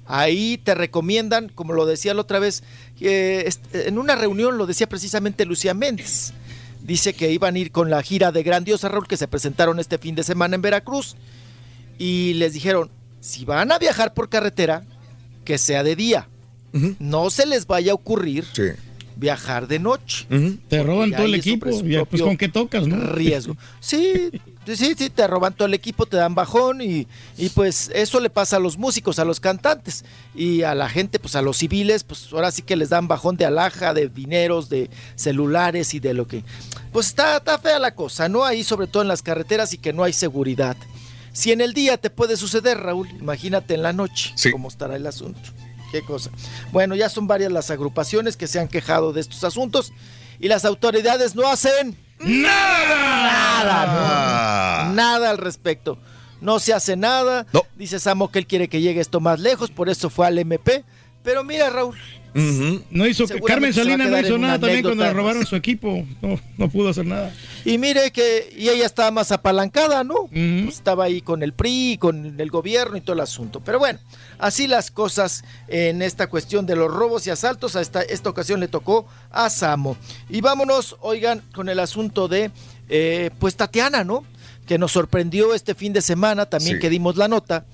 [0.06, 2.62] Ahí te recomiendan, como lo decía la otra vez,
[3.00, 6.32] eh, en una reunión lo decía precisamente Lucía Méndez.
[6.82, 9.98] Dice que iban a ir con la gira de Grandiosa Raúl que se presentaron este
[9.98, 11.16] fin de semana en Veracruz.
[11.98, 14.84] Y les dijeron, si van a viajar por carretera,
[15.44, 16.28] que sea de día.
[16.98, 18.44] No se les vaya a ocurrir
[19.16, 20.26] viajar de noche.
[20.68, 21.70] Te roban todo el equipo.
[22.08, 22.96] pues con qué tocas, ¿no?
[23.12, 23.56] riesgo.
[23.80, 24.30] Sí,
[24.66, 28.30] sí, sí, te roban todo el equipo, te dan bajón y, y pues eso le
[28.30, 32.04] pasa a los músicos, a los cantantes y a la gente, pues a los civiles,
[32.04, 36.14] pues ahora sí que les dan bajón de alhaja, de dineros, de celulares y de
[36.14, 36.44] lo que...
[36.92, 38.44] Pues está, está fea la cosa, ¿no?
[38.44, 40.76] Ahí sobre todo en las carreteras y que no hay seguridad.
[41.32, 45.06] Si en el día te puede suceder, Raúl, imagínate en la noche cómo estará el
[45.06, 45.40] asunto.
[45.90, 46.30] Qué cosa.
[46.72, 49.92] Bueno, ya son varias las agrupaciones que se han quejado de estos asuntos
[50.40, 53.86] y las autoridades no hacen nada.
[54.86, 54.92] ¿no?
[54.94, 55.98] Nada al respecto.
[56.40, 57.46] No se hace nada.
[57.76, 60.84] Dice Samo que él quiere que llegue esto más lejos, por eso fue al MP.
[61.22, 61.96] Pero mira, Raúl.
[62.34, 66.04] No hizo Carmen Salinas no hizo nada también cuando le robaron su equipo.
[66.22, 67.32] No, no pudo hacer nada.
[67.64, 70.28] Y mire que y ella estaba más apalancada, ¿no?
[70.30, 73.60] Pues estaba ahí con el PRI, con el gobierno y todo el asunto.
[73.60, 73.98] Pero bueno,
[74.38, 77.76] así las cosas en esta cuestión de los robos y asaltos.
[77.76, 79.96] A esta, esta ocasión le tocó a Samo.
[80.30, 82.50] Y vámonos, oigan, con el asunto de,
[82.88, 84.24] eh, pues Tatiana, ¿no?
[84.66, 86.80] Que nos sorprendió este fin de semana, también Sí.
[86.80, 87.64] que dimos la nota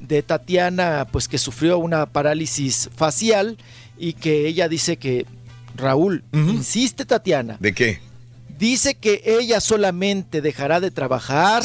[0.00, 3.58] de Tatiana, pues que sufrió una parálisis facial
[3.98, 5.26] y que ella dice que,
[5.76, 8.00] Raúl, insiste Tatiana, ¿De qué?
[8.58, 11.62] Dice que ella solamente dejará de trabajar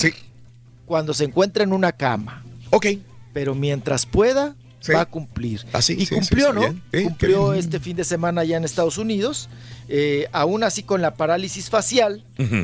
[0.86, 2.44] cuando se encuentre en una cama.
[2.70, 2.86] Ok.
[3.34, 4.56] Pero mientras pueda,
[4.94, 5.66] va a cumplir.
[5.74, 6.62] Así, y sí, cumplió, ¿no?
[6.92, 9.50] cumplió este fin de semana allá en Estados Unidos.
[9.88, 12.24] Eh, aún así con la parálisis facial,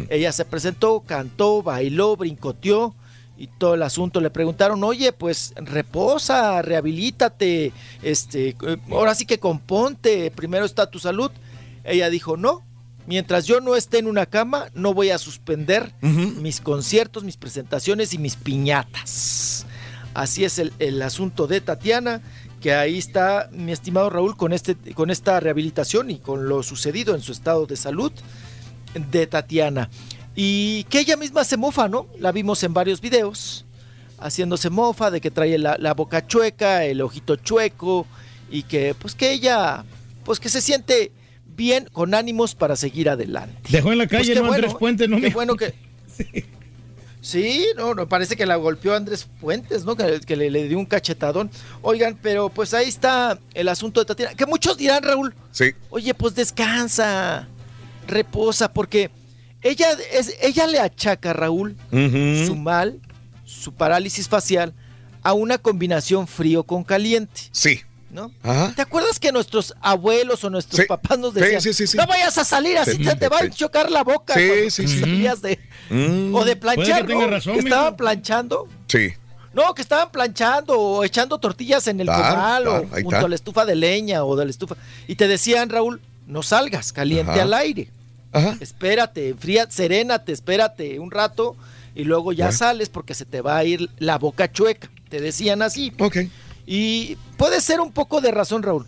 [0.09, 2.93] ella se presentó, cantó, bailó, brincoteó
[3.39, 4.19] y todo el asunto.
[4.19, 7.71] Le preguntaron, oye, pues reposa, rehabilítate,
[8.03, 11.31] este, eh, ahora sí que componte, primero está tu salud.
[11.85, 12.65] Ella dijo, no,
[13.07, 18.13] mientras yo no esté en una cama, no voy a suspender mis conciertos, mis presentaciones
[18.13, 19.65] y mis piñatas.
[20.13, 22.21] Así es el, el asunto de Tatiana,
[22.59, 27.15] que ahí está, mi estimado Raúl, con, este, con esta rehabilitación y con lo sucedido
[27.15, 28.11] en su estado de salud
[28.93, 29.89] de Tatiana.
[30.35, 32.07] Y que ella misma se mofa, ¿no?
[32.19, 33.65] La vimos en varios videos.
[34.19, 38.05] haciéndose mofa de que trae la, la boca chueca, el ojito chueco
[38.51, 39.85] y que pues que ella
[40.25, 41.11] pues que se siente
[41.55, 43.55] bien con ánimos para seguir adelante.
[43.69, 44.41] Dejó en la Pues calle, ¿no?
[44.41, 45.19] bueno, Andrés Puente, ¿no?
[45.21, 45.73] Qué bueno que
[47.21, 49.95] Sí, no, no, parece que la golpeó Andrés Fuentes, ¿no?
[49.97, 51.51] Que, que le, le dio un cachetadón.
[51.81, 54.35] Oigan, pero pues ahí está el asunto de Tatiana.
[54.35, 55.71] Que muchos dirán, Raúl, Sí.
[55.89, 57.47] oye, pues descansa,
[58.07, 59.11] reposa, porque
[59.61, 62.45] ella, es, ella le achaca, Raúl, Ujú.
[62.45, 62.99] su mal,
[63.45, 64.73] su parálisis facial,
[65.23, 67.41] a una combinación frío con caliente.
[67.51, 67.81] Sí.
[68.11, 68.31] ¿No?
[68.41, 68.73] Ajá.
[68.75, 70.87] ¿Te acuerdas que nuestros abuelos o nuestros Sí.
[70.87, 71.95] papás nos decían, sí, sí, sí.
[71.95, 73.03] no vayas a salir así, Sí.
[73.03, 74.99] te, te va a chocar la boca Sí, cuando sí, sí.
[74.99, 75.59] salías de...
[75.91, 76.33] Mm.
[76.33, 78.67] O de planchar, que razón, que estaban planchando.
[78.87, 79.09] Sí.
[79.53, 83.25] No, que estaban planchando o echando tortillas en el Claro, comal claro, o junto está.
[83.25, 84.75] a la estufa de leña o de la estufa.
[85.07, 87.41] Y te decían, Raúl, no salgas, caliente Ajá.
[87.43, 87.89] al aire.
[88.59, 91.55] Espérate, fría, serénate, espérate un rato
[91.95, 92.57] y luego ya Bueno.
[92.57, 94.89] sales porque se te va a ir la boca chueca.
[95.09, 95.91] Te decían así.
[95.99, 96.17] Ok.
[96.67, 98.85] Y puede ser un poco de razón, Raúl.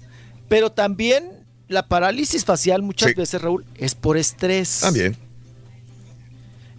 [0.47, 1.31] Pero también
[1.67, 3.15] la parálisis facial muchas Sí.
[3.15, 4.81] veces, Raúl, es por estrés.
[4.81, 5.17] También.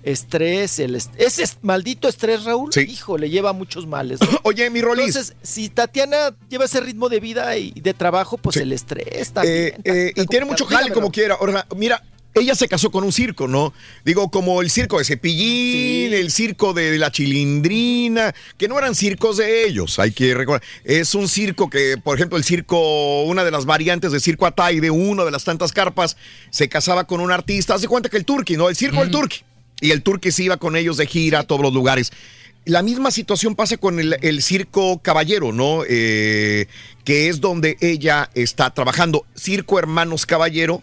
[0.04, 2.80] Estrés, el est- ese es- maldito estrés, Raúl, Sí.
[2.80, 4.20] hijo, le lleva muchos males.
[4.20, 4.26] ¿no?
[4.42, 5.06] Oye, mi Rolis.
[5.14, 9.54] Entonces, si Tatiana lleva ese ritmo de vida y de trabajo, pues el estrés también.
[9.54, 11.36] Eh, eh, y tiene mucho jale como quiera.
[11.38, 12.02] Ahora, mira,
[12.34, 13.74] ella se casó con un circo, ¿no?
[14.04, 19.36] Digo, como el circo de Cepillín, el circo de la Chilindrina, que no eran circos
[19.36, 20.62] de ellos, hay que recordar.
[20.84, 24.80] Es un circo que, por ejemplo, el circo, una de las variantes del circo Atay,
[24.80, 26.16] de uno de las tantas carpas,
[26.50, 27.74] se casaba con un artista.
[27.74, 28.68] Haz de cuenta que el Turqui, ¿no?
[28.68, 29.40] El circo del Turqui.
[29.80, 32.12] Y el Turqui se iba con ellos de gira a todos los lugares.
[32.64, 35.82] La misma situación pasa con el, el circo caballero, ¿no?
[35.88, 36.66] Eh,
[37.04, 39.26] que es donde ella está trabajando.
[39.36, 40.82] Circo Hermanos Caballero,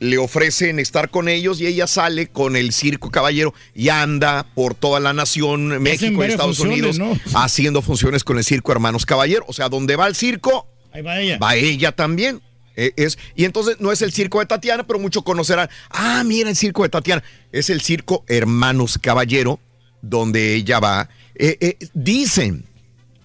[0.00, 4.74] le ofrecen estar con ellos y ella sale con el circo caballero y anda por
[4.74, 7.18] toda la nación, México y Estados Unidos, ¿no?
[7.34, 9.44] haciendo funciones con el circo Hermanos Caballero.
[9.48, 11.38] O sea, donde va el circo, Ahí va ella.
[11.38, 12.42] va ella también.
[12.76, 16.50] Eh, es, y entonces no es el circo de Tatiana, pero muchos conocerán, ah, mira
[16.50, 17.22] el circo de Tatiana.
[17.52, 19.60] Es el circo Hermanos Caballero,
[20.02, 21.08] donde ella va.
[21.36, 22.64] Eh, eh, dicen,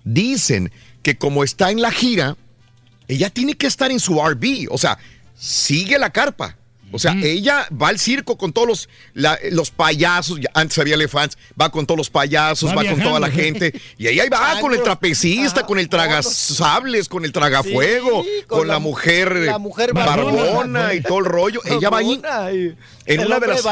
[0.04, 2.38] dicen que como está en la gira,
[3.08, 5.00] ella tiene que estar en su RV, o sea,
[5.36, 6.59] sigue la carpa.
[6.92, 10.96] O sea, ella va al circo con todos los, la- los payasos, ya antes había
[10.96, 14.58] elefantes, va con todos los payasos, Va va, con toda la gente, y ahí va
[14.62, 19.36] con el trapecista, con el tragasables, con el tragafuego, Sí, con, con la, la- mujer,
[19.36, 20.94] la mujer barbona, barbona.
[20.94, 21.62] y todo el rollo.
[21.66, 22.76] ella va ahí.
[23.06, 23.66] En una, de las,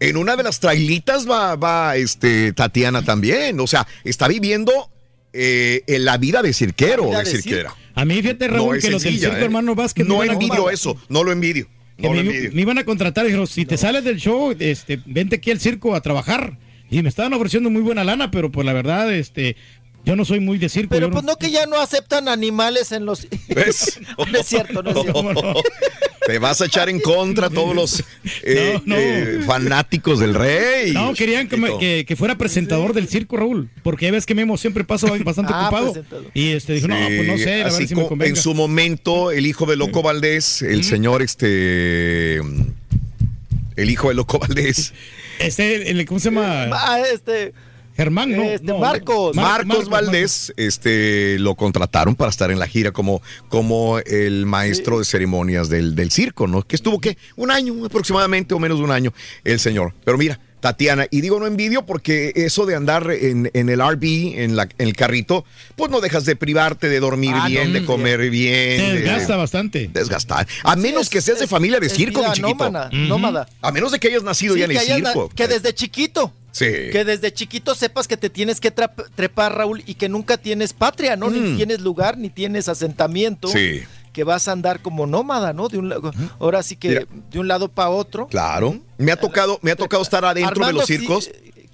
[0.00, 3.58] en una de las trailitas va, va este, Tatiana también.
[3.60, 4.90] O sea, está viviendo
[5.32, 7.74] eh, en la vida de cirquero o de de cirquera.
[7.94, 9.44] A mí, fíjate, Raúl, No que los del sencilla, circo ¿eh?
[9.44, 11.68] hermano Vázquez No envidio eso, no lo envidio.
[12.02, 12.22] No
[12.52, 15.60] me, iban a contratar y dijeron, si te sales del show, este, vente aquí al
[15.60, 16.58] circo a trabar.
[16.90, 19.56] Y me estaban ofreciendo muy buena lana, pero pues la verdad, este,
[20.04, 20.90] yo no soy muy de circo.
[20.90, 23.26] Pero pues no que ya no aceptan animales en los...
[23.48, 24.00] ¿Ves?
[24.32, 25.62] no es cierto, no es cierto.
[26.26, 28.04] Te vas a echar en contra a todos los
[28.44, 29.00] eh, No, no.
[29.00, 30.92] eh, fanáticos del rey.
[30.92, 34.34] No, querían que, me- que- que fuera presentador del circo, Raúl, porque ya ves que
[34.36, 35.92] Memo siempre pasa bastante Ah, ocupado.
[35.92, 36.30] presentador.
[36.32, 38.28] Y este dijo, no, pues no sé, a así ver si me convenga.
[38.30, 42.36] en su momento, el hijo de Loco Valdés, el señor este.
[43.74, 44.92] El hijo de Loco Valdés.
[45.40, 46.68] Este, el- ¿cómo se llama?
[46.72, 47.52] Ah, este...
[47.96, 48.42] Germán, no.
[48.42, 49.34] Este, no, Marcos.
[49.36, 54.98] Mar- Marcos Valdés, este, lo contrataron para estar en la gira como, como el maestro
[54.98, 56.62] de ceremonias del, del circo, ¿no?
[56.62, 57.16] Que estuvo, ¿qué?
[57.36, 59.12] Un año aproximadamente, o menos de un año,
[59.44, 59.94] el señor.
[60.04, 64.04] Pero mira, Tatiana, y digo no envidio porque eso de andar en, en el RV,
[64.40, 67.80] en, la, en el carrito, pues no dejas de privarte, de dormir Ah, bien, no,
[67.80, 68.78] de comer bien.
[68.80, 69.90] Se de- desgasta bastante.
[69.92, 70.46] Desgastar.
[70.62, 72.48] A menos que seas de familia de es circo, mi chiquito.
[72.70, 73.48] nómada, nómada.
[73.60, 75.28] A menos de que hayas nacido Sí, ya en el circo.
[75.34, 76.32] que desde chiquito.
[76.52, 76.66] Sí.
[76.92, 81.16] Que desde chiquito sepas que te tienes que trepar, Raúl, y que nunca tienes patria,
[81.16, 81.30] ¿no?
[81.30, 83.48] Ni tienes lugar, ni tienes asentamiento.
[83.48, 83.52] Mm.
[83.52, 83.82] Sí.
[84.12, 85.68] Que vas a andar como nómada, ¿no?
[85.68, 85.98] De un, la-
[86.38, 87.04] ahora sí que Mira.
[87.30, 88.26] de un lado para otro.
[88.28, 88.78] Claro.
[88.98, 91.30] Me ha tocado, me ha tocado estar adentro de los sí, circos.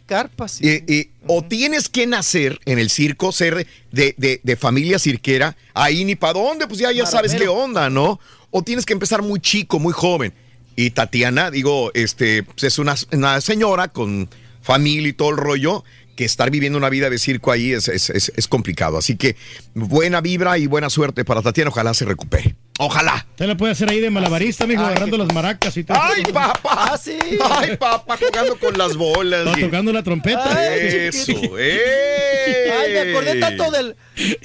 [0.06, 0.52] Carpas.
[0.52, 0.82] sí.
[0.86, 5.56] Y, y o tienes que nacer en el circo, ser de, de- de familia cirquera,
[5.74, 8.18] ahí ni para dónde, pues ya, ya sabes qué onda, ¿no?
[8.50, 10.32] O tienes que empezar muy chico, muy joven.
[10.76, 14.28] Y Tatiana, digo, este, pues es una, una señora con
[14.68, 15.82] familia y todo el rollo,
[16.14, 18.98] que estar viviendo una vida de circo ahí es, es- es- es complicado.
[18.98, 19.34] Así que
[19.74, 22.54] buena vibra y buena suerte para Tatiana, ojalá se recupere.
[22.78, 23.26] Ojalá.
[23.30, 25.98] Usted le puede hacer ahí de malabarista, mijo, Ay, agarrando las maracas y todo.
[26.00, 26.60] ¡Ay, papá!
[26.92, 27.18] Ah, sí.
[27.50, 28.16] ¡Ay, papá!
[28.16, 29.44] Jugando con las bolas.
[29.44, 30.56] No, y- tocando la trompeta.
[30.56, 31.32] Ay, Eso.
[31.58, 32.72] ¡eh!
[32.80, 33.96] Ay, me acordé tanto del,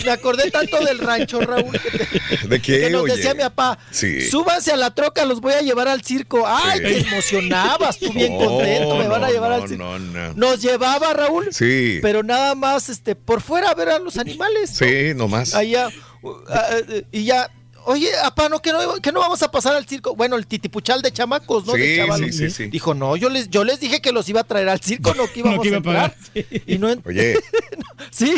[0.03, 1.90] me acordé tanto del rancho, Raúl, que,
[2.40, 3.16] te- ¿De qué, que nos oye?
[3.16, 3.78] decía mi papá.
[3.92, 4.22] Sí.
[4.30, 6.44] Súbanse a la troca, los voy a llevar al circo.
[6.48, 6.84] Ay, Sí.
[6.84, 9.84] te emocionabas, tú bien No, contento, me van a no, llevar no, al circo.
[9.84, 10.34] No, no.
[10.34, 12.00] Nos llevaba Raúl, Sí.
[12.02, 14.72] pero nada más este por fuera a ver a los animales.
[14.72, 15.53] Sí, nomás.
[15.53, 15.90] Allá
[16.24, 17.50] uh, ah, eh, y ya
[17.86, 20.16] Oye, apá, ¿no, que, no, que no vamos a pasar al circo.
[20.16, 21.74] Bueno, el titipuchal de chamacos, ¿no?
[21.74, 22.28] Sí, de chavalos.
[22.36, 22.68] sí, sí, sí.
[22.68, 25.32] Dijo, no, yo les, yo les dije que los iba a traer al circo, no
[25.32, 26.16] que íbamos No, que iba a a pagar.
[26.34, 26.62] entrar.
[26.66, 27.40] Y no, Oye,
[28.12, 28.36] Sí,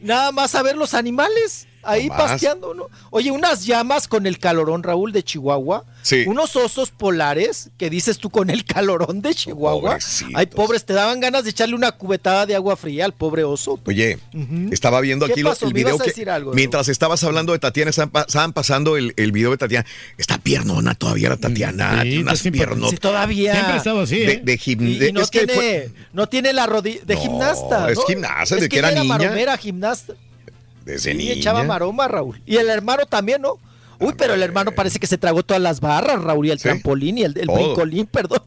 [0.00, 2.88] nada más a ver los animales ahí pasteando, ¿no?
[3.10, 5.84] Oye, unas llamas con el calorón, Raúl, de Chihuahua.
[6.02, 6.24] Sí.
[6.26, 9.90] Unos osos polares, que dices tú con el calorón de Chihuahua.
[9.92, 10.32] Pobrecitos.
[10.36, 13.80] Ay, pobres, te daban ganas de echarle una cubetada de agua fría al pobre oso.
[13.86, 14.18] oye,
[14.70, 15.66] estaba viendo ¿Qué aquí lo- pasó?
[15.66, 18.96] el ¿Me video que decir algo, mientras estabas hablando de Tatiana estaban, pa- estaban pasando
[18.96, 19.86] el, el video de Tatiana.
[20.16, 22.90] Está piernona todavía la Tatiana, Sí, tiene unas piernotas.
[22.90, 23.52] Sí, todavía.
[23.54, 24.40] Siempre ha estado así, de, ¿eh?
[24.44, 27.20] de Y, de- y no, es que tiene, fue no tiene la rodilla de No,
[27.20, 27.90] gimnasta.
[27.90, 28.04] es ¿no?
[28.04, 29.18] gimnasta, Es desde que era ella niña.
[29.18, 30.14] maromera, gimnasta.
[30.86, 31.32] Desde niña.
[31.32, 32.40] echaba maroma, Raúl.
[32.46, 33.58] Y el hermano también, ¿no?
[33.98, 36.64] Uy, pero el hermano parece que se tragó todas las barras, Raúl, y el Sí.
[36.64, 38.40] trampolín y el, el brincolín, perdón.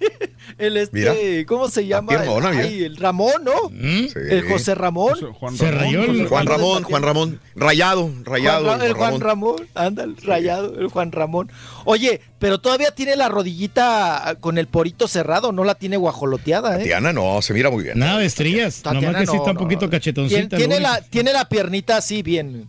[0.58, 1.14] El este, Mira.
[1.46, 2.12] ¿cómo se llama?
[2.52, 3.52] Ay, el Ramón, ¿no?
[3.70, 4.08] Sí.
[4.30, 5.14] El José Ramón.
[5.32, 6.82] Juan Se Ramón, el- Juan Ramón.
[6.84, 8.66] Juan Ramón, rayado, rayado.
[8.66, 9.56] Juan el Juan Ramón.
[9.58, 11.50] Ramón, anda, el rayado, el Juan Ramón.
[11.86, 16.78] Oye, pero todavía tiene la rodillita con el porito cerrado, no la tiene guajoloteada, ¿eh?
[16.80, 17.98] Tatiana no, se mira muy bien.
[17.98, 18.82] Nada de estrías.
[18.82, 20.56] Tatiana Nomás que sí no, está un poquito Tiene, cachetoncita.
[20.56, 22.68] tiene la, tiene la piernita así bien,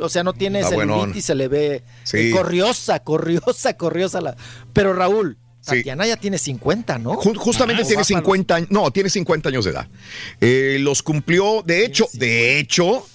[0.00, 1.22] o sea, no tiene celulitis, buenón.
[1.22, 2.18] se le ve Sí.
[2.18, 4.36] eh, corriosa, corriosa, corriosa la.
[4.72, 5.76] Pero Raúl, Sí.
[5.78, 7.12] Tatiana ya tiene 50, ¿no?
[7.14, 9.88] Ju- Justamente Ah, tiene guapa, 50 años, no, tiene 50 años de edad.
[10.40, 13.06] Eh, los cumplió, de hecho, de hecho,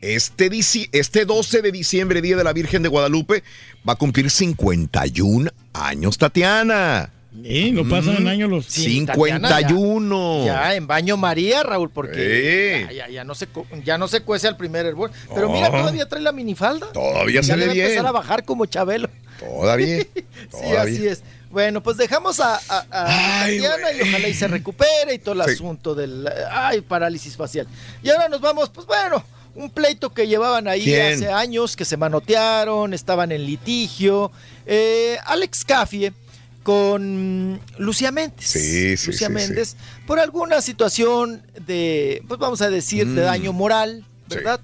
[0.00, 3.42] este, dici- este 12 de diciembre, Día de la Virgen de Guadalupe,
[3.88, 7.12] va a cumplir 51 años, Tatiana.
[7.44, 8.66] Sí, no pasan en años los.
[8.66, 10.44] Sí, Tatiana ya- 51.
[10.46, 12.94] Ya en baño María, Raúl, porque Sí.
[12.96, 13.46] ya, ya- ya no se
[13.84, 15.10] ya no se cuece al primer hervor.
[15.34, 16.90] Pero mira, todavía trae la minifalda.
[16.92, 18.06] Todavía se le a empezar bien.
[18.06, 19.08] a bajar como Chabelo.
[19.38, 19.98] Todavía.
[20.14, 20.82] Sí, todavía.
[20.82, 21.22] así es.
[21.50, 25.34] Bueno, pues dejamos a, a- a Ay, Tatiana y ojalá y se recupere y todo
[25.34, 25.54] el Sí.
[25.54, 27.66] asunto del ay, parálisis facial.
[28.02, 29.24] Y ahora nos vamos, pues bueno,
[29.56, 31.14] un pleito que llevaban ahí ¿Quién?
[31.14, 34.30] hace años, que se manotearon, estaban en litigio.
[34.64, 36.12] Eh, Alex Cafie
[36.62, 38.46] con Lucía Méndez.
[38.46, 43.24] Sí, sí, Lucía sí, Méndez, por alguna situación de, pues vamos a decir, de Mm.
[43.24, 44.04] daño moral.
[44.28, 44.60] ¿verdad?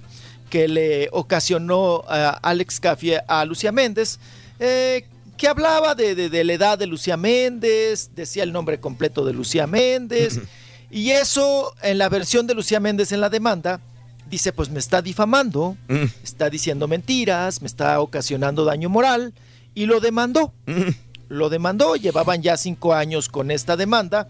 [0.48, 4.20] Que le ocasionó a Alex Cafie a Lucía Méndez.
[4.60, 5.04] eh,
[5.36, 9.32] que hablaba de, de- de la edad de Lucía Méndez, decía el nombre completo de
[9.32, 10.40] Lucía Méndez,
[10.90, 13.80] y eso en la versión de Lucía Méndez en la demanda,
[14.30, 16.04] dice, pues me está difamando, Mm.
[16.24, 19.34] está diciendo mentiras, me está ocasionando daño moral,
[19.74, 20.52] y lo demandó.
[20.66, 20.90] Mm.
[21.28, 24.28] Lo demandó, llevaban ya cinco años con esta demanda,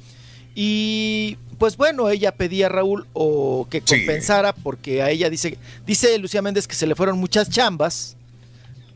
[0.55, 3.85] y pues bueno, ella pedía a Raúl o que Sí.
[3.87, 8.17] compensara, porque a ella dice, dice Lucía Méndez que se le fueron muchas chambas,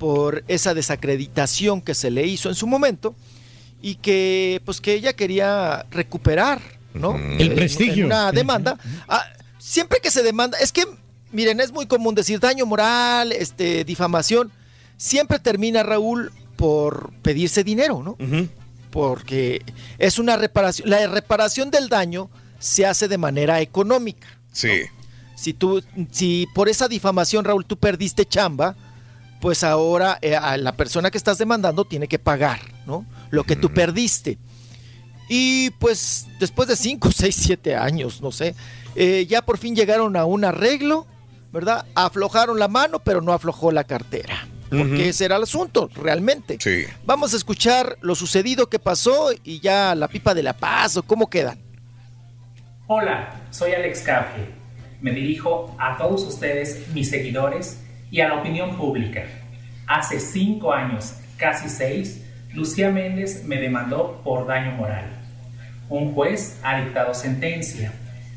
[0.00, 3.14] por esa desacreditación que se le hizo en su momento
[3.82, 6.62] y que pues que ella quería recuperar,
[6.94, 7.16] ¿no?
[7.38, 8.06] El prestigio.
[8.06, 8.78] una demanda.
[9.06, 9.22] Ah,
[9.58, 10.86] siempre que se demanda, es que
[11.32, 14.50] miren, es muy común decir daño moral, este difamación,
[14.96, 18.16] siempre termina Raúl por pedirse dinero, ¿no?
[18.90, 19.62] Porque
[19.98, 24.28] es una reparación, la reparación del daño se hace de manera económica.
[24.50, 24.80] Sí.
[25.34, 28.76] Si tú, si por esa difamación, Raúl, tú perdiste chamba,
[29.40, 33.06] pues ahora eh, a la persona que estás demandando tiene que pagar, ¿no?
[33.30, 34.38] Lo que tú perdiste.
[35.28, 38.54] Y pues después de 5, 6, 7 años, no sé,
[38.96, 41.06] eh, ya por fin llegaron a un arreglo,
[41.52, 41.86] ¿verdad?
[41.94, 44.46] Aflojaron la mano, pero no aflojó la cartera.
[44.70, 46.56] Porque ese era el asunto, realmente.
[46.60, 46.84] Sí.
[47.04, 51.02] Vamos a escuchar lo sucedido que pasó y ya la pipa de la paz o
[51.02, 51.58] cómo quedan.
[52.86, 54.48] Hola, soy Alex Café.
[55.00, 57.79] Me dirijo a todos ustedes, mis seguidores,
[58.10, 59.24] y a la opinión pública.
[59.86, 65.06] Hace cinco años, casi seis, Lucía Méndez me demandó por daño moral.
[65.88, 67.92] Un juez ha dictado sentencia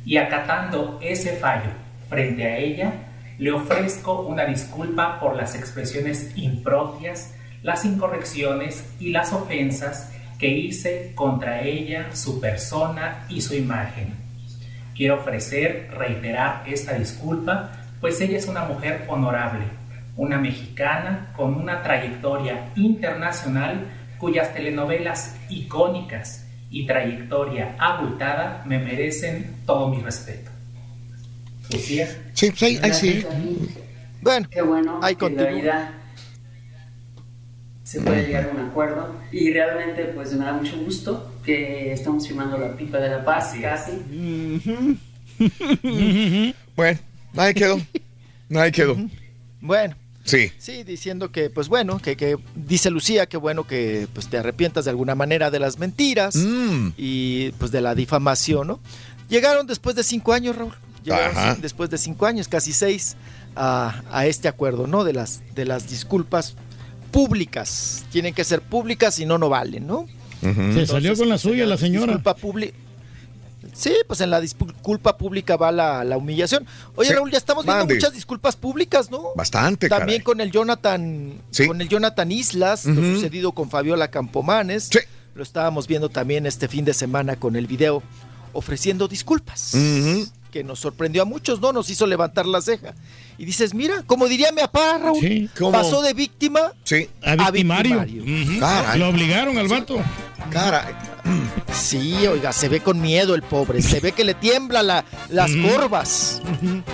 [0.06, 1.70] y acatando ese fallo
[2.10, 2.94] frente a ella,
[3.40, 11.14] le ofrezco una disculpa por las expresiones impropias, las incorrecciones y las ofensas que hice
[11.16, 14.14] contra ella, su persona y su imagen.
[14.96, 17.72] Quiero ofrecer, reiterar esta disculpa,
[18.04, 19.64] pues ella es una mujer honorable,
[20.18, 29.88] una mexicana con una trayectoria internacional cuyas telenovelas icónicas y trayectoria abultada me merecen todo
[29.88, 30.52] mi respeto.
[31.72, 32.10] Lucía.
[32.34, 33.26] Sí, pues ahí, ahí sí.
[34.22, 35.46] Bueno, Qué bueno ahí que continúa.
[35.46, 35.94] la vida
[37.84, 42.28] se puede llegar a un acuerdo y realmente pues me da mucho gusto que estamos
[42.28, 44.98] firmando la pipa de la paz casi.
[46.76, 47.00] Bueno,
[47.36, 47.80] ahí quedó.
[48.56, 48.98] Ahí quedó.
[49.62, 49.96] Bueno.
[50.26, 50.52] Sí.
[50.58, 54.86] Sí, diciendo que, pues bueno, que, que dice Lucía que bueno que pues te arrepientas
[54.86, 56.90] de alguna manera de las mentiras Mm.
[56.98, 58.80] y pues de la difamación, ¿no?
[59.28, 60.74] Llegaron después de cinco años, Raúl.
[61.04, 61.58] Llegaron Ajá.
[61.62, 63.18] después de cinco años, casi seis,
[63.58, 65.04] a, a este acuerdo, ¿no?
[65.04, 66.56] De las, de las disculpas
[67.12, 68.06] públicas.
[68.12, 70.08] Tienen que ser públicas y no, no valen, ¿no?
[70.42, 72.08] Se salió con la suya la señora.
[72.08, 72.78] Disculpa pública.
[73.74, 76.66] Sí, pues en la disculpa pública va la, la humillación.
[76.96, 77.16] Oye, Sí.
[77.16, 77.96] Raúl, ya estamos viendo Mande.
[77.96, 79.34] muchas disculpas públicas, ¿no?
[79.36, 80.24] Bastante, También caray.
[80.24, 81.66] con el Jonathan, Sí.
[81.68, 84.90] con el Jonathan Islas, lo sucedido con Fabiola Campomanes.
[85.36, 88.04] Lo estábamos viendo también este fin de semana con el video
[88.54, 89.74] ofreciendo disculpas.
[90.54, 91.74] Que nos sorprendió a muchos, ¿no?
[91.74, 92.94] Nos hizo levantar la ceja.
[93.40, 97.10] Y dices, mira, como diría mi papá, Raúl, pasó de víctima Sí.
[97.24, 98.06] A victimario.
[98.98, 100.00] Lo obligaron al vato.
[100.52, 100.94] Caray.
[101.74, 105.50] Sí, oiga, se ve con miedo el pobre, se ve que le tiembla la, las
[105.56, 106.42] corvas.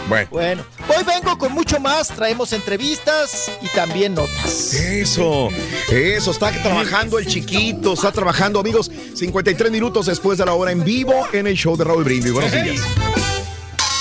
[0.08, 0.30] Bueno.
[0.32, 4.74] Bueno, hoy vengo con mucho más, traemos entrevistas y también notas.
[4.74, 5.50] Eso,
[5.92, 8.90] eso, está trabajando el chiquito, está trabajando, amigos.
[9.16, 12.32] 53 minutos después de la hora en vivo en el show de Raúl Brindis.
[12.32, 12.80] Buenos días.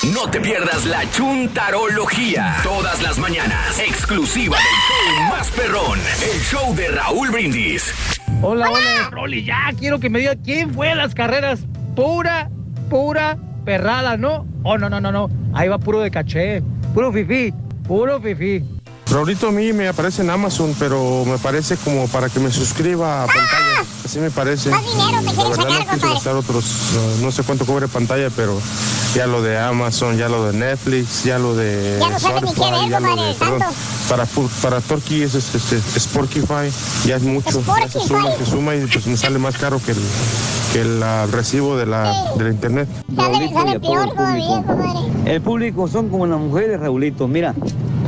[0.05, 2.59] No te pierdas la chuntarología.
[2.63, 3.81] Todas las mañanas.
[3.81, 5.99] Exclusiva del show más perrón.
[6.23, 7.93] El show de Raúl Brindis.
[8.41, 11.61] Hola, hola, Rolly, ya quiero que me diga quién fue a las carreras.
[11.97, 12.49] Pura,
[12.89, 14.47] pura perrada, ¿no?
[14.63, 15.31] Oh, no, no, no, no.
[15.53, 16.63] Ahí va puro de caché.
[16.95, 17.53] Puro fifí,
[17.89, 18.65] puro fifí.
[19.11, 23.25] Raulito a mí me aparece en Amazon, pero me parece como para que me suscriba
[23.25, 23.85] a pantalla.
[24.09, 24.71] Así me parece.
[24.71, 26.15] Más dinero quieres verdad sacar, no compadre.
[26.15, 26.65] gastar otros,
[26.95, 28.59] uh, no sé cuánto cobre pantalla, pero
[29.15, 32.55] ya lo de Amazon, ya lo de Netflix, ya lo de Ya no sabes ni
[32.55, 33.75] qué ver, compadre, de, perdón, tanto.
[34.09, 34.25] para,
[34.63, 36.73] para Turkey es este, este, Spotify,
[37.05, 37.63] ya es mucho.
[37.67, 39.99] Ya se suma, se suma y pues me sale más caro que el,
[40.73, 42.89] que el ah, recibo de la, del internet.
[43.15, 45.35] Sale, sale peor todavía, compadre.
[45.35, 47.29] El público son como las mujeres, Raulito.
[47.29, 47.55] Mira,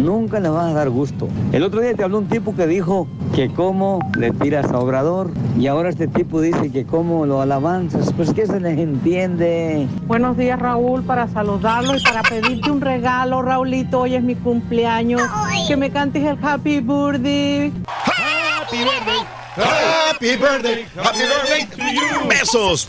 [0.00, 1.28] nunca les van a dar gusto.
[1.52, 5.30] El otro día te habló un tipo que dijo que cómo le tiras a Obrador
[5.58, 8.12] y ahora este tipo dice que cómo lo alabanzas.
[8.14, 9.86] Pues que se les entiende.
[10.06, 14.00] Buenos días, Raúl, para saludarlo y para pedirte un regalo, Raulito.
[14.00, 15.22] Hoy es mi cumpleaños.
[15.68, 17.72] Que me cantes el Happy Birthday.
[17.86, 19.40] Happy Birthday.
[19.56, 22.28] Happy birthday, happy birthday to you.
[22.28, 22.86] Besos.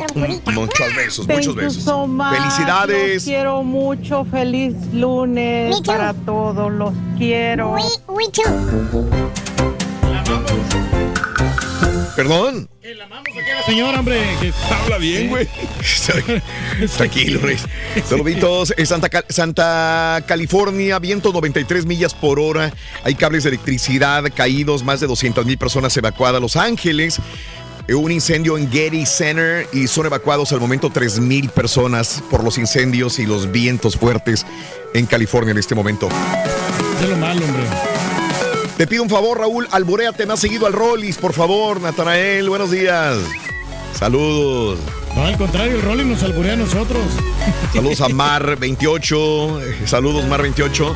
[0.54, 1.84] Muchos besos, Thank muchos besos.
[1.84, 2.08] so.
[2.08, 3.14] Felicidades.
[3.16, 4.26] Los quiero mucho.
[4.26, 6.72] Feliz lunes para todos.
[6.72, 7.74] Los quiero.
[7.74, 8.28] We, we
[12.16, 12.70] Perdón.
[12.82, 14.22] La señora, hombre.
[14.40, 14.54] Que...
[14.74, 15.48] Habla bien, güey.
[16.98, 17.58] Tranquilo, Rey.
[18.08, 18.74] Saluditos.
[18.86, 22.74] Santa, Santa California, viento 93 millas por hora.
[23.04, 26.42] Hay cables de electricidad caídos, más de 200 mil personas evacuadas.
[26.42, 27.20] Los Ángeles,
[27.88, 32.44] eh, un incendio en Getty Center y son evacuados al momento 3 mil personas por
[32.44, 34.46] los incendios y los vientos fuertes
[34.94, 36.10] en California en este momento.
[37.02, 37.91] Es lo malo, hombre.
[38.82, 43.16] Te pido un favor, Raúl, alboréate más seguido al Rollis, por favor, Natanael, buenos días.
[43.94, 44.80] Saludos.
[45.16, 47.04] No, al contrario, el Rolling nos alburea a nosotros.
[47.72, 49.62] Saludos a Mar28.
[49.62, 50.96] eh, Saludos, Mar28.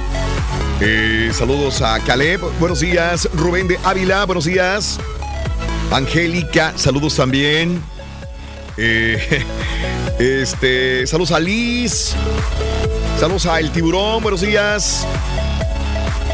[0.82, 2.42] Eh, saludos a Caleb.
[2.60, 3.30] Buenos días.
[3.36, 4.26] Rubén de Ávila.
[4.26, 5.00] Buenos días.
[5.92, 6.74] Angélica.
[6.78, 7.84] Saludos también.
[8.78, 9.44] Eh,
[10.18, 12.16] este, saludos a Liz.
[13.20, 14.24] Saludos a El Tiburón.
[14.24, 15.06] Buenos días.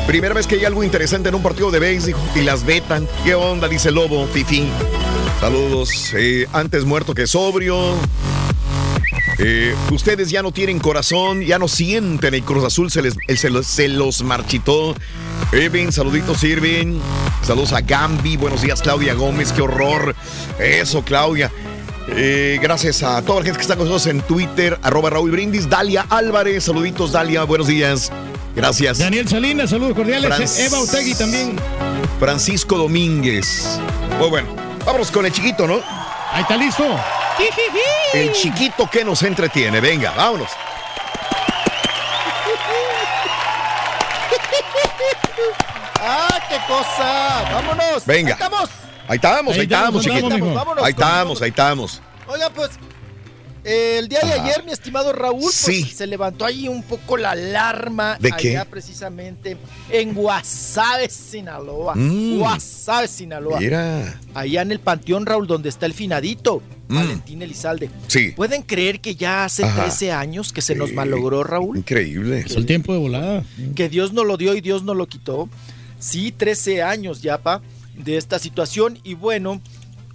[0.08, 3.08] Primera vez que hay algo interesante en un partido de dijo, y las vetan.
[3.24, 3.68] ¿Qué onda?
[3.68, 4.28] Dice Lobo.
[4.28, 4.68] Fifi.
[5.40, 6.12] Saludos.
[6.16, 7.96] Eh, antes muerto que sobrio.
[9.40, 13.38] Eh, ustedes ya no tienen corazón, ya no sienten el Cruz Azul, se, les, el-
[13.38, 14.94] se, los, marchitó.
[15.54, 17.00] Irving, saluditos Irving.
[17.42, 20.16] Saludos a Gambi, buenos días Claudia Gómez, qué horror.
[20.60, 21.52] Eso, Claudia.
[22.10, 25.68] Eh, gracias a toda la gente que está con nosotros en Twitter, arroba Raúl Brindis,
[25.70, 28.12] Dalia Álvarez, saluditos Dalia, buenos días.
[28.56, 28.98] Gracias.
[29.00, 30.30] Daniel Salinas, saludos cordiales.
[30.36, 31.58] Franz- Eva Otegui también.
[32.20, 33.80] Francisco Domínguez.
[34.20, 34.50] Muy bueno,
[34.86, 35.82] vámonos con el chiquito, ¿no?
[36.32, 36.84] Ahí está listo.
[38.14, 39.80] El chiquito que nos entretiene.
[39.80, 40.50] Venga, vámonos.
[46.00, 47.44] ¡Ah, qué cosa!
[47.52, 48.06] ¡Vámonos!
[48.06, 48.34] Venga.
[48.36, 48.70] Ahí estamos!
[49.08, 50.26] Ahí estamos, ahí, estamos, chiquito.
[50.28, 52.02] andamos, ahí estamos, ahí estamos.
[52.28, 52.72] Oiga, pues,
[53.64, 54.44] el día de Ajá.
[54.44, 55.84] ayer, mi estimado Raúl, pues, Sí.
[55.86, 58.18] se levantó ahí un poco la alarma.
[58.20, 58.50] ¿De qué?
[58.58, 59.58] allá precisamente
[59.90, 61.94] en Guasave, Sinaloa.
[61.96, 62.40] Mm.
[62.40, 63.60] Guasave, Sinaloa.
[63.60, 64.20] Mira.
[64.34, 66.96] Allá en el panteón, Raúl, donde está el finadito, Mm.
[66.96, 67.90] Valentín Elizalde.
[68.08, 68.32] Sí.
[68.36, 69.84] ¿Pueden creer que ya hace Ajá.
[69.84, 71.78] 13 años que se nos malogró, Raúl?
[71.78, 72.40] Increíble.
[72.46, 73.44] Es el tiempo de volada.
[73.76, 75.48] que Dios no lo dio y Dios no lo quitó.
[76.00, 77.62] Sí, 13 años ya, pa.
[77.96, 79.62] de esta situación y bueno,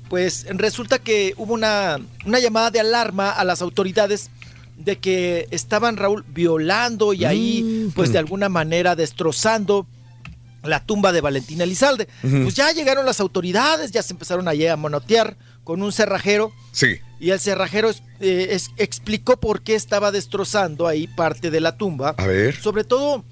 [0.08, 4.30] pues resulta que hubo una, una llamada de alarma a las autoridades
[4.78, 9.86] de que estaban Raúl violando y ahí pues de alguna manera destrozando
[10.62, 12.08] la tumba de Valentina Elizalde.
[12.20, 16.98] Pues ya llegaron las autoridades, ya se empezaron allí a monotear con un cerrajero Sí.
[17.18, 21.76] y el cerrajero es- eh, es- explicó por qué estaba destrozando ahí parte de la
[21.76, 22.14] tumba.
[22.18, 22.54] A ver.
[22.60, 23.24] Sobre todo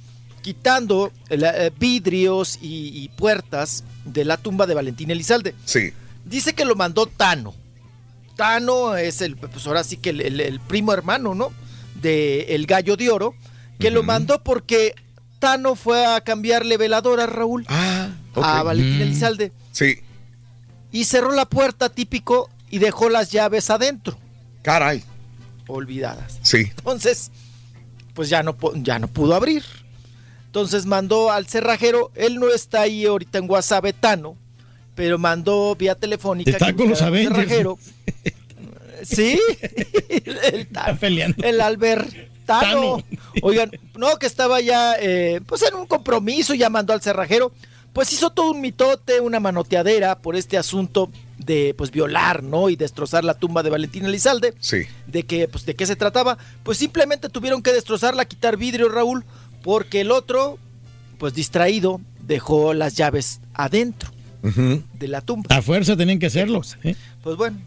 [0.42, 5.54] quitando eh, vidrios y, y puertas de la tumba de Valentina Elizalde.
[5.64, 5.92] Sí.
[6.24, 7.54] Dice que lo mandó Tano.
[8.36, 11.52] Tano es el, pues ahora sí que el, el- el primo hermano, ¿no?
[12.00, 13.34] De El Gallo de Oro,
[13.78, 14.94] que lo mandó porque
[15.38, 18.64] Tano fue a cambiarle veladora, Raúl, Ah, a ok.
[18.66, 19.08] Valentina Mm.
[19.08, 19.52] Elizalde.
[19.72, 19.98] Sí.
[20.90, 24.18] Y cerró la puerta típico y dejó las llaves adentro.
[24.62, 25.04] Caray.
[25.66, 26.38] Olvidadas.
[26.42, 26.70] Sí.
[26.76, 27.30] Entonces,
[28.14, 29.64] pues ya no, ya no pudo abrir.
[30.46, 34.36] Entonces mandó al cerrajero, él no está ahí ahorita en WhatsApp, Tano,
[34.94, 36.50] pero mandó vía telefónica.
[36.52, 37.78] Está que con los.
[39.02, 39.38] Sí,
[40.52, 40.98] el, Tano,
[41.42, 43.04] el Albertano.
[43.42, 47.52] Oigan, no, que estaba ya eh, pues en un compromiso, ya mandó al cerrajero.
[47.92, 52.68] Pues hizo todo un mitote, una manoteadera por este asunto de pues violar, ¿no?
[52.68, 54.82] Y destrozar la tumba de Valentina Elizalde Sí.
[55.06, 59.24] de que pues de qué se trataba, pues simplemente tuvieron que destrozarla, quitar vidrio, Raúl,
[59.62, 60.58] porque el otro
[61.18, 64.10] pues distraído dejó las llaves adentro
[64.52, 65.54] de la tumba.
[65.56, 66.60] A fuerza tenían que hacerlo.
[66.82, 66.94] ¿eh?
[67.22, 67.58] Pues bueno,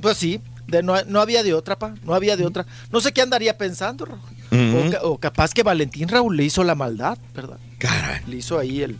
[0.00, 2.66] pues sí, de no, no había de otra, pa, no había de otra.
[2.90, 4.20] No sé qué andaría pensando, Raúl.
[4.50, 4.78] Ujú.
[4.86, 7.58] o, ca- o capaz que Valentín Raúl le hizo la maldad, ¿verdad?
[7.78, 8.22] Caray.
[8.26, 8.96] Le hizo ahí el,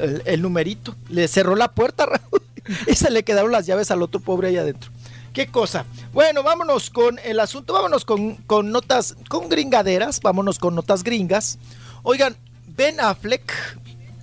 [0.00, 2.42] el, el numerito, le cerró la puerta, Raúl,
[2.86, 4.90] y se le quedaron las llaves al otro pobre ahí adentro.
[5.32, 5.84] ¿Qué cosa?
[6.14, 11.58] Bueno, vámonos con el asunto, vámonos con, con notas, con gringaderas, vámonos con notas gringas.
[12.02, 12.34] Oigan,
[12.74, 13.52] Ben Affleck,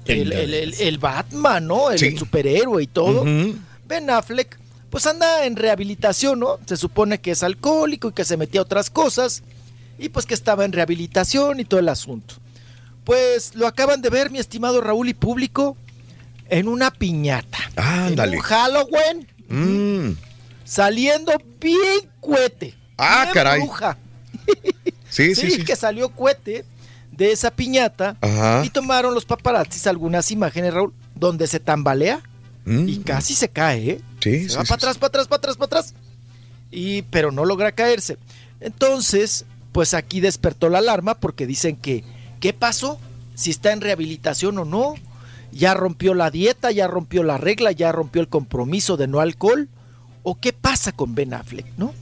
[0.06, 1.91] el, el- el- el Batman, ¿no?
[1.91, 2.17] El, Sí.
[2.17, 3.23] superhéroe y todo.
[3.88, 4.57] Ben Affleck,
[4.90, 6.59] pues anda en rehabilitación, ¿no?
[6.65, 9.43] Se supone que es alcohólico y que se metía a otras cosas.
[9.99, 12.35] Y pues que estaba en rehabilitación y todo el asunto.
[13.03, 15.75] Pues lo acaban de ver, mi estimado Raúl y público,
[16.49, 17.57] en una piñata.
[17.75, 18.33] Ándale.
[18.33, 20.15] En un Halloween, Mm.
[20.64, 22.73] saliendo bien cuete.
[22.98, 23.59] Ah, bien caray.
[23.61, 23.98] bruja.
[25.09, 25.64] Sí, sí, Sí, sí.
[25.65, 26.65] que salió cuete
[27.16, 28.64] de esa piñata Ajá.
[28.66, 32.22] y tomaron los paparazzis algunas imágenes, Raúl, donde se tambalea
[32.66, 32.88] Mm.
[32.88, 34.01] y casi se cae, ¿eh?
[34.22, 35.93] Sí, Se sí, va sí, para atrás, para atrás, para atrás, para atrás.
[36.72, 38.17] Y, pero no logra caerse.
[38.61, 42.03] Entonces, pues aquí despertó la alarma porque dicen que,
[42.40, 43.00] ¿qué pasó?
[43.35, 44.95] Si está en rehabilitación o no.
[45.51, 49.67] Ya rompió la dieta, ya rompió la regla, ya rompió el compromiso de no alcohol.
[50.24, 51.93] ¿O qué pasa con Ben Affleck, no?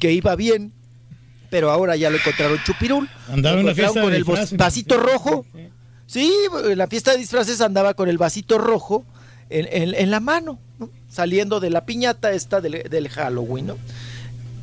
[0.00, 0.72] Que iba bien,
[1.50, 3.08] pero ahora ya lo encontraron chupirul.
[3.30, 5.46] Andaba en encontraron fiesta con de el vasito rojo.
[6.06, 6.32] Sí,
[6.74, 9.04] la fiesta de disfraces andaba con el vasito rojo
[9.50, 10.88] en, en- en la mano, ¿no?
[11.10, 13.78] saliendo de la piñata esta del, del Halloween, ¿no?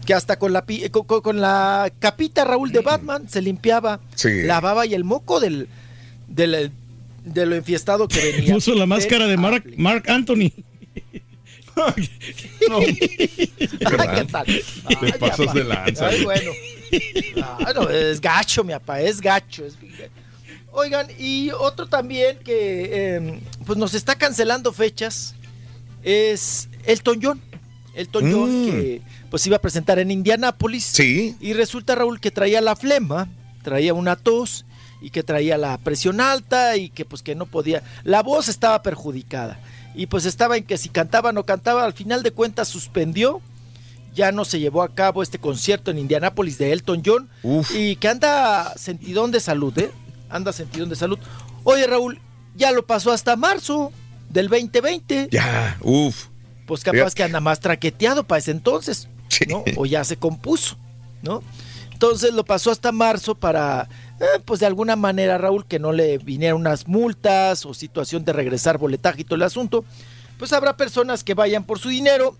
[0.05, 4.43] Que hasta con la, pi- con, con- la capita Raúl de Batman se limpiaba Sí.
[4.43, 5.67] la baba y el moco del,
[6.27, 6.71] del-
[7.23, 8.53] de lo enfiestado que venía.
[8.55, 10.51] Puso la máscara de Mark, Mark Anthony.
[14.15, 14.45] ¿qué tal?
[14.47, 16.07] Ay, pasas de lanza.
[16.07, 16.51] Ay, bueno.
[17.41, 17.57] Ah,
[17.91, 19.65] es gacho, mi papá, es gacho.
[19.65, 19.77] es-
[20.71, 25.33] Oigan, y otro también que eh, pues nos está cancelando fechas
[26.03, 27.41] es Elton John.
[27.93, 28.65] Elton John Mm.
[28.71, 30.83] que pues iba a presentar en Indianápolis.
[30.85, 31.35] Sí.
[31.39, 33.29] Y resulta, Raúl, que traía la flema,
[33.63, 34.65] traía una tos
[35.01, 37.81] y que traía la presión alta y que pues que no podía.
[38.03, 39.59] La voz estaba perjudicada.
[39.93, 43.41] Y pues estaba en que si cantaba o no cantaba, al final de cuentas suspendió.
[44.15, 47.29] Ya no se llevó a cabo este concierto en Indianápolis de Elton John.
[47.75, 49.91] Y que anda sentidón de salud, ¿eh?
[50.29, 51.19] Anda sentidón de salud.
[51.63, 52.19] Oye, Raúl,
[52.55, 53.91] ya lo pasó hasta marzo
[54.29, 56.27] del 2020 Ya, uf.
[56.65, 59.07] pues capaz que anda más traqueteado para ese entonces,
[59.47, 59.63] ¿no?
[59.75, 60.77] O ya se compuso,
[61.21, 61.43] ¿no?
[61.91, 63.87] Entonces lo pasó hasta marzo para,
[64.19, 68.33] eh, pues de alguna manera, Raúl, que no le vinieran unas multas o situación de
[68.33, 69.85] regresar boletaje y todo el asunto.
[70.37, 72.35] Pues habrá personas que vayan por su dinero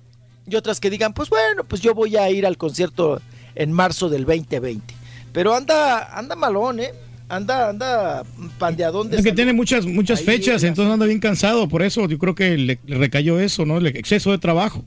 [0.48, 3.22] y otras que digan, pues bueno, pues yo voy a ir al concierto
[3.56, 4.94] en marzo del 2020.
[5.34, 6.94] Pero anda, anda malón, ¿eh?
[7.28, 8.24] Anda, anda
[8.60, 12.08] pandeadón de Es que tiene muchas, muchas Ahí fechas, entonces anda bien cansado, por eso
[12.08, 13.78] yo creo que le, le recayó eso, ¿no?
[13.78, 14.84] El exceso de trabajo.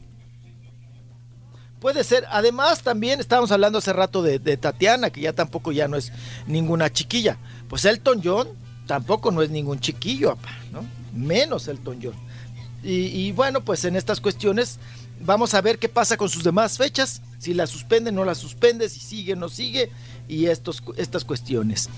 [1.80, 2.24] Puede ser.
[2.30, 6.12] Además, también estábamos hablando hace rato de, de Tatiana, que ya tampoco ya no es
[6.46, 7.38] ninguna chiquilla.
[7.68, 8.48] Pues Elton John
[8.86, 10.84] tampoco no es ningún chiquillo, apá, ¿no?
[11.12, 12.14] Menos Elton John.
[12.82, 14.78] Y, y bueno, pues en estas cuestiones
[15.20, 18.88] vamos a ver qué pasa con sus demás fechas, si la suspende, no la suspende,
[18.88, 19.90] si sigue, no sigue,
[20.28, 21.88] y estos, estas cuestiones.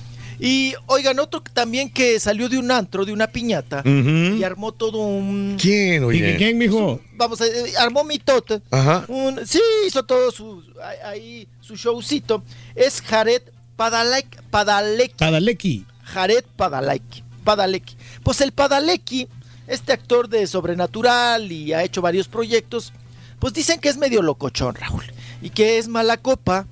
[0.42, 4.98] Y oigan, otro también que salió de un antro, de una piñata, y armó todo
[4.98, 5.58] un...
[5.60, 6.36] ¿Quién, oye?
[6.38, 7.00] ¿Quién, mijo?
[7.14, 7.44] Vamos, a,
[7.82, 8.62] armó mitote.
[8.70, 9.04] Ajá.
[9.08, 10.62] Un- sí, hizo todo su,
[11.04, 12.42] ahí- su showcito.
[12.74, 13.42] Es Jared
[13.76, 15.14] Padalek, Padalecki.
[15.18, 15.86] Padalecki.
[16.04, 17.22] Jared Padalecki.
[17.44, 17.96] Padalecki.
[18.22, 19.28] Pues el Padalecki,
[19.66, 22.94] este actor de Sobrenatural y ha hecho varios proyectos,
[23.40, 25.04] pues dicen que es medio locochón, Raúl.
[25.42, 26.66] Y que es mala copa.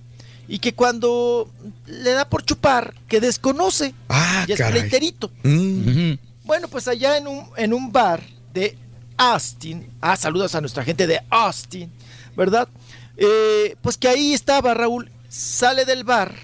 [0.46, 1.50] Y que cuando
[1.86, 3.94] le da por chupar, que desconoce.
[4.08, 4.80] Ah, y es caray.
[4.80, 5.30] pleiterito.
[5.42, 6.12] Mm.
[6.44, 8.22] Bueno, pues allá en un, en un bar
[8.54, 8.76] de
[9.18, 11.90] Austin, ah, saludos a nuestra gente de Austin,
[12.36, 12.68] ¿verdad?
[13.16, 16.34] Eh, pues que ahí estaba Raúl, sale del bar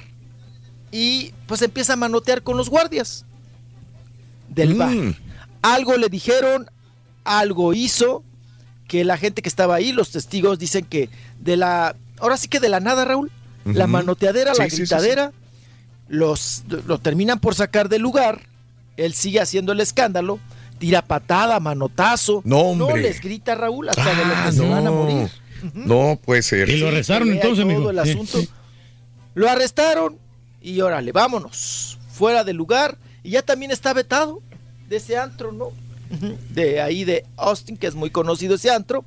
[0.90, 3.24] y pues empieza a manotear con los guardias
[4.48, 4.90] del bar.
[4.90, 5.14] Mm.
[5.62, 6.70] Algo le dijeron,
[7.22, 8.22] algo hizo,
[8.94, 11.08] que la gente que estaba ahí, los testigos dicen que
[11.40, 13.28] de la, ahora sí que de la nada, Raúl,
[13.64, 14.82] la manoteadera, la Sí, sí, sí, sí.
[14.82, 15.32] gritadera,
[16.06, 18.42] los lo terminan por sacar del lugar,
[18.96, 20.38] él sigue haciendo el escándalo,
[20.78, 23.02] tira patada, manotazo, No, hombre.
[23.02, 24.92] les grita Raúl hasta de lo que Ah, se van a no.
[24.92, 25.28] morir.
[25.74, 26.68] No puede ser.
[26.68, 27.90] Y lo arrestaron entonces, mijo.
[27.90, 28.38] el Sí, asunto.
[28.42, 28.48] sí.
[29.34, 30.18] Lo arrestaron
[30.62, 32.96] y órale, vámonos, fuera del lugar.
[33.24, 34.40] Y ya también está vetado
[34.88, 35.72] de ese antro, ¿no?
[36.50, 39.04] De ahí de Austin, que es muy conocido ese antro.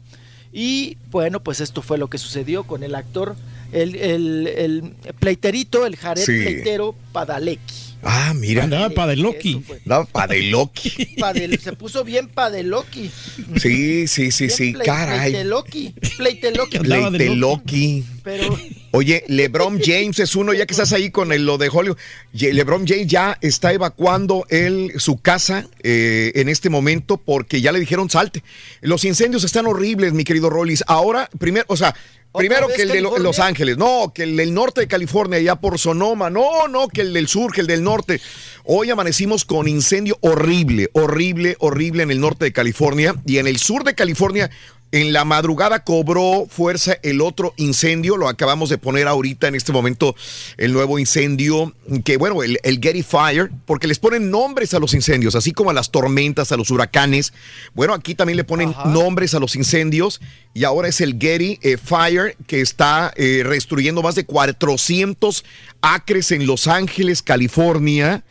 [0.53, 3.36] Y bueno, pues esto fue lo que sucedió con el actor,
[3.72, 6.32] el, el, el pleiterito, el Jared Sí.
[6.42, 7.86] pleitero Padalecki.
[8.03, 8.64] Ah, mira.
[8.64, 9.61] Andaba Padeloki.
[9.84, 10.90] Andaba Padeloki.
[11.17, 13.09] Padel- se puso bien Padeloki.
[13.58, 14.64] Sí, sí, sí, sí.
[14.74, 15.32] Bien plei- Caray.
[15.32, 15.93] Pleiteloki.
[16.17, 16.77] Pleiteloki.
[16.80, 18.03] Leiteloki.
[18.24, 18.58] Pero
[18.92, 21.98] Oye, LeBron James es uno, ya que estás ahí con el- lo de Hollywood.
[22.34, 27.80] LeBron James ya está evacuando él, su casa eh, en este momento porque ya le
[27.80, 28.43] dijeron salte.
[28.82, 30.84] Los incendios están horribles, mi querido Rollis.
[30.88, 31.95] Ahora, primero, o sea,
[32.38, 33.01] primero que el de?
[33.01, 37.01] Los Ángeles, no, que el del norte de California, allá por Sonoma, no, no, que
[37.01, 38.22] el del sur, que el del norte.
[38.64, 43.57] Hoy amanecimos con incendio horrible, horrible, horrible en el norte de California y en el
[43.57, 44.49] sur de California.
[44.91, 49.74] En la madrugada cobró fuerza el otro incendio, lo acabamos de poner ahorita en este
[49.74, 50.16] momento,
[50.56, 51.74] el nuevo incendio,
[52.06, 55.72] que bueno, el, el Getty Fire, porque les ponen nombres a los incendios, así como
[55.72, 57.33] a las tormentas, a los huracanes.
[57.74, 60.22] Bueno, aquí también le ponen nombres a los incendios
[60.53, 65.43] y ahora es el Getty eh, Fire que está eh, destruyendo más de 400
[65.82, 68.24] acres en Los Ángeles, California.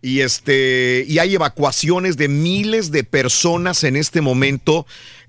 [0.00, 4.86] Y este, y hay evacuaciones de miles de personas en este momento.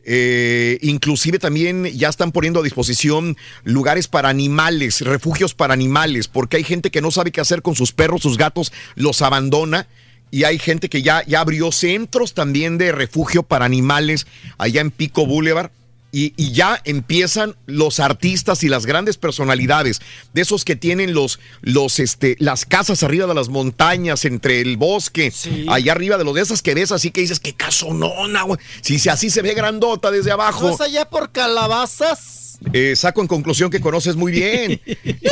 [0.07, 6.57] Eh, inclusive también ya están poniendo a disposición lugares para animales, refugios para animales, porque
[6.57, 9.87] hay gente que no sabe qué hacer con sus perros, sus gatos, los abandona.
[10.31, 14.27] Y hay gente que ya, ya abrió centros también de refugio para animales
[14.57, 15.71] allá en Pico Boulevard.
[16.17, 19.99] Y, y ya empiezan los artistas y las grandes personalidades,
[20.33, 24.77] de esos que tienen los, los, este, las casas arriba de las montañas, entre el
[24.77, 25.33] bosque,
[25.67, 28.57] allá arriba de los de esas que ves así que dices, qué casonona, güey.
[28.81, 30.67] Si se- así se ve grandota desde abajo.
[30.69, 32.44] ¿no es allá por calabazas?
[32.73, 34.81] Eh, saco en conclusión que conoces muy bien.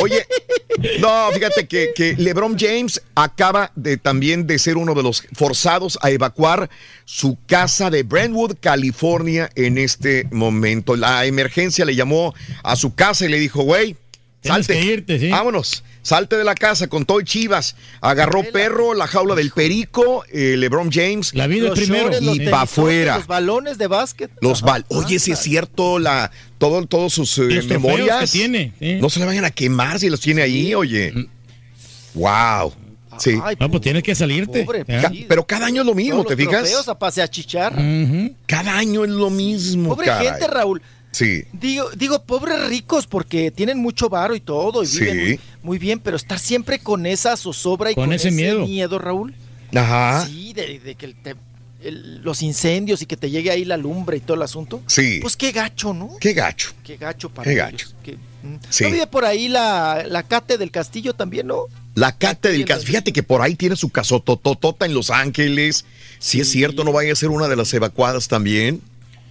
[0.00, 0.26] Oye,
[1.00, 5.98] no, fíjate que, que LeBron James acaba de también de ser uno de los forzados
[6.02, 6.70] a evacuar
[7.04, 10.96] su casa de Brentwood, California, en este momento.
[10.96, 13.96] La emergencia le llamó a su casa y le dijo, güey,
[14.42, 15.30] salte, que irte, sí.
[15.30, 15.84] vámonos.
[16.04, 17.76] Salte de la casa con todo y chivas.
[18.02, 21.34] Agarró perro, la jaula del perico, eh, LeBron James.
[21.34, 23.16] La vida Los shorts, los Y para afuera.
[23.16, 24.30] Los balones de básquet.
[24.42, 24.84] Los bal.
[24.90, 26.30] Oye, si es cierto, la,
[26.68, 28.30] todo, todos sus eh, memorias.
[28.30, 28.72] que tiene.
[29.00, 31.12] No se le vayan a quemar si los tiene ahí, oye.
[32.14, 32.72] Wow.
[33.18, 33.38] Sí.
[33.42, 34.64] Ay, No, pues tienes que salirte.
[34.64, 35.02] pobre, ¿ya?
[35.02, 36.62] Ca- pero cada año es lo mismo, ¿te fijas?
[36.62, 37.74] trofeos a pase a chichar.
[38.46, 39.90] Cada año es lo mismo.
[39.90, 40.28] Pobre caray.
[40.28, 40.82] gente, Raúl.
[41.12, 41.44] Sí.
[41.52, 44.98] Digo, digo, pobres ricos porque tienen mucho varo y todo y Sí.
[45.00, 48.98] viven muy, muy bien, pero estar siempre con esa zozobra y Con con, ese miedo.
[48.98, 49.32] Raúl.
[49.72, 50.26] Ajá.
[50.26, 51.36] Sí, de, de que el te-
[51.84, 54.82] el- los incendios y que te llegue ahí la lumbre y todo el asunto.
[54.86, 55.18] Sí.
[55.20, 56.16] Pues qué gacho, ¿no?
[56.20, 56.70] Qué gacho.
[56.82, 57.88] Qué gacho para Qué gacho.
[58.42, 58.56] Mm.
[58.68, 58.84] Sí.
[58.84, 61.64] ¿No vive por ahí la, la Cate del Castillo también, no?
[61.94, 62.84] La Cate del Cas.
[62.84, 65.84] Fíjate que por ahí tiene su casotototota en Los Ángeles.
[66.18, 68.80] Si es cierto, no vaya a ser una de las evacuadas también.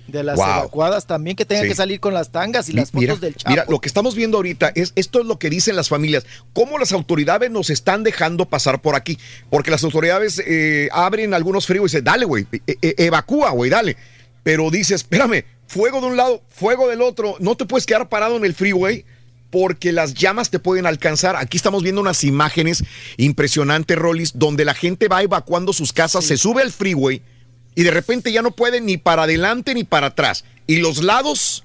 [0.08, 0.46] De las Wow.
[0.46, 1.70] evacuadas también que tengan Sí.
[1.70, 3.50] que salir con las tangas y las fotos mira, del Chapo.
[3.52, 6.26] mira, lo que estamos viendo ahorita es esto es lo que dicen las familias.
[6.52, 9.18] ¿Cómo las autoridades nos están dejando pasar por aquí?
[9.50, 13.70] Porque las autoridades eh, abren algunos fríos y dicen, dale, güey, e- e- evacúa, güey,
[13.70, 13.96] dale.
[14.44, 17.38] Pero dice, espérame, fuego de un lado, fuego del otro.
[17.40, 19.06] No te puedes quedar parado en el freeway
[19.52, 21.38] porque las llamas te pueden alcanzar.
[21.38, 22.84] Aquí estamos viendo unas imágenes
[23.16, 27.22] impresionantes, Rollis, donde la gente va evacuando sus casas, se sube al freeway
[27.76, 30.45] y de repente ya no puede ni para adelante ni para atrás.
[30.68, 31.64] Y los lados,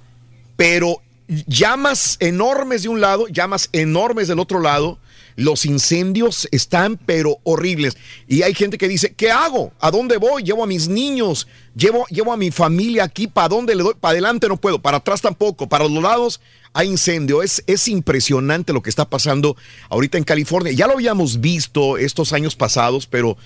[0.56, 4.98] pero llamas enormes de un lado, llamas enormes del otro lado.
[5.36, 7.96] Los incendios están pero horribles.
[8.26, 9.72] Y hay gente que dice, ¿qué hago?
[9.78, 10.42] ¿A dónde voy?
[10.42, 11.46] Llevo a mis niños,
[11.76, 13.94] llevo, llevo a mi familia aquí, ¿para dónde le doy?
[13.94, 16.40] Para adelante no puedo, para atrás tampoco, para los lados
[16.72, 17.44] hay incendio.
[17.44, 19.56] Es, es impresionante lo que está pasando
[19.90, 20.72] ahorita en California.
[20.72, 23.36] Ya lo habíamos visto estos años pasados, pero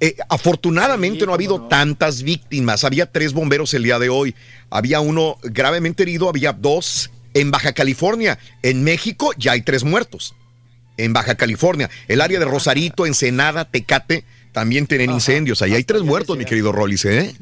[0.00, 2.84] eh, afortunadamente no ha habido tantas víctimas.
[2.84, 4.34] Había tres bomberos el día de hoy.
[4.70, 8.38] Había uno gravemente herido, había dos en Baja California.
[8.62, 10.34] En México ya hay tres muertos.
[10.96, 11.90] En Baja California.
[12.08, 15.60] El área de Rosarito, Ensenada, Tecate también tienen incendios.
[15.60, 17.34] Ahí hay tres muertos, mi querido Rollis, ¿eh?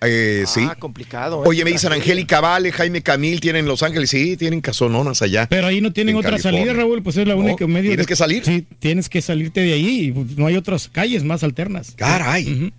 [0.00, 0.60] Eh, sí.
[0.68, 1.42] Ah, complicado.
[1.44, 1.48] ¿eh?
[1.48, 5.46] Oye, me dicen Angélica Vale, Jaime Camil, tienen Los Ángeles, sí, tienen casononas allá.
[5.50, 6.60] Pero ahí no tienen en otra California.
[6.66, 7.90] salida, Raúl, pues es la No, única medio.
[7.90, 8.44] ¿tienes de- que salir?
[8.44, 10.12] Sí, tienes que salirte de ahí.
[10.12, 11.92] pues, No hay otras calles más alternas.
[11.96, 12.72] Caray.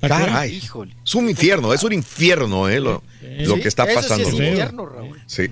[0.00, 0.60] Caray.
[1.04, 2.80] Es un infierno, es un infierno, ¿eh?
[2.80, 3.02] Lo,
[3.40, 4.28] lo Sí, que está eso sí pasando.
[4.28, 5.20] es invierno, Raúl.
[5.26, 5.48] Sí,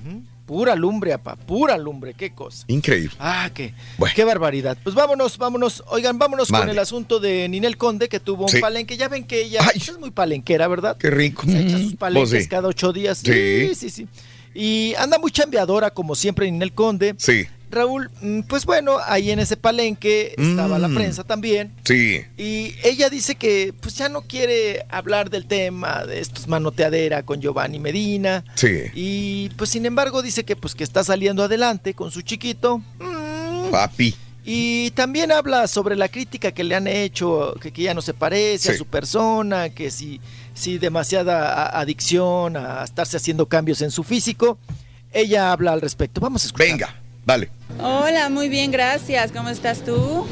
[0.46, 2.64] Pura lumbre, apa, pura lumbre, qué cosa.
[2.68, 3.16] increíble.
[3.18, 3.72] Ah, qué,
[4.14, 4.76] qué barbaridad.
[4.82, 5.82] Pues vámonos, vámonos.
[5.88, 8.60] Oigan, vámonos con el asunto de Ninel Conde, que tuvo un Sí.
[8.60, 8.98] palenque.
[8.98, 10.98] Ya ven que ella es muy palenquera, ¿verdad?
[10.98, 11.44] Qué rico.
[11.46, 12.48] Se echa sus palenques sí.
[12.48, 13.18] cada ocho días.
[13.24, 13.68] Sí.
[13.68, 14.08] Sí, sí, sí.
[14.54, 17.14] Y anda muy chambeadora, como siempre, Ninel Conde.
[17.18, 20.94] Sí, Raúl, mm, pues bueno, ahí en ese palenque estaba la Mm.
[20.94, 21.72] prensa también.
[21.84, 22.22] sí.
[22.38, 27.40] Y ella dice que pues ya no quiere hablar del tema de estos manoteadera con
[27.40, 28.44] Giovanni Medina.
[28.54, 28.82] Sí.
[28.94, 32.82] Y pues sin embargo dice que pues que está saliendo adelante con su chiquito.
[33.70, 34.14] Papi.
[34.46, 38.12] Y también habla sobre la crítica que le han hecho, que, que ya no se
[38.12, 40.20] parece a su persona, que si,
[40.52, 44.58] si demasiada adicción a estarse haciendo cambios en su físico.
[45.12, 46.20] Ella habla al respecto.
[46.20, 46.66] Vamos a escuchar.
[46.68, 46.94] Venga,
[47.26, 47.48] dale.
[47.82, 49.32] Hola, muy bien, gracias.
[49.32, 50.26] ¿Cómo estás tú?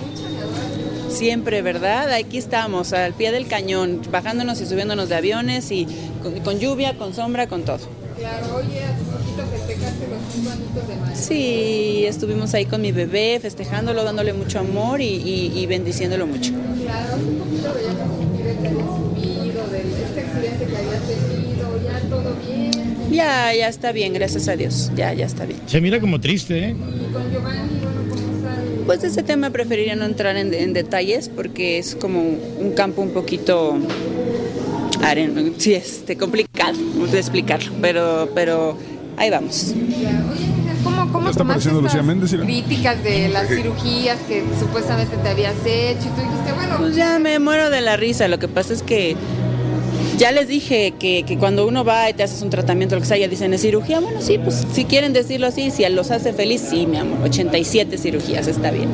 [1.11, 2.11] Siempre, ¿verdad?
[2.13, 5.87] Aquí estamos, al pie del cañón, bajándonos y subiéndonos de aviones y
[6.23, 7.81] con, con lluvia, con sombra, con todo.
[8.19, 11.17] Claro, oye, hace poquito festejaste los cinco añitos de madre.
[11.17, 16.53] Sí, estuvimos ahí con mi bebé, festejándolo, dándole mucho amor y, y- y bendiciéndolo mucho.
[16.53, 17.73] Claro, poquito
[18.21, 22.82] un que habías subido, de este accidente que habías tenido, ya todo bien.
[23.13, 24.91] Ya, ya está bien, gracias a Dios.
[24.97, 25.61] Ya, ya está bien.
[25.67, 26.71] Se mira como triste, ¿eh?
[26.71, 28.65] Y con Giovanni, bueno, ¿cómo están?
[28.87, 33.03] Pues de ese tema preferiría no entrar en, en detalles porque es como un campo
[33.03, 33.77] un poquito
[35.03, 36.79] aren- sí, este, complicado
[37.11, 38.77] de explicarlo, pero, pero
[39.17, 39.75] ahí vamos.
[40.85, 45.55] ¿Cómo, cómo está apareciendo tomaste Lucía Méndez, críticas de las cirugías que supuestamente te habías
[45.65, 46.09] hecho?
[46.09, 48.83] Y tú dijiste, bueno, Pues ya me muero de la risa, lo que pasa es
[48.83, 49.17] que
[50.23, 53.09] ya les dije que, que cuando uno va y te haces un tratamiento, lo que
[53.09, 53.99] sea, ya dicen, ¿es cirugía?
[53.99, 57.99] Bueno, sí, pues si quieren decirlo así, si los hace feliz, sí, mi amor, 87
[57.99, 58.89] cirugías, está bien.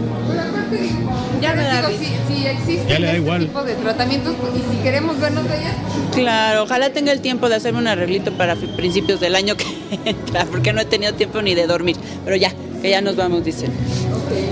[1.43, 3.41] ya me da les digo, si, si existen Ya le da este igual.
[3.47, 5.75] tipo de tratamientos pues, y si queremos vernos de ellas,
[6.15, 9.67] Claro, ojalá tenga el tiempo de hacerme un arreglito para principios del año que
[10.07, 13.45] entra, porque no he tenido tiempo ni de dormir, pero ya, que ya nos vamos,
[13.45, 13.71] dicen.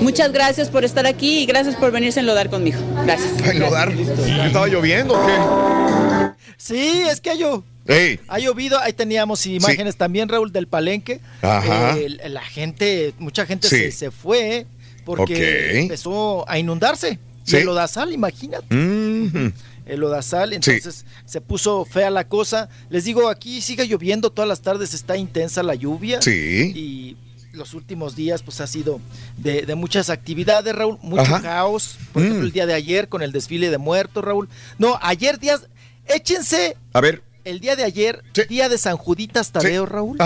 [0.03, 2.79] Muchas gracias por estar aquí y gracias por venirse a enlodar conmigo.
[3.07, 3.31] Gracias.
[3.51, 3.93] ¿Enlodar?
[3.93, 6.16] ¿Estaba lloviendo o qué?
[6.57, 8.19] Sí, es que ha, llo- Ey.
[8.29, 8.79] ha llovido.
[8.81, 11.21] Ahí teníamos imágenes también, Raúl, del palenque.
[11.43, 11.97] Ajá.
[11.99, 13.77] Eh, la gente, mucha gente Sí.
[13.77, 14.67] se, se fue
[15.05, 17.19] porque empezó a inundarse.
[17.45, 17.57] Sí.
[17.57, 18.75] Y el odasal, imagínate.
[18.75, 19.53] Mhm.
[19.87, 22.69] El odasal, entonces se puso fea la cosa.
[22.91, 26.21] Les digo, aquí sigue lloviendo todas las tardes, está intensa la lluvia.
[26.21, 26.73] Sí.
[26.75, 27.17] Y
[27.53, 29.01] los últimos días, pues ha sido
[29.37, 31.41] de, de muchas actividades, Raúl, mucho Ajá.
[31.41, 31.99] caos.
[32.13, 32.25] Por Mm.
[32.27, 34.49] ejemplo, el día de ayer con el desfile de muertos, Raúl.
[34.79, 35.63] No, ayer días,
[36.09, 37.23] échense A ver.
[37.45, 40.19] el día de ayer, día de San Juditas Tadeo, Raúl,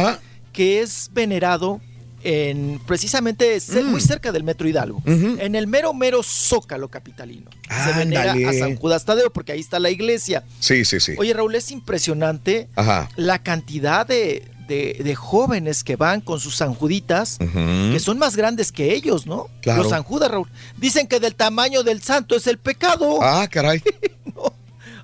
[0.53, 1.81] que es venerado
[2.23, 5.41] en precisamente ce- muy cerca del Metro Hidalgo, Mm.
[5.41, 7.49] En el mero mero Zócalo capitalino.
[7.85, 10.45] Se venera a San Judas Tadeo porque ahí está la iglesia.
[10.59, 11.15] Sí, sí, sí.
[11.17, 13.09] Oye, Raúl, es impresionante Ajá.
[13.17, 17.93] la cantidad de, de- de jóvenes que van con sus sanjuditas, Ujú.
[17.93, 19.49] que son más grandes que ellos, ¿no?
[19.63, 19.83] Claro.
[19.85, 20.49] Los sanjudas, Raúl.
[20.77, 23.19] Dicen que del tamaño del santo es el pecado.
[23.23, 23.83] Ah, caray.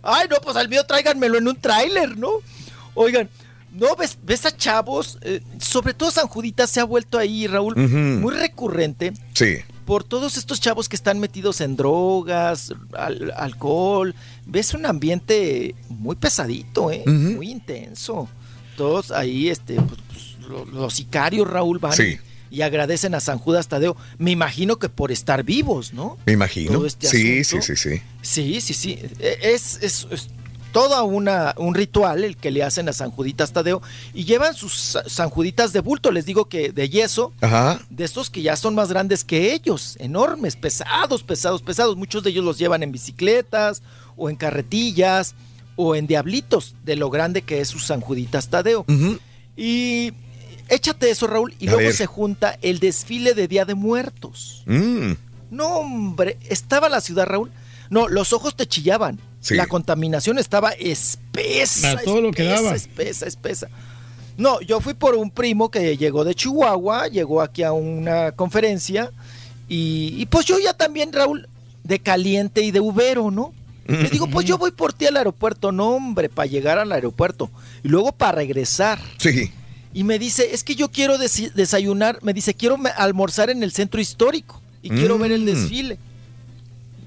[0.07, 2.31] Ay, no, pues al mío tráiganmelo en un tráiler, ¿no?
[2.95, 3.29] Oigan,
[3.73, 7.77] no ves, ves a chavos, eh, sobre todo San Juditas se ha vuelto ahí, Raúl,
[7.77, 9.57] muy recurrente Sí.
[9.85, 14.15] por todos estos chavos que están metidos en drogas, al- alcohol.
[14.47, 17.03] Ves un ambiente muy pesadito, ¿eh?
[17.07, 18.29] Muy intenso.
[18.77, 22.17] Todos ahí, este, pues, pues, lo- los sicarios, Raúl, van Sí.
[22.51, 23.97] Y agradecen a San Judas Tadeo.
[24.19, 26.17] Me imagino que por estar vivos, ¿no?
[26.27, 26.73] Me imagino.
[26.73, 28.03] Todo este sí, sí, sí, sí.
[28.23, 28.99] Sí, sí, sí.
[29.21, 30.29] E- Es, es, es
[31.05, 33.81] una, un ritual el que le hacen a San Juditas Tadeo
[34.13, 37.81] y llevan sus sa- San Juditas de bulto, les digo que de yeso, Ajá.
[37.89, 41.97] de estos que ya son más grandes que ellos, enormes, pesados, pesados, pesados.
[41.97, 43.81] Muchos de ellos los llevan en bicicletas
[44.17, 45.35] o en carretillas
[45.77, 48.85] o en diablitos, de lo grande que es su San Juditas Tadeo.
[49.57, 50.13] Y
[50.69, 51.95] échate eso, Raúl, y A luego ver.
[51.97, 54.63] se junta el desfile de Día de Muertos.
[54.67, 55.13] Mm,
[55.51, 57.51] No, hombre, estaba la ciudad, Raúl.
[57.89, 59.19] No, los ojos te chillaban.
[59.41, 59.55] Sí.
[59.55, 61.93] La contaminación estaba espesa.
[61.93, 62.75] A todo lo que espesa, daba.
[62.77, 63.69] Espesa, espesa.
[64.37, 69.11] No, yo fui por un primo que llegó de Chihuahua, llegó aquí a una conferencia
[69.69, 71.49] y, y pues yo ya también, Raúl,
[71.85, 73.55] de caliente y de ubero, ¿no?
[73.87, 77.49] Le digo, pues yo voy por ti al aeropuerto, no hombre, para llegar al aeropuerto
[77.85, 78.99] y luego para regresar.
[79.19, 79.53] Sí.
[79.97, 83.99] Y me dice, es que yo quiero desayunar, me dice, quiero almorzar en el centro
[83.99, 85.47] histórico y quiero ver el Mm.
[85.47, 85.99] desfile.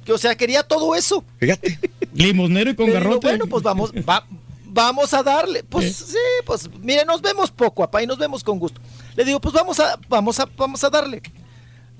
[0.04, 1.24] Que, o sea, quería todo eso.
[1.40, 1.78] Fíjate.
[2.16, 3.28] Limonero y con digo, garrote.
[3.28, 4.26] bueno, pues vamos, va-
[4.66, 5.64] vamos a darle.
[5.64, 8.82] Pues sí, pues mire, nos vemos poco, papá, y nos vemos con gusto.
[9.16, 11.22] Le digo, pues vamos a, vamos a, vamos a darle.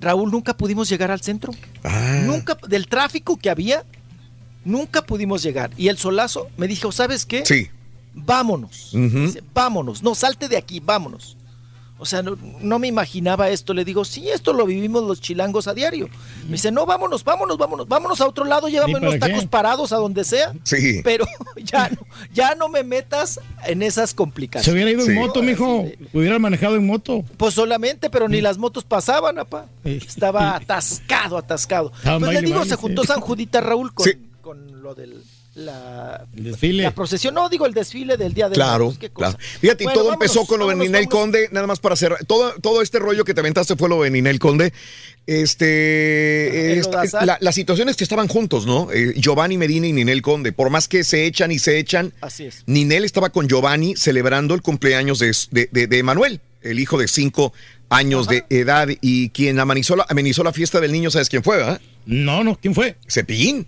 [0.00, 1.52] Raúl, nunca pudimos llegar al centro.
[1.84, 2.22] Ah.
[2.24, 3.84] Nunca, del tráfico que había,
[4.64, 5.70] nunca pudimos llegar.
[5.76, 7.46] Y el solazo me dijo, ¿sabes qué?
[7.46, 7.68] Sí.
[8.14, 8.90] Vámonos.
[8.92, 11.36] Dice, vámonos, no, salte de aquí, vámonos.
[12.02, 13.74] O sea, no, no me imaginaba esto.
[13.74, 16.08] Le digo, sí, esto lo vivimos los chilangos a diario.
[16.46, 19.18] Me dice, no, vámonos, vámonos, vámonos, vámonos a otro lado, llévame ¿Y unos qué?
[19.20, 20.54] tacos parados a donde sea.
[20.62, 21.02] Sí.
[21.04, 21.26] Pero
[21.62, 21.98] ya no,
[22.32, 24.64] ya no me metas en esas complicaciones.
[24.64, 25.10] Se hubiera ido Sí.
[25.12, 25.84] en moto, mijo.
[26.14, 27.22] Hubiera manejado en moto.
[27.36, 29.66] Pues solamente, pero ni las motos pasaban, apa.
[29.84, 31.92] Estaba atascado, atascado.
[32.02, 32.76] Pues le digo, se sí.
[32.80, 34.12] juntó San Judita Raúl con, Sí.
[34.40, 35.22] con lo del
[35.60, 36.82] la, El desfile.
[36.82, 37.34] la procesión.
[37.34, 39.32] No, digo el desfile del Día de Claro, Muertos, qué cosa.
[39.36, 39.44] claro.
[39.60, 41.10] Fíjate, y Bueno, todo vámonos, empezó con lo de Ninel vámonos.
[41.10, 42.24] Conde, nada más para cerrar.
[42.24, 44.72] Todo, todo este rollo que te aventaste fue lo de Ninel Conde.
[45.26, 48.88] Este, El esta- la- las situaciones que estaban juntos, ¿no?
[48.92, 50.52] Eh, Giovanni Medina y Ninel Conde.
[50.52, 52.62] Por más que se echan y se echan, Así es.
[52.66, 57.08] Ninel estaba con Giovanni celebrando el cumpleaños de, de, de- de Manuel, el hijo de
[57.08, 57.52] cinco
[57.90, 58.88] años de edad.
[59.00, 61.80] Y quien amenizó la, amenizó la fiesta del niño, ¿sabes quién fue, verdad?
[62.06, 62.96] No, no, ¿quién fue?
[63.08, 63.66] Cepillín.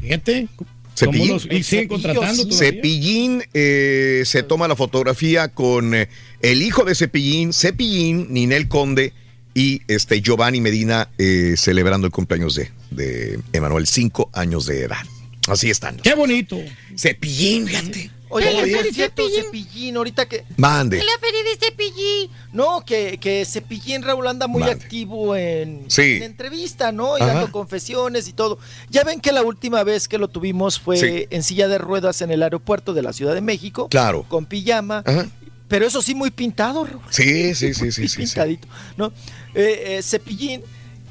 [0.00, 0.48] Fíjate.
[0.94, 1.28] Cepillín.
[1.28, 2.52] ¿Cómo los, y siguen contratando?
[2.52, 6.08] Cepillín eh, se toma la fotografía con eh,
[6.40, 9.12] el hijo de Cepillín, Cepillín, Ninel Conde
[9.54, 15.04] y este Giovanni Medina eh, celebrando el cumpleaños de, de Emanuel, cinco años de edad.
[15.48, 15.96] Así están.
[15.96, 16.58] Qué bonito.
[16.96, 18.10] Cepillín, fíjate.
[18.32, 20.44] Oye, por cierto, Cepillín, ahorita que...
[20.56, 20.98] Mande.
[20.98, 22.30] la feria de Cepillín.
[22.52, 24.82] No, que, que Cepillín Raúl anda muy Mande.
[24.82, 26.16] activo en, Sí.
[26.16, 27.18] en entrevista, ¿no?
[27.18, 27.34] Y Ajá.
[27.34, 28.58] dando confesiones y todo.
[28.90, 31.26] Ya ven que la última vez que lo tuvimos fue Sí.
[31.30, 33.88] en silla de ruedas en el aeropuerto de la Ciudad de México.
[33.88, 34.24] Claro.
[34.28, 35.02] Con pijama.
[35.06, 35.26] Ajá.
[35.68, 37.00] Pero eso sí, muy pintado, Raúl.
[37.10, 38.16] Sí, sí, sí, sí, sí, sí.
[38.18, 39.12] pintadito, ¿no?
[39.54, 40.62] Eh, eh, Cepillín,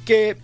[0.04, 0.36] que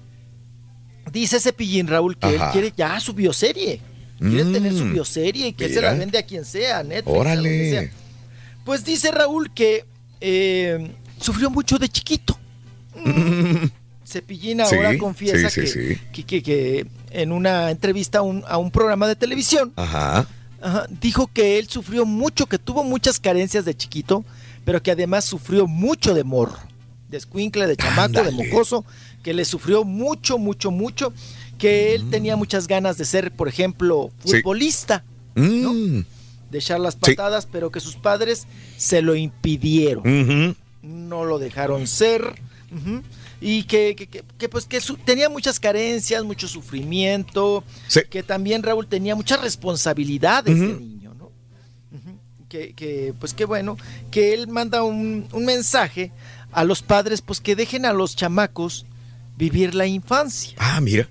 [1.12, 3.80] dice Cepillín, Raúl, que él quiere ya su bioserie.
[4.18, 4.52] Quiere Mm.
[4.52, 5.92] tener su bioserie y que él se Mira.
[5.92, 7.70] la vende a quien sea, Netflix, Órale.
[7.70, 7.90] sea.
[8.64, 9.84] Pues dice Raúl que
[10.20, 10.90] eh,
[11.20, 12.36] sufrió mucho de chiquito.
[14.04, 18.42] Cepillín ahora Sí, confiesa sí, sí, que, que- que- que en una entrevista a un,
[18.48, 20.26] a un programa de televisión Ajá.
[20.60, 24.24] Ajá, dijo que él sufrió mucho, que tuvo muchas carencias de chiquito,
[24.64, 26.58] pero que además sufrió mucho de morro,
[27.08, 28.84] de escuincle, de chamaco, de mocoso,
[29.22, 31.12] que le sufrió mucho, mucho, mucho,
[31.58, 34.28] que él tenía muchas ganas de ser, por ejemplo, Mm.
[34.28, 34.36] Sí.
[34.42, 35.04] futbolista,
[35.34, 36.00] Mm.
[36.50, 37.00] de echar las Sí.
[37.14, 38.46] patadas, pero que sus padres
[38.76, 42.40] se lo impidieron, no lo dejaron ser.
[43.40, 48.00] Y que, que- que- que, pues que su- tenía muchas carencias, mucho sufrimiento, Sí.
[48.10, 51.30] que también Raúl tenía muchas responsabilidades de niño, ¿no?
[52.48, 53.76] Que, que, pues qué bueno,
[54.10, 56.10] que él manda un, un mensaje
[56.50, 58.86] a los padres, pues que dejen a los chamacos
[59.36, 61.08] vivir la infancia, Ah, mira.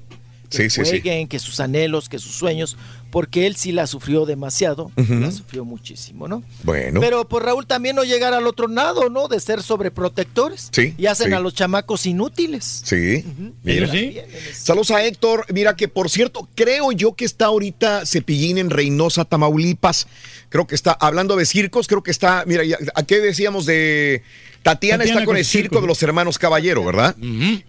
[0.49, 0.91] Que Sí, sí, sí.
[1.01, 2.77] jueguen, que sus anhelos, que sus sueños,
[3.11, 6.43] porque él sí la sufrió demasiado, la sufrió muchísimo, ¿no?
[6.63, 6.99] Bueno.
[6.99, 9.27] Pero pues Raúl también no llegar al otro lado, ¿no?
[9.27, 10.69] De ser sobreprotectores.
[10.71, 11.33] Sí, Y hacen sí.
[11.33, 12.81] a los chamacos inútiles.
[12.85, 13.23] Sí,
[13.63, 13.89] mira.
[13.91, 14.17] Sí.
[14.53, 15.45] Saludos a Héctor.
[15.53, 20.07] Mira que por cierto, creo yo que está ahorita Cepillín en Reynosa, Tamaulipas.
[20.49, 24.21] Creo que está hablando de circos, creo que está, mira, ya- ¿a qué decíamos de
[24.67, 25.81] Tatiana, Tatiana está con con el circo circo.
[25.81, 27.15] de los hermanos Caballero, ¿verdad?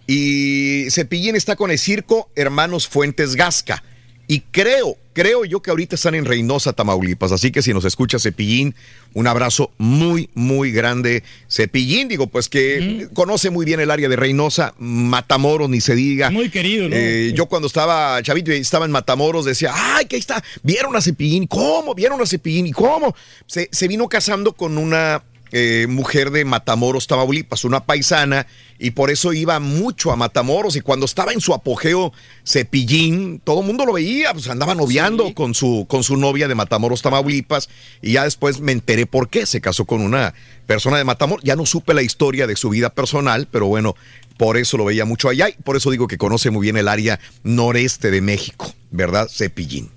[0.07, 3.83] Y Cepillín está con el circo Hermanos Fuentes Gasca.
[4.31, 7.31] Y creo, creo yo que ahorita están en Reynosa, Tamaulipas.
[7.31, 8.75] Así que si nos escucha Cepillín,
[9.15, 11.23] un abrazo muy, muy grande.
[11.49, 16.29] Cepillín, digo, pues que conoce muy bien el área de Reynosa, Matamoros, ni se diga.
[16.29, 16.95] Muy querido, ¿no?
[16.95, 20.95] Eh, yo cuando estaba chavito y estaba en Matamoros decía, ay, que ahí está, vieron
[20.95, 21.95] a Cepillín, ¿cómo?
[21.95, 22.67] ¿Vieron a Cepillín?
[22.67, 23.15] ¿Y cómo?
[23.47, 28.47] Se, se vino casando con una eh, mujer de Matamoros, Tamaulipas, una paisana,
[28.77, 32.13] y por eso iba mucho a Matamoros, y cuando estaba en su apogeo
[32.45, 36.55] Cepillín, todo el mundo lo veía, pues andaba noviando con, su, con su novia de
[36.55, 37.69] Matamoros, Tamaulipas,
[38.01, 40.33] y ya después me enteré por qué, se casó con una
[40.67, 43.95] persona de Matamoros, ya no supe la historia de su vida personal, pero bueno,
[44.37, 46.87] por eso lo veía mucho allá y por eso digo que conoce muy bien el
[46.87, 49.27] área noreste de México, ¿verdad?
[49.29, 49.89] Cepillín.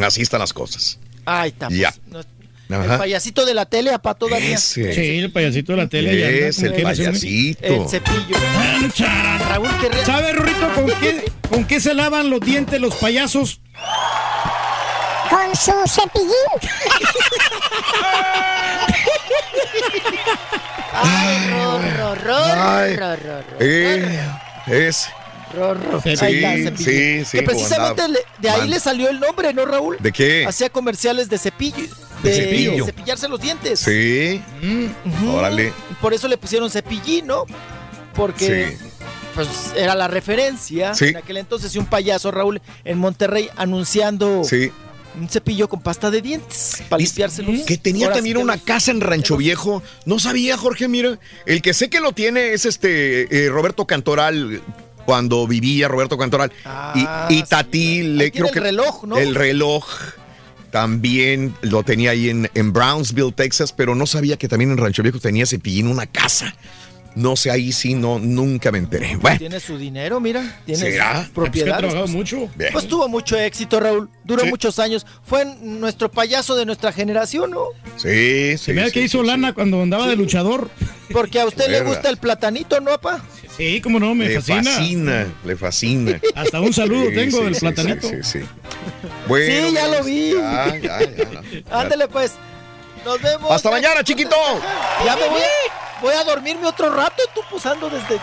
[0.00, 0.98] Así están las cosas.
[1.24, 1.68] Ahí está.
[1.70, 1.92] Ya.
[2.10, 2.37] pues, no-
[2.70, 2.92] Ajá.
[2.94, 4.54] El payasito de la tele, apa todavía.
[4.56, 4.92] Ese.
[4.94, 6.18] Sí, el payasito de la tele.
[6.18, 7.64] ya anda Es el payasito.
[7.66, 8.36] El cepillo.
[9.48, 13.60] Raúl, ¿qué re- ¿Sabe, Rurito, con qué, con qué se lavan los dientes los payasos?
[15.30, 16.70] Con su cepillín.
[20.92, 22.96] Ay, ro, ro, ro, Ay.
[22.96, 24.20] ro, ro, ro, Eh,
[24.66, 25.08] es.
[26.02, 26.76] Sí, Ahí está, cepillo.
[26.90, 28.02] sí, sí, Que precisamente
[28.38, 29.96] de ahí Man- le salió el nombre, ¿no, Raúl?
[30.00, 30.44] ¿De qué?
[30.46, 31.86] Hacía comerciales de cepillo.
[32.22, 32.84] De cepillo.
[32.84, 33.80] cepillarse los dientes.
[33.80, 34.42] Sí.
[35.32, 35.72] Órale.
[36.00, 37.44] Por eso le pusieron cepillín, ¿no?
[38.14, 38.86] Porque Sí.
[39.34, 41.06] pues era la referencia Sí.
[41.06, 44.72] en aquel entonces y un payaso, Raúl, en Monterrey anunciando Sí.
[45.20, 47.62] un cepillo con pasta de dientes para limpiárselos.
[47.64, 49.82] Que tenía también una los- casa en Rancho Viejo.
[50.04, 51.18] No sabía, Jorge, mira.
[51.46, 54.60] El que sé que lo tiene es este eh, Roberto Cantoral.
[55.08, 56.52] Cuando vivía Roberto Cantoral.
[56.66, 58.60] Ah, y, y Tati le creo el que.
[58.60, 59.16] reloj, ¿no?
[59.16, 59.86] El reloj.
[60.70, 65.02] También lo tenía ahí en, en Brownsville, Texas, pero no sabía que también en Rancho
[65.02, 66.54] Viejo tenía cepillín una casa.
[67.14, 69.16] No sé, ahí sí, no, nunca me enteré.
[69.16, 70.60] Bueno, Tiene su dinero, mira.
[70.66, 71.22] Tiene ¿Será?
[71.22, 71.56] sus propiedades.
[71.56, 72.14] Es que ha trabajado pues.
[72.14, 72.50] mucho.
[72.54, 72.70] Bien.
[72.74, 74.10] Pues tuvo mucho éxito, Raúl.
[74.24, 74.50] Duró Sí.
[74.50, 75.06] muchos años.
[75.24, 77.68] Fue nuestro payaso de nuestra generación, ¿no?
[77.96, 78.74] sí, sí.
[78.74, 80.70] Se sí, que hizo sí, lana cuando andaba de luchador.
[81.10, 83.24] Porque a usted le gusta el platanito, ¿no, papá?
[83.58, 84.62] Sí, como no, me le fascina.
[84.70, 85.26] fascina.
[85.44, 86.20] le fascina.
[86.34, 88.08] Hasta un saludo Sí, tengo sí, del sí, platanito.
[88.08, 88.46] Sí, sí, sí.
[89.26, 90.32] Bueno, Sí, ya lo vi.
[90.32, 91.42] Ya, ya, ya.
[91.78, 92.32] Ándale, pues.
[93.04, 93.50] Nos vemos.
[93.50, 94.34] Hasta mañana, chiquito.
[95.04, 98.18] Ya me voy a, voy a dormirme otro rato y tú posando desde.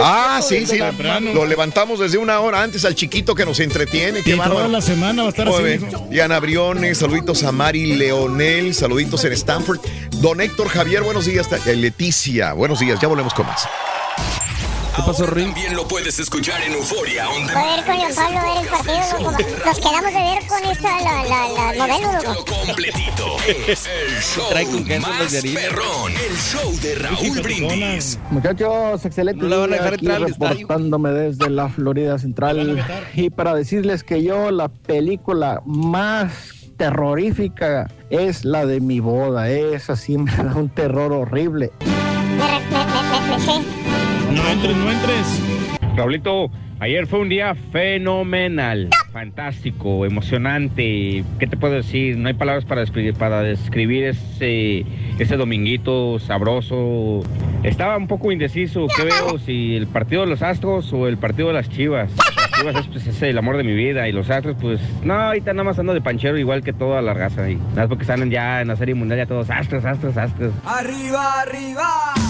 [0.00, 0.78] Ah, sí, sí.
[0.78, 1.32] temprano.
[1.34, 4.22] Lo levantamos desde una hora antes al chiquito que nos entretiene.
[4.22, 4.68] Qué Y toda bárbaro.
[4.68, 5.56] la semana va a estar así.
[5.58, 5.80] Joder.
[5.80, 6.06] mijo.
[6.08, 9.80] Diana Briones, saluditos a Mari Leonel, saluditos en Stanford.
[10.20, 11.48] Don Héctor Javier, buenos días.
[11.66, 13.00] Leticia, buenos días.
[13.00, 13.66] Ya volvemos con más.
[14.98, 15.44] ¿Qué pasó, Ahora Rin?
[15.46, 18.00] También lo puedes escuchar en Euforia On A ver, con Demand.
[18.00, 19.30] León Pablo, ver el partido, loco.
[19.64, 22.44] Nos quedamos de ver con esta, la, la, la novela, loco.
[22.66, 23.36] Completito.
[23.68, 26.12] Es el show Trae con queso más los perrón.
[26.12, 28.18] El show de Raúl Brindis.
[28.30, 33.54] Muchachos, excelente No la van a dejar entrar reportándome desde la Florida Central y para
[33.54, 36.32] decirles que yo la película más
[36.76, 41.70] terrorífica es la de mi boda, esa sí me da un terror horrible.
[41.80, 43.77] Me, me, me, me, me sé.
[44.34, 45.42] No entres, no entres.
[45.96, 46.50] Raulito,
[46.80, 51.24] ayer fue un día fenomenal, fantástico, emocionante.
[51.38, 52.16] ¿Qué te puedo decir?
[52.16, 54.84] No hay palabras para describir, para describir ese,
[55.18, 57.22] ese dominguito sabroso.
[57.62, 58.86] Estaba un poco indeciso.
[58.94, 59.38] ¿Qué veo?
[59.38, 62.12] Si el partido de los Astros o el partido de las Chivas.
[62.36, 65.14] Las Chivas es, pues, es el amor de mi vida y los Astros, pues, no,
[65.14, 67.50] ahorita nada más ando de panchero igual que toda la raza.
[67.50, 70.52] Y nada más porque están ya en la Serie Mundial ya todos Astros, Astros, Astros.
[70.64, 72.27] ¡Arriba, arriba!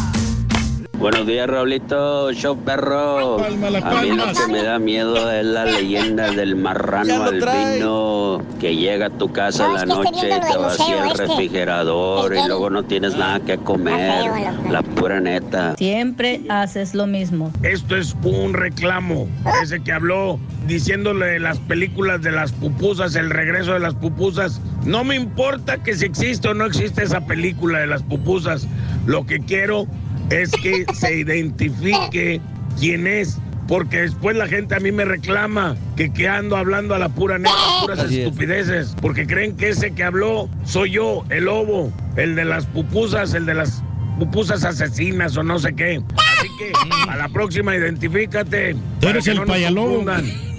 [0.98, 3.36] Buenos días, Raulito, show perro.
[3.36, 4.32] Palma, la A mí lo palma.
[4.46, 9.68] que me da miedo es la leyenda del marrano albino que llega a tu casa
[9.68, 11.26] No, en la noche, lo te vacía el este.
[11.26, 14.22] refrigerador El y luego no tienes nada que comer.
[14.24, 14.72] feo, loco.
[14.72, 15.76] La pura neta.
[15.76, 17.52] Siempre haces lo mismo.
[17.62, 19.28] Esto es un reclamo.
[19.62, 24.60] Ese que habló diciéndole las películas de las pupusas, el regreso de las pupusas.
[24.84, 28.66] No me importa que si existe o no existe esa película de las pupusas.
[29.06, 29.86] Lo que quiero
[30.30, 32.40] es que se identifique
[32.78, 33.38] quién es.
[33.66, 37.36] Porque después la gente a mí me reclama que, que ando hablando a la pura
[37.36, 38.26] neta, puras Así es.
[38.26, 38.96] estupideces.
[39.02, 43.44] Porque creen que ese que habló soy yo, el lobo, el de las pupusas, el
[43.44, 43.82] de las
[44.18, 46.00] pupusas asesinas o no sé qué.
[46.16, 46.72] Así que
[47.10, 48.74] a la próxima identifícate.
[49.00, 50.02] Tú eres el no payalobo.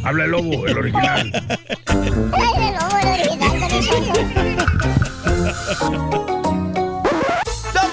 [0.03, 1.31] Habla el lobo, el original.
[1.87, 3.59] De lobo, el original.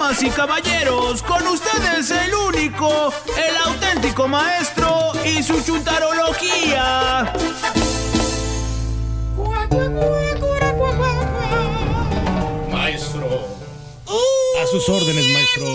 [0.06, 7.32] Damas y caballeros, con ustedes el único, el auténtico maestro y su chuntarología.
[12.70, 13.26] Maestro.
[14.62, 15.66] A sus órdenes, maestro.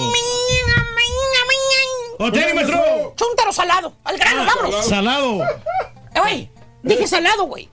[2.19, 3.13] ¡Oteni, maestro!
[3.15, 4.85] Chúntaro salado, al grano, vámonos.
[4.85, 5.39] Salado.
[6.15, 6.49] Güey,
[6.83, 7.67] dije salado, güey.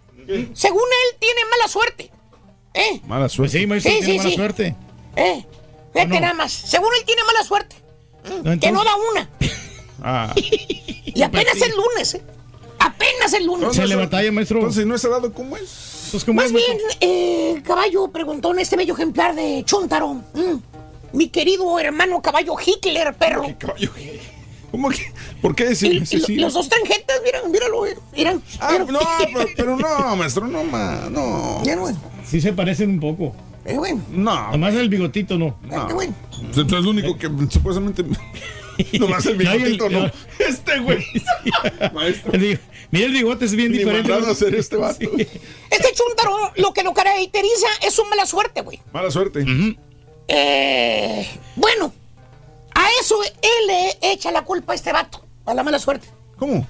[0.54, 2.10] Según él, tiene mala suerte.
[2.74, 3.00] ¿Eh?
[3.06, 3.58] Mala Pues suerte.
[3.58, 4.36] sí, maestro, Sí, tiene sí, mala sí.
[4.36, 4.76] suerte.
[5.16, 5.46] ¿Eh?
[5.92, 6.20] Fíjate no?
[6.20, 6.52] nada más.
[6.52, 7.76] Según él, tiene mala suerte.
[8.44, 9.30] No, Que no da una.
[10.02, 10.32] Ah.
[10.36, 12.22] Y apenas el lunes, ¿eh?
[12.78, 13.74] Apenas el lunes.
[13.74, 14.58] Se le batalla, maestro.
[14.58, 16.08] Entonces, ¿no es salado cómo es?
[16.12, 20.14] Pues, ¿cómo Más es, bien, eh, caballo preguntó en este bello ejemplar de Chuntaro.
[20.14, 20.56] mm,
[21.12, 23.46] mi querido hermano caballo Hitler, perro.
[23.58, 23.90] Caballo.
[24.70, 25.12] ¿Cómo que?
[25.40, 26.36] ¿Por qué decir sí?
[26.36, 28.42] los dos tarjetas, miran, míralo, eh, miran.
[28.60, 28.98] Ah, no,
[29.32, 31.62] pero, pero no, maestro, no, ma, no.
[31.64, 33.34] Ya, bueno, Sí se parecen un poco.
[33.64, 35.58] eh, bueno, No, Además el bigotito no.
[35.70, 36.14] eh, bueno.
[36.40, 38.04] Entonces, es lo único que supuestamente.
[38.98, 40.00] Nomás el No, bigotito, no.
[40.06, 40.12] no.
[40.38, 41.04] Este güey.
[41.94, 42.32] Maestro.
[42.90, 44.12] Mira, el bigote es bien Ni diferente.
[44.12, 45.00] a hacer este vato.
[45.70, 48.80] Este chuntaro lo que lo caracteriza es su mala suerte, güey.
[48.92, 49.44] Mala suerte.
[50.28, 51.92] Eh, bueno,
[52.78, 56.08] a eso él le echa la culpa a este vato, a la mala suerte.
[56.38, 56.64] ¿Cómo?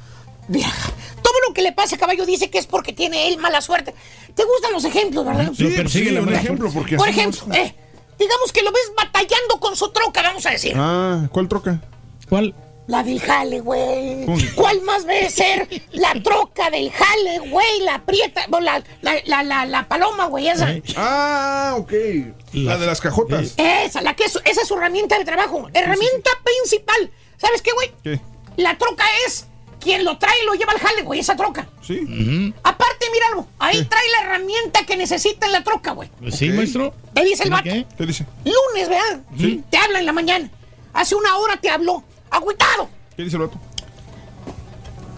[0.48, 0.90] Vieja,
[1.22, 3.94] todo lo que le pasa a caballo dice que es porque tiene él mala suerte.
[4.34, 5.52] ¿Te gustan los ejemplos, verdad?
[5.54, 7.74] Sí, pues sí, un ejemplo, porque Por ejemplo, eh,
[8.18, 10.72] digamos que lo ves batallando con su troca, vamos a decir.
[10.76, 11.80] Ah, ¿cuál troca?
[12.28, 12.54] ¿Cuál?
[12.88, 14.24] La del jale, güey.
[14.54, 15.68] ¿Cuál más debe ser?
[15.92, 17.80] La troca del jale, güey.
[17.82, 20.74] La prieta, bueno, la, la, la, la, la paloma, güey, esa.
[20.96, 21.92] Ah, ok.
[22.54, 23.52] La de las cajotas.
[23.58, 25.68] Esa, la que es, esa es su herramienta de trabajo.
[25.74, 27.10] Herramienta principal.
[27.36, 27.92] ¿Sabes qué, güey?
[28.02, 28.20] ¿Qué?
[28.56, 29.46] La troca es
[29.80, 31.68] quien lo trae y lo lleva al jale, güey, esa troca.
[31.86, 32.00] Sí.
[32.62, 36.08] Aparte, míralo, ahí trae la herramienta que necesita en la troca, güey.
[36.18, 36.94] Pues sí, maestro.
[37.12, 37.64] Te dice el vato.
[37.64, 37.86] ¿Qué?
[37.98, 38.24] ¿Qué dice?
[38.46, 39.20] Lunes, ¿verdad?
[39.70, 40.50] Te habla en la mañana.
[40.94, 42.02] Hace una hora te habló.
[42.30, 42.88] Agüitado.
[43.16, 43.58] ¿Qué dice el vato?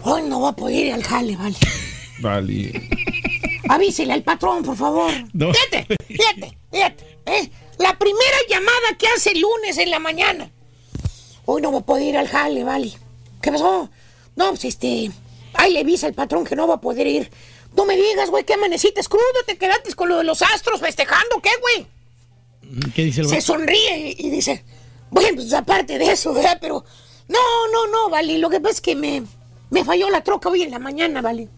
[0.03, 1.57] Hoy no va a poder ir al jale, vale.
[2.21, 2.89] Vale.
[3.69, 5.13] Avísele al patrón, por favor.
[5.33, 5.53] No.
[5.53, 7.19] Fíjate, fíjate, fíjate.
[7.27, 7.51] ¿eh?
[7.79, 10.51] La primera llamada que hace el lunes en la mañana.
[11.45, 12.93] Hoy no va a poder ir al jale, vale.
[13.41, 13.91] ¿Qué pasó?
[14.37, 15.11] No, pues este.
[15.55, 17.31] Ahí le avisa al patrón que no va a poder ir.
[17.77, 21.41] No me digas, güey, que amaneciste crudo, te quedaste con lo de los astros festejando,
[21.43, 21.87] ¿qué, güey?
[22.95, 24.65] ¿Qué dice el Se sonríe y, y dice,
[25.11, 26.59] bueno, pues aparte de eso, ¿verdad?
[26.61, 26.85] Pero,
[27.31, 28.39] no, no, no, vale.
[28.39, 29.23] Lo que pasa es que me,
[29.71, 31.49] me falló la troca hoy en la mañana, vale.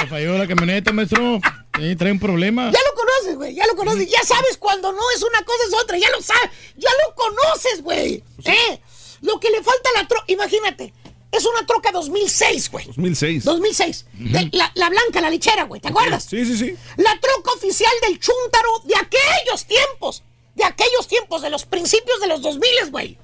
[0.00, 1.40] Me falló la camioneta, maestro.
[1.78, 2.70] Sí, trae un problema.
[2.72, 4.08] Ya lo conoces, güey, ya lo conoces.
[4.08, 7.82] Ya sabes cuando no es una cosa es otra, ya lo sabes, ya lo conoces,
[7.82, 8.22] güey.
[8.44, 8.80] ¿Eh?
[9.22, 10.94] Lo que le falta a la troca, imagínate,
[11.32, 12.86] es una troca 2006, güey.
[12.86, 13.44] 2006.
[13.44, 14.06] 2006.
[14.14, 16.24] De- la, la blanca, la lichera, güey, ¿te acuerdas?
[16.24, 16.74] Sí, sí, sí.
[16.96, 20.22] La troca oficial del Chúntaro de aquellos tiempos.
[20.54, 23.18] De aquellos tiempos, de los principios de los 2000, güey.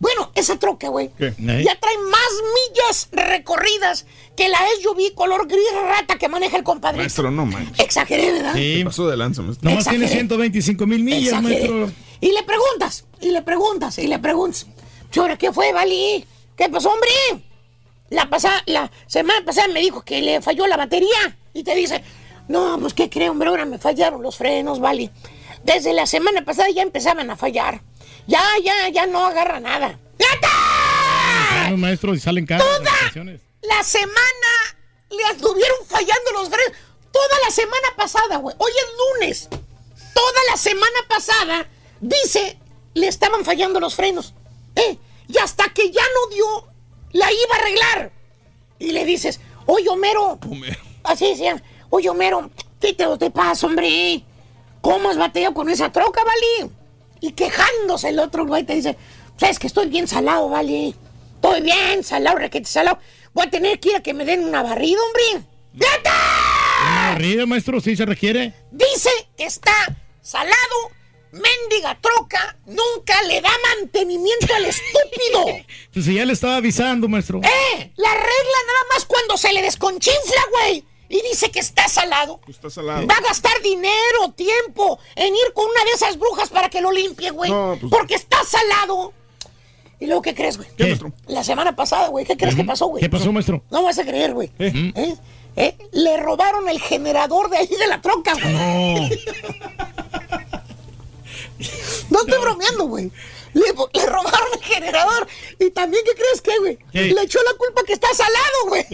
[0.00, 1.34] Bueno, esa troca, güey, ¿Qué?
[1.38, 6.98] ya trae más millas recorridas que la SUV color gris rata que maneja el compadre.
[6.98, 7.80] Maestro, no manches.
[7.80, 8.54] Exageré, ¿verdad?
[8.54, 9.68] ¿Qué pasó de lanza, maestro?
[9.68, 10.20] Nomás tiene Exageré.
[10.28, 11.68] 125 mil millas, Exageré.
[11.68, 11.90] maestro.
[12.20, 14.66] Y le preguntas, y le preguntas, y le preguntas.
[15.12, 16.24] "¿Y ahora qué fue, Vali?
[16.56, 17.44] ¿Qué pasó, hombre?
[18.10, 21.36] La, pasada, la semana pasada me dijo que le falló la batería.
[21.54, 22.02] Y te dice,
[22.46, 23.48] no, pues ¿qué creo, hombre?
[23.48, 25.10] Ahora me fallaron los frenos, Vali.
[25.64, 27.82] Desde la semana pasada ya empezaban a fallar.
[28.28, 29.98] Ya, ya, ya no agarra nada.
[31.50, 32.66] Claro, maestro, y salen caras.
[33.00, 33.40] estaciones.
[33.62, 34.50] La semana
[35.10, 36.72] le anduvieron fallando los frenos.
[37.10, 38.54] Toda la semana pasada, güey.
[38.58, 39.48] Hoy es lunes.
[40.12, 41.66] Toda la semana pasada,
[42.00, 42.58] dice,
[42.92, 44.34] le estaban fallando los frenos.
[44.76, 44.98] ¿Eh?
[45.26, 46.68] Y hasta que ya no dio,
[47.12, 48.12] la iba a arreglar.
[48.78, 50.38] Y le dices, oye, Homero.
[51.02, 54.22] Así decían, oye, Homero, ¿qué te, te pasa, hombre?
[54.82, 56.70] ¿Cómo has bateado con esa troca, vale?
[57.20, 58.96] Y quejándose el otro güey te dice,
[59.36, 60.94] sabes que estoy bien salado, vale.
[61.34, 62.98] Estoy bien salado, requete salado.
[63.32, 65.46] Voy a tener que ir a que me den una barrida, hombre.
[65.74, 68.54] Una barrida, maestro, sí se requiere.
[68.70, 69.72] Dice que está
[70.20, 70.56] salado,
[71.32, 75.64] mendiga troca, nunca le da mantenimiento al estúpido.
[75.92, 77.40] Pues si ya le estaba avisando, maestro.
[77.42, 77.92] ¡Eh!
[77.96, 80.84] La regla nada más cuando se le desconchinfla, güey.
[81.08, 82.40] Y dice que está salado.
[82.48, 83.06] Está salado.
[83.06, 86.92] Va a gastar dinero, tiempo en ir con una de esas brujas para que lo
[86.92, 87.50] limpie, güey.
[87.50, 89.12] No, pues- Porque está salado.
[90.00, 90.68] ¿Y luego qué crees, güey?
[90.76, 91.12] ¿Qué, maestro?
[91.26, 92.24] La semana pasada, güey.
[92.24, 93.02] ¿Qué crees que pasó, güey?
[93.02, 93.62] ¿Qué pasó, maestro?
[93.70, 94.50] No vas a creer, güey.
[94.58, 95.16] ¿Eh?
[95.56, 95.76] ¿Eh?
[95.92, 98.52] Le robaron el generador de ahí de la troca, güey.
[98.54, 99.08] No.
[102.10, 103.10] No estoy bromeando, güey.
[103.54, 105.28] Le, le robaron el generador.
[105.58, 106.78] Y también, ¿qué crees que, güey?
[106.92, 107.12] ¿Qué?
[107.12, 108.86] Le echó la culpa que está salado, güey.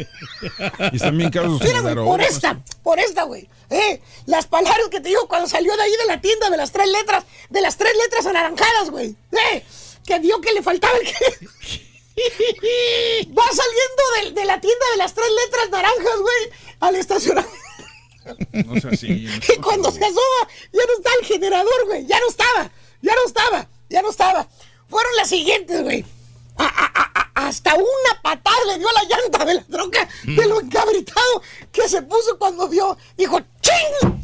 [0.93, 3.49] Y están bien caros Mira, güey, por esta, por esta, güey.
[3.71, 6.71] Eh, las palabras que te digo cuando salió de ahí de la tienda de las
[6.73, 9.17] tres letras, de las tres letras anaranjadas, güey.
[9.33, 9.65] Eh,
[10.07, 11.07] que vio que le faltaba el.
[13.37, 16.51] Va saliendo de, de la tienda de las tres letras naranjas, güey,
[16.81, 17.65] al estacionamiento.
[18.53, 19.29] No sea así.
[19.55, 22.07] Y cuando se asoma, ya no está el generador, güey.
[22.07, 22.71] Ya no estaba,
[23.03, 24.47] ya no estaba, ya no estaba.
[24.89, 26.05] Fueron las siguientes, güey.
[26.57, 30.09] A- a- a- a- hasta una patada le dio a la llanta de la troca
[30.25, 31.43] de lo encabritado
[31.73, 32.97] que se puso cuando vio.
[33.17, 34.15] Dijo, ¡ching!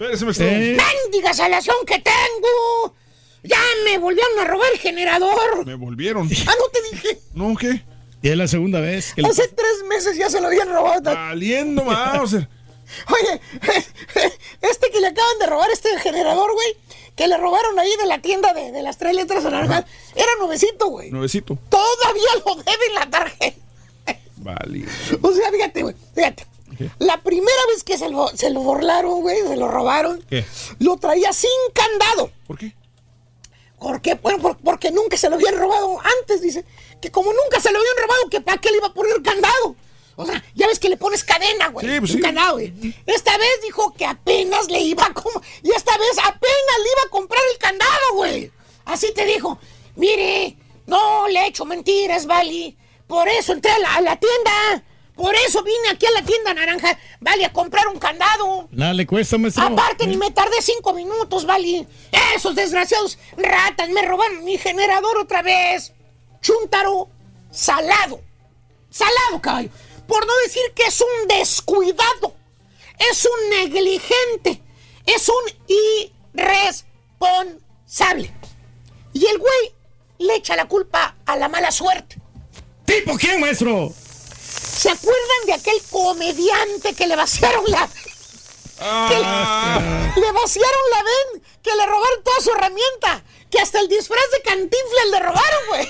[0.00, 0.76] Eh.
[1.04, 2.94] ¡Mendiga salación que tengo!
[3.42, 5.66] ¡Ya me volvieron a robar el generador!
[5.66, 6.28] Me volvieron.
[6.46, 7.18] ¡Ah, no te dije!
[7.34, 7.84] ¿No qué?
[8.22, 11.02] Y es la segunda vez que le Hace tres meses ya se lo habían robado.
[11.14, 12.32] Valiendo más.
[13.08, 13.40] Oye,
[14.62, 16.76] este que le acaban de robar, este generador, güey,
[17.20, 19.84] que le robaron ahí de la tienda de, de las tres letras naranjas,
[20.14, 21.10] era nuevecito, güey.
[21.10, 21.58] Nuevecito.
[21.68, 23.58] Todavía lo debe en la tarjeta.
[24.36, 24.86] Vale.
[25.20, 26.46] O sea, fíjate, güey, fíjate.
[26.98, 30.46] La primera vez que se lo, se lo burlaron, güey, se lo robaron, ¿Qué?
[30.78, 32.30] lo traía sin candado.
[32.46, 32.72] ¿Por qué?
[33.78, 34.14] ¿Por qué?
[34.14, 36.64] Bueno, por- porque nunca se lo habían robado antes, dice.
[37.02, 39.76] Que como nunca se lo habían robado, que para qué le iba a poner candado.
[40.16, 41.86] O sea, ya ves que le pones cadena, güey.
[41.86, 42.28] Sí, pues un sí.
[42.52, 42.94] güey.
[43.06, 47.02] Esta vez dijo que apenas le iba a com- Y esta vez apenas le iba
[47.06, 48.50] a comprar el candado, güey.
[48.84, 49.58] Así te dijo.
[49.96, 50.56] Mire,
[50.86, 52.76] no le he hecho mentiras, Vali.
[53.06, 54.84] Por eso entré a la, a la tienda.
[55.16, 58.68] Por eso vine aquí a la tienda naranja, Vali, a comprar un candado.
[58.70, 59.64] Nada le cuesta, maestro.
[59.64, 61.86] Aparte, ni me tardé cinco minutos, Vali.
[62.34, 65.92] Esos desgraciados ratas me robaron mi generador otra vez.
[66.40, 67.08] Chúntaro,
[67.50, 68.22] salado.
[68.88, 69.68] Salado, caballo.
[70.10, 72.34] Por no decir que es un descuidado.
[72.98, 74.60] Es un negligente.
[75.06, 75.44] Es un
[76.34, 78.34] irresponsable.
[79.12, 79.72] Y el güey
[80.18, 82.16] le echa la culpa a la mala suerte.
[82.84, 83.94] ¿Tipo quién, maestro?
[83.94, 87.86] ¿Se acuerdan de aquel comediante que le vaciaron la...
[87.86, 89.20] que le,
[90.20, 93.22] le vaciaron la ven, que le robaron toda su herramienta,
[93.60, 95.88] que hasta el disfraz de cantinflas le robaron, güey.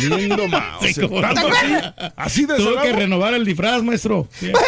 [0.00, 0.80] Valiendo más.
[0.82, 2.96] Sí, tanto así, así de Tuvo que salado.
[2.96, 4.28] renovar el disfraz, maestro.
[4.38, 4.52] Sí.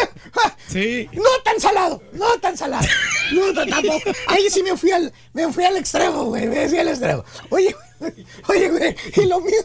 [0.67, 1.09] Sí.
[1.13, 2.85] No tan salado, no tan salado.
[3.33, 4.11] No tan tampoco.
[4.27, 6.45] Ahí sí me fui al, me fui al extremo, güey.
[6.45, 7.25] Me fui al extremo.
[7.49, 8.13] Oye, güey,
[8.49, 9.61] oye, güey, y lo mío.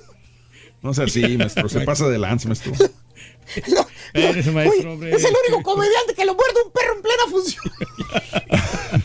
[0.80, 1.68] No sea así, maestro.
[1.68, 2.72] Se pasa de lance, maestro.
[4.14, 7.64] Eres maestro, es el único comediante que lo muerde un perro en plena función.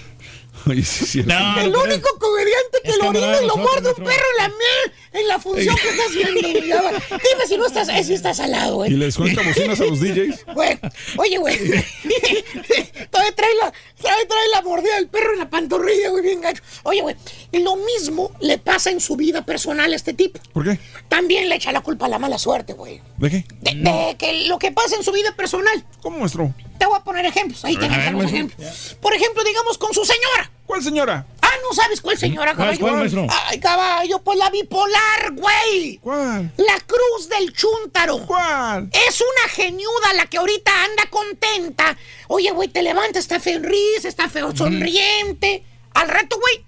[0.69, 1.19] Oye, sí, sí.
[1.19, 5.19] el único comediante que es lo orina y lo muerde un perro en la me-
[5.19, 6.41] en la función que está haciendo.
[6.41, 6.67] güey.
[6.67, 6.81] Ya.
[7.09, 8.93] Dime si no estás, eh, si estás salado, güey.
[8.93, 10.45] Y les cuenta bocinas a los DJs.
[10.53, 10.79] Bueno,
[11.17, 11.57] oye, güey.
[13.09, 16.61] todavía trae la, trae la mordida del perro en la pantorrilla, güey, bien gacho.
[16.83, 17.15] Oye, güey,
[17.53, 20.39] lo mismo le pasa en su vida personal a este tipo.
[20.53, 20.79] ¿Por qué?
[21.07, 23.01] También le echa la culpa a la mala suerte, güey.
[23.17, 23.45] ¿De qué?
[23.61, 25.83] De, de que lo que pasa en su vida personal.
[26.01, 26.53] ¿Cómo, maestro?
[26.79, 27.63] Te voy a poner ejemplos.
[27.65, 28.97] Ahí tienes ver, algunos ejemplos.
[29.01, 30.49] Por ejemplo, digamos con su señora.
[30.65, 31.25] ¿Cuál señora?
[31.41, 32.79] Ah, no sabes cuál señora, ¿Cuál, caballo.
[32.79, 33.27] cuál, maestro?
[33.47, 35.97] Ay, caballo, pues la bipolar, güey.
[35.97, 36.53] ¿Cuál?
[36.57, 38.25] La cruz del chúntaro.
[38.25, 38.89] ¿Cuál?
[38.93, 41.97] Es una geniuda la que ahorita anda contenta.
[42.27, 45.63] Oye, güey, te levanta, está feliz, está feo, sonriente.
[45.95, 46.63] Al rato, güey,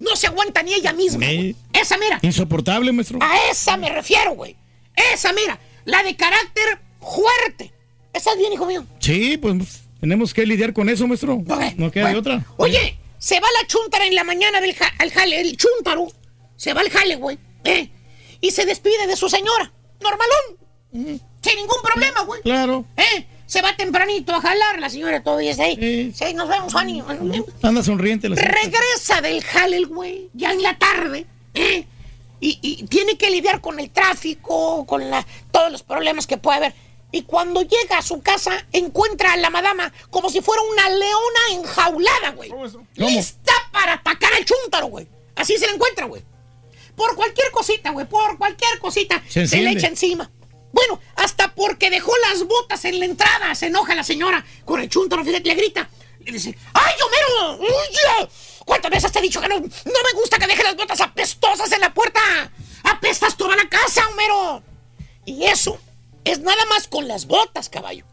[0.00, 1.24] no se aguanta ni ella misma.
[1.24, 1.56] Güey.
[1.72, 2.18] Esa, mira.
[2.22, 3.18] Insoportable, maestro.
[3.22, 4.56] A esa me refiero, güey.
[4.94, 5.58] Esa, mira.
[5.84, 7.71] La de carácter fuerte.
[8.12, 8.84] ¿Estás bien, hijo mío?
[8.98, 11.42] Sí, pues tenemos que lidiar con eso, maestro.
[11.76, 12.44] No queda de otra.
[12.56, 16.08] Oye, se va la chuntara en la mañana del ja- al jale, el chuntaro.
[16.56, 17.38] Se va al jale, güey.
[17.64, 17.88] ¿eh?
[18.40, 19.72] Y se despide de su señora.
[20.00, 21.20] Normalón.
[21.40, 22.42] Sin ningún problema, güey.
[22.42, 22.84] Claro.
[22.96, 23.26] ¿Eh?
[23.46, 26.12] Se va tempranito a jalar, la señora todavía está ahí.
[26.14, 27.02] Sí, nos vemos, Fanny.
[27.62, 28.58] Anda sonriente la señora.
[28.62, 31.84] Regresa del jale el güey, ya en la tarde, ¿eh?
[32.40, 36.56] Y, y tiene que lidiar con el tráfico, con la, todos los problemas que puede
[36.58, 36.74] haber.
[37.14, 41.40] Y cuando llega a su casa, encuentra a la madama como si fuera una leona
[41.50, 42.50] enjaulada, güey.
[42.94, 45.06] Lista para atacar al chúntaro, güey.
[45.36, 46.24] Así se la encuentra, güey.
[46.96, 50.30] Por cualquier cosita, güey, por cualquier cosita, Se se, le echa encima.
[50.72, 54.88] Bueno, hasta porque dejó las botas en la entrada, se enoja la señora con el
[54.88, 55.88] chúntaro, fíjate, le grita.
[56.20, 57.62] Le dice, ¡ay, Homero!
[57.62, 58.28] ¡Oye!
[58.64, 61.70] ¿Cuántas veces te he dicho que no, no me gusta que deje las botas apestosas
[61.72, 62.20] en la puerta?
[62.84, 64.62] ¡Apestas toda la casa, Homero!
[65.26, 65.78] Y eso
[66.24, 68.04] es nada más con las botas, caballo.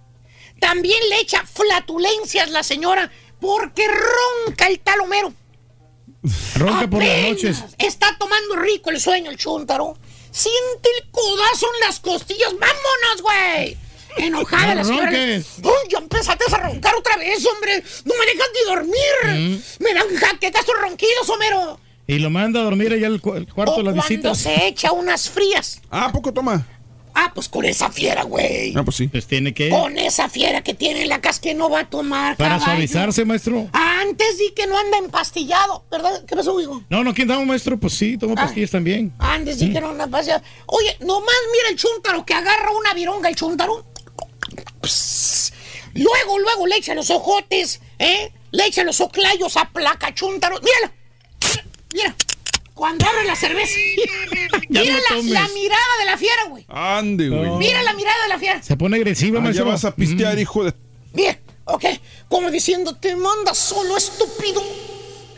[0.59, 5.33] También le echa flatulencias la señora porque ronca el tal Homero.
[6.55, 7.63] Ronca por las noches.
[7.77, 9.97] Está tomando rico el sueño el chúntaro.
[10.31, 12.49] Siente el codazo en las costillas.
[12.53, 13.77] ¡Vámonos, güey!
[14.17, 15.05] Enojada No la señora.
[15.05, 15.45] ronques.
[15.63, 17.81] ¡Uy, ya empezaste a roncar otra vez, hombre!
[18.05, 19.63] ¡No me dejas ni dormir!
[19.79, 21.79] ¡Me dan jaquetas tus ronquidos, Homero!
[22.07, 24.37] Y lo manda a dormir allá al cu- al cuarto O de las cuando visitas.
[24.39, 25.79] se echa unas frías.
[25.91, 26.67] Ah, ¿a poco toma?
[27.13, 28.73] Ah, pues con esa fiera, güey.
[28.75, 29.07] Ah, pues sí.
[29.07, 29.69] Pues tiene que.
[29.69, 32.65] Con esa fiera que tiene en la casa que no va a tomar, Para caballo.
[32.65, 33.67] suavizarse, maestro.
[33.73, 36.23] Antes di que no anda empastillado, ¿verdad?
[36.25, 36.81] ¿Qué pasó, hijo?
[36.89, 37.77] No, no, ¿quién damos, maestro?
[37.79, 38.43] Pues sí, tomo Ah.
[38.45, 39.13] pastillas también.
[39.19, 40.43] Antes di que no anda empastillado.
[40.67, 43.85] Oye, nomás mira el chúntaro que agarra una vironga el chúntaro.
[44.81, 45.53] Pss.
[45.95, 48.31] Luego, luego le echa los ojotes, ¿eh?
[48.51, 50.59] Le echa los oclayos a placa chúntaro.
[50.61, 50.93] Mírala.
[51.93, 52.15] Mira.
[52.79, 53.73] Cuando abre la cerveza.
[54.69, 56.65] Mira no la, la mirada de la fiera, güey.
[56.69, 57.49] Ande, güey.
[57.57, 58.63] Mira la mirada de la fiera.
[58.63, 60.73] Se pone agresiva, Ah, ya vas a pistear, hijo de...
[61.13, 61.83] Bien, ok.
[62.29, 64.63] Como diciendo, te manda solo, estúpido.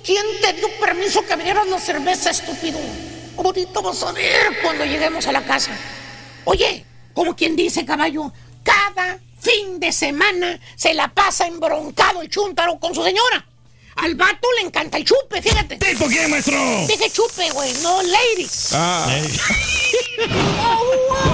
[0.05, 2.77] ¿Quién te dio permiso que abrieras la cerveza, estúpido?
[3.35, 5.71] Ahorita vas a ver cuando lleguemos a la casa.
[6.45, 12.77] Oye, como quien dice, caballo, cada fin de semana se la pasa embroncado el chúntaro
[12.77, 13.47] con su señora.
[13.95, 15.77] Al vato le encanta el chupe, fíjate.
[15.77, 16.57] ¿Tipo quién, maestro?
[16.87, 18.69] Dije chupe, güey, no ladies.
[18.73, 19.17] Ah,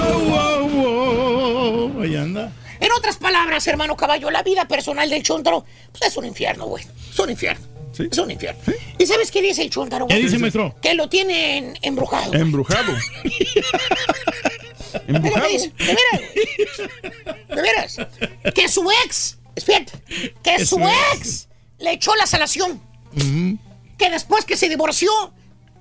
[0.02, 2.02] Wow, wow, wow.
[2.02, 2.52] Ahí anda.
[2.80, 6.84] En otras palabras, hermano caballo, la vida personal del chúntaro pues, es un infierno, güey.
[7.10, 7.66] Es un infierno.
[7.98, 8.60] Es un infierno.
[8.98, 9.70] ¿Y sabes qué dice el?
[10.06, 10.22] ¿Qué güey?
[10.22, 10.74] dice, maestro?
[10.80, 12.32] Que lo tienen embrujado.
[12.34, 12.94] Embrujado.
[15.06, 15.72] Que dice.
[15.78, 16.90] De veras.
[17.48, 17.96] De veras.
[18.54, 19.92] Que su ex, espérate,
[20.42, 20.78] que su
[21.14, 21.47] ex
[21.78, 22.80] le echó la salación.
[23.96, 25.10] Que después que se divorció,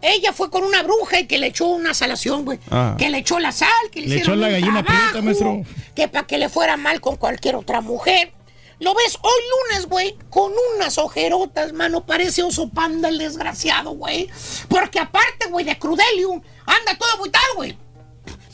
[0.02, 2.60] ella fue con una bruja y que le echó una salación, güey.
[2.70, 2.96] Ah.
[2.98, 5.64] Que le echó la sal, que le, Le echó la gallina prieta, maestro.
[5.96, 8.34] Que para que le fuera mal con cualquier otra mujer.
[8.80, 12.06] Lo ves hoy lunes, güey, con unas ojerotas, mano.
[12.06, 14.30] Parece oso panda el desgraciado, güey.
[14.68, 17.76] Porque aparte, güey, de Crudelium, anda todo agüitado, güey.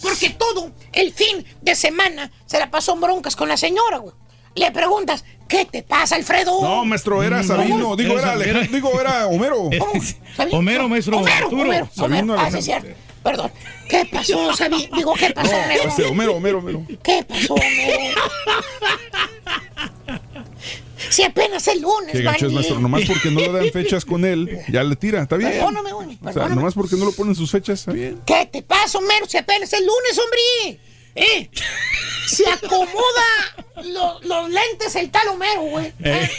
[0.02, 4.14] Porque todo el fin de semana se la pasó en broncas con la señora, güey.
[4.56, 6.62] Le preguntas, ¿qué te pasa, Alfredo?
[6.62, 7.96] No, maestro, era Sabino.
[7.96, 8.72] Digo, era Alejandro.
[8.72, 9.70] Digo, era Homero.
[10.36, 10.60] ¿Sabino?
[10.60, 11.18] Homero, maestro.
[11.18, 11.62] Homero, Arturo.
[11.64, 12.40] Homero, Sabino Homero.
[12.40, 12.90] Ah, sí, cierto.
[13.24, 13.52] Perdón.
[13.90, 14.90] ¿Qué pasó, Sabi?
[14.96, 15.84] Digo, ¿qué pasó, Homero?
[15.90, 16.86] Este, Homero, Homero, Homero.
[17.02, 18.22] ¿Qué pasó, Homero?
[21.10, 22.80] Si apenas el lunes, Qué gacho es, maestro.
[22.80, 25.22] Nomás porque no le dan fechas con él, ya le tira.
[25.22, 25.52] Está bien.
[25.52, 28.22] Perdóname, güey, O sea, nomás porque no lo ponen sus fechas, está bien.
[28.26, 29.26] ¿Qué te pasa, Homero?
[29.28, 30.80] Si apenas el lunes, hombre.
[31.16, 31.50] ¿Eh?
[32.28, 35.94] Se acomoda lo- los lentes el tal Homero, güey.
[36.04, 36.30] Eh.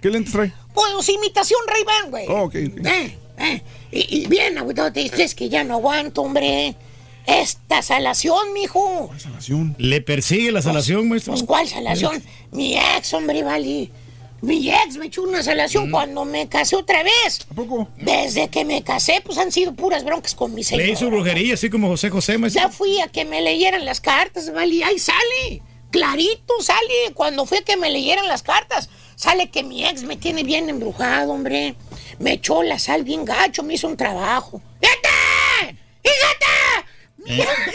[0.00, 0.52] ¿Qué lentes trae?
[0.72, 2.26] Pues imitación ray güey.
[2.28, 2.86] Oh, ok, ok.
[2.86, 3.62] Eh, eh.
[3.92, 6.74] Y, y bien, agüitado, te dices que ya no aguanto, hombre.
[7.26, 9.10] Esta salación, mijo.
[9.18, 9.74] Salación.
[9.78, 11.34] Le persigue la salación, maestro.
[11.34, 12.22] Pues, ¿cuál salación?
[12.52, 13.90] Mi ex, hombre, vale.
[14.42, 17.46] Mi ex me echó una salación cuando me casé otra vez.
[17.50, 17.88] ¿A poco?
[17.96, 20.86] Desde que me casé, pues han sido puras broncas con mi señora.
[20.86, 22.62] Le hizo brujería, así como José José, maestro.
[22.62, 24.82] Ya fui a que me leyeran las cartas, vale.
[24.84, 25.62] Ahí sale.
[25.90, 28.88] Clarito sale cuando fui a que me leyeran las cartas.
[29.16, 31.74] Sale que mi ex me tiene bien embrujado, hombre.
[32.18, 34.62] Me echó la sal bien gacho, me hizo un trabajo.
[34.80, 35.10] ¡Fíjate!
[37.18, 37.42] Mi ¿Eh?
[37.42, 37.69] ex me tiene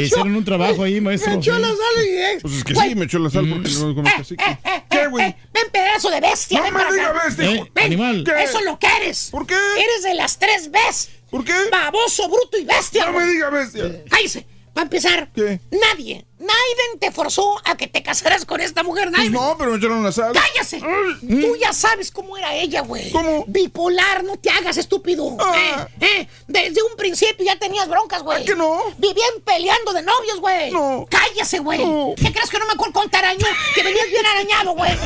[0.00, 1.32] Me echó- hicieron un trabajo ahí, maestro.
[1.32, 2.04] Me echó la sal
[2.34, 2.42] ex.
[2.42, 4.36] Pues es que sí, me echó la sal porque no lo conozco así.
[4.36, 4.58] que-
[4.90, 5.24] ¿Qué, güey?
[5.52, 6.60] Ven, pedazo de bestia.
[6.60, 7.50] No me diga bestia.
[7.52, 8.24] Eh, animal.
[8.24, 8.42] ¿Qué?
[8.42, 9.28] Eso es lo que eres.
[9.30, 9.54] ¿Por qué?
[9.54, 11.08] Eres de las tres Bs.
[11.30, 11.52] ¿Por qué?
[11.70, 13.06] Baboso, bruto y bestia.
[13.10, 14.02] No me diga bestia.
[14.08, 14.46] Cállese.
[14.72, 15.60] Para empezar, ¿Qué?
[15.70, 19.32] nadie, Naiden te forzó a que te casaras con esta mujer, Pues Naiden.
[19.32, 20.32] no, pero me echaron la sal.
[20.32, 20.80] ¡Cállese!
[21.20, 23.10] Tú ya sabes cómo era ella, güey.
[23.10, 23.44] ¿Cómo?
[23.48, 25.36] Bipolar, no te hagas estúpido.
[25.40, 25.88] Ah.
[26.00, 28.42] Eh, eh, desde un principio ya tenías broncas, güey.
[28.42, 28.80] ¿A que no?
[28.98, 30.70] Vivían peleando de novios, güey.
[30.70, 31.06] No.
[31.10, 31.84] Cállese, güey.
[31.84, 32.14] No.
[32.16, 33.44] ¿Qué crees que no me acuerdo con taraño?
[33.74, 34.90] Que venías bien arañado, güey.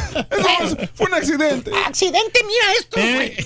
[0.42, 1.70] No, Eh, fue un accidente.
[1.86, 3.36] Accidente, mira esto, güey.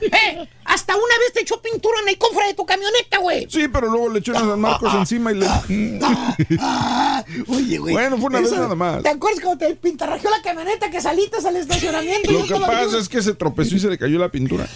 [0.00, 3.46] Eh, hasta una vez te echó pintura en el cofre de tu camioneta, güey.
[3.50, 5.46] Sí, pero luego le echó unas marcos encima y le.
[7.48, 7.94] Oye, güey.
[7.94, 9.02] Bueno, fue una vez nada más.
[9.02, 12.32] ¿Te acuerdas cuando te pintarrajeó la camioneta que saliste al estacionamiento?
[12.32, 14.68] Lo que pasa es que se tropezó y se le cayó la pintura.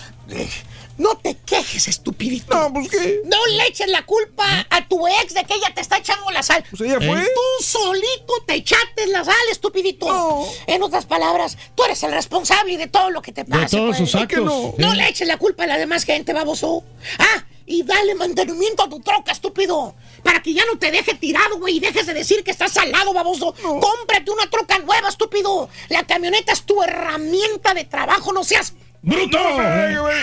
[0.97, 2.55] No te quejes, estupidito.
[2.57, 3.21] No, pues qué.
[3.25, 6.43] No le eches la culpa a tu ex de que ella te está echando la
[6.43, 6.65] sal.
[6.71, 7.21] Pues ella fue.
[7.25, 10.47] Tú solito te echaste la sal, estupidito.
[10.67, 13.77] En otras palabras, tú eres el responsable de todo lo que te pasa.
[13.77, 14.45] todos sus ¿Por qué actos.
[14.45, 14.75] no?
[14.79, 14.97] No Sí.
[14.97, 16.85] le eches la culpa a la demás gente, baboso.
[17.19, 19.95] Ah, y dale mantenimiento a tu troca, estúpido.
[20.23, 23.13] Para que ya no te deje tirado, güey, y dejes de decir que estás salado,
[23.13, 23.55] baboso.
[23.63, 25.69] Cómprate una troca nueva, estúpido.
[25.89, 28.75] La camioneta es tu herramienta de trabajo, no seas
[29.05, 29.39] ¡Bruto!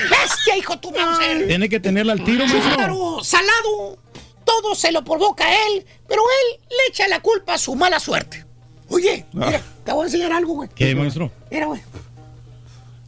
[0.09, 1.47] Bestia, hijo tu Mauser.
[1.47, 2.75] Tiene que tenerla al tiro, maestro.
[2.75, 3.97] Claro, salado.
[4.43, 7.99] Todo se lo provoca a él, pero él le echa la culpa a su mala
[7.99, 8.43] suerte.
[8.89, 10.69] Oye, mira, te voy a enseñar algo, güey.
[10.75, 11.31] ¿Qué, maestro?
[11.51, 11.81] Mira, güey.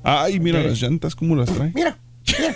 [0.03, 1.71] Ay, mira las llantas, ¿cómo las trae?
[1.73, 2.55] Mira, mira.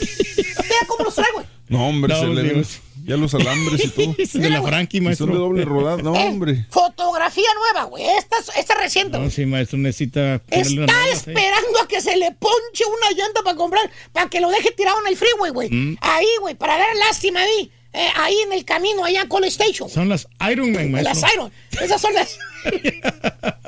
[0.00, 1.46] mira cómo los trae, güey.
[1.68, 2.80] No, hombre, No, se le Dios.
[3.08, 4.14] Ya los alambres y todo.
[4.34, 5.26] De la Frankie, maestro.
[5.26, 6.02] son de doble rodada.
[6.02, 6.66] No, Eh, hombre.
[6.70, 8.04] Fotografía nueva, güey.
[8.18, 9.18] Esta, es- esta es reciente.
[9.18, 11.10] No, sí, maestro, necesita una Está nueva, sí.
[11.30, 14.98] esperando a que se le ponche una llanta para comprar, para que lo deje tirado
[15.00, 15.70] en el freeway, güey.
[15.70, 15.96] Mm.
[16.00, 17.72] Ahí, güey, para dar lástima ahí.
[17.92, 19.88] Eh, ahí en el camino, allá en College Station.
[19.90, 21.14] Son las Iron Man, maestro.
[21.20, 21.52] Las Iron.
[21.80, 22.38] Esas son las.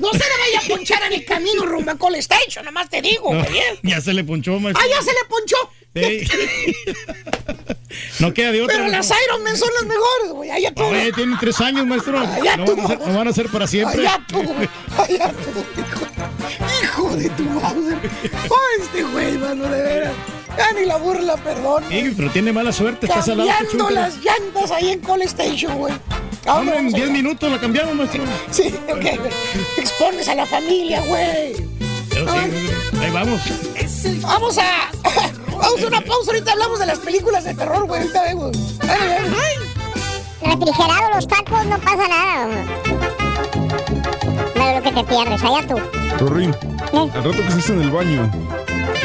[0.00, 2.88] No se le vaya a ponchar en el camino rumbo a College Station, nada más
[2.88, 3.58] te digo, No, güey.
[3.58, 3.78] ¿eh?
[3.82, 4.80] ya se le ponchó, maestro.
[4.84, 5.56] Ah, ya se le ponchó.
[8.18, 8.76] No queda de otra.
[8.76, 9.08] Pero las.
[9.26, 10.50] Iron Man son las mejores, güey.
[10.50, 10.82] Allá tú.
[10.84, 12.18] Oye, tienen tres años, maestro.
[12.18, 12.76] Allá No tú.
[12.76, 14.00] van, a ser, no van a ser para siempre.
[14.00, 14.40] Allá tú.
[14.96, 16.06] Allá tú, hijo.
[16.82, 17.96] Hijo de tu madre.
[18.32, 20.12] Ay, este güey, mano, de veras.
[20.56, 21.84] Ya ni la burla, perdón.
[21.88, 23.06] Sí, pero tiene mala suerte.
[23.06, 23.48] Está salado.
[23.48, 25.92] Cambiando las llantas ahí en College Station, güey.
[26.46, 27.12] ¿A dónde Hombre, en vamos a 10 ir?
[27.12, 28.22] minutos la cambiamos, maestro.
[28.50, 29.00] Sí, ok.
[29.74, 31.54] Te expones a la familia, güey.
[32.10, 32.38] Pero sí,
[33.00, 33.40] ahí vamos.
[34.22, 34.90] Vamos a.
[35.54, 36.32] Vamos a una pausa.
[36.32, 38.00] Ahorita hablamos de las películas de terror, güey.
[38.02, 38.52] Ahorita dale.
[40.42, 42.46] Refrigerado los tacos, no pasa nada.
[42.46, 42.58] güey.
[44.54, 45.76] De lo que te pierdes, allá tú.
[46.18, 46.56] Rorín, ¿Eh?
[46.92, 48.30] al rato que estés en el baño,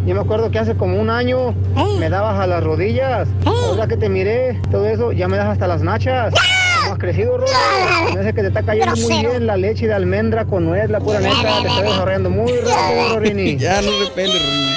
[0.04, 1.54] Yo me acuerdo que hace como un año
[1.98, 3.28] me dabas a las rodillas.
[3.46, 6.34] Ahora que te miré, todo eso, ya me das hasta las nachas.
[6.80, 7.52] ¿Cómo has crecido, Rodo?
[8.12, 10.98] Me dice que te está cayendo muy bien la leche de almendra con nuez, la
[10.98, 11.62] pura neta.
[11.62, 13.56] Te está desarrollando muy rápido, Rorini.
[13.58, 14.72] Ya no depende, Rini.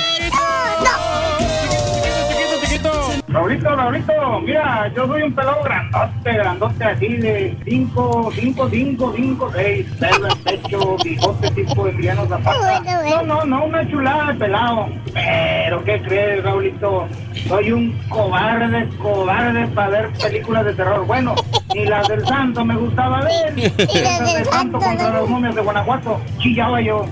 [3.36, 9.52] Raulito, Raulito, mira, yo soy un pelado grandote, grandote así de 5, 5, 5, 5,
[9.54, 12.80] 6, pelo en pecho, bigote tipo de Emiliano Zapata.
[12.80, 14.88] No, no, no, una chulada de pelado.
[15.14, 17.10] Pero, ¿qué crees, Raulito?
[17.50, 21.06] Soy un cobarde, cobarde para ver películas de terror.
[21.06, 21.36] Bueno,
[21.74, 23.54] ni las del santo me gustaba ver.
[23.78, 27.06] Esas de santo contra los momios de Guanajuato, chillaba yo.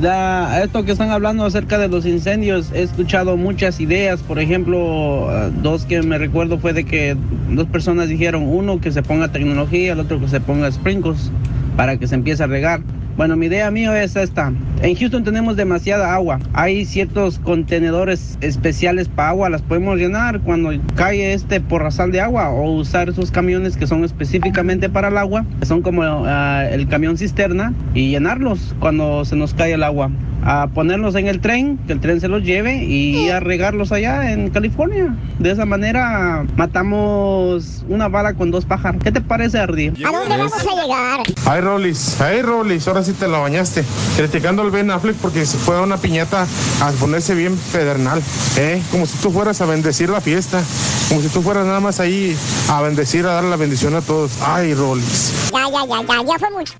[0.00, 4.22] Ya, esto que están hablando acerca de los incendios, he escuchado muchas ideas.
[4.22, 7.14] Por ejemplo, eh, dos que me recuerdo fue de que
[7.50, 11.30] dos personas dijeron, uno que se ponga tecnología, el otro que se ponga sprinkles
[11.76, 12.80] para que se empiece a regar.
[13.16, 14.52] Bueno, mi idea mía es esta.
[14.82, 16.40] En Houston tenemos demasiada agua.
[16.54, 19.48] Hay ciertos contenedores especiales para agua.
[19.48, 24.02] Las podemos llenar cuando cae este porrazal de agua o usar esos camiones que son
[24.02, 29.36] específicamente para el agua, que son como ah, el camión cisterna, y llenarlos cuando se
[29.36, 30.10] nos cae el agua.
[30.44, 34.32] A ponerlos en el tren, que el tren se los lleve y a regarlos allá
[34.32, 35.14] en California.
[35.38, 39.00] De esa manera matamos una bala con dos pájaros.
[39.04, 39.92] ¿Qué te parece, Ardi?
[40.04, 41.20] ¿A dónde vamos a llegar?
[41.46, 43.84] Ay, Rolis, ay, Rolis, ahora sí te la bañaste.
[44.16, 46.46] Criticando al Ben Affleck porque se fue a una piñata
[46.80, 48.22] a ponerse bien pedernal,
[48.56, 48.82] ¿eh?
[48.90, 50.62] Como si tú fueras a bendecir la fiesta,
[51.08, 52.36] como si tú fueras nada más ahí
[52.68, 54.32] a bendecir, a dar la bendición a todos.
[54.40, 55.32] Ay, Rolis.
[55.52, 56.74] Ya, ya, ya, ya, ya fue mucho.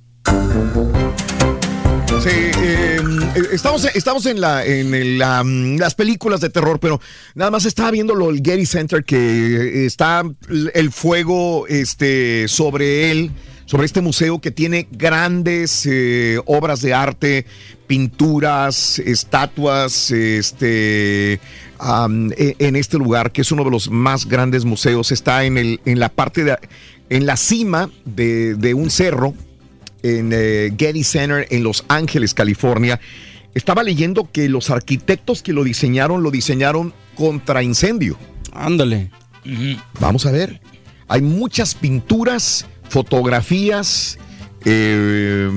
[2.22, 3.00] Sí, eh,
[3.52, 7.00] estamos, estamos en, la, en el, la, mm, las películas de terror, pero
[7.34, 10.22] nada más estaba viendo lo del Getty Center que está
[10.74, 13.32] el fuego este, sobre él,
[13.66, 17.46] sobre este museo que tiene grandes eh, obras de arte,
[17.86, 21.40] pinturas, estatuas, este, e-
[22.58, 25.12] en este lugar que es uno de los más grandes museos.
[25.12, 26.56] Está en, el, en la parte de,
[27.10, 29.34] en la cima de, de un cerro
[30.02, 33.00] en eh, Getty Center en Los Ángeles, California.
[33.54, 38.18] Estaba leyendo que los arquitectos que lo diseñaron lo diseñaron contra incendio.
[38.52, 39.10] Ándale.
[40.00, 40.60] Vamos a ver.
[41.08, 44.18] Hay muchas pinturas, fotografías.
[44.64, 45.50] eh,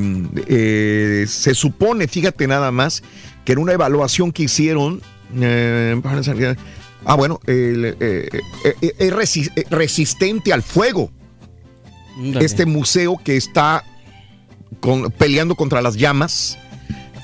[0.47, 3.03] eh, se supone, fíjate nada más,
[3.43, 5.01] que en una evaluación que hicieron.
[5.39, 6.01] eh,
[7.05, 7.77] ah, bueno, es
[9.14, 11.11] resi- resistente al fuego.
[12.39, 13.83] Este museo que está
[14.80, 16.57] con- peleando contra las llamas.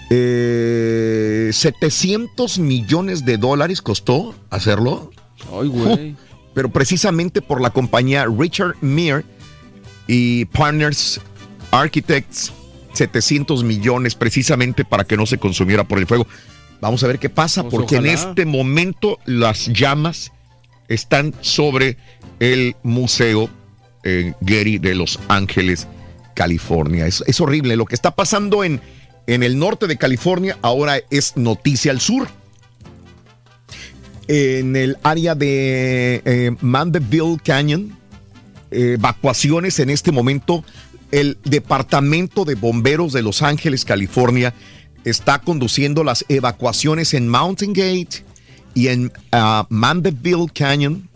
[0.10, 5.10] Eh, 700 millones de dólares costó hacerlo.
[5.58, 6.12] Ay, güey.
[6.12, 6.16] Uh,
[6.54, 9.24] pero precisamente por la compañía Richard Meir
[10.12, 11.22] y Partners
[11.72, 12.52] Architects,
[12.92, 16.28] 700 millones precisamente para que no se consumiera por el fuego.
[16.82, 20.34] Vamos a ver qué pasa, Pues porque en este momento las llamas
[20.90, 21.96] están sobre
[22.42, 23.50] el Museo
[24.04, 25.88] eh, Getty de Los Ángeles,
[26.36, 27.08] California.
[27.08, 27.78] Es, es horrible.
[27.78, 28.82] Lo que está pasando en,
[29.28, 32.28] en el norte de California ahora es noticia al sur
[34.28, 38.01] en el área de eh, Mandeville Canyon.
[38.72, 40.64] Eh, evacuaciones en este momento.
[41.12, 44.54] El Departamento de Bomberos de Los Ángeles, California,
[45.04, 48.24] está conduciendo las evacuaciones en Mountain Gate
[48.74, 51.10] y en ah, Mandeville Canyon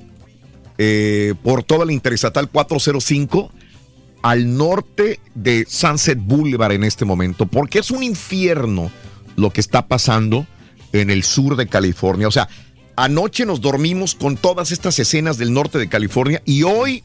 [0.77, 3.51] eh, por toda la Interestatal 405
[4.21, 8.91] al norte de Sunset Boulevard en este momento, porque es un infierno
[9.35, 10.47] lo que está pasando
[10.91, 12.27] en el sur de California.
[12.27, 12.49] O sea,
[12.95, 17.03] anoche nos dormimos con todas estas escenas del norte de California y hoy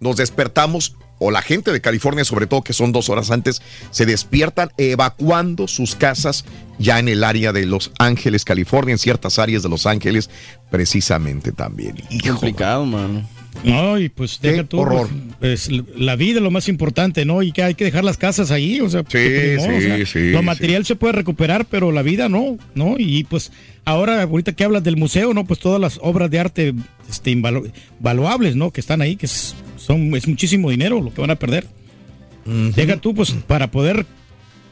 [0.00, 4.06] nos despertamos, o la gente de California sobre todo, que son dos horas antes, se
[4.06, 6.44] despiertan evacuando sus casas
[6.78, 10.28] ya en el área de Los Ángeles, California, en ciertas áreas de Los Ángeles,
[10.70, 11.96] precisamente también.
[12.10, 13.26] Hijo, Complicado, mano.
[13.64, 14.80] No, y pues deja tú.
[14.80, 15.08] horror.
[15.40, 17.42] pues, la vida es lo más importante, ¿no?
[17.42, 19.96] Y que hay que dejar las casas ahí, o sea, pues, ni modo, sí, o
[19.96, 22.94] sea, sí, Lo material se puede recuperar, pero la vida no, ¿no?
[22.98, 23.50] Y pues
[23.84, 25.44] ahora, ahorita que hablas del museo, ¿no?
[25.46, 26.74] Pues todas las obras de arte
[27.10, 28.70] este, invalu- valuables, ¿no?
[28.70, 31.66] Que están ahí, que es, son, es muchísimo dinero lo que van a perder.
[32.44, 34.06] Deja tú, pues, para poder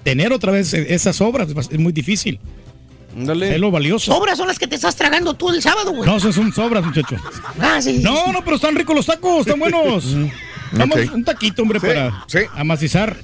[0.05, 2.39] tener otra vez esas obras, es muy difícil.
[3.17, 4.13] Es lo valioso.
[4.13, 6.09] Sobras son las que te estás tragando tú el sábado, güey.
[6.09, 7.17] No, esos son sobras, muchacho.
[7.61, 10.15] Ah, sí, sí, No, no, pero están ricos los tacos, están buenos.
[10.73, 11.15] Vamos, Ok.
[11.15, 12.25] un taquito, hombre, Sí, para
[12.57, 13.17] amacizar.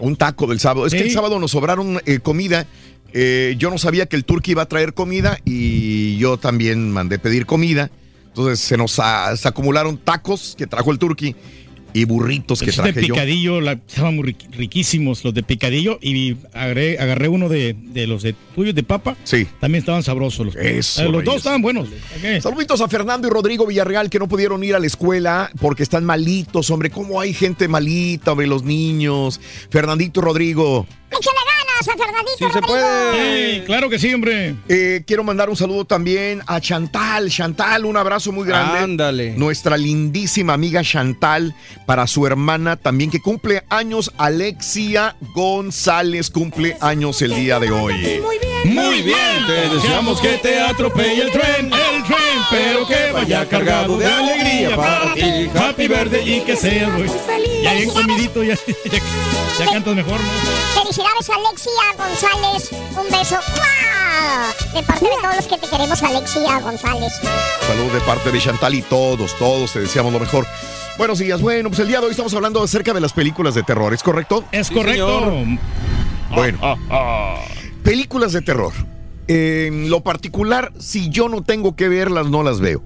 [0.00, 0.86] Un taco del sábado.
[0.86, 2.66] Es que el sábado nos sobraron eh, comida.
[3.12, 7.18] Eh, yo no sabía que el turqui iba a traer comida y yo también mandé
[7.18, 7.90] pedir comida.
[8.28, 11.34] Entonces se nos a- se acumularon tacos que trajo el turqui
[12.00, 13.14] y burritos que de traje yo.
[13.14, 18.22] picadillo, la, estaban muy riquísimos los de picadillo y agarré, agarré uno de, de los
[18.22, 19.16] de tuyos de papa.
[19.24, 19.46] Sí.
[19.60, 20.56] También estaban sabrosos los.
[20.56, 21.88] Eso, Eh, los dos estaban buenos.
[22.40, 26.04] Saluditos a Fernando y Rodrigo Villarreal que no pudieron ir a la escuela porque están
[26.04, 26.90] malitos, hombre.
[26.90, 29.40] ¿Cómo hay gente malita, hombre, los niños?
[29.70, 30.86] Fernandito y Rodrigo.
[31.08, 31.36] Échale
[31.68, 32.66] ganas a Fernandito Sí, se Rodrigo.
[32.66, 33.64] puede.
[33.64, 34.54] claro que sí, hombre.
[34.68, 37.30] Eh, quiero mandar un saludo también a Chantal.
[37.30, 38.78] Chantal, un abrazo muy grande.
[38.80, 39.34] Ándale.
[39.36, 41.54] Nuestra lindísima amiga Chantal
[41.86, 44.12] para su hermana también que cumple años.
[44.18, 47.94] Alexia González cumple años el día de hoy.
[47.94, 48.74] Muy bien.
[48.74, 49.46] Muy bien.
[49.46, 54.76] Te deseamos que te atropelle el tren, el tren, pero que vaya cargado de alegría
[54.76, 55.48] para ti.
[55.56, 57.08] Happy birthday y que sea güey.
[57.62, 58.98] Ya bien comidito, ya, ya,
[59.58, 60.80] ya cantas mejor, ¿no?
[60.82, 62.70] Felicidades Alexia González.
[62.72, 63.38] Un beso.
[64.74, 67.12] De parte de todos los que te queremos, Alexia González.
[67.66, 70.46] Salud de parte de Chantal y todos, todos te deseamos lo mejor.
[70.98, 71.42] Buenos días.
[71.42, 74.02] Bueno, pues el día de hoy estamos hablando acerca de las películas de terror, ¿es
[74.02, 74.44] correcto?
[74.50, 75.44] Es correcto.
[76.34, 76.58] Bueno,
[77.82, 78.72] películas de terror.
[79.28, 82.82] En lo particular, si yo no tengo que verlas, no las veo.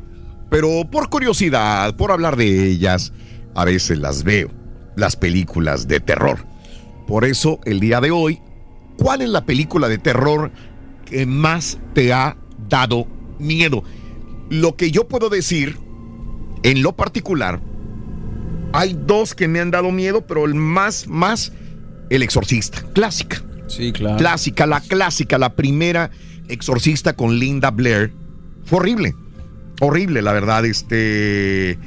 [0.50, 3.12] Pero por curiosidad, por hablar de ellas,
[3.54, 4.50] a veces las veo.
[4.96, 6.44] Las películas de terror.
[7.06, 8.40] Por eso, el día de hoy,
[8.98, 10.50] ¿cuál es la película de terror
[11.04, 12.36] que más te ha
[12.68, 13.06] dado
[13.38, 13.84] miedo?
[14.48, 15.78] Lo que yo puedo decir,
[16.64, 17.60] en lo particular,
[18.72, 21.52] hay dos que me han dado miedo, pero el más, más,
[22.08, 23.42] El Exorcista, clásica.
[23.66, 24.16] Sí, claro.
[24.16, 26.10] Clásica, la clásica, la primera
[26.48, 28.12] Exorcista con Linda Blair.
[28.64, 29.14] Fue horrible,
[29.80, 30.64] horrible, la verdad.
[30.64, 31.78] Este,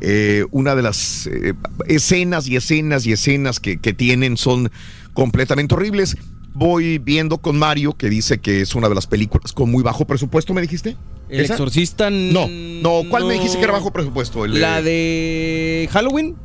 [0.00, 1.54] eh, una de las eh,
[1.86, 4.70] escenas y escenas y escenas que, que tienen son
[5.12, 6.16] completamente horribles.
[6.54, 10.06] Voy viendo con Mario que dice que es una de las películas con muy bajo
[10.06, 10.96] presupuesto, ¿me dijiste?
[11.28, 11.54] El ¿Esa?
[11.54, 12.10] exorcista.
[12.10, 14.44] No, no, ¿cuál me dijiste que era bajo presupuesto?
[14.44, 16.36] El, La de Halloween.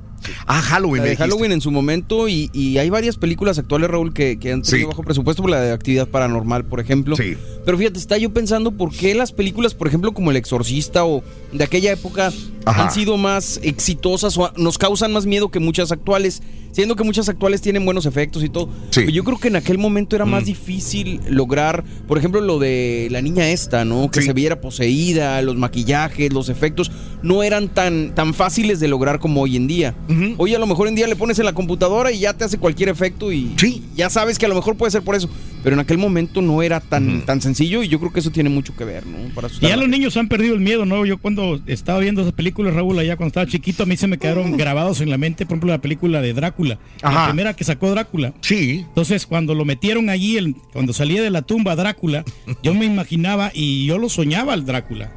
[0.46, 1.16] Ah, Halloween, La de.
[1.18, 4.88] Halloween en su momento y, y hay varias películas actuales, Raúl, que, que han tenido
[4.88, 4.90] Sí.
[4.90, 7.16] bajo presupuesto, por la de actividad paranormal, por ejemplo.
[7.16, 7.36] Sí.
[7.66, 11.24] Pero fíjate, está yo pensando por qué las películas, por ejemplo, como El Exorcista o
[11.54, 12.32] de aquella época,
[12.66, 12.84] Ajá.
[12.86, 16.42] han sido más exitosas o nos causan más miedo que muchas actuales,
[16.72, 18.68] siendo que muchas actuales tienen buenos efectos y todo.
[18.92, 19.02] Sí.
[19.02, 20.30] Pero yo creo que en aquel momento era Mm.
[20.30, 24.10] más difícil lograr, por ejemplo, lo de la niña esta, ¿no?
[24.10, 26.92] Que se viera poseída, los maquillajes, los efectos,
[27.22, 29.96] no eran tan, tan fáciles de lograr como hoy en día.
[30.38, 32.58] Hoy a lo mejor en día le pones en la computadora y ya te hace
[32.58, 33.52] cualquier efecto y
[33.96, 35.30] ya sabes que a lo mejor puede ser por eso.
[35.64, 38.50] Pero en aquel momento no era tan, tan sencillo y yo creo que eso tiene
[38.50, 39.18] mucho que ver, ¿no?
[39.36, 41.06] Para Y ya la los niños han perdido el miedo, ¿no?
[41.06, 44.18] Yo cuando estaba viendo esas películas, Raúl, allá cuando estaba chiquito, a mí se me
[44.18, 46.80] quedaron grabados en la mente, por ejemplo, la película de Drácula.
[47.04, 47.26] La Ajá.
[47.28, 48.34] primera que sacó Drácula.
[48.42, 48.86] Sí.
[48.88, 52.24] Entonces, cuando lo metieron allí, el- cuando salía de la tumba Drácula,
[52.64, 55.12] yo me imaginaba y yo lo soñaba al Drácula.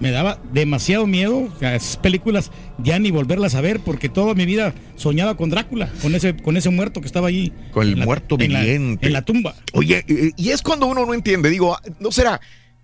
[0.00, 1.48] Me daba demasiado miedo.
[1.58, 5.90] Sea, esas películas ya ni volverlas a ver porque toda mi vida soñaba con Drácula,
[6.02, 7.52] con ese, con ese muerto que estaba allí.
[7.72, 9.06] Con el la- muerto en la- viviente.
[9.06, 9.54] en la tumba.
[9.72, 10.04] Oye,
[10.36, 12.40] y es cuando uno no entiende, digo, ¿no será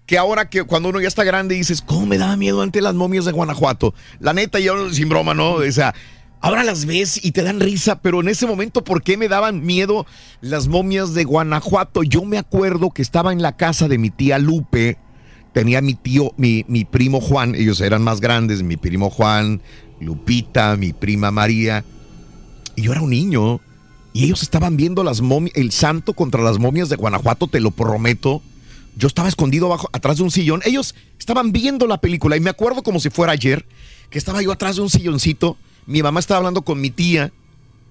[0.07, 2.94] que ahora que cuando uno ya está grande dices, ¿cómo me daba miedo ante las
[2.94, 3.94] momias de Guanajuato?
[4.20, 5.53] La neta, yo sin broma, ¿no?
[5.55, 5.94] O sea,
[6.41, 9.65] ahora las ves y te dan risa, pero en ese momento, ¿por qué me daban
[9.65, 10.05] miedo
[10.43, 12.03] las momias de Guanajuato?
[12.03, 14.99] Yo me acuerdo que estaba en la casa de mi tía Lupe,
[15.55, 19.62] tenía mi tío, mi, mi primo Juan, ellos eran más grandes, mi primo Juan,
[20.00, 21.84] Lupita, mi prima María,
[22.76, 23.60] y yo era un niño.
[24.12, 27.70] Y ellos estaban viendo las momias, el santo contra las momias de Guanajuato, te lo
[27.70, 28.42] prometo.
[28.97, 30.60] Yo estaba escondido abajo, atrás de un sillón.
[30.65, 33.66] Ellos estaban viendo la película y me acuerdo como si fuera ayer,
[34.10, 35.57] que estaba yo atrás de un silloncito.
[35.86, 37.33] Mi mamá estaba hablando con mi tía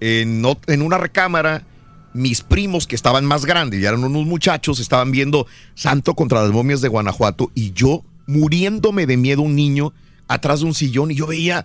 [0.00, 1.66] en, en una recámara.
[2.14, 6.52] Mis primos, que estaban más grandes, ya eran unos muchachos, estaban viendo Santo contra las
[6.52, 9.92] momias de Guanajuato y yo muriéndome de miedo, un niño
[10.28, 11.64] atrás de un sillón y yo veía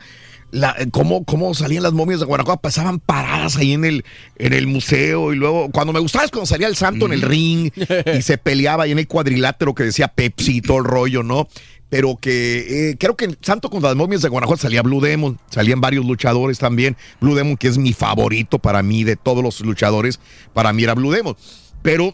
[0.52, 4.06] la, cómo, cómo salían las momias de Guanajuato, pasaban paradas ahí en el,
[4.38, 7.22] en el museo y luego cuando me gustaba es cuando salía el santo en el
[7.22, 7.72] ring
[8.18, 11.48] y se peleaba ahí en el cuadrilátero que decía Pepsi y todo el rollo, ¿no?
[11.90, 15.82] Pero que eh, creo que Santo contra las momias de Guanajuato salía Blue Demon, salían
[15.82, 16.96] varios luchadores también.
[17.20, 20.20] Blue Demon, que es mi favorito para mí de todos los luchadores,
[20.54, 21.36] para mí era Blue Demon.
[21.82, 22.14] Pero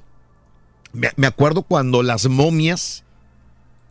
[0.93, 3.03] me, acuerdo cuando las momias.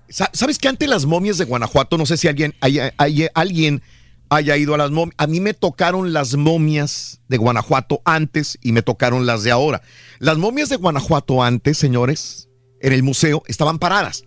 [0.09, 2.95] Sa- ¿Sabes que antes las momias de Guanajuato, no sé si alguien, haya-
[3.35, 3.83] alguien
[4.31, 5.15] haya ido a las momias?
[5.19, 9.83] A mí me tocaron las momias de Guanajuato antes y me tocaron las de ahora.
[10.19, 12.49] Las momias de Guanajuato antes, señores,
[12.81, 14.25] en el museo, estaban paradas.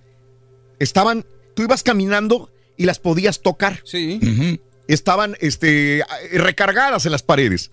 [0.80, 1.26] Estaban,
[1.58, 3.82] tú ibas caminando y las podías tocar.
[3.84, 4.60] Sí.
[4.88, 7.72] Estaban este, recargadas en las paredes.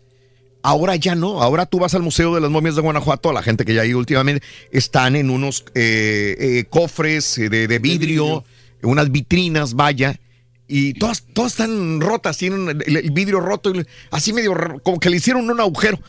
[0.63, 3.67] Ahora ya no, ahora tú vas al Museo de las Momias de Guanajuato, la gente
[3.67, 8.45] que ya ha ido últimamente, están en unos eh, eh, cofres eh, de, de vidrio,
[8.83, 10.19] unas vitrinas, vaya,
[10.67, 15.11] y todas, todas están rotas, tienen el, el vidrio roto, y así medio como que
[15.11, 16.01] le hicieron un agujero.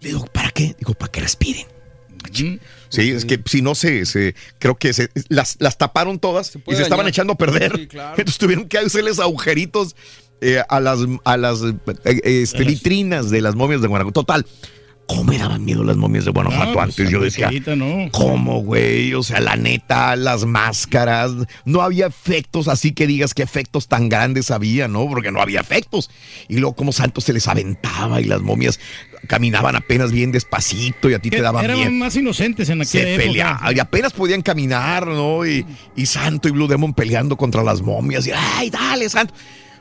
[0.00, 0.76] Le digo, ¿para qué?
[0.78, 1.66] Digo, para que respiren.
[2.88, 6.74] Sí, es que si no se, se- creo que se, las, las taparon todas y
[6.74, 7.76] se estaban echando a perder.
[7.76, 8.10] Sí, claro.
[8.18, 9.96] Entonces tuvieron que hacerles agujeritos
[10.40, 14.20] eh, a las, a las eh, este, vitrinas de las momias de Guanajuato.
[14.20, 14.44] Total,
[15.06, 17.10] ¿cómo me daban miedo las momias de Guanajuato pues, antes?
[17.10, 18.08] Yo decía, no.
[18.12, 19.14] ¿cómo, güey?
[19.14, 21.32] O sea, la neta, las máscaras,
[21.64, 25.08] no había efectos así que digas qué efectos tan grandes había, ¿no?
[25.08, 26.10] Porque no había efectos.
[26.48, 28.80] Y luego como Santos se les aventaba y las momias
[29.26, 33.04] caminaban apenas bien despacito y a ti te daban Eran miedo más inocentes en aquella
[33.04, 33.72] se época.
[33.72, 35.46] y apenas podían caminar, ¿no?
[35.46, 35.64] Y,
[35.94, 38.26] y Santo y Blue Demon peleando contra las momias.
[38.26, 39.34] Y, ¡ay, dale, Santo!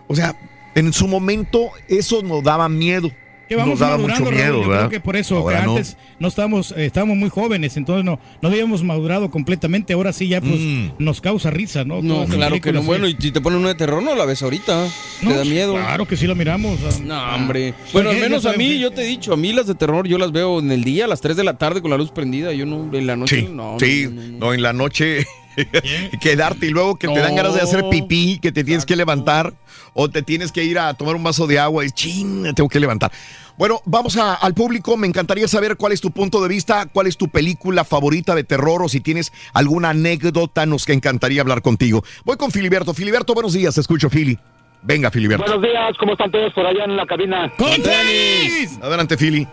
[0.08, 0.36] O sea,
[0.76, 3.12] en su momento eso nos daba miedo.
[3.52, 4.88] Que vamos nos daba madurando, mucho Raúl, miedo, yo ¿verdad?
[4.88, 5.72] creo que por eso, que Ahora no.
[5.76, 10.30] antes no estábamos, eh, estábamos muy jóvenes, entonces no, no habíamos madurado completamente, ahora sí
[10.30, 10.92] ya pues Mm.
[11.00, 12.02] nos causa risa, ¿no?
[12.02, 12.82] No, Todas claro que no.
[12.84, 14.88] Bueno, y si te ponen una de terror, no la ves ahorita.
[15.22, 15.74] No, te da miedo.
[15.74, 16.80] Claro que sí lo miramos.
[17.02, 17.74] No, hombre.
[17.92, 20.18] Bueno, al menos a mí, yo te he dicho, a mí las de terror yo
[20.18, 22.54] las veo en el día a las 3 de la tarde con la luz prendida.
[22.54, 23.76] Yo no, en la noche Sí, no.
[23.82, 24.08] sí,
[24.40, 25.26] no, en la noche
[26.22, 29.54] quedarte y luego que te dan ganas de hacer pipí, que te tienes que levantar
[29.94, 32.80] o te tienes que ir a tomar un vaso de agua y ching, tengo que
[32.80, 33.12] levantar.
[33.58, 34.98] Bueno, vamos a- al público.
[34.98, 38.44] Me encantaría saber cuál es tu punto de vista, cuál es tu película favorita de
[38.44, 42.04] terror o si tienes alguna anécdota, nos que encantaría hablar contigo.
[42.26, 42.94] Voy con Filiberto.
[42.94, 43.76] Filiberto, buenos días.
[43.76, 44.40] Te escucho, Fili.
[44.82, 45.44] Venga, Filiberto.
[45.46, 47.52] Buenos días, ¿cómo están todos por allá en la cabina?
[47.56, 48.80] ¡Con tenis!
[48.82, 49.48] Adelante, Fili.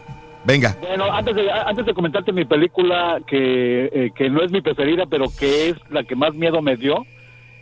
[0.49, 0.75] Venga.
[0.81, 5.05] Bueno, antes de, antes de comentarte mi película, que, eh, que no es mi preferida,
[5.05, 7.05] pero que es la que más miedo me dio,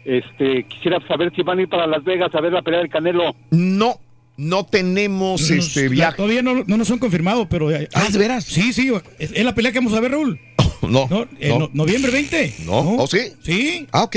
[0.04, 2.88] este, quisiera saber si van a ir para Las Vegas a ver la pelea del
[2.88, 3.34] Canelo.
[3.50, 3.96] No,
[4.36, 6.16] no tenemos Nos- este viaje.
[6.16, 7.70] Todavía no, no nos han confirmado, pero...
[7.92, 8.44] Ah, ¿de veras?
[8.44, 10.38] Sí, sí, es, es la pelea que vamos a ver, Raúl.
[10.82, 11.08] No.
[11.10, 11.58] No, no.
[11.58, 12.54] no- noviembre 20.
[12.66, 13.18] No, ¿oh, sí?
[13.42, 13.88] Sí.
[13.90, 14.16] Ah, ok.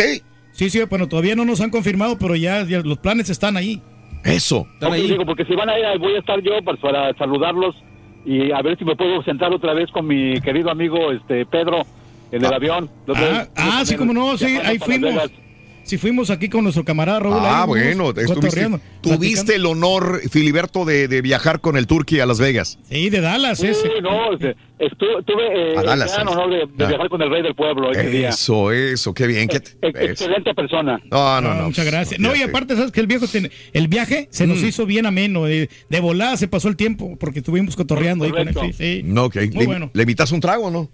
[0.51, 3.81] Sí, sí, bueno, todavía no nos han confirmado, pero ya, ya los planes están ahí.
[4.23, 4.67] Eso.
[4.79, 7.75] Ok, digo, porque si van a ir, ahí voy a estar yo pues, para saludarlos
[8.25, 11.85] y a ver si me puedo sentar otra vez con mi querido amigo este Pedro
[12.31, 12.89] en el avión.
[13.05, 15.13] Los Ah, ah, sí, como no, sí, ahí fuimos.
[15.89, 17.37] Sí, fuimos aquí con nuestro camarada Raúl.
[17.39, 22.27] Ah, bueno, estuviste, cotorreando, tuviste el honor, Filiberto, de, de viajar con el Turqui a
[22.27, 22.77] Las Vegas.
[22.89, 23.89] Sí, de Dallas, Sí, ese.
[24.03, 26.33] no, este, estu- tuve eh, A Dallas, gran sí.
[26.33, 26.87] honor de, de Ah.
[26.89, 28.29] viajar con el rey del pueblo ese día.
[28.29, 29.47] Eso, eso, qué bien.
[29.47, 29.99] qué- Ex- eso.
[29.99, 31.01] Excelente persona.
[31.09, 31.63] No, no, no.
[31.63, 32.19] Muchas gracias.
[32.19, 34.65] No, y aparte, ¿sabes que El viejo tiene- el viaje se nos Mm.
[34.67, 35.45] hizo bien ameno.
[35.45, 38.55] De, de volada se pasó el tiempo porque estuvimos cotorreando ahí con él.
[38.61, 39.01] Sí, sí.
[39.05, 39.37] No, ok.
[39.37, 39.89] Muy ¿Le, bueno.
[39.91, 40.87] ¿Le invitas un trago o no?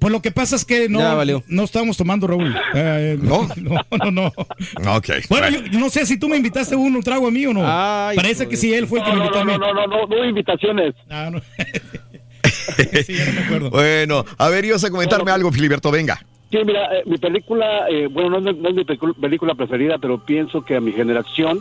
[0.00, 1.00] Pues lo que pasa es que no,
[1.46, 2.56] no estábamos tomando, Raúl.
[2.74, 3.46] Eh, ¿No?
[3.56, 4.96] no, no, no.
[4.96, 5.08] Ok.
[5.28, 7.52] Bueno, yo, yo no sé si tú me invitaste un, un trago a mí o
[7.52, 7.60] no.
[7.64, 9.60] Ay, Parece que sí, él fue el que No, me no, invitó no, a mí.
[9.60, 10.94] no, no, no, no, no invitaciones.
[11.10, 11.40] Ah, no.
[13.04, 13.70] sí, ya no me acuerdo.
[13.70, 16.18] Bueno, a ver, ibas a comentarme algo, Filiberto, venga.
[16.50, 20.18] Sí, mira, eh, mi película, eh, bueno, no, es- no es mi película preferida, pero
[20.24, 21.60] pienso que a mi generación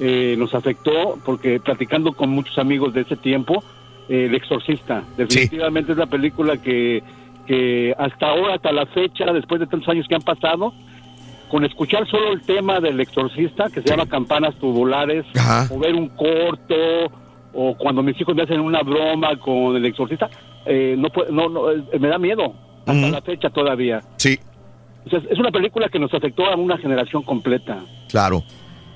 [0.00, 3.64] eh, nos afectó, porque platicando con muchos amigos de ese tiempo,
[4.08, 7.02] eh, El Exorcista, definitivamente es la película que,
[7.46, 10.72] que hasta ahora, hasta la fecha, después de tantos años que han pasado,
[11.50, 15.68] con escuchar solo el tema del Exorcista, que se llama Campanas Tubulares, Ajá.
[15.72, 16.74] o ver un corto,
[17.52, 20.28] o cuando mis hijos me hacen una broma con El Exorcista,
[20.66, 22.54] eh, no, no, no, eh, me da miedo,
[22.86, 24.00] hasta la fecha todavía.
[24.16, 24.38] Sí,
[25.06, 27.78] O sea, es una película que nos afectó a una generación completa.
[28.08, 28.42] claro.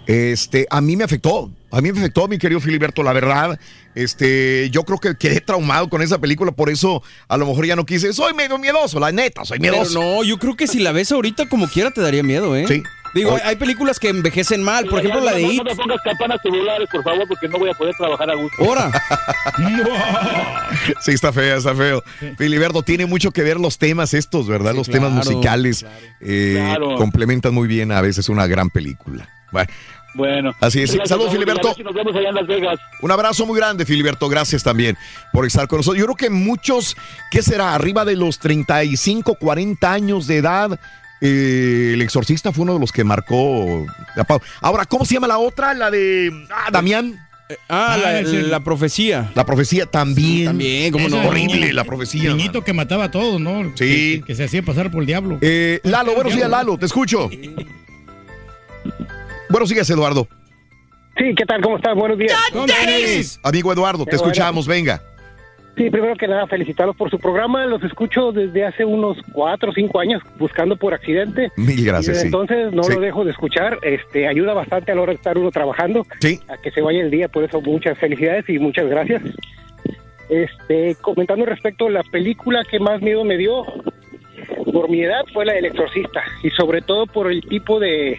[0.07, 1.51] Este, a mí me afectó.
[1.71, 3.59] A mí me afectó, mi querido Filiberto, la verdad.
[3.95, 7.77] Este, yo creo que quedé traumado con esa película, por eso a lo mejor ya
[7.77, 8.13] no quise.
[8.13, 10.01] Soy medio miedoso, la neta, soy Pero miedoso.
[10.01, 12.65] no, yo creo que si la ves ahorita como quiera te daría miedo, ¿eh?
[12.69, 12.83] Sí.
[13.15, 14.85] Digo, hay, películas que envejecen mal.
[14.87, 15.59] Por ejemplo, la de no, It.
[15.59, 18.65] no me pongas campanas tubulares, por favor, porque no voy a poder trabajar a gusto.
[18.65, 18.91] Ahora.
[21.01, 22.05] Sí, está feo, está feo.
[22.37, 24.73] Filiberto, tiene mucho que ver los temas estos, ¿verdad?
[24.73, 25.87] Sí, los temas claro, musicales
[26.21, 26.97] eh, Claro.
[26.97, 29.29] complementan muy bien a veces una gran película.
[29.51, 29.71] Bueno,
[30.19, 30.53] Bueno.
[30.61, 30.95] Así es.
[31.05, 31.73] Saludos, Filiberto.
[31.75, 32.79] si Nos vemos allá en Las Vegas.
[33.01, 34.29] Un abrazo muy grande, Filiberto.
[34.29, 34.99] Gracias también
[35.33, 35.99] por estar con nosotros.
[35.99, 36.97] Yo creo que muchos,
[37.31, 37.75] ¿qué será?
[37.75, 40.79] Arriba de los 35, 40 años de edad,
[41.21, 43.87] eh, el Exorcista fue uno de los que marcó.
[44.61, 45.73] Ahora, ¿cómo se llama la otra?
[45.73, 47.25] La de ah, Damián.
[47.69, 49.31] Ah, la, el- la profecía.
[49.35, 50.47] La profecía también.
[50.47, 51.29] También, ¿cómo Ese no?
[51.29, 52.31] Horrible la profecía.
[52.35, 53.63] Niñito que mataba a todos, ¿no?
[53.75, 54.21] Sí.
[54.21, 55.39] Que, que se hacía pasar por el diablo.
[55.41, 57.31] Eh, Lalo, buenos días, Lalo, te escucho.
[59.51, 60.27] Buenos días, Eduardo.
[61.17, 61.61] Sí, ¿qué tal?
[61.63, 61.97] ¿Cómo estás?
[61.97, 62.33] Buenos días.
[63.43, 64.31] Amigo Eduardo, te bueno.
[64.31, 65.01] escuchamos, venga.
[65.77, 67.65] Sí, primero que nada, felicitarlos por su programa.
[67.67, 71.53] Los escucho desde hace unos cuatro o cinco años, buscando por accidente.
[71.57, 72.27] Mil gracias, Y desde sí.
[72.27, 72.95] entonces no Sí.
[72.95, 73.79] lo dejo de escuchar.
[73.83, 76.05] Este, ayuda bastante a la hora de estar uno trabajando.
[76.21, 76.41] Sí.
[76.49, 77.29] A que se vaya el día.
[77.29, 79.23] Por eso, muchas felicidades y muchas gracias.
[80.29, 83.63] Este, comentando respecto a la película que más miedo me dio,
[84.73, 86.23] por mi edad, fue la del exorcista.
[86.43, 88.19] Y sobre todo por el tipo de,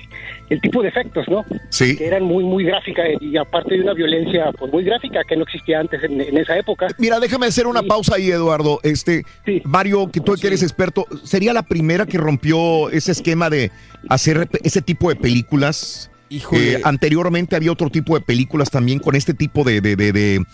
[0.50, 1.46] el tipo de efectos, ¿no?
[1.70, 1.96] Sí.
[1.96, 5.44] Que eran muy, muy gráficas y aparte de una violencia pues, muy gráfica que no
[5.44, 6.88] existía antes en, en esa época.
[6.98, 8.80] Mira, déjame hacer una pausa ahí, Eduardo.
[8.84, 9.24] Este,
[9.64, 13.72] Mario, que tú que eres experto, ¿sería la primera que rompió ese esquema de
[14.10, 16.10] hacer ese tipo de películas?
[16.30, 16.74] Híjole.
[16.74, 20.46] Eh, anteriormente había otro tipo de películas también con este tipo de, de, de, de-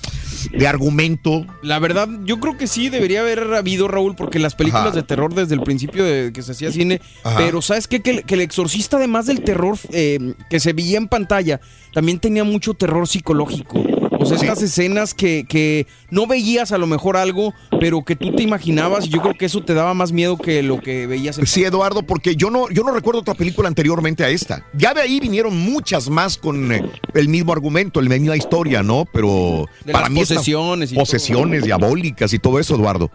[0.58, 1.46] de argumento.
[1.64, 4.96] La verdad, yo creo que sí debería haber habido, Raúl, porque las películas Ajá.
[4.96, 7.38] de terror desde el principio de que se hacía cine, Ajá.
[7.38, 8.02] pero ¿sabes qué?
[8.02, 11.60] Que, el- que el exorcista, además del terror eh, que se veía en pantalla,
[11.94, 13.84] también tenía mucho terror psicológico.
[14.24, 18.44] Sea, estas escenas que, que no veías a lo mejor algo, pero que tú te
[18.44, 21.48] imaginabas, y yo creo que eso te daba más miedo que lo que veías en
[21.48, 24.64] Sí, Eduardo, porque yo no, yo no recuerdo otra película anteriormente a esta.
[24.74, 29.06] Ya de ahí vinieron muchas más con eh, el mismo argumento, la misma historia, ¿no?
[29.12, 33.10] Pero De para las mí posesiones y posesiones diabólicas y todo eso, Eduardo.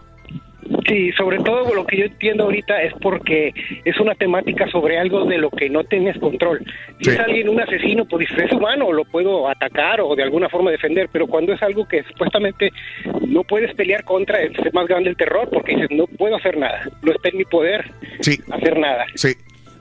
[0.87, 3.53] Sí, sobre todo lo que yo entiendo ahorita es porque
[3.85, 6.59] es una temática sobre algo de lo que no tienes control.
[6.99, 7.11] Si Sí.
[7.11, 11.07] es alguien un asesino, pues es humano, lo puedo atacar o de alguna forma defender,
[11.11, 12.71] pero cuando es algo que supuestamente
[13.27, 16.83] no puedes pelear contra, es más grande el terror porque dices, no puedo hacer nada,
[17.01, 17.85] no está en mi poder
[18.51, 19.05] hacer nada.
[19.15, 19.29] Sí.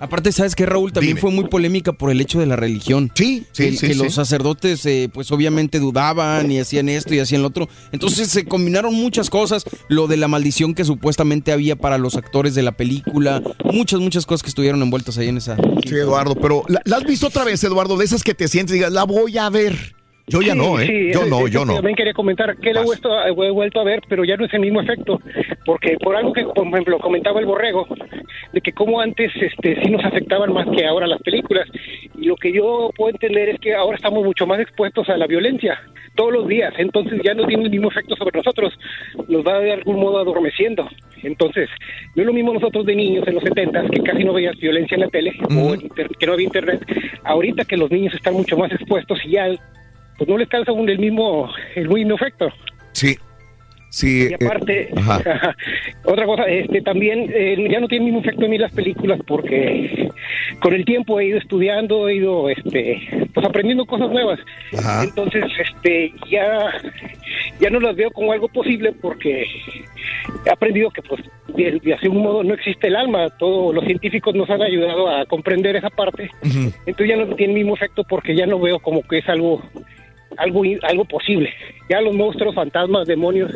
[0.00, 0.92] Aparte, ¿sabes qué, Raúl?
[0.92, 3.12] También fue muy polémica por el hecho de la religión.
[3.14, 4.02] Sí, sí, que, sí, que sí.
[4.02, 7.68] los sacerdotes, eh, pues obviamente dudaban y hacían esto y hacían lo otro.
[7.92, 9.64] Entonces se combinaron muchas cosas.
[9.88, 13.42] Lo de la maldición que supuestamente había para los actores de la película.
[13.64, 15.56] Muchas, muchas cosas que estuvieron envueltas ahí en esa.
[15.86, 17.98] Sí, Eduardo, pero ¿la, la has visto otra vez, Eduardo?
[17.98, 19.99] De esas que te sientes y digas, la voy a ver.
[20.30, 20.86] Yo ya Sí, no, ¿eh?
[20.86, 21.74] sí, yo no, yo no.
[21.74, 24.44] También quería comentar que lo he vuelto, a- he vuelto a ver, pero ya no
[24.46, 25.20] es el mismo efecto,
[25.64, 27.86] porque por algo que, por ejemplo, comentaba el borrego,
[28.52, 31.68] de que como antes este, sí nos afectaban más que ahora las películas,
[32.18, 35.26] y lo que yo puedo entender es que ahora estamos mucho más expuestos a la
[35.26, 35.78] violencia
[36.14, 38.72] todos los días, entonces ya no tiene el mismo efecto sobre nosotros,
[39.28, 40.88] nos va de algún modo adormeciendo.
[41.22, 41.68] Entonces,
[42.14, 44.94] no es lo mismo nosotros de niños en los 70 que casi no veías violencia
[44.94, 46.80] en la tele o en que no había internet.
[47.24, 49.48] Ahorita que los niños están mucho más expuestos y ya
[50.20, 52.50] pues no les causa un- el mismo el mismo efecto.
[52.92, 53.16] Sí.
[53.88, 54.28] Sí.
[54.28, 55.56] Y eh, aparte, ajá.
[56.04, 59.18] otra cosa, este también eh, ya no tiene el mismo efecto en mí las películas
[59.26, 60.10] porque
[60.60, 63.00] con el tiempo he ido estudiando, he ido este
[63.32, 64.38] pues aprendiendo cosas nuevas.
[64.78, 65.04] Ajá.
[65.04, 66.70] Entonces, este ya
[67.60, 69.46] ya no las veo como algo posible porque
[70.44, 74.34] he aprendido que pues de, de algún modo no existe el alma, todos los científicos
[74.36, 76.30] nos han ayudado a comprender esa parte.
[76.44, 79.62] Entonces ya no tiene el mismo efecto porque ya no veo como que es algo
[80.40, 81.52] algo algo posible.
[81.88, 83.50] Ya los monstruos, fantasmas, demonios,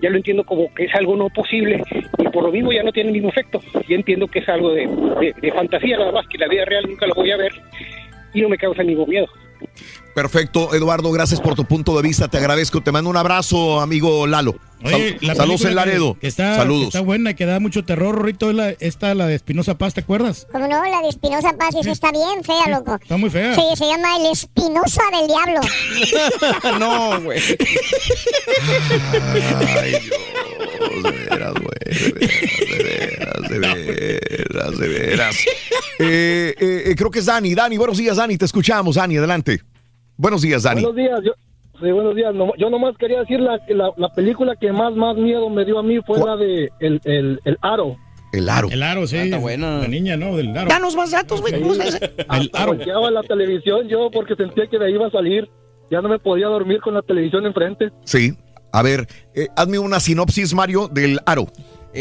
[0.00, 1.82] ya lo entiendo como que es algo no posible
[2.18, 3.60] y por lo mismo ya no tiene el mismo efecto.
[3.88, 4.86] Ya entiendo que es algo de,
[5.20, 7.52] de- de fantasía nada más, que la vida real nunca lo voy a ver
[8.34, 9.28] y no me causa ningún miedo.
[10.14, 12.80] Perfecto, Eduardo, gracias por tu punto de vista, te agradezco.
[12.82, 14.56] Te mando un abrazo, amigo Lalo.
[14.84, 16.14] Oye, Sal- la saludos en Laredo.
[16.14, 16.82] Que, que está, Saludos.
[16.82, 19.94] que está buena, que da mucho terror, Rorrito, es la, esta, la de Espinosa Paz,
[19.94, 20.46] ¿te acuerdas?
[20.52, 22.96] Como no, la de Espinosa Paz, esa está bien fea, loco.
[23.00, 23.54] Está muy fea.
[23.56, 25.60] Sí, se llama El Espinosa del Diablo.
[26.78, 27.40] no, güey.
[29.80, 35.36] Ay, Dios, de veras, güey, de veras, de veras, de veras, de veras.
[35.98, 37.54] Eh, eh, eh, creo que es Dani.
[37.54, 39.60] Dani, buenos días, Dani, te escuchamos, Dani, adelante.
[40.18, 40.82] Buenos días, Dani.
[40.82, 41.32] Buenos días, yo,
[41.80, 42.34] sí, buenos días.
[42.34, 45.78] No- yo nomás quería decir la, la, la película que más, más miedo me dio
[45.78, 47.96] a mí fue la de El, el, el Aro.
[48.32, 48.68] El aro.
[48.70, 49.16] El aro, sí.
[49.16, 49.78] está buena.
[49.78, 50.36] La niña, ¿no?
[50.36, 50.68] Del aro.
[50.68, 51.58] Danos más datos, güey.
[51.62, 51.88] ¿Cómo se?
[51.96, 52.74] El aro.
[52.74, 55.48] Volteaba la televisión yo porque sentía que de ahí iba a salir.
[55.90, 57.90] Ya no me podía dormir con la televisión enfrente.
[58.04, 58.34] Sí.
[58.70, 61.46] A ver, eh, hazme una sinopsis, Mario, del aro.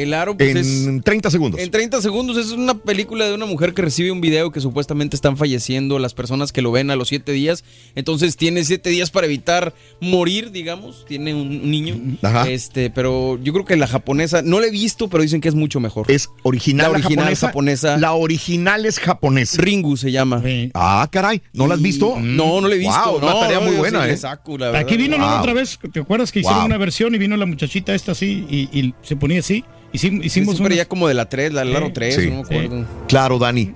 [0.03, 0.57] El aro pues, en
[0.97, 1.59] es- 30 segundos.
[1.59, 5.15] En 30 segundos es una película de una mujer que recibe un video que supuestamente
[5.15, 7.63] están falleciendo las personas que lo ven a los siete días.
[7.95, 11.05] Entonces tiene siete días para evitar morir, digamos.
[11.07, 11.95] Tiene un, un niño.
[12.21, 12.49] Ajá.
[12.49, 15.55] Este, pero yo creo que la japonesa, no la he visto, pero dicen que es
[15.55, 16.09] mucho mejor.
[16.11, 17.47] Es original, la original japonesa.
[17.47, 17.97] japonesa.
[17.97, 19.61] La original es japonesa.
[19.61, 20.43] Ringu se llama.
[20.73, 22.17] Ah, caray, ¿no la has visto?
[22.19, 22.93] No, no la he visto.
[23.11, 24.17] Wow, una No, tarea muy buena, sí ¿eh?
[24.17, 24.81] saco, la verdad.
[24.81, 25.27] Aquí vino ¿no?
[25.27, 25.39] Wow.
[25.39, 26.65] otra vez, ¿te acuerdas que hicieron Wow.
[26.67, 29.63] una versión y vino la muchachita esta así y, y se ponía así?
[29.93, 32.29] Hicimos, hicimos sí, pero ya como de la 3, la del aro 3, Sí.
[32.29, 32.85] no me acuerdo.
[33.07, 33.73] Claro, Dani.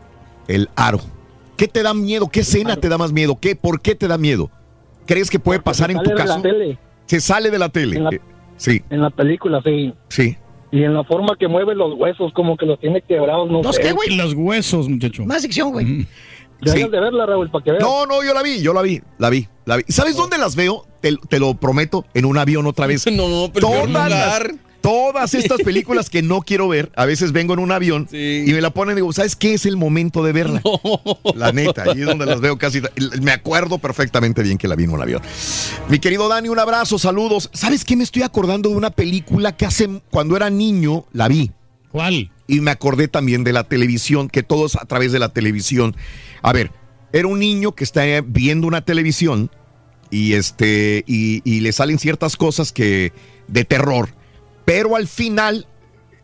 [0.48, 0.99] El aro.
[1.57, 2.27] ¿Qué te da miedo?
[2.30, 3.38] ¿Qué escena te da más miedo?
[3.40, 4.49] ¿Qué, ¿Por qué te da miedo?
[5.06, 6.41] ¿Crees que puede pasar se en sale tu de la caso?
[6.41, 6.77] tele.
[7.06, 7.98] Se sale de la tele.
[7.98, 8.22] En la- Eh,
[8.57, 9.91] Sí, En la película, sí.
[10.09, 10.38] sí.
[10.72, 13.75] Y en la forma que mueve los huesos, como que los tiene quebrados, no ¿Los
[13.75, 13.81] sé.
[13.81, 14.15] qué, güey?
[14.15, 15.25] Los huesos, muchacho.
[15.25, 16.06] Más sección, güey.
[16.61, 16.91] Deberías Sí.
[16.91, 17.83] de verla, Raúl, para que veas.
[17.83, 19.83] No, no, yo la vi, yo la vi, la vi, la vi.
[19.88, 20.85] ¿Y ¿Sabes dónde las veo?
[21.01, 23.03] Te, te lo prometo, en un avión otra vez.
[23.11, 24.43] No, pero peor todas, las-
[24.82, 28.61] todas estas películas que no quiero ver, a veces vengo en un avión y me
[28.61, 30.61] la ponen y digo, ¿sabes qué es el momento de verla?
[31.35, 32.82] La neta, ahí es donde las veo casi.
[33.22, 35.22] Me acuerdo perfectamente bien que la vi en un avión.
[35.90, 37.50] Mi querido Dani, un abrazo, saludos.
[37.53, 37.95] ¿Sabes qué?
[37.95, 41.51] Me estoy acordando de una película que hace, cuando era niño, la vi.
[41.92, 42.32] ¿Cuál?
[42.48, 45.95] Y me acordé también de la televisión, que todo es a través de la televisión.
[46.42, 46.72] A ver,
[47.14, 49.51] era un niño que está viendo una televisión
[50.10, 53.14] y este y, y le salen ciertas cosas que
[53.48, 54.14] de terror,
[54.65, 55.67] pero al final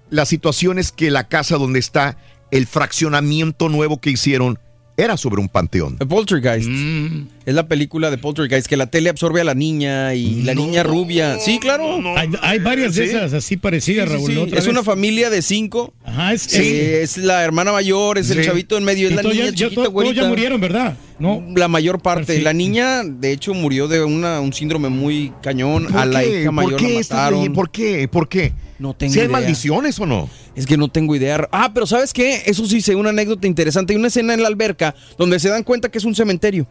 [0.10, 2.18] la situación es que la casa donde está
[2.52, 4.58] el fraccionamiento nuevo que hicieron
[5.00, 5.98] era sobre un panteón.
[6.00, 6.68] The Poltergeist.
[6.68, 7.28] Mm.
[7.46, 10.82] Es la película de Poltergeist, que la tele absorbe a la niña y la niña
[10.82, 11.38] rubia.
[11.40, 12.02] Sí, claro.
[12.18, 13.16] Hay, hay varias de Sí.
[13.16, 14.50] esas así parecidas, Sí, sí, Raúl.
[14.50, 14.56] sí.
[14.56, 14.68] Es vez.
[14.68, 15.94] una familia de cinco.
[16.04, 19.22] Ajá, es, Sí, es la hermana mayor, es el chavito en medio, es Y la
[19.22, 20.98] niña ya- ya chiquita, todos- todos ya murieron, ¿verdad?
[21.20, 21.44] No.
[21.56, 22.26] La mayor parte.
[22.26, 22.44] Perfecto.
[22.44, 25.86] La niña, de hecho, murió de una, un síndrome muy cañón.
[25.88, 27.54] ¿Por A la hija mayor ¿Por qué la mataron.
[27.54, 28.08] ¿Por qué?
[28.08, 28.54] ¿Por qué?
[28.80, 29.38] No tengo ¿Si hay idea.
[29.40, 30.30] maldiciones o no?
[30.56, 31.48] Es que no tengo idea.
[31.52, 32.44] Ah, pero ¿sabes qué?
[32.46, 33.94] Eso sí, sé una anécdota interesante.
[33.94, 36.68] Hay una escena en la alberca donde se dan cuenta que es un cementerio.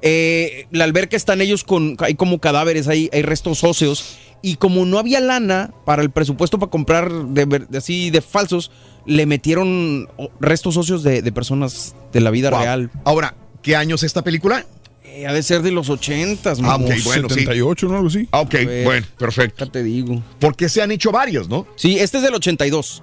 [0.00, 4.16] Eh, la alberca están ellos con, hay como cadáveres, hay, hay restos óseos.
[4.42, 8.20] Y como no había lana para el presupuesto para comprar de, ver- de así de
[8.20, 8.70] falsos,
[9.04, 12.60] le metieron restos óseos de, de personas de la vida Wow.
[12.60, 12.90] real.
[13.04, 13.34] Ahora,
[13.68, 14.64] ¿qué año es esta película?
[15.04, 17.34] Eh, ha de ser de los ochentas, Ah, como ok, bueno, sí.
[17.40, 17.96] 78, ¿no?
[17.96, 18.26] Algo así.
[18.32, 18.84] Ah, ok, ver.
[18.84, 19.66] bueno, perfecto.
[19.66, 20.22] Ya te digo.
[20.40, 21.66] Porque se han hecho varios, ¿no?
[21.76, 23.02] Sí, este es del 82.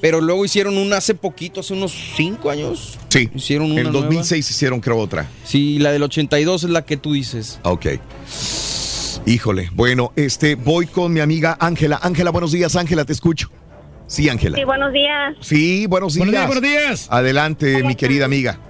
[0.00, 2.96] Pero luego hicieron una hace poquito, hace unos 5 años.
[3.08, 3.28] Sí.
[3.34, 5.28] Hicieron una En 2006 hicieron, creo, otra.
[5.42, 7.58] Sí, la del 82 es la que tú dices.
[7.64, 7.86] Ok.
[9.26, 9.68] Híjole.
[9.72, 11.98] Bueno, este, voy con mi amiga Ángela.
[12.00, 13.50] Ángela, buenos días, Ángela, te escucho.
[14.06, 14.56] Sí, Ángela.
[14.58, 15.34] Sí, buenos días.
[15.40, 16.24] Sí, buenos días.
[16.26, 17.06] Buenos días, buenos días.
[17.10, 18.60] Adelante, mi querida amiga.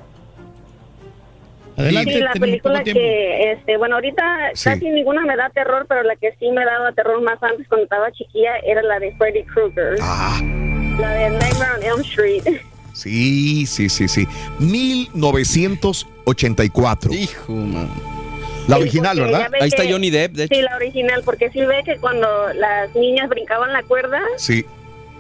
[1.78, 4.64] Adelante, sí, la película que, este, bueno, ahorita Sí.
[4.70, 7.84] casi ninguna me da terror, pero la que sí me daba terror más antes cuando
[7.84, 9.96] estaba chiquilla era la de Freddy Krueger.
[10.02, 10.40] Ah.
[10.98, 12.42] La de Nightmare on Elm Street.
[12.94, 14.26] Sí, sí, sí, sí.
[14.58, 17.12] 1984.
[17.12, 17.88] Hijo, man.
[18.66, 19.50] La Sí, original, ¿verdad?
[19.50, 19.70] ve que-
[20.48, 24.66] Sí, la original, porque sí ve que cuando las niñas brincaban la cuerda Sí.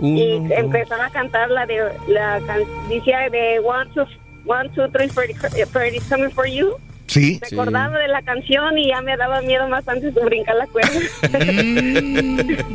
[0.00, 4.06] y empezaron a cantar la de la can- decía de one two
[4.48, 6.80] one two three Freddy, eh, Freddy's coming for you.
[7.08, 7.40] Sí.
[7.40, 10.66] Me acordaba de la canción y ya me daba miedo más antes de brincar la
[10.66, 11.00] cuerda.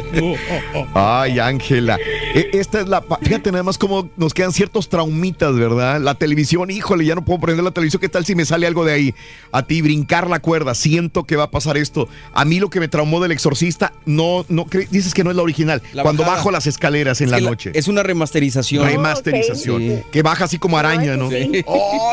[0.94, 1.98] Ay, Ángela.
[2.34, 3.04] E- Esta es la.
[3.22, 6.00] Fíjate nada más cómo nos quedan ciertos traumitas, ¿verdad?
[6.02, 8.02] La televisión, híjole, ya no puedo prender la televisión.
[8.02, 9.16] ¿Qué tal si me sale algo de ahí?
[9.52, 10.76] A ti, brincar la cuerda.
[10.76, 12.08] Siento que va a pasar esto.
[12.34, 15.44] A mí lo que me traumó del exorcista, no, no, dices que no es la
[15.44, 15.82] original.
[15.94, 16.38] La Cuando bajada.
[16.38, 17.72] bajo las escaleras en Es la noche.
[17.74, 18.86] Es una remasterización.
[18.86, 19.82] Remasterización.
[19.82, 20.00] Sí.
[20.12, 21.30] Que baja así como araña, ¿no?
[21.30, 21.64] Sí.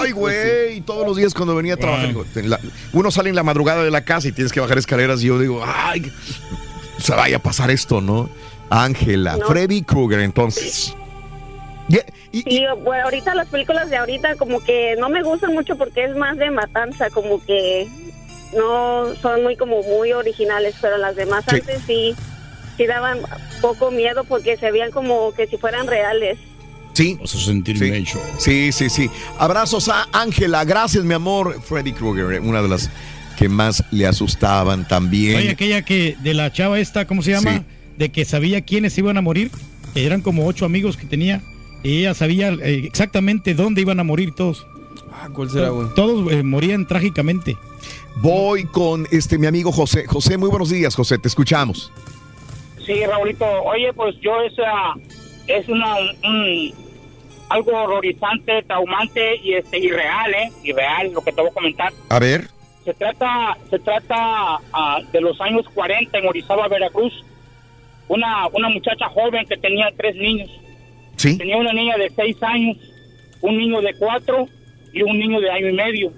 [0.02, 0.76] Ay, güey.
[0.76, 2.09] Y todos los días cuando venía a trabajar,
[2.44, 2.60] la-
[2.92, 5.22] uno sale en la madrugada de la casa y tienes que bajar escaleras.
[5.22, 6.10] Y yo digo, ay,
[6.98, 8.28] se vaya a pasar esto, ¿no?
[8.70, 9.46] Ángela, No.
[9.46, 10.94] Freddy Krueger, entonces.
[12.32, 16.14] Sí, bueno, ahorita las películas de ahorita como que no me gustan mucho porque es
[16.16, 17.88] más de matanza, como que
[18.56, 21.56] no son muy como muy originales, pero las demás Sí.
[21.56, 22.14] antes sí
[22.76, 23.18] sí daban
[23.60, 26.38] poco miedo porque se veían como que si fueran reales.
[26.92, 27.18] Sí.
[27.24, 28.04] Sí.
[28.38, 29.10] sí, sí, sí.
[29.38, 30.64] Abrazos a Ángela.
[30.64, 31.60] Gracias, mi amor.
[31.62, 32.90] Freddy Krueger, una de las
[33.38, 35.36] que más le asustaban también.
[35.36, 37.58] Oye, aquella que de la chava esta, ¿cómo se llama?
[37.58, 37.64] Sí.
[37.96, 39.50] De que sabía quiénes iban a morir.
[39.94, 41.42] Que eran como ocho amigos que tenía.
[41.82, 44.66] Y ella sabía eh, exactamente dónde iban a morir todos.
[45.32, 45.88] ¿Cuál será, güey?
[45.94, 47.56] Todos eh, morían trágicamente.
[48.16, 50.06] Voy con este mi amigo José.
[50.06, 51.18] José, muy buenos días, José.
[51.18, 51.92] Te escuchamos.
[52.84, 53.46] Sí, Raulito.
[53.64, 54.94] Oye, pues yo esa
[55.56, 56.72] es una un-
[57.48, 60.52] algo horrorizante, traumante y este irreal, ¿eh?
[60.62, 61.92] Irreal, lo que te voy a comentar.
[62.08, 62.44] A ver.
[62.84, 67.12] Se trata se trata ah, de los años 40 en Orizaba, Veracruz.
[68.08, 70.50] Una una muchacha joven que tenía tres niños.
[71.16, 71.36] Sí.
[71.36, 72.76] Tenía una niña de seis años,
[73.42, 74.46] un niño de cuatro
[74.92, 76.12] y un niño de año y medio.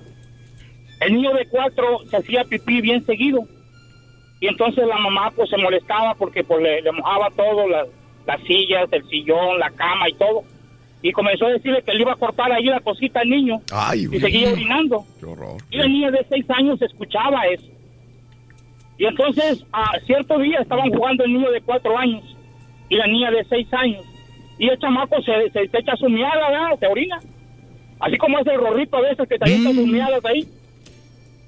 [1.01, 3.41] El niño de cuatro se hacía pipí bien seguido
[4.41, 7.89] y entonces la mamá pues se molestaba porque pues le, le mojaba todo, las,
[8.27, 10.45] las sillas, el sillón, la cama y todo.
[11.03, 14.07] Y comenzó a decirle que le iba a cortar ahí la cosita al niño Ay,
[14.11, 15.05] y seguía orinando.
[15.19, 15.57] Qué horror.
[15.71, 17.67] Y la niña de seis años escuchaba eso.
[18.99, 22.23] Y entonces, a cierto día estaban jugando el niño de cuatro años
[22.89, 24.05] y la niña de seis años.
[24.59, 26.79] Y el chamaco se, se, se echa su miada, ¿verdad?
[26.79, 27.19] se orina.
[27.99, 30.47] así como es el rorrito a veces que te avientan tus miadas ahí.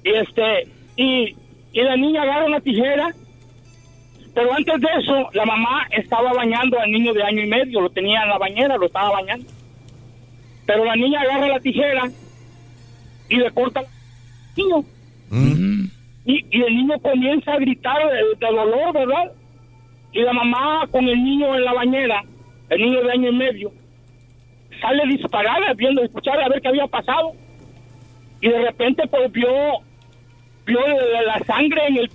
[0.03, 1.35] Y este, y,
[1.71, 3.13] y la niña agarra una tijera,
[4.35, 7.89] pero antes de eso, la mamá estaba bañando al niño de año y medio, lo
[7.89, 9.49] tenía en la bañera, lo estaba bañando.
[10.65, 12.09] Pero la niña agarra la tijera
[13.29, 13.87] y le corta al
[14.57, 14.83] niño.
[16.25, 19.31] Y, y el niño comienza a gritar de, de dolor, ¿verdad?
[20.11, 22.23] Y la mamá con el niño en la bañera,
[22.69, 23.71] el niño de año y medio,
[24.81, 27.33] sale disparada viendo, escuchar a ver qué había pasado.
[28.41, 29.49] Y de repente pues vio,
[30.65, 30.79] vio
[31.25, 32.09] la, sangre en el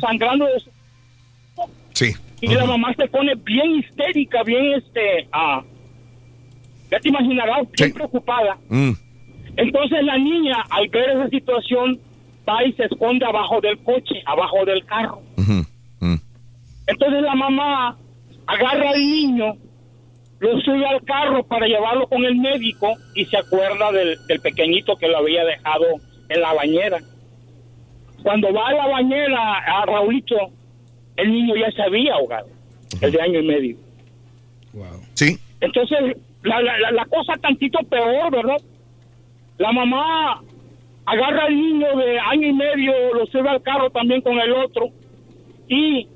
[0.00, 0.70] sangrando de su-
[1.94, 2.12] Sí.
[2.40, 5.62] y la mamá se pone bien histérica, bien este, ah,
[6.90, 8.58] ya te imaginarás, bien preocupada.
[8.68, 8.92] Mm.
[9.56, 11.98] Entonces la niña, al ver esa situación,
[12.48, 15.22] va y se esconde abajo del coche, abajo del carro.
[16.86, 17.96] Entonces la mamá
[18.46, 19.56] agarra al niño,
[20.38, 24.94] lo sube al carro para llevarlo con el médico y se acuerda del, del pequeñito
[24.96, 25.86] que lo había dejado
[26.28, 26.98] en la bañera.
[28.22, 30.50] Cuando va a la bañera a Raulito,
[31.16, 32.46] el niño ya se había ahogado,
[33.00, 33.76] el de año y medio.
[35.14, 35.38] Sí.
[35.60, 38.56] Entonces, la, la, la- la cosa tantito peor, ¿verdad?
[39.58, 40.42] La mamá
[41.06, 44.88] agarra al niño de año y medio, lo sube al carro también con el otro
[45.68, 46.08] y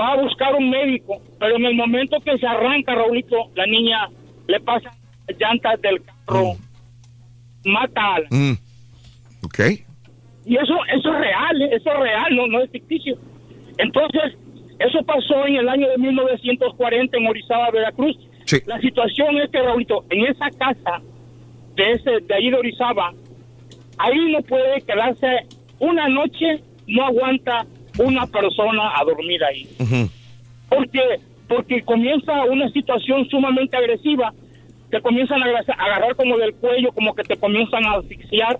[0.00, 1.20] va a buscar un médico.
[1.38, 4.08] Pero en el momento que se arranca, Raulito, la niña
[4.46, 4.90] le pasa
[5.28, 6.54] las llantas del carro,
[7.64, 8.56] mata a la Mm.
[9.44, 9.58] Ok.
[10.46, 11.68] y eso, eso es real, ¿eh?
[11.76, 13.16] eso es real, no, no es ficticio.
[13.78, 14.36] Entonces,
[14.78, 18.16] eso pasó en el año de 1940 en Orizaba, Veracruz.
[18.66, 21.00] La situación es que, Raulito, en esa casa
[21.74, 23.12] de ese de ahí de Orizaba,
[23.98, 25.46] ahí no puede quedarse
[25.78, 27.66] una noche, no aguanta
[27.98, 29.68] una persona a dormir ahí.
[30.68, 31.00] Porque,
[31.48, 34.32] porque comienza una situación sumamente agresiva,
[34.90, 35.46] te comienzan a
[35.78, 38.58] agarrar como del cuello, como que te comienzan a asfixiar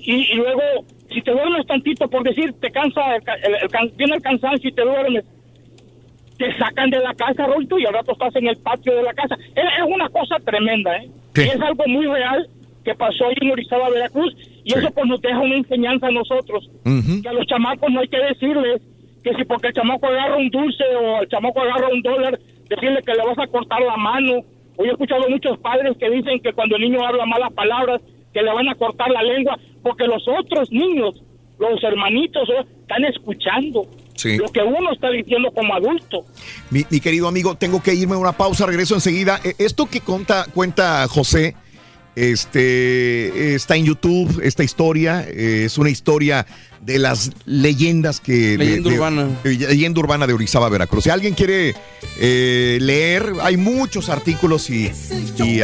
[0.00, 0.62] y, y luego
[1.10, 4.70] si te duermes tantito por decir te cansa el, el- el can- viene el cansancio
[4.70, 5.24] y te duermes
[6.38, 9.12] te sacan de la casa Rolito y al rato estás en el patio de la
[9.12, 9.36] casa.
[9.54, 11.10] Es, es una cosa tremenda ¿eh?
[11.42, 12.48] es algo muy real
[12.84, 16.70] que pasó ahí en Orizaba Veracruz y eso pues nos deja una enseñanza a nosotros.
[17.22, 18.80] Que a los chamacos no hay que decirles
[19.22, 22.38] que si porque el chamaco agarra un dulce o el chamaco agarra un dólar
[22.70, 24.40] decirle que le vas a cortar la mano.
[24.76, 28.00] Hoy he escuchado muchos padres que dicen que cuando el niño habla malas palabras,
[28.32, 31.22] que le van a cortar la lengua, porque los otros niños,
[31.58, 32.66] los hermanitos, ¿eh?
[32.82, 34.36] están escuchando Sí.
[34.36, 36.26] lo que uno está diciendo como adulto.
[36.70, 39.40] Mi, mi querido amigo, tengo que irme a una pausa, regreso enseguida.
[39.44, 41.54] Eh, Esto que cuenta, cuenta José,
[42.16, 46.46] este, está en YouTube, esta historia, eh, es una historia
[46.80, 48.56] de las leyendas que...
[48.56, 49.28] Leyenda de- urbana.
[49.44, 51.04] de- leyenda urbana de Orizaba, Veracruz.
[51.04, 51.74] Si alguien quiere
[52.18, 54.90] eh, leer, hay muchos artículos y,
[55.38, 55.60] y,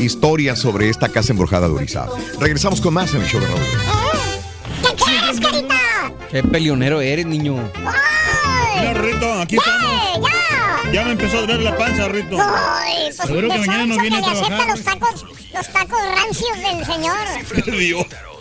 [0.00, 2.10] historias sobre esta casa embrujada de Orizaba.
[2.40, 3.60] Regresamos con más en el show de Raúl.
[4.82, 5.78] ¿Qué quieres, carita?
[6.30, 7.56] Qué peleonero eres, niño.
[8.78, 10.30] Mira, Rito, aquí estamos.
[10.92, 12.36] Ya me empezó a doler la panza, Rito.
[12.38, 14.68] Ay, pues Seguro que mañana no viene a trabajar.
[14.68, 17.16] los tacos, los tacos rancios del señor.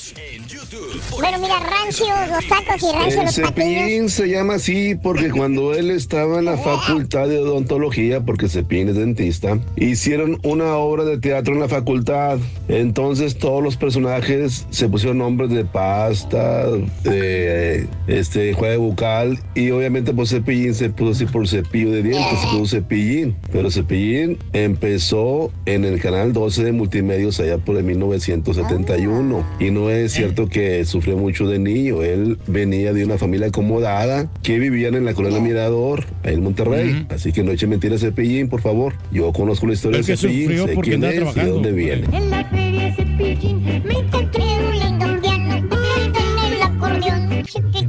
[1.11, 3.35] Bueno, mira, rancios los tacos y rancios El los.
[3.35, 8.89] Cepillín se llama así porque cuando él estaba en la facultad de odontología, porque Cepillín
[8.89, 12.39] es dentista, hicieron una obra de teatro en la facultad.
[12.69, 16.67] Entonces todos los personajes se pusieron nombres de pasta,
[17.03, 22.39] de este juego bucal y obviamente pues Cepillín se puso así por cepillo de dientes,
[22.39, 23.35] se puso Cepillín.
[23.51, 29.89] Pero Cepillín empezó en el canal 12 de multimedios allá por el 1971 y no
[29.89, 32.01] es cierto que sufrió mucho de niño.
[32.03, 37.05] Él venía de una familia acomodada que vivían en la colonia Mirador, ahí en Monterrey.
[37.09, 38.93] Así que no eche mentiras Cepillín, por favor.
[39.11, 41.19] Yo conozco la historia El de que Cepillín, sufrió sé porque quién es y de
[41.19, 41.53] trabajando.
[41.53, 42.07] dónde viene.
[42.17, 47.31] En la feria Cepillín me encontré un lindo piano tocando en el acordeón.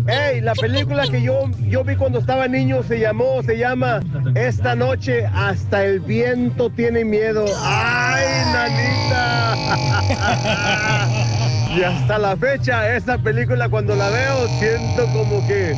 [0.08, 4.00] Hey, la película que yo, yo vi cuando estaba niño se llamó, se llama
[4.34, 7.44] Esta noche hasta el viento tiene miedo.
[7.60, 9.56] ¡Ay, nanita!
[11.76, 15.74] y hasta la fecha, esa película cuando la veo siento como que...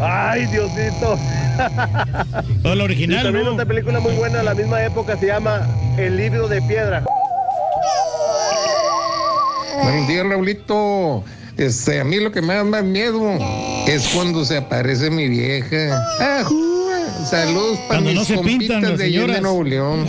[0.00, 1.18] ¡Ay, Diosito!
[2.62, 3.52] Todo lo original, Y también ¿no?
[3.52, 7.04] otra película muy buena de la misma época se llama El libro de piedra.
[9.82, 11.24] Buenos días, Raulito.
[11.56, 13.20] Este, a mí lo que me da más miedo
[13.86, 16.02] es cuando se aparece mi vieja.
[16.40, 16.73] ¡Ajú!
[17.24, 19.40] Saludos para Cuando mis no se pintan las de señoras.
[19.40, 20.04] Nuevo León.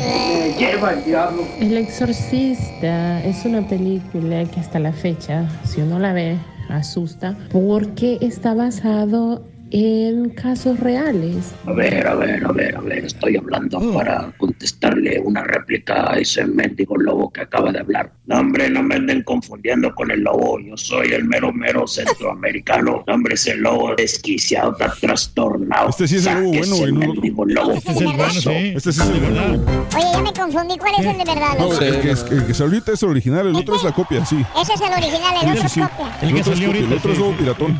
[0.59, 1.43] Lleva el diablo.
[1.59, 6.37] El Exorcista es una película que hasta la fecha, si uno la ve,
[6.69, 9.45] asusta, porque está basado
[9.77, 11.51] en casos reales.
[11.65, 16.17] A ver, a ver, a ver, a ver, estoy hablando para contestarle una réplica a
[16.17, 18.13] ese mendigo lobo que acaba de hablar.
[18.25, 20.59] No, hombre, no me anden confundiendo con el lobo.
[20.61, 23.03] Yo soy el mero, mero centroamericano.
[23.05, 25.89] No, hombre, ese lobo desquiciado, está trastornado.
[25.89, 27.71] Este sí es el lobo bueno, güey, no- mendigo lobo.
[27.73, 28.49] Este es el bueno, sí.
[28.77, 29.65] Este sí es el bueno.
[29.93, 30.77] Oye, ya me confundí.
[30.77, 31.49] ¿Cuál es el de verdad?
[31.59, 31.81] No, loco?
[31.83, 34.25] el, que, es- el que salió ahorita es el original, el otro es la copia,
[34.25, 34.37] sí.
[34.61, 36.17] Ese es el original, el otro es copia.
[36.21, 37.77] El, otro es copia, el otro es lobo piratón.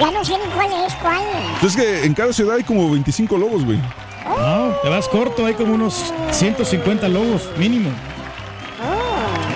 [0.00, 1.22] Ya no sé ni cuál es cuál.
[1.54, 3.78] Entonces que en cada ciudad hay como 25 lobos, güey.
[4.24, 7.90] No, te vas corto, hay como unos 150 lobos mínimo.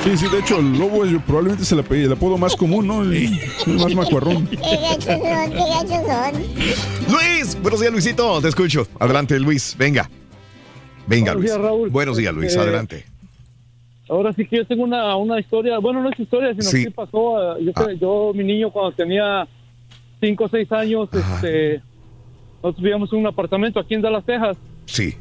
[0.02, 2.86] Sí, sí, de hecho el lobo es- probablemente es el, ape- el apodo más común,
[2.86, 3.02] ¿no?
[3.02, 3.14] El,
[3.66, 4.46] el más macuarrón.
[4.48, 6.42] Qué gachos son, qué gachos son.
[7.10, 8.42] Luis, buenos días, Luisito.
[8.42, 8.86] Te escucho.
[9.00, 9.74] Adelante, Luis.
[9.78, 10.10] Venga.
[11.06, 11.50] Venga, Buenos Luis.
[11.52, 11.88] días, Raúl.
[11.90, 12.54] Buenos días, Luis.
[12.54, 13.06] Eh, Adelante.
[14.10, 16.84] Ahora sí que yo tengo una, una historia, bueno, no es historia, sino Sí.
[16.84, 17.56] que pasó.
[17.56, 19.48] eh, Yo, que- yo, mi niño, cuando tenía
[20.20, 21.82] 5 o 6 años, este,
[22.62, 24.56] nosotros vivíamos en un apartamento aquí en Dallas, Texas.
[24.86, 25.14] Sí.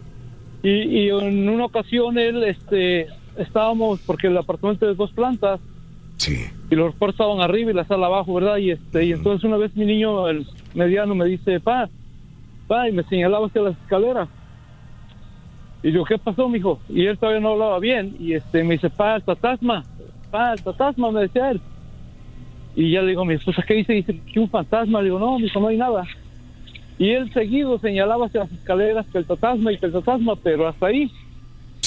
[0.61, 3.07] Y, y en una ocasión él, este,
[3.37, 5.59] estábamos, porque el apartamento es dos plantas.
[6.17, 6.45] Sí.
[6.69, 8.57] Y los cuartos estaban arriba y la sala abajo, ¿verdad?
[8.57, 11.89] Y este, y entonces una vez mi niño, el mediano, me dice, pa,
[12.67, 14.29] pa, y me señalaba hacia las escaleras.
[15.81, 16.79] Y yo, ¿qué pasó, mijo?
[16.87, 18.15] Y él todavía no hablaba bien.
[18.19, 19.83] Y este me dice, pa, el fantasma.
[20.31, 21.61] Pa, el fantasma, me decía él.
[22.75, 23.93] Y ya le digo a mi esposa, ¿qué dice?
[23.93, 24.99] Dice que un fantasma.
[24.99, 26.05] Le digo, no, mijo, no hay nada.
[26.97, 30.67] Y él seguido señalaba hacia las escaleras que el fantasma y que el fantasma, pero
[30.67, 31.11] hasta ahí.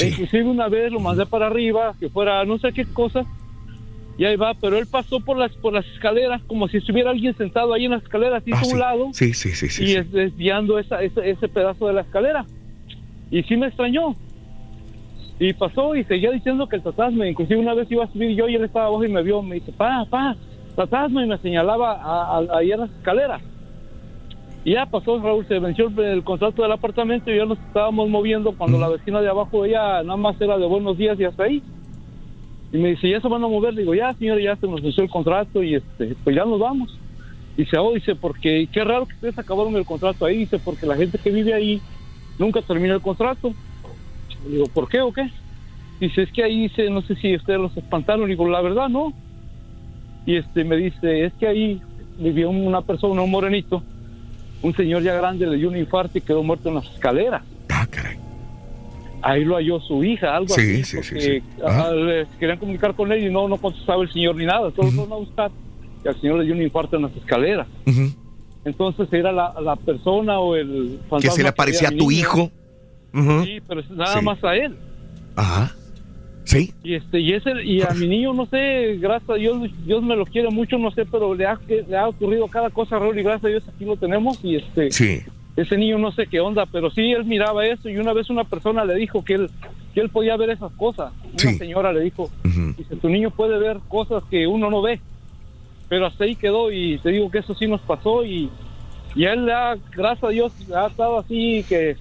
[0.00, 3.24] E Inclusive una vez lo mandé para arriba, que fuera no sé qué cosa,
[4.18, 7.34] y ahí va, pero él pasó por las por las escaleras como si estuviera alguien
[7.36, 8.78] sentado ahí en las escaleras, hizo Ah, un sí.
[8.78, 9.84] lado Sí, sí, sí, sí.
[9.84, 9.94] y sí.
[9.96, 12.44] es- desviando esa, ese, ese pedazo de la escalera.
[13.30, 14.14] Y sí me extrañó.
[15.38, 18.48] Y pasó y seguía diciendo que el fantasma, inclusive una vez iba a subir yo
[18.48, 20.36] y él estaba abajo y me vio, me dice, pa, pa,
[20.76, 23.42] fantasma, y me señalaba a- a- ahí en las escaleras.
[24.64, 28.08] Y ya pasó, Raúl, se venció el, el contrato del apartamento y ya nos estábamos
[28.08, 31.44] moviendo cuando la vecina de abajo, ella nada más era de buenos días y hasta
[31.44, 31.62] ahí.
[32.72, 33.74] Y me dice, ¿ya se van a mover?
[33.74, 36.58] Le digo, ya, señor, ya se nos venció el contrato y este, pues ya nos
[36.58, 36.92] vamos.
[37.56, 40.38] Dice, oh, dice, porque qué raro que ustedes acabaron el contrato ahí.
[40.38, 41.80] Dice, porque la gente que vive ahí
[42.38, 43.52] nunca termina el contrato.
[44.44, 45.30] Le digo, ¿por qué o qué?
[46.00, 48.22] Dice, es que ahí dice, no sé si ustedes los espantaron.
[48.22, 49.12] Le digo, la verdad, no.
[50.26, 51.80] Y este me dice, es que ahí
[52.18, 53.82] vivió una persona, un morenito,
[54.62, 57.42] un señor ya grande, le dio un infarto y quedó muerto en las escaleras.
[59.22, 60.84] Ahí lo halló su hija, algo Sí, así.
[60.84, 61.42] sí, sí, sí.
[61.94, 64.70] le- querían comunicar con él y no, no contestaba el señor ni nada.
[64.76, 65.50] Solo fueron a buscar
[66.04, 67.66] y al señor le dio un infarto en las escaleras.
[68.64, 72.10] Entonces era la, la persona o el Que fantasma se le aparecía a tu niño.
[72.12, 72.50] hijo.
[73.44, 74.24] Sí, pero nada Sí.
[74.24, 74.76] más a él.
[75.34, 75.74] Ajá.
[76.46, 76.72] Sí.
[76.82, 80.16] Y este y ese y a mi niño no sé, gracias a Dios, Dios me
[80.16, 83.22] lo quiere mucho, no sé, pero le ha le ha ocurrido cada cosa, Raúl, y
[83.22, 85.20] gracias a Dios aquí lo tenemos y este Sí.
[85.56, 88.44] ese niño no sé qué onda, pero sí él miraba eso y una vez una
[88.44, 89.50] persona le dijo que él
[89.92, 91.10] que él podía ver esas cosas.
[91.42, 92.30] Una señora le dijo,
[92.76, 95.00] dice, tu niño puede ver cosas que uno no ve.
[95.88, 98.50] Pero hasta ahí quedó y te digo que eso sí nos pasó y,
[99.14, 101.96] y él ha, gracias a Dios, ha estado así que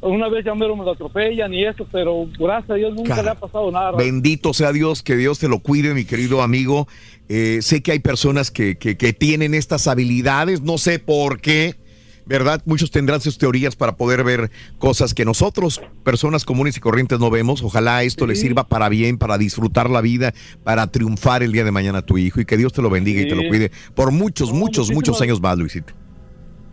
[0.00, 3.28] una vez ya me lo atropellan y eso, pero gracias a Dios nunca Cara, le
[3.30, 3.90] ha pasado nada.
[3.92, 4.02] Raúl.
[4.04, 6.86] Bendito sea Dios, que Dios te lo cuide, mi querido amigo.
[7.28, 11.74] Eh, sé que hay personas que, que- que tienen estas habilidades, no sé por qué,
[12.26, 12.62] ¿verdad?
[12.66, 17.30] Muchos tendrán sus teorías para poder ver cosas que nosotros, personas comunes y corrientes, no
[17.30, 17.62] vemos.
[17.62, 21.70] Ojalá esto le sirva para bien, para disfrutar la vida, para triunfar el día de
[21.72, 23.48] mañana a tu hijo y que Dios te lo bendiga y te lo Sí.
[23.48, 25.92] cuide por muchos, muchos, muchos muchísimas- años más, Luisito.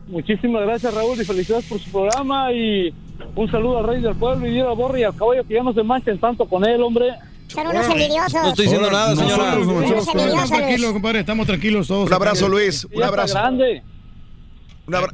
[0.08, 2.94] Muchísimas gracias Raúl y felicidades por su programa y
[3.36, 5.64] un saludo al rey del pueblo y Dios al borre y al caballo que ya
[5.64, 7.12] no se manchen tanto con él, hombre.
[7.48, 8.34] Son unos envidiosos.
[8.34, 9.56] No estoy diciendo nada, señora.
[9.56, 12.08] Nosotros, Nosotros, nosotros, estamos tranquilos, compadre, estamos tranquilos todos.
[12.08, 12.88] Un abrazo, Luis.
[12.94, 13.34] Un abrazo.
[13.36, 13.84] grande.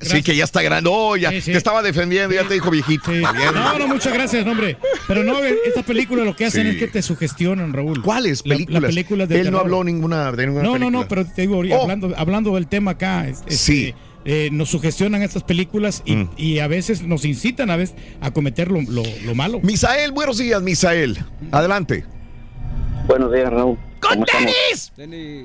[0.02, 0.90] Sí, que ya está grande.
[0.92, 3.10] Oh, ya te estaba defendiendo, ya te dijo viejito.
[3.12, 4.76] No, no, muchas gracias, hombre.
[5.08, 6.70] Pero no, estas películas lo que hacen Sí.
[6.72, 8.02] es que te sugestionan, Raúl.
[8.02, 8.82] ¿Cuáles La- películas?
[8.82, 9.62] las películas de Él no terror.
[9.62, 11.00] habló ninguna de ninguna No, no, película.
[11.04, 11.82] no, pero te digo, Oh.
[11.84, 13.94] hablando, hablando del tema acá, es- este, Sí.
[14.26, 18.70] Eh, nos sugestionan estas películas y, y a veces nos incitan a veces a cometer
[18.72, 19.60] lo, lo- lo malo.
[19.64, 21.18] Misael, buenos días, Misael.
[21.52, 22.06] Adelante.
[23.08, 23.78] Buenos días, Raúl.
[24.00, 24.92] ¿Cómo estamos?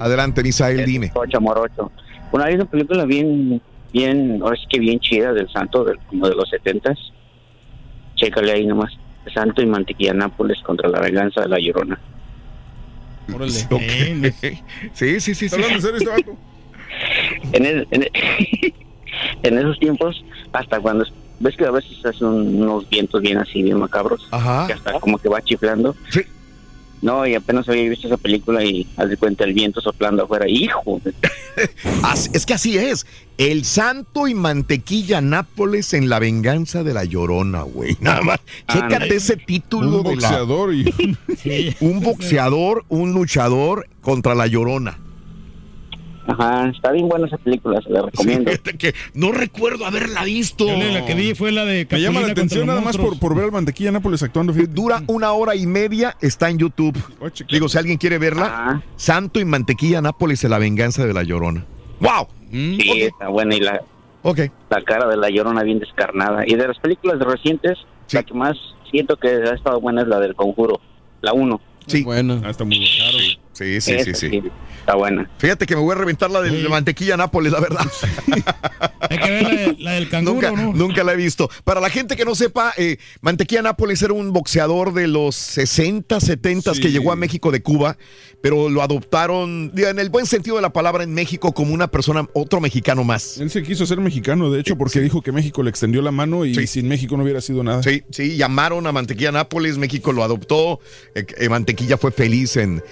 [0.01, 1.11] Adelante, Misael, dime.
[1.15, 1.91] Ocho, morocho.
[2.31, 3.61] Bueno, hay una película bien,
[3.93, 6.99] bien, ahora sí que bien chida del santo, del, como de los setentas.
[8.17, 8.93] Chécale ahí nomás.
[9.35, 11.99] Santo y Mantequilla Nápoles contra la venganza de la Llorona.
[13.71, 13.83] Ok.
[14.95, 15.49] Sí, sí, sí.
[15.49, 15.57] sí.
[17.53, 18.13] ¿Hablando en el- en, el-
[19.43, 21.05] en esos tiempos, hasta cuando...
[21.39, 24.27] ¿Ves que a veces hacen unos vientos bien así, bien macabros?
[24.31, 24.67] Ajá.
[24.67, 25.95] Que hasta como que va chiflando.
[26.11, 26.23] Sí.
[27.03, 30.49] No, y apenas había visto esa película y haz de cuenta el viento soplando afuera.
[30.49, 31.01] ¡Hijo!
[32.33, 33.07] Es que así es.
[33.39, 37.97] El santo y mantequilla Nápoles en la venganza de la llorona, güey.
[38.01, 38.41] Nada más.
[38.73, 40.95] Chécate ese título Un de la- boxeador y...
[41.81, 44.99] un boxeador, un luchador contra la llorona.
[46.27, 48.51] Ajá, está bien buena esa película, se la recomiendo.
[48.79, 50.67] que no recuerdo haberla visto.
[50.67, 53.45] Yo la que vi fue la de Me llama la atención nada más por, ver
[53.45, 54.53] al mantequilla Nápoles actuando.
[54.53, 56.97] Dura una hora y media, está en YouTube.
[57.51, 61.65] Digo, si alguien quiere verla, Santo y Mantequilla Nápoles en la venganza de la llorona.
[62.01, 62.29] ¡Wow!
[62.51, 63.81] Sí, está buena y la,
[64.23, 64.41] Ok.
[64.71, 66.45] la cara de la llorona bien descarnada.
[66.47, 67.79] Y de las películas recientes,
[68.13, 68.57] la que más
[68.91, 70.81] siento que ha estado buena es la del conjuro,
[71.21, 71.61] la 1.
[71.87, 72.03] Sí.
[72.03, 72.41] Buena.
[72.45, 73.46] Ah, está muy bueno.
[73.57, 74.43] Sí, sí, sí, sí.
[74.81, 75.29] Está buena.
[75.39, 77.87] Fíjate que me voy a reventar la de la mantequilla Nápoles, la verdad.
[79.11, 80.73] Hay que ver la, de- la del canguro, nunca, ¿no?
[80.73, 81.49] nunca la he visto.
[81.65, 86.21] Para la gente que no sepa, eh, Mantequilla Nápoles era un boxeador de los 60,
[86.21, 87.97] 70 que llegó a México de Cuba,
[88.43, 92.29] pero lo adoptaron, en el buen sentido de la palabra, en México como una persona,
[92.35, 93.39] otro mexicano más.
[93.39, 96.45] Él se quiso ser mexicano, de hecho, porque dijo que México le extendió la mano
[96.45, 97.83] y sin México no hubiera sido nada.
[97.83, 100.79] Sí, sí, llamaron a Mantequilla Nápoles, México lo adoptó,
[101.15, 102.83] eh, eh, Mantequilla fue feliz en...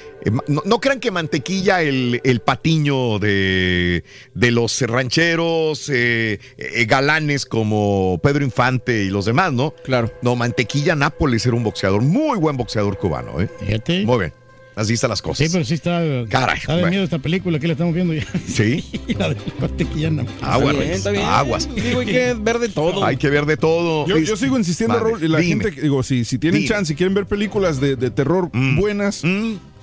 [0.55, 7.47] no, no crean que Mantequilla, el, el patiño de, de los rancheros, eh, eh, galanes
[7.47, 9.73] como Pedro Infante y los demás, ¿no?
[9.84, 10.12] Claro.
[10.23, 13.49] No, Mantequilla Nápoles era un boxeador, muy buen boxeador cubano, ¿eh?
[13.60, 14.05] Fíjate.
[14.05, 14.33] Muy bien,
[14.76, 15.49] así están las Sí, cosas.
[15.52, 16.91] pero sí está, Caray, está de bueno.
[16.91, 18.24] miedo esta película que la estamos viendo ya.
[18.47, 18.84] Sí,
[19.18, 20.42] la de la mantequilla Nápoles.
[20.42, 21.24] aguas, bien, Reyes, está bien.
[21.24, 21.68] aguas.
[21.74, 23.05] Digo, hay que ver de todo.
[23.05, 24.07] Hay que ver de todo.
[24.07, 25.65] Yo, sigo insistiendo, Raúl, y la dime.
[25.65, 26.68] gente, digo, si, si tienen Dime.
[26.74, 29.23] chance, si quieren ver películas de, de terror buenas,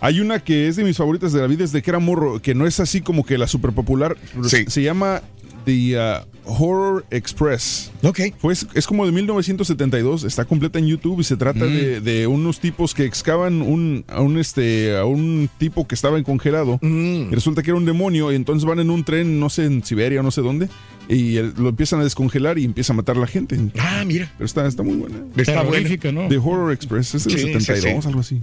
[0.02, 2.54] hay una que es de mis favoritas de la vida desde que era morro, que
[2.56, 4.66] no es así como que la super popular, Sí.
[4.68, 5.22] se llama
[5.64, 7.92] The uh, Horror Express.
[8.02, 8.20] Ok.
[8.42, 12.60] Pues es como de 1972, está completa en YouTube y se trata de, de unos
[12.60, 16.80] tipos que excavan un, a, un este, a un tipo que estaba en congelado.
[16.82, 19.84] Y resulta que era un demonio y entonces van en un tren, no sé, en
[19.86, 20.68] Siberia, no sé dónde,
[21.08, 23.60] y el- lo empiezan a descongelar y empieza a matar a la gente.
[23.78, 24.32] Ah, mira.
[24.40, 25.18] Pero está, está muy buena.
[25.38, 25.88] Está buena.
[26.12, 26.28] ¿no?
[26.28, 28.08] The Horror Express, es del Sí, sí, 72, sí.
[28.10, 28.40] algo así.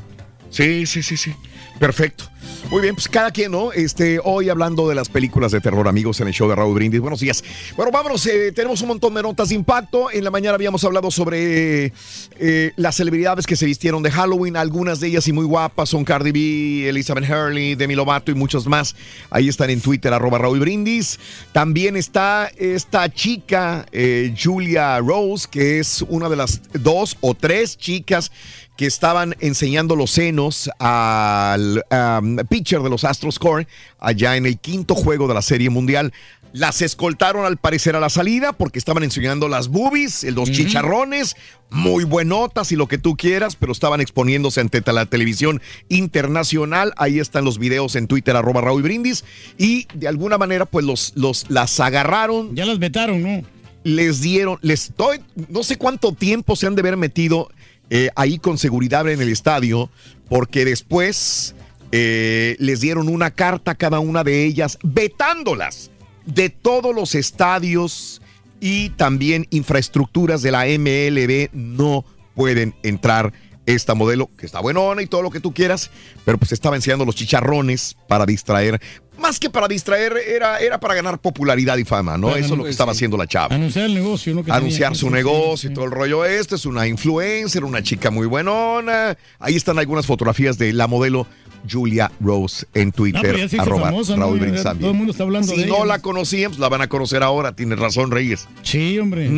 [0.51, 1.35] Sí, sí, sí, sí.
[1.79, 2.25] Perfecto.
[2.71, 3.73] Muy bien, pues cada quien, ¿no?
[3.73, 7.01] Este, hoy hablando de las películas de terror, amigos, en el show de Raúl Brindis.
[7.01, 7.43] Buenos días.
[7.77, 8.27] Bueno, vámonos.
[8.27, 10.11] eh, tenemos un montón de notas de impacto.
[10.11, 11.93] En la mañana habíamos hablado sobre
[12.39, 14.57] eh, las celebridades que se vistieron de Halloween.
[14.57, 18.67] Algunas de ellas y muy guapas son Cardi B, Elizabeth Hurley, Demi Lovato y muchos
[18.67, 18.97] más.
[19.31, 21.21] Ahí están en Twitter, arroba Raúl Brindis.
[21.53, 27.79] También está esta chica, eh, Julia Rose, que es una de las dos o tres
[27.79, 28.31] chicas
[28.79, 33.67] que estaban enseñando los senos al um, pitcher de los Astros Core
[33.99, 36.13] allá en el quinto juego de la Serie Mundial.
[36.53, 41.35] Las escoltaron al parecer a la salida porque estaban enseñando las boobies, los chicharrones,
[41.71, 46.95] muy buenotas y lo que tú quieras, pero estaban exponiéndose ante la televisión internacional.
[46.99, 49.25] Ahí están los videos en Twitter, arroba Raúl Brindis.
[49.59, 52.55] Y de alguna manera, pues los, los, las agarraron.
[52.55, 53.43] Ya las vetaron, ¿no?
[53.83, 57.49] Les dieron, les doy, no sé cuánto tiempo se han de haber metido
[57.91, 59.91] eh, ahí con seguridad en el estadio,
[60.29, 61.55] porque después
[61.93, 65.91] eh, les dieron una carta a cada una de ellas, vetándolas
[66.27, 68.21] de todos los estadios
[68.61, 71.49] y también infraestructuras de la MLB.
[71.53, 73.33] No pueden entrar
[73.67, 75.91] esta modelo, que está buenona y todo lo que tú quieras,
[76.25, 78.81] pero pues estaba enseñando los chicharrones para distraer.
[79.19, 82.29] Más que para distraer, era, era para ganar popularidad y fama, ¿no?
[82.29, 82.99] Para Eso es lo que estaba sí.
[82.99, 84.45] haciendo la chava Anunciar el negocio, ¿no?
[84.45, 85.01] Que anunciar tenía.
[85.01, 86.55] su negocio y todo el rollo este.
[86.55, 89.17] Es una influencer, una chica muy buenona.
[89.39, 91.27] Ahí están algunas fotografías de la modelo
[91.69, 93.37] Julia Rose en No, Twitter.
[93.51, 94.23] pero arroba famosa, ¿no?
[94.23, 96.03] Raúl Brindis todo el mundo está hablando si de no ella, la ¿no?
[96.03, 97.53] conocían, pues la van a conocer ahora.
[97.57, 98.47] Tienes razón, Reyes.
[98.63, 99.29] Sí, hombre.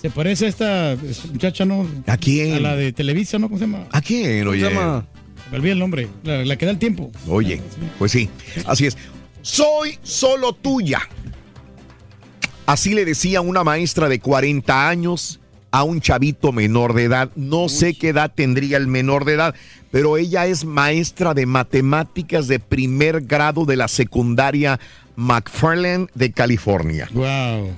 [0.00, 1.86] Se parece a esta esta muchacha, ¿no?
[2.06, 2.52] ¿A quién?
[2.56, 3.46] A la de Televisa, ¿no?
[3.48, 3.86] ¿Cómo se llama?
[3.90, 4.68] ¿A quién, ¿Cómo oye?
[4.68, 5.06] se llama?
[5.50, 6.08] Me olvidé el nombre.
[6.24, 7.10] La, la que da el tiempo.
[7.28, 7.60] Oye,
[7.98, 8.28] pues sí,
[8.66, 8.96] así es.
[9.44, 11.06] Soy solo tuya.
[12.64, 15.38] Así le decía una maestra de 40 años
[15.70, 17.30] a un chavito menor de edad.
[17.36, 19.54] No sé qué edad tendría el menor de edad,
[19.90, 24.80] pero ella es maestra de matemáticas de primer grado de la secundaria
[25.14, 27.10] McFarland de California.
[27.12, 27.76] Wow.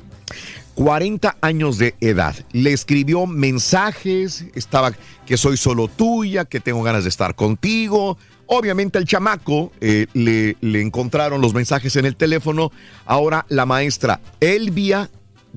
[0.77, 2.37] 40 años de edad.
[2.53, 4.93] Le escribió mensajes, estaba
[5.27, 8.19] que soy solo tuya, que tengo ganas de estar contigo.
[8.47, 12.71] Obviamente el chamaco eh, le, le encontraron los mensajes en el teléfono.
[13.05, 15.11] Ahora la maestra Elvia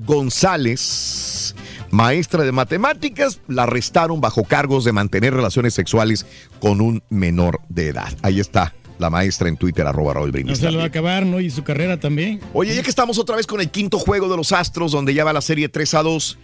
[0.06, 1.54] González,
[1.90, 6.26] maestra de matemáticas, la arrestaron bajo cargos de mantener relaciones sexuales
[6.60, 8.12] con un menor de edad.
[8.22, 11.40] Ahí está la maestra en Twitter, arroba Raúl No se le va a acabar, ¿no?
[11.40, 12.40] Y su carrera también.
[12.52, 15.24] Oye, ya que estamos otra vez con el quinto juego de los Astros, donde ya
[15.24, 16.38] va la serie 3 a 2,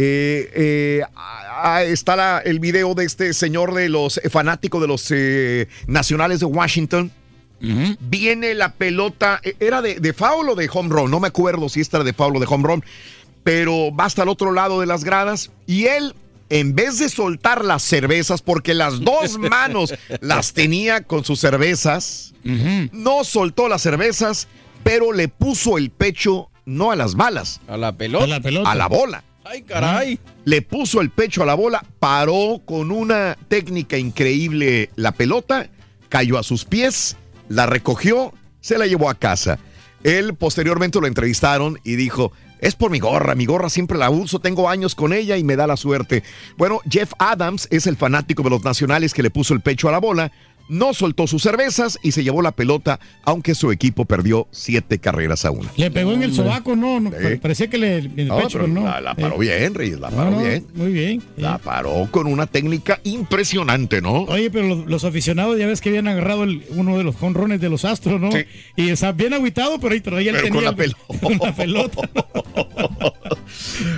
[0.00, 4.86] eh, eh, ah, está la- el video de este señor de los eh, fanáticos de
[4.86, 7.10] los eh, nacionales de Washington.
[8.00, 11.80] Viene la pelota, era de, de foul o de home run, no me acuerdo si
[11.80, 12.84] esta era de foul o de home run,
[13.42, 16.14] pero va hasta el otro lado de las gradas y él,
[16.50, 22.32] en vez de soltar las cervezas, porque las dos manos las tenía con sus cervezas,
[22.44, 24.46] no soltó las cervezas,
[24.84, 28.70] pero le puso el pecho no a las balas, a la pelota, A la pelota.
[28.70, 29.24] a la bola.
[29.50, 30.18] Ay, caray.
[30.44, 35.70] Le puso el pecho a la bola, paró con una técnica increíble la pelota,
[36.10, 37.16] cayó a sus pies,
[37.48, 39.58] la recogió, se la llevó a casa.
[40.04, 44.38] Él posteriormente lo entrevistaron y dijo, es por mi gorra, mi gorra siempre la uso,
[44.38, 46.22] tengo años con ella y me da la suerte.
[46.58, 49.92] Bueno, Jeff Adams es el fanático de los nacionales que le puso el pecho a
[49.92, 50.30] la bola,
[50.68, 55.44] no soltó sus cervezas y se llevó la pelota, aunque su equipo perdió siete carreras
[55.44, 55.70] a una.
[55.76, 57.36] Le pegó en el sobaco, no, no, Sí.
[57.36, 58.84] parecía que le en el No, pecho, no.
[58.84, 60.66] la, la paró Eh, bien, Reyes, la paró no, bien.
[60.74, 61.22] Muy bien.
[61.36, 64.22] La paró con una técnica impresionante, ¿no?
[64.24, 67.60] Oye, pero los, los aficionados ya ves que habían agarrado el- uno de los jonrones
[67.60, 68.30] de los astros, ¿no?
[68.76, 70.98] Y está bien aguitado, pero ahí todavía él Pero con tenía la pelota.
[71.22, 72.10] con la pelota.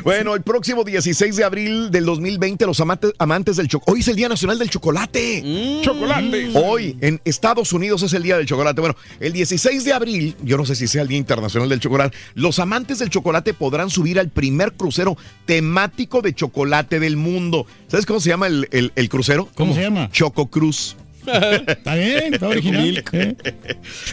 [0.04, 3.92] Bueno, el próximo 16 de abril del 2020, los amantes, amantes del chocolate.
[3.92, 5.80] Hoy es el Día Nacional del Chocolate.
[5.82, 6.50] Chocolate.
[6.62, 8.80] Hoy en Estados Unidos es el Día del Chocolate.
[8.80, 12.16] Bueno, el 16 de abril, yo no sé si sea el Día Internacional del Chocolate,
[12.34, 15.16] los amantes del chocolate podrán subir al primer crucero
[15.46, 17.66] temático de chocolate del mundo.
[17.88, 19.48] ¿Sabes cómo se llama el, el- el crucero?
[19.54, 20.10] ¿Cómo se llama?
[20.12, 20.96] Choco Cruz.
[21.26, 23.04] Está bien, está original.
[23.12, 23.36] ¿eh?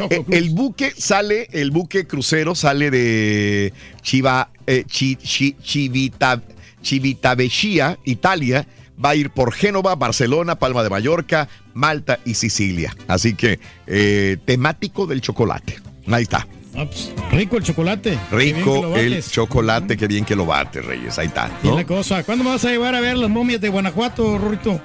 [0.09, 6.41] Eh, el buque sale, el buque crucero sale de Chiva, eh, Chi- Chi- Civita-
[6.83, 8.67] Civitavecchia, Italia.
[9.03, 12.95] Va a ir por Génova, Barcelona, Palma de Mallorca, Malta y Sicilia.
[13.07, 15.79] Así que eh, temático del chocolate.
[16.07, 16.47] Ahí está.
[16.77, 18.19] Ah, pues, rico el chocolate.
[18.31, 21.17] Rico el chocolate, qué bien que lo bate, Reyes.
[21.17, 21.49] Ahí está.
[21.63, 21.75] Y ¿no?
[21.75, 22.23] la cosa.
[22.23, 24.79] ¿Cuándo me vas a llevar a ver las momias de Guanajuato, Rorito?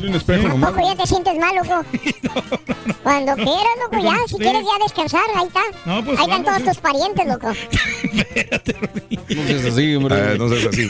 [0.00, 0.70] un espejo nomás.
[0.74, 1.82] Tampoco ya te sientes mal, loco.
[3.02, 4.16] Cuando quieras, loco, ya.
[4.26, 4.40] Si Sí.
[4.42, 5.60] quieres ya descansar, ahí está.
[5.86, 7.52] No, pues ahí están vamos, todos tus parientes, loco.
[9.34, 10.16] No seas así, hombre.
[10.16, 10.88] Eh, no seas así.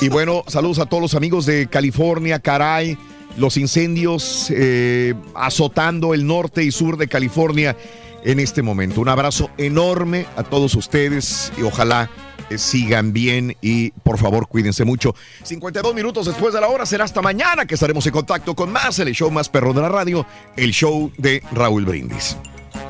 [0.00, 2.96] Y bueno, saludos a todos los amigos de California, caray.
[3.36, 7.76] Los incendios eh, azotando el norte y sur de California
[8.24, 9.00] en este momento.
[9.00, 12.10] Un abrazo enorme a todos ustedes y ojalá
[12.50, 15.14] eh, sigan bien y por favor cuídense mucho.
[15.42, 18.98] 52 minutos después de la hora será hasta mañana que estaremos en contacto con más,
[18.98, 20.26] el show más perro de la radio,
[20.56, 22.36] el show de Raúl Brindis.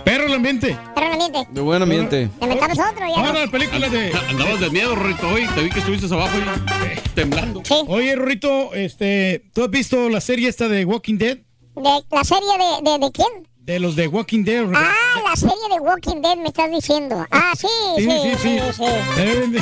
[0.05, 0.77] Perro el ambiente.
[0.95, 1.47] Pero no miente.
[1.53, 2.29] De buen ambiente.
[2.41, 3.27] Le metamos otro ya.
[3.27, 4.13] Ahora película de.
[4.29, 5.47] Andabas de miedo, Rito, hoy.
[5.55, 7.63] Te vi que estuviste abajo y temblando.
[7.87, 11.39] Oye, Rorito, este, ¿tú has visto la serie esta de Walking Dead?
[11.75, 12.49] De, ¿La serie
[12.83, 13.52] de, de, de quién?
[13.65, 14.65] De los de Walking Dead.
[14.75, 14.93] Ah,
[15.25, 17.25] la serie de Walking Dead me estás diciendo.
[17.31, 18.09] Ah, sí, sí,
[18.43, 18.85] sí, sí.
[19.19, 19.59] Eh,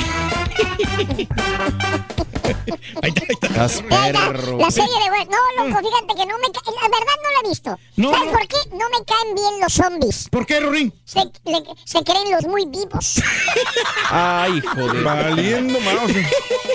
[3.31, 4.57] Estás Ahí está, perro.
[4.57, 7.39] La serie de Walking No, loco, fíjate que no me ca- La verdad no la
[7.45, 7.79] he visto.
[7.97, 8.31] No, ¿Sabes no.
[8.31, 8.57] por qué?
[8.71, 10.29] No me caen bien los zombies.
[10.29, 10.93] ¿Por qué, Rorín?
[11.05, 13.21] Se, le- se creen los muy vivos.
[14.09, 15.03] Ay, joder.
[15.03, 16.13] Valiendo mouse.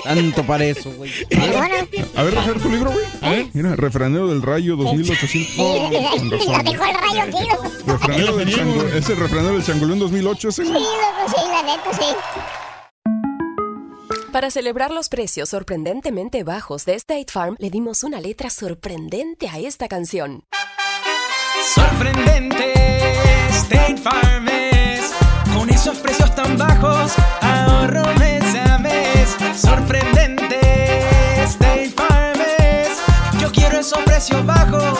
[0.03, 1.11] Tanto para eso, güey.
[2.15, 3.05] A ver, Rafael, tu libro, güey.
[3.21, 3.47] A ver.
[3.53, 5.57] Mira, refranero del rayo 2800.
[5.57, 7.71] No, no, no, con La dejó el rayo loco.
[7.85, 10.83] Refranero del chango, es el refranero del changolón 2008 ese, Sí, loco,
[11.27, 12.05] sí, la neta, sí.
[14.31, 19.57] Para celebrar los precios sorprendentemente bajos de State Farm, le dimos una letra sorprendente a
[19.57, 20.43] esta canción.
[21.73, 22.73] Sorprendente,
[23.49, 25.11] State Farm es.
[25.55, 29.35] Con esos precios tan bajos, ahorro mes a mes.
[29.59, 30.59] Sorprendente,
[31.43, 32.89] State Farm es.
[33.41, 34.99] Yo quiero esos precios bajos,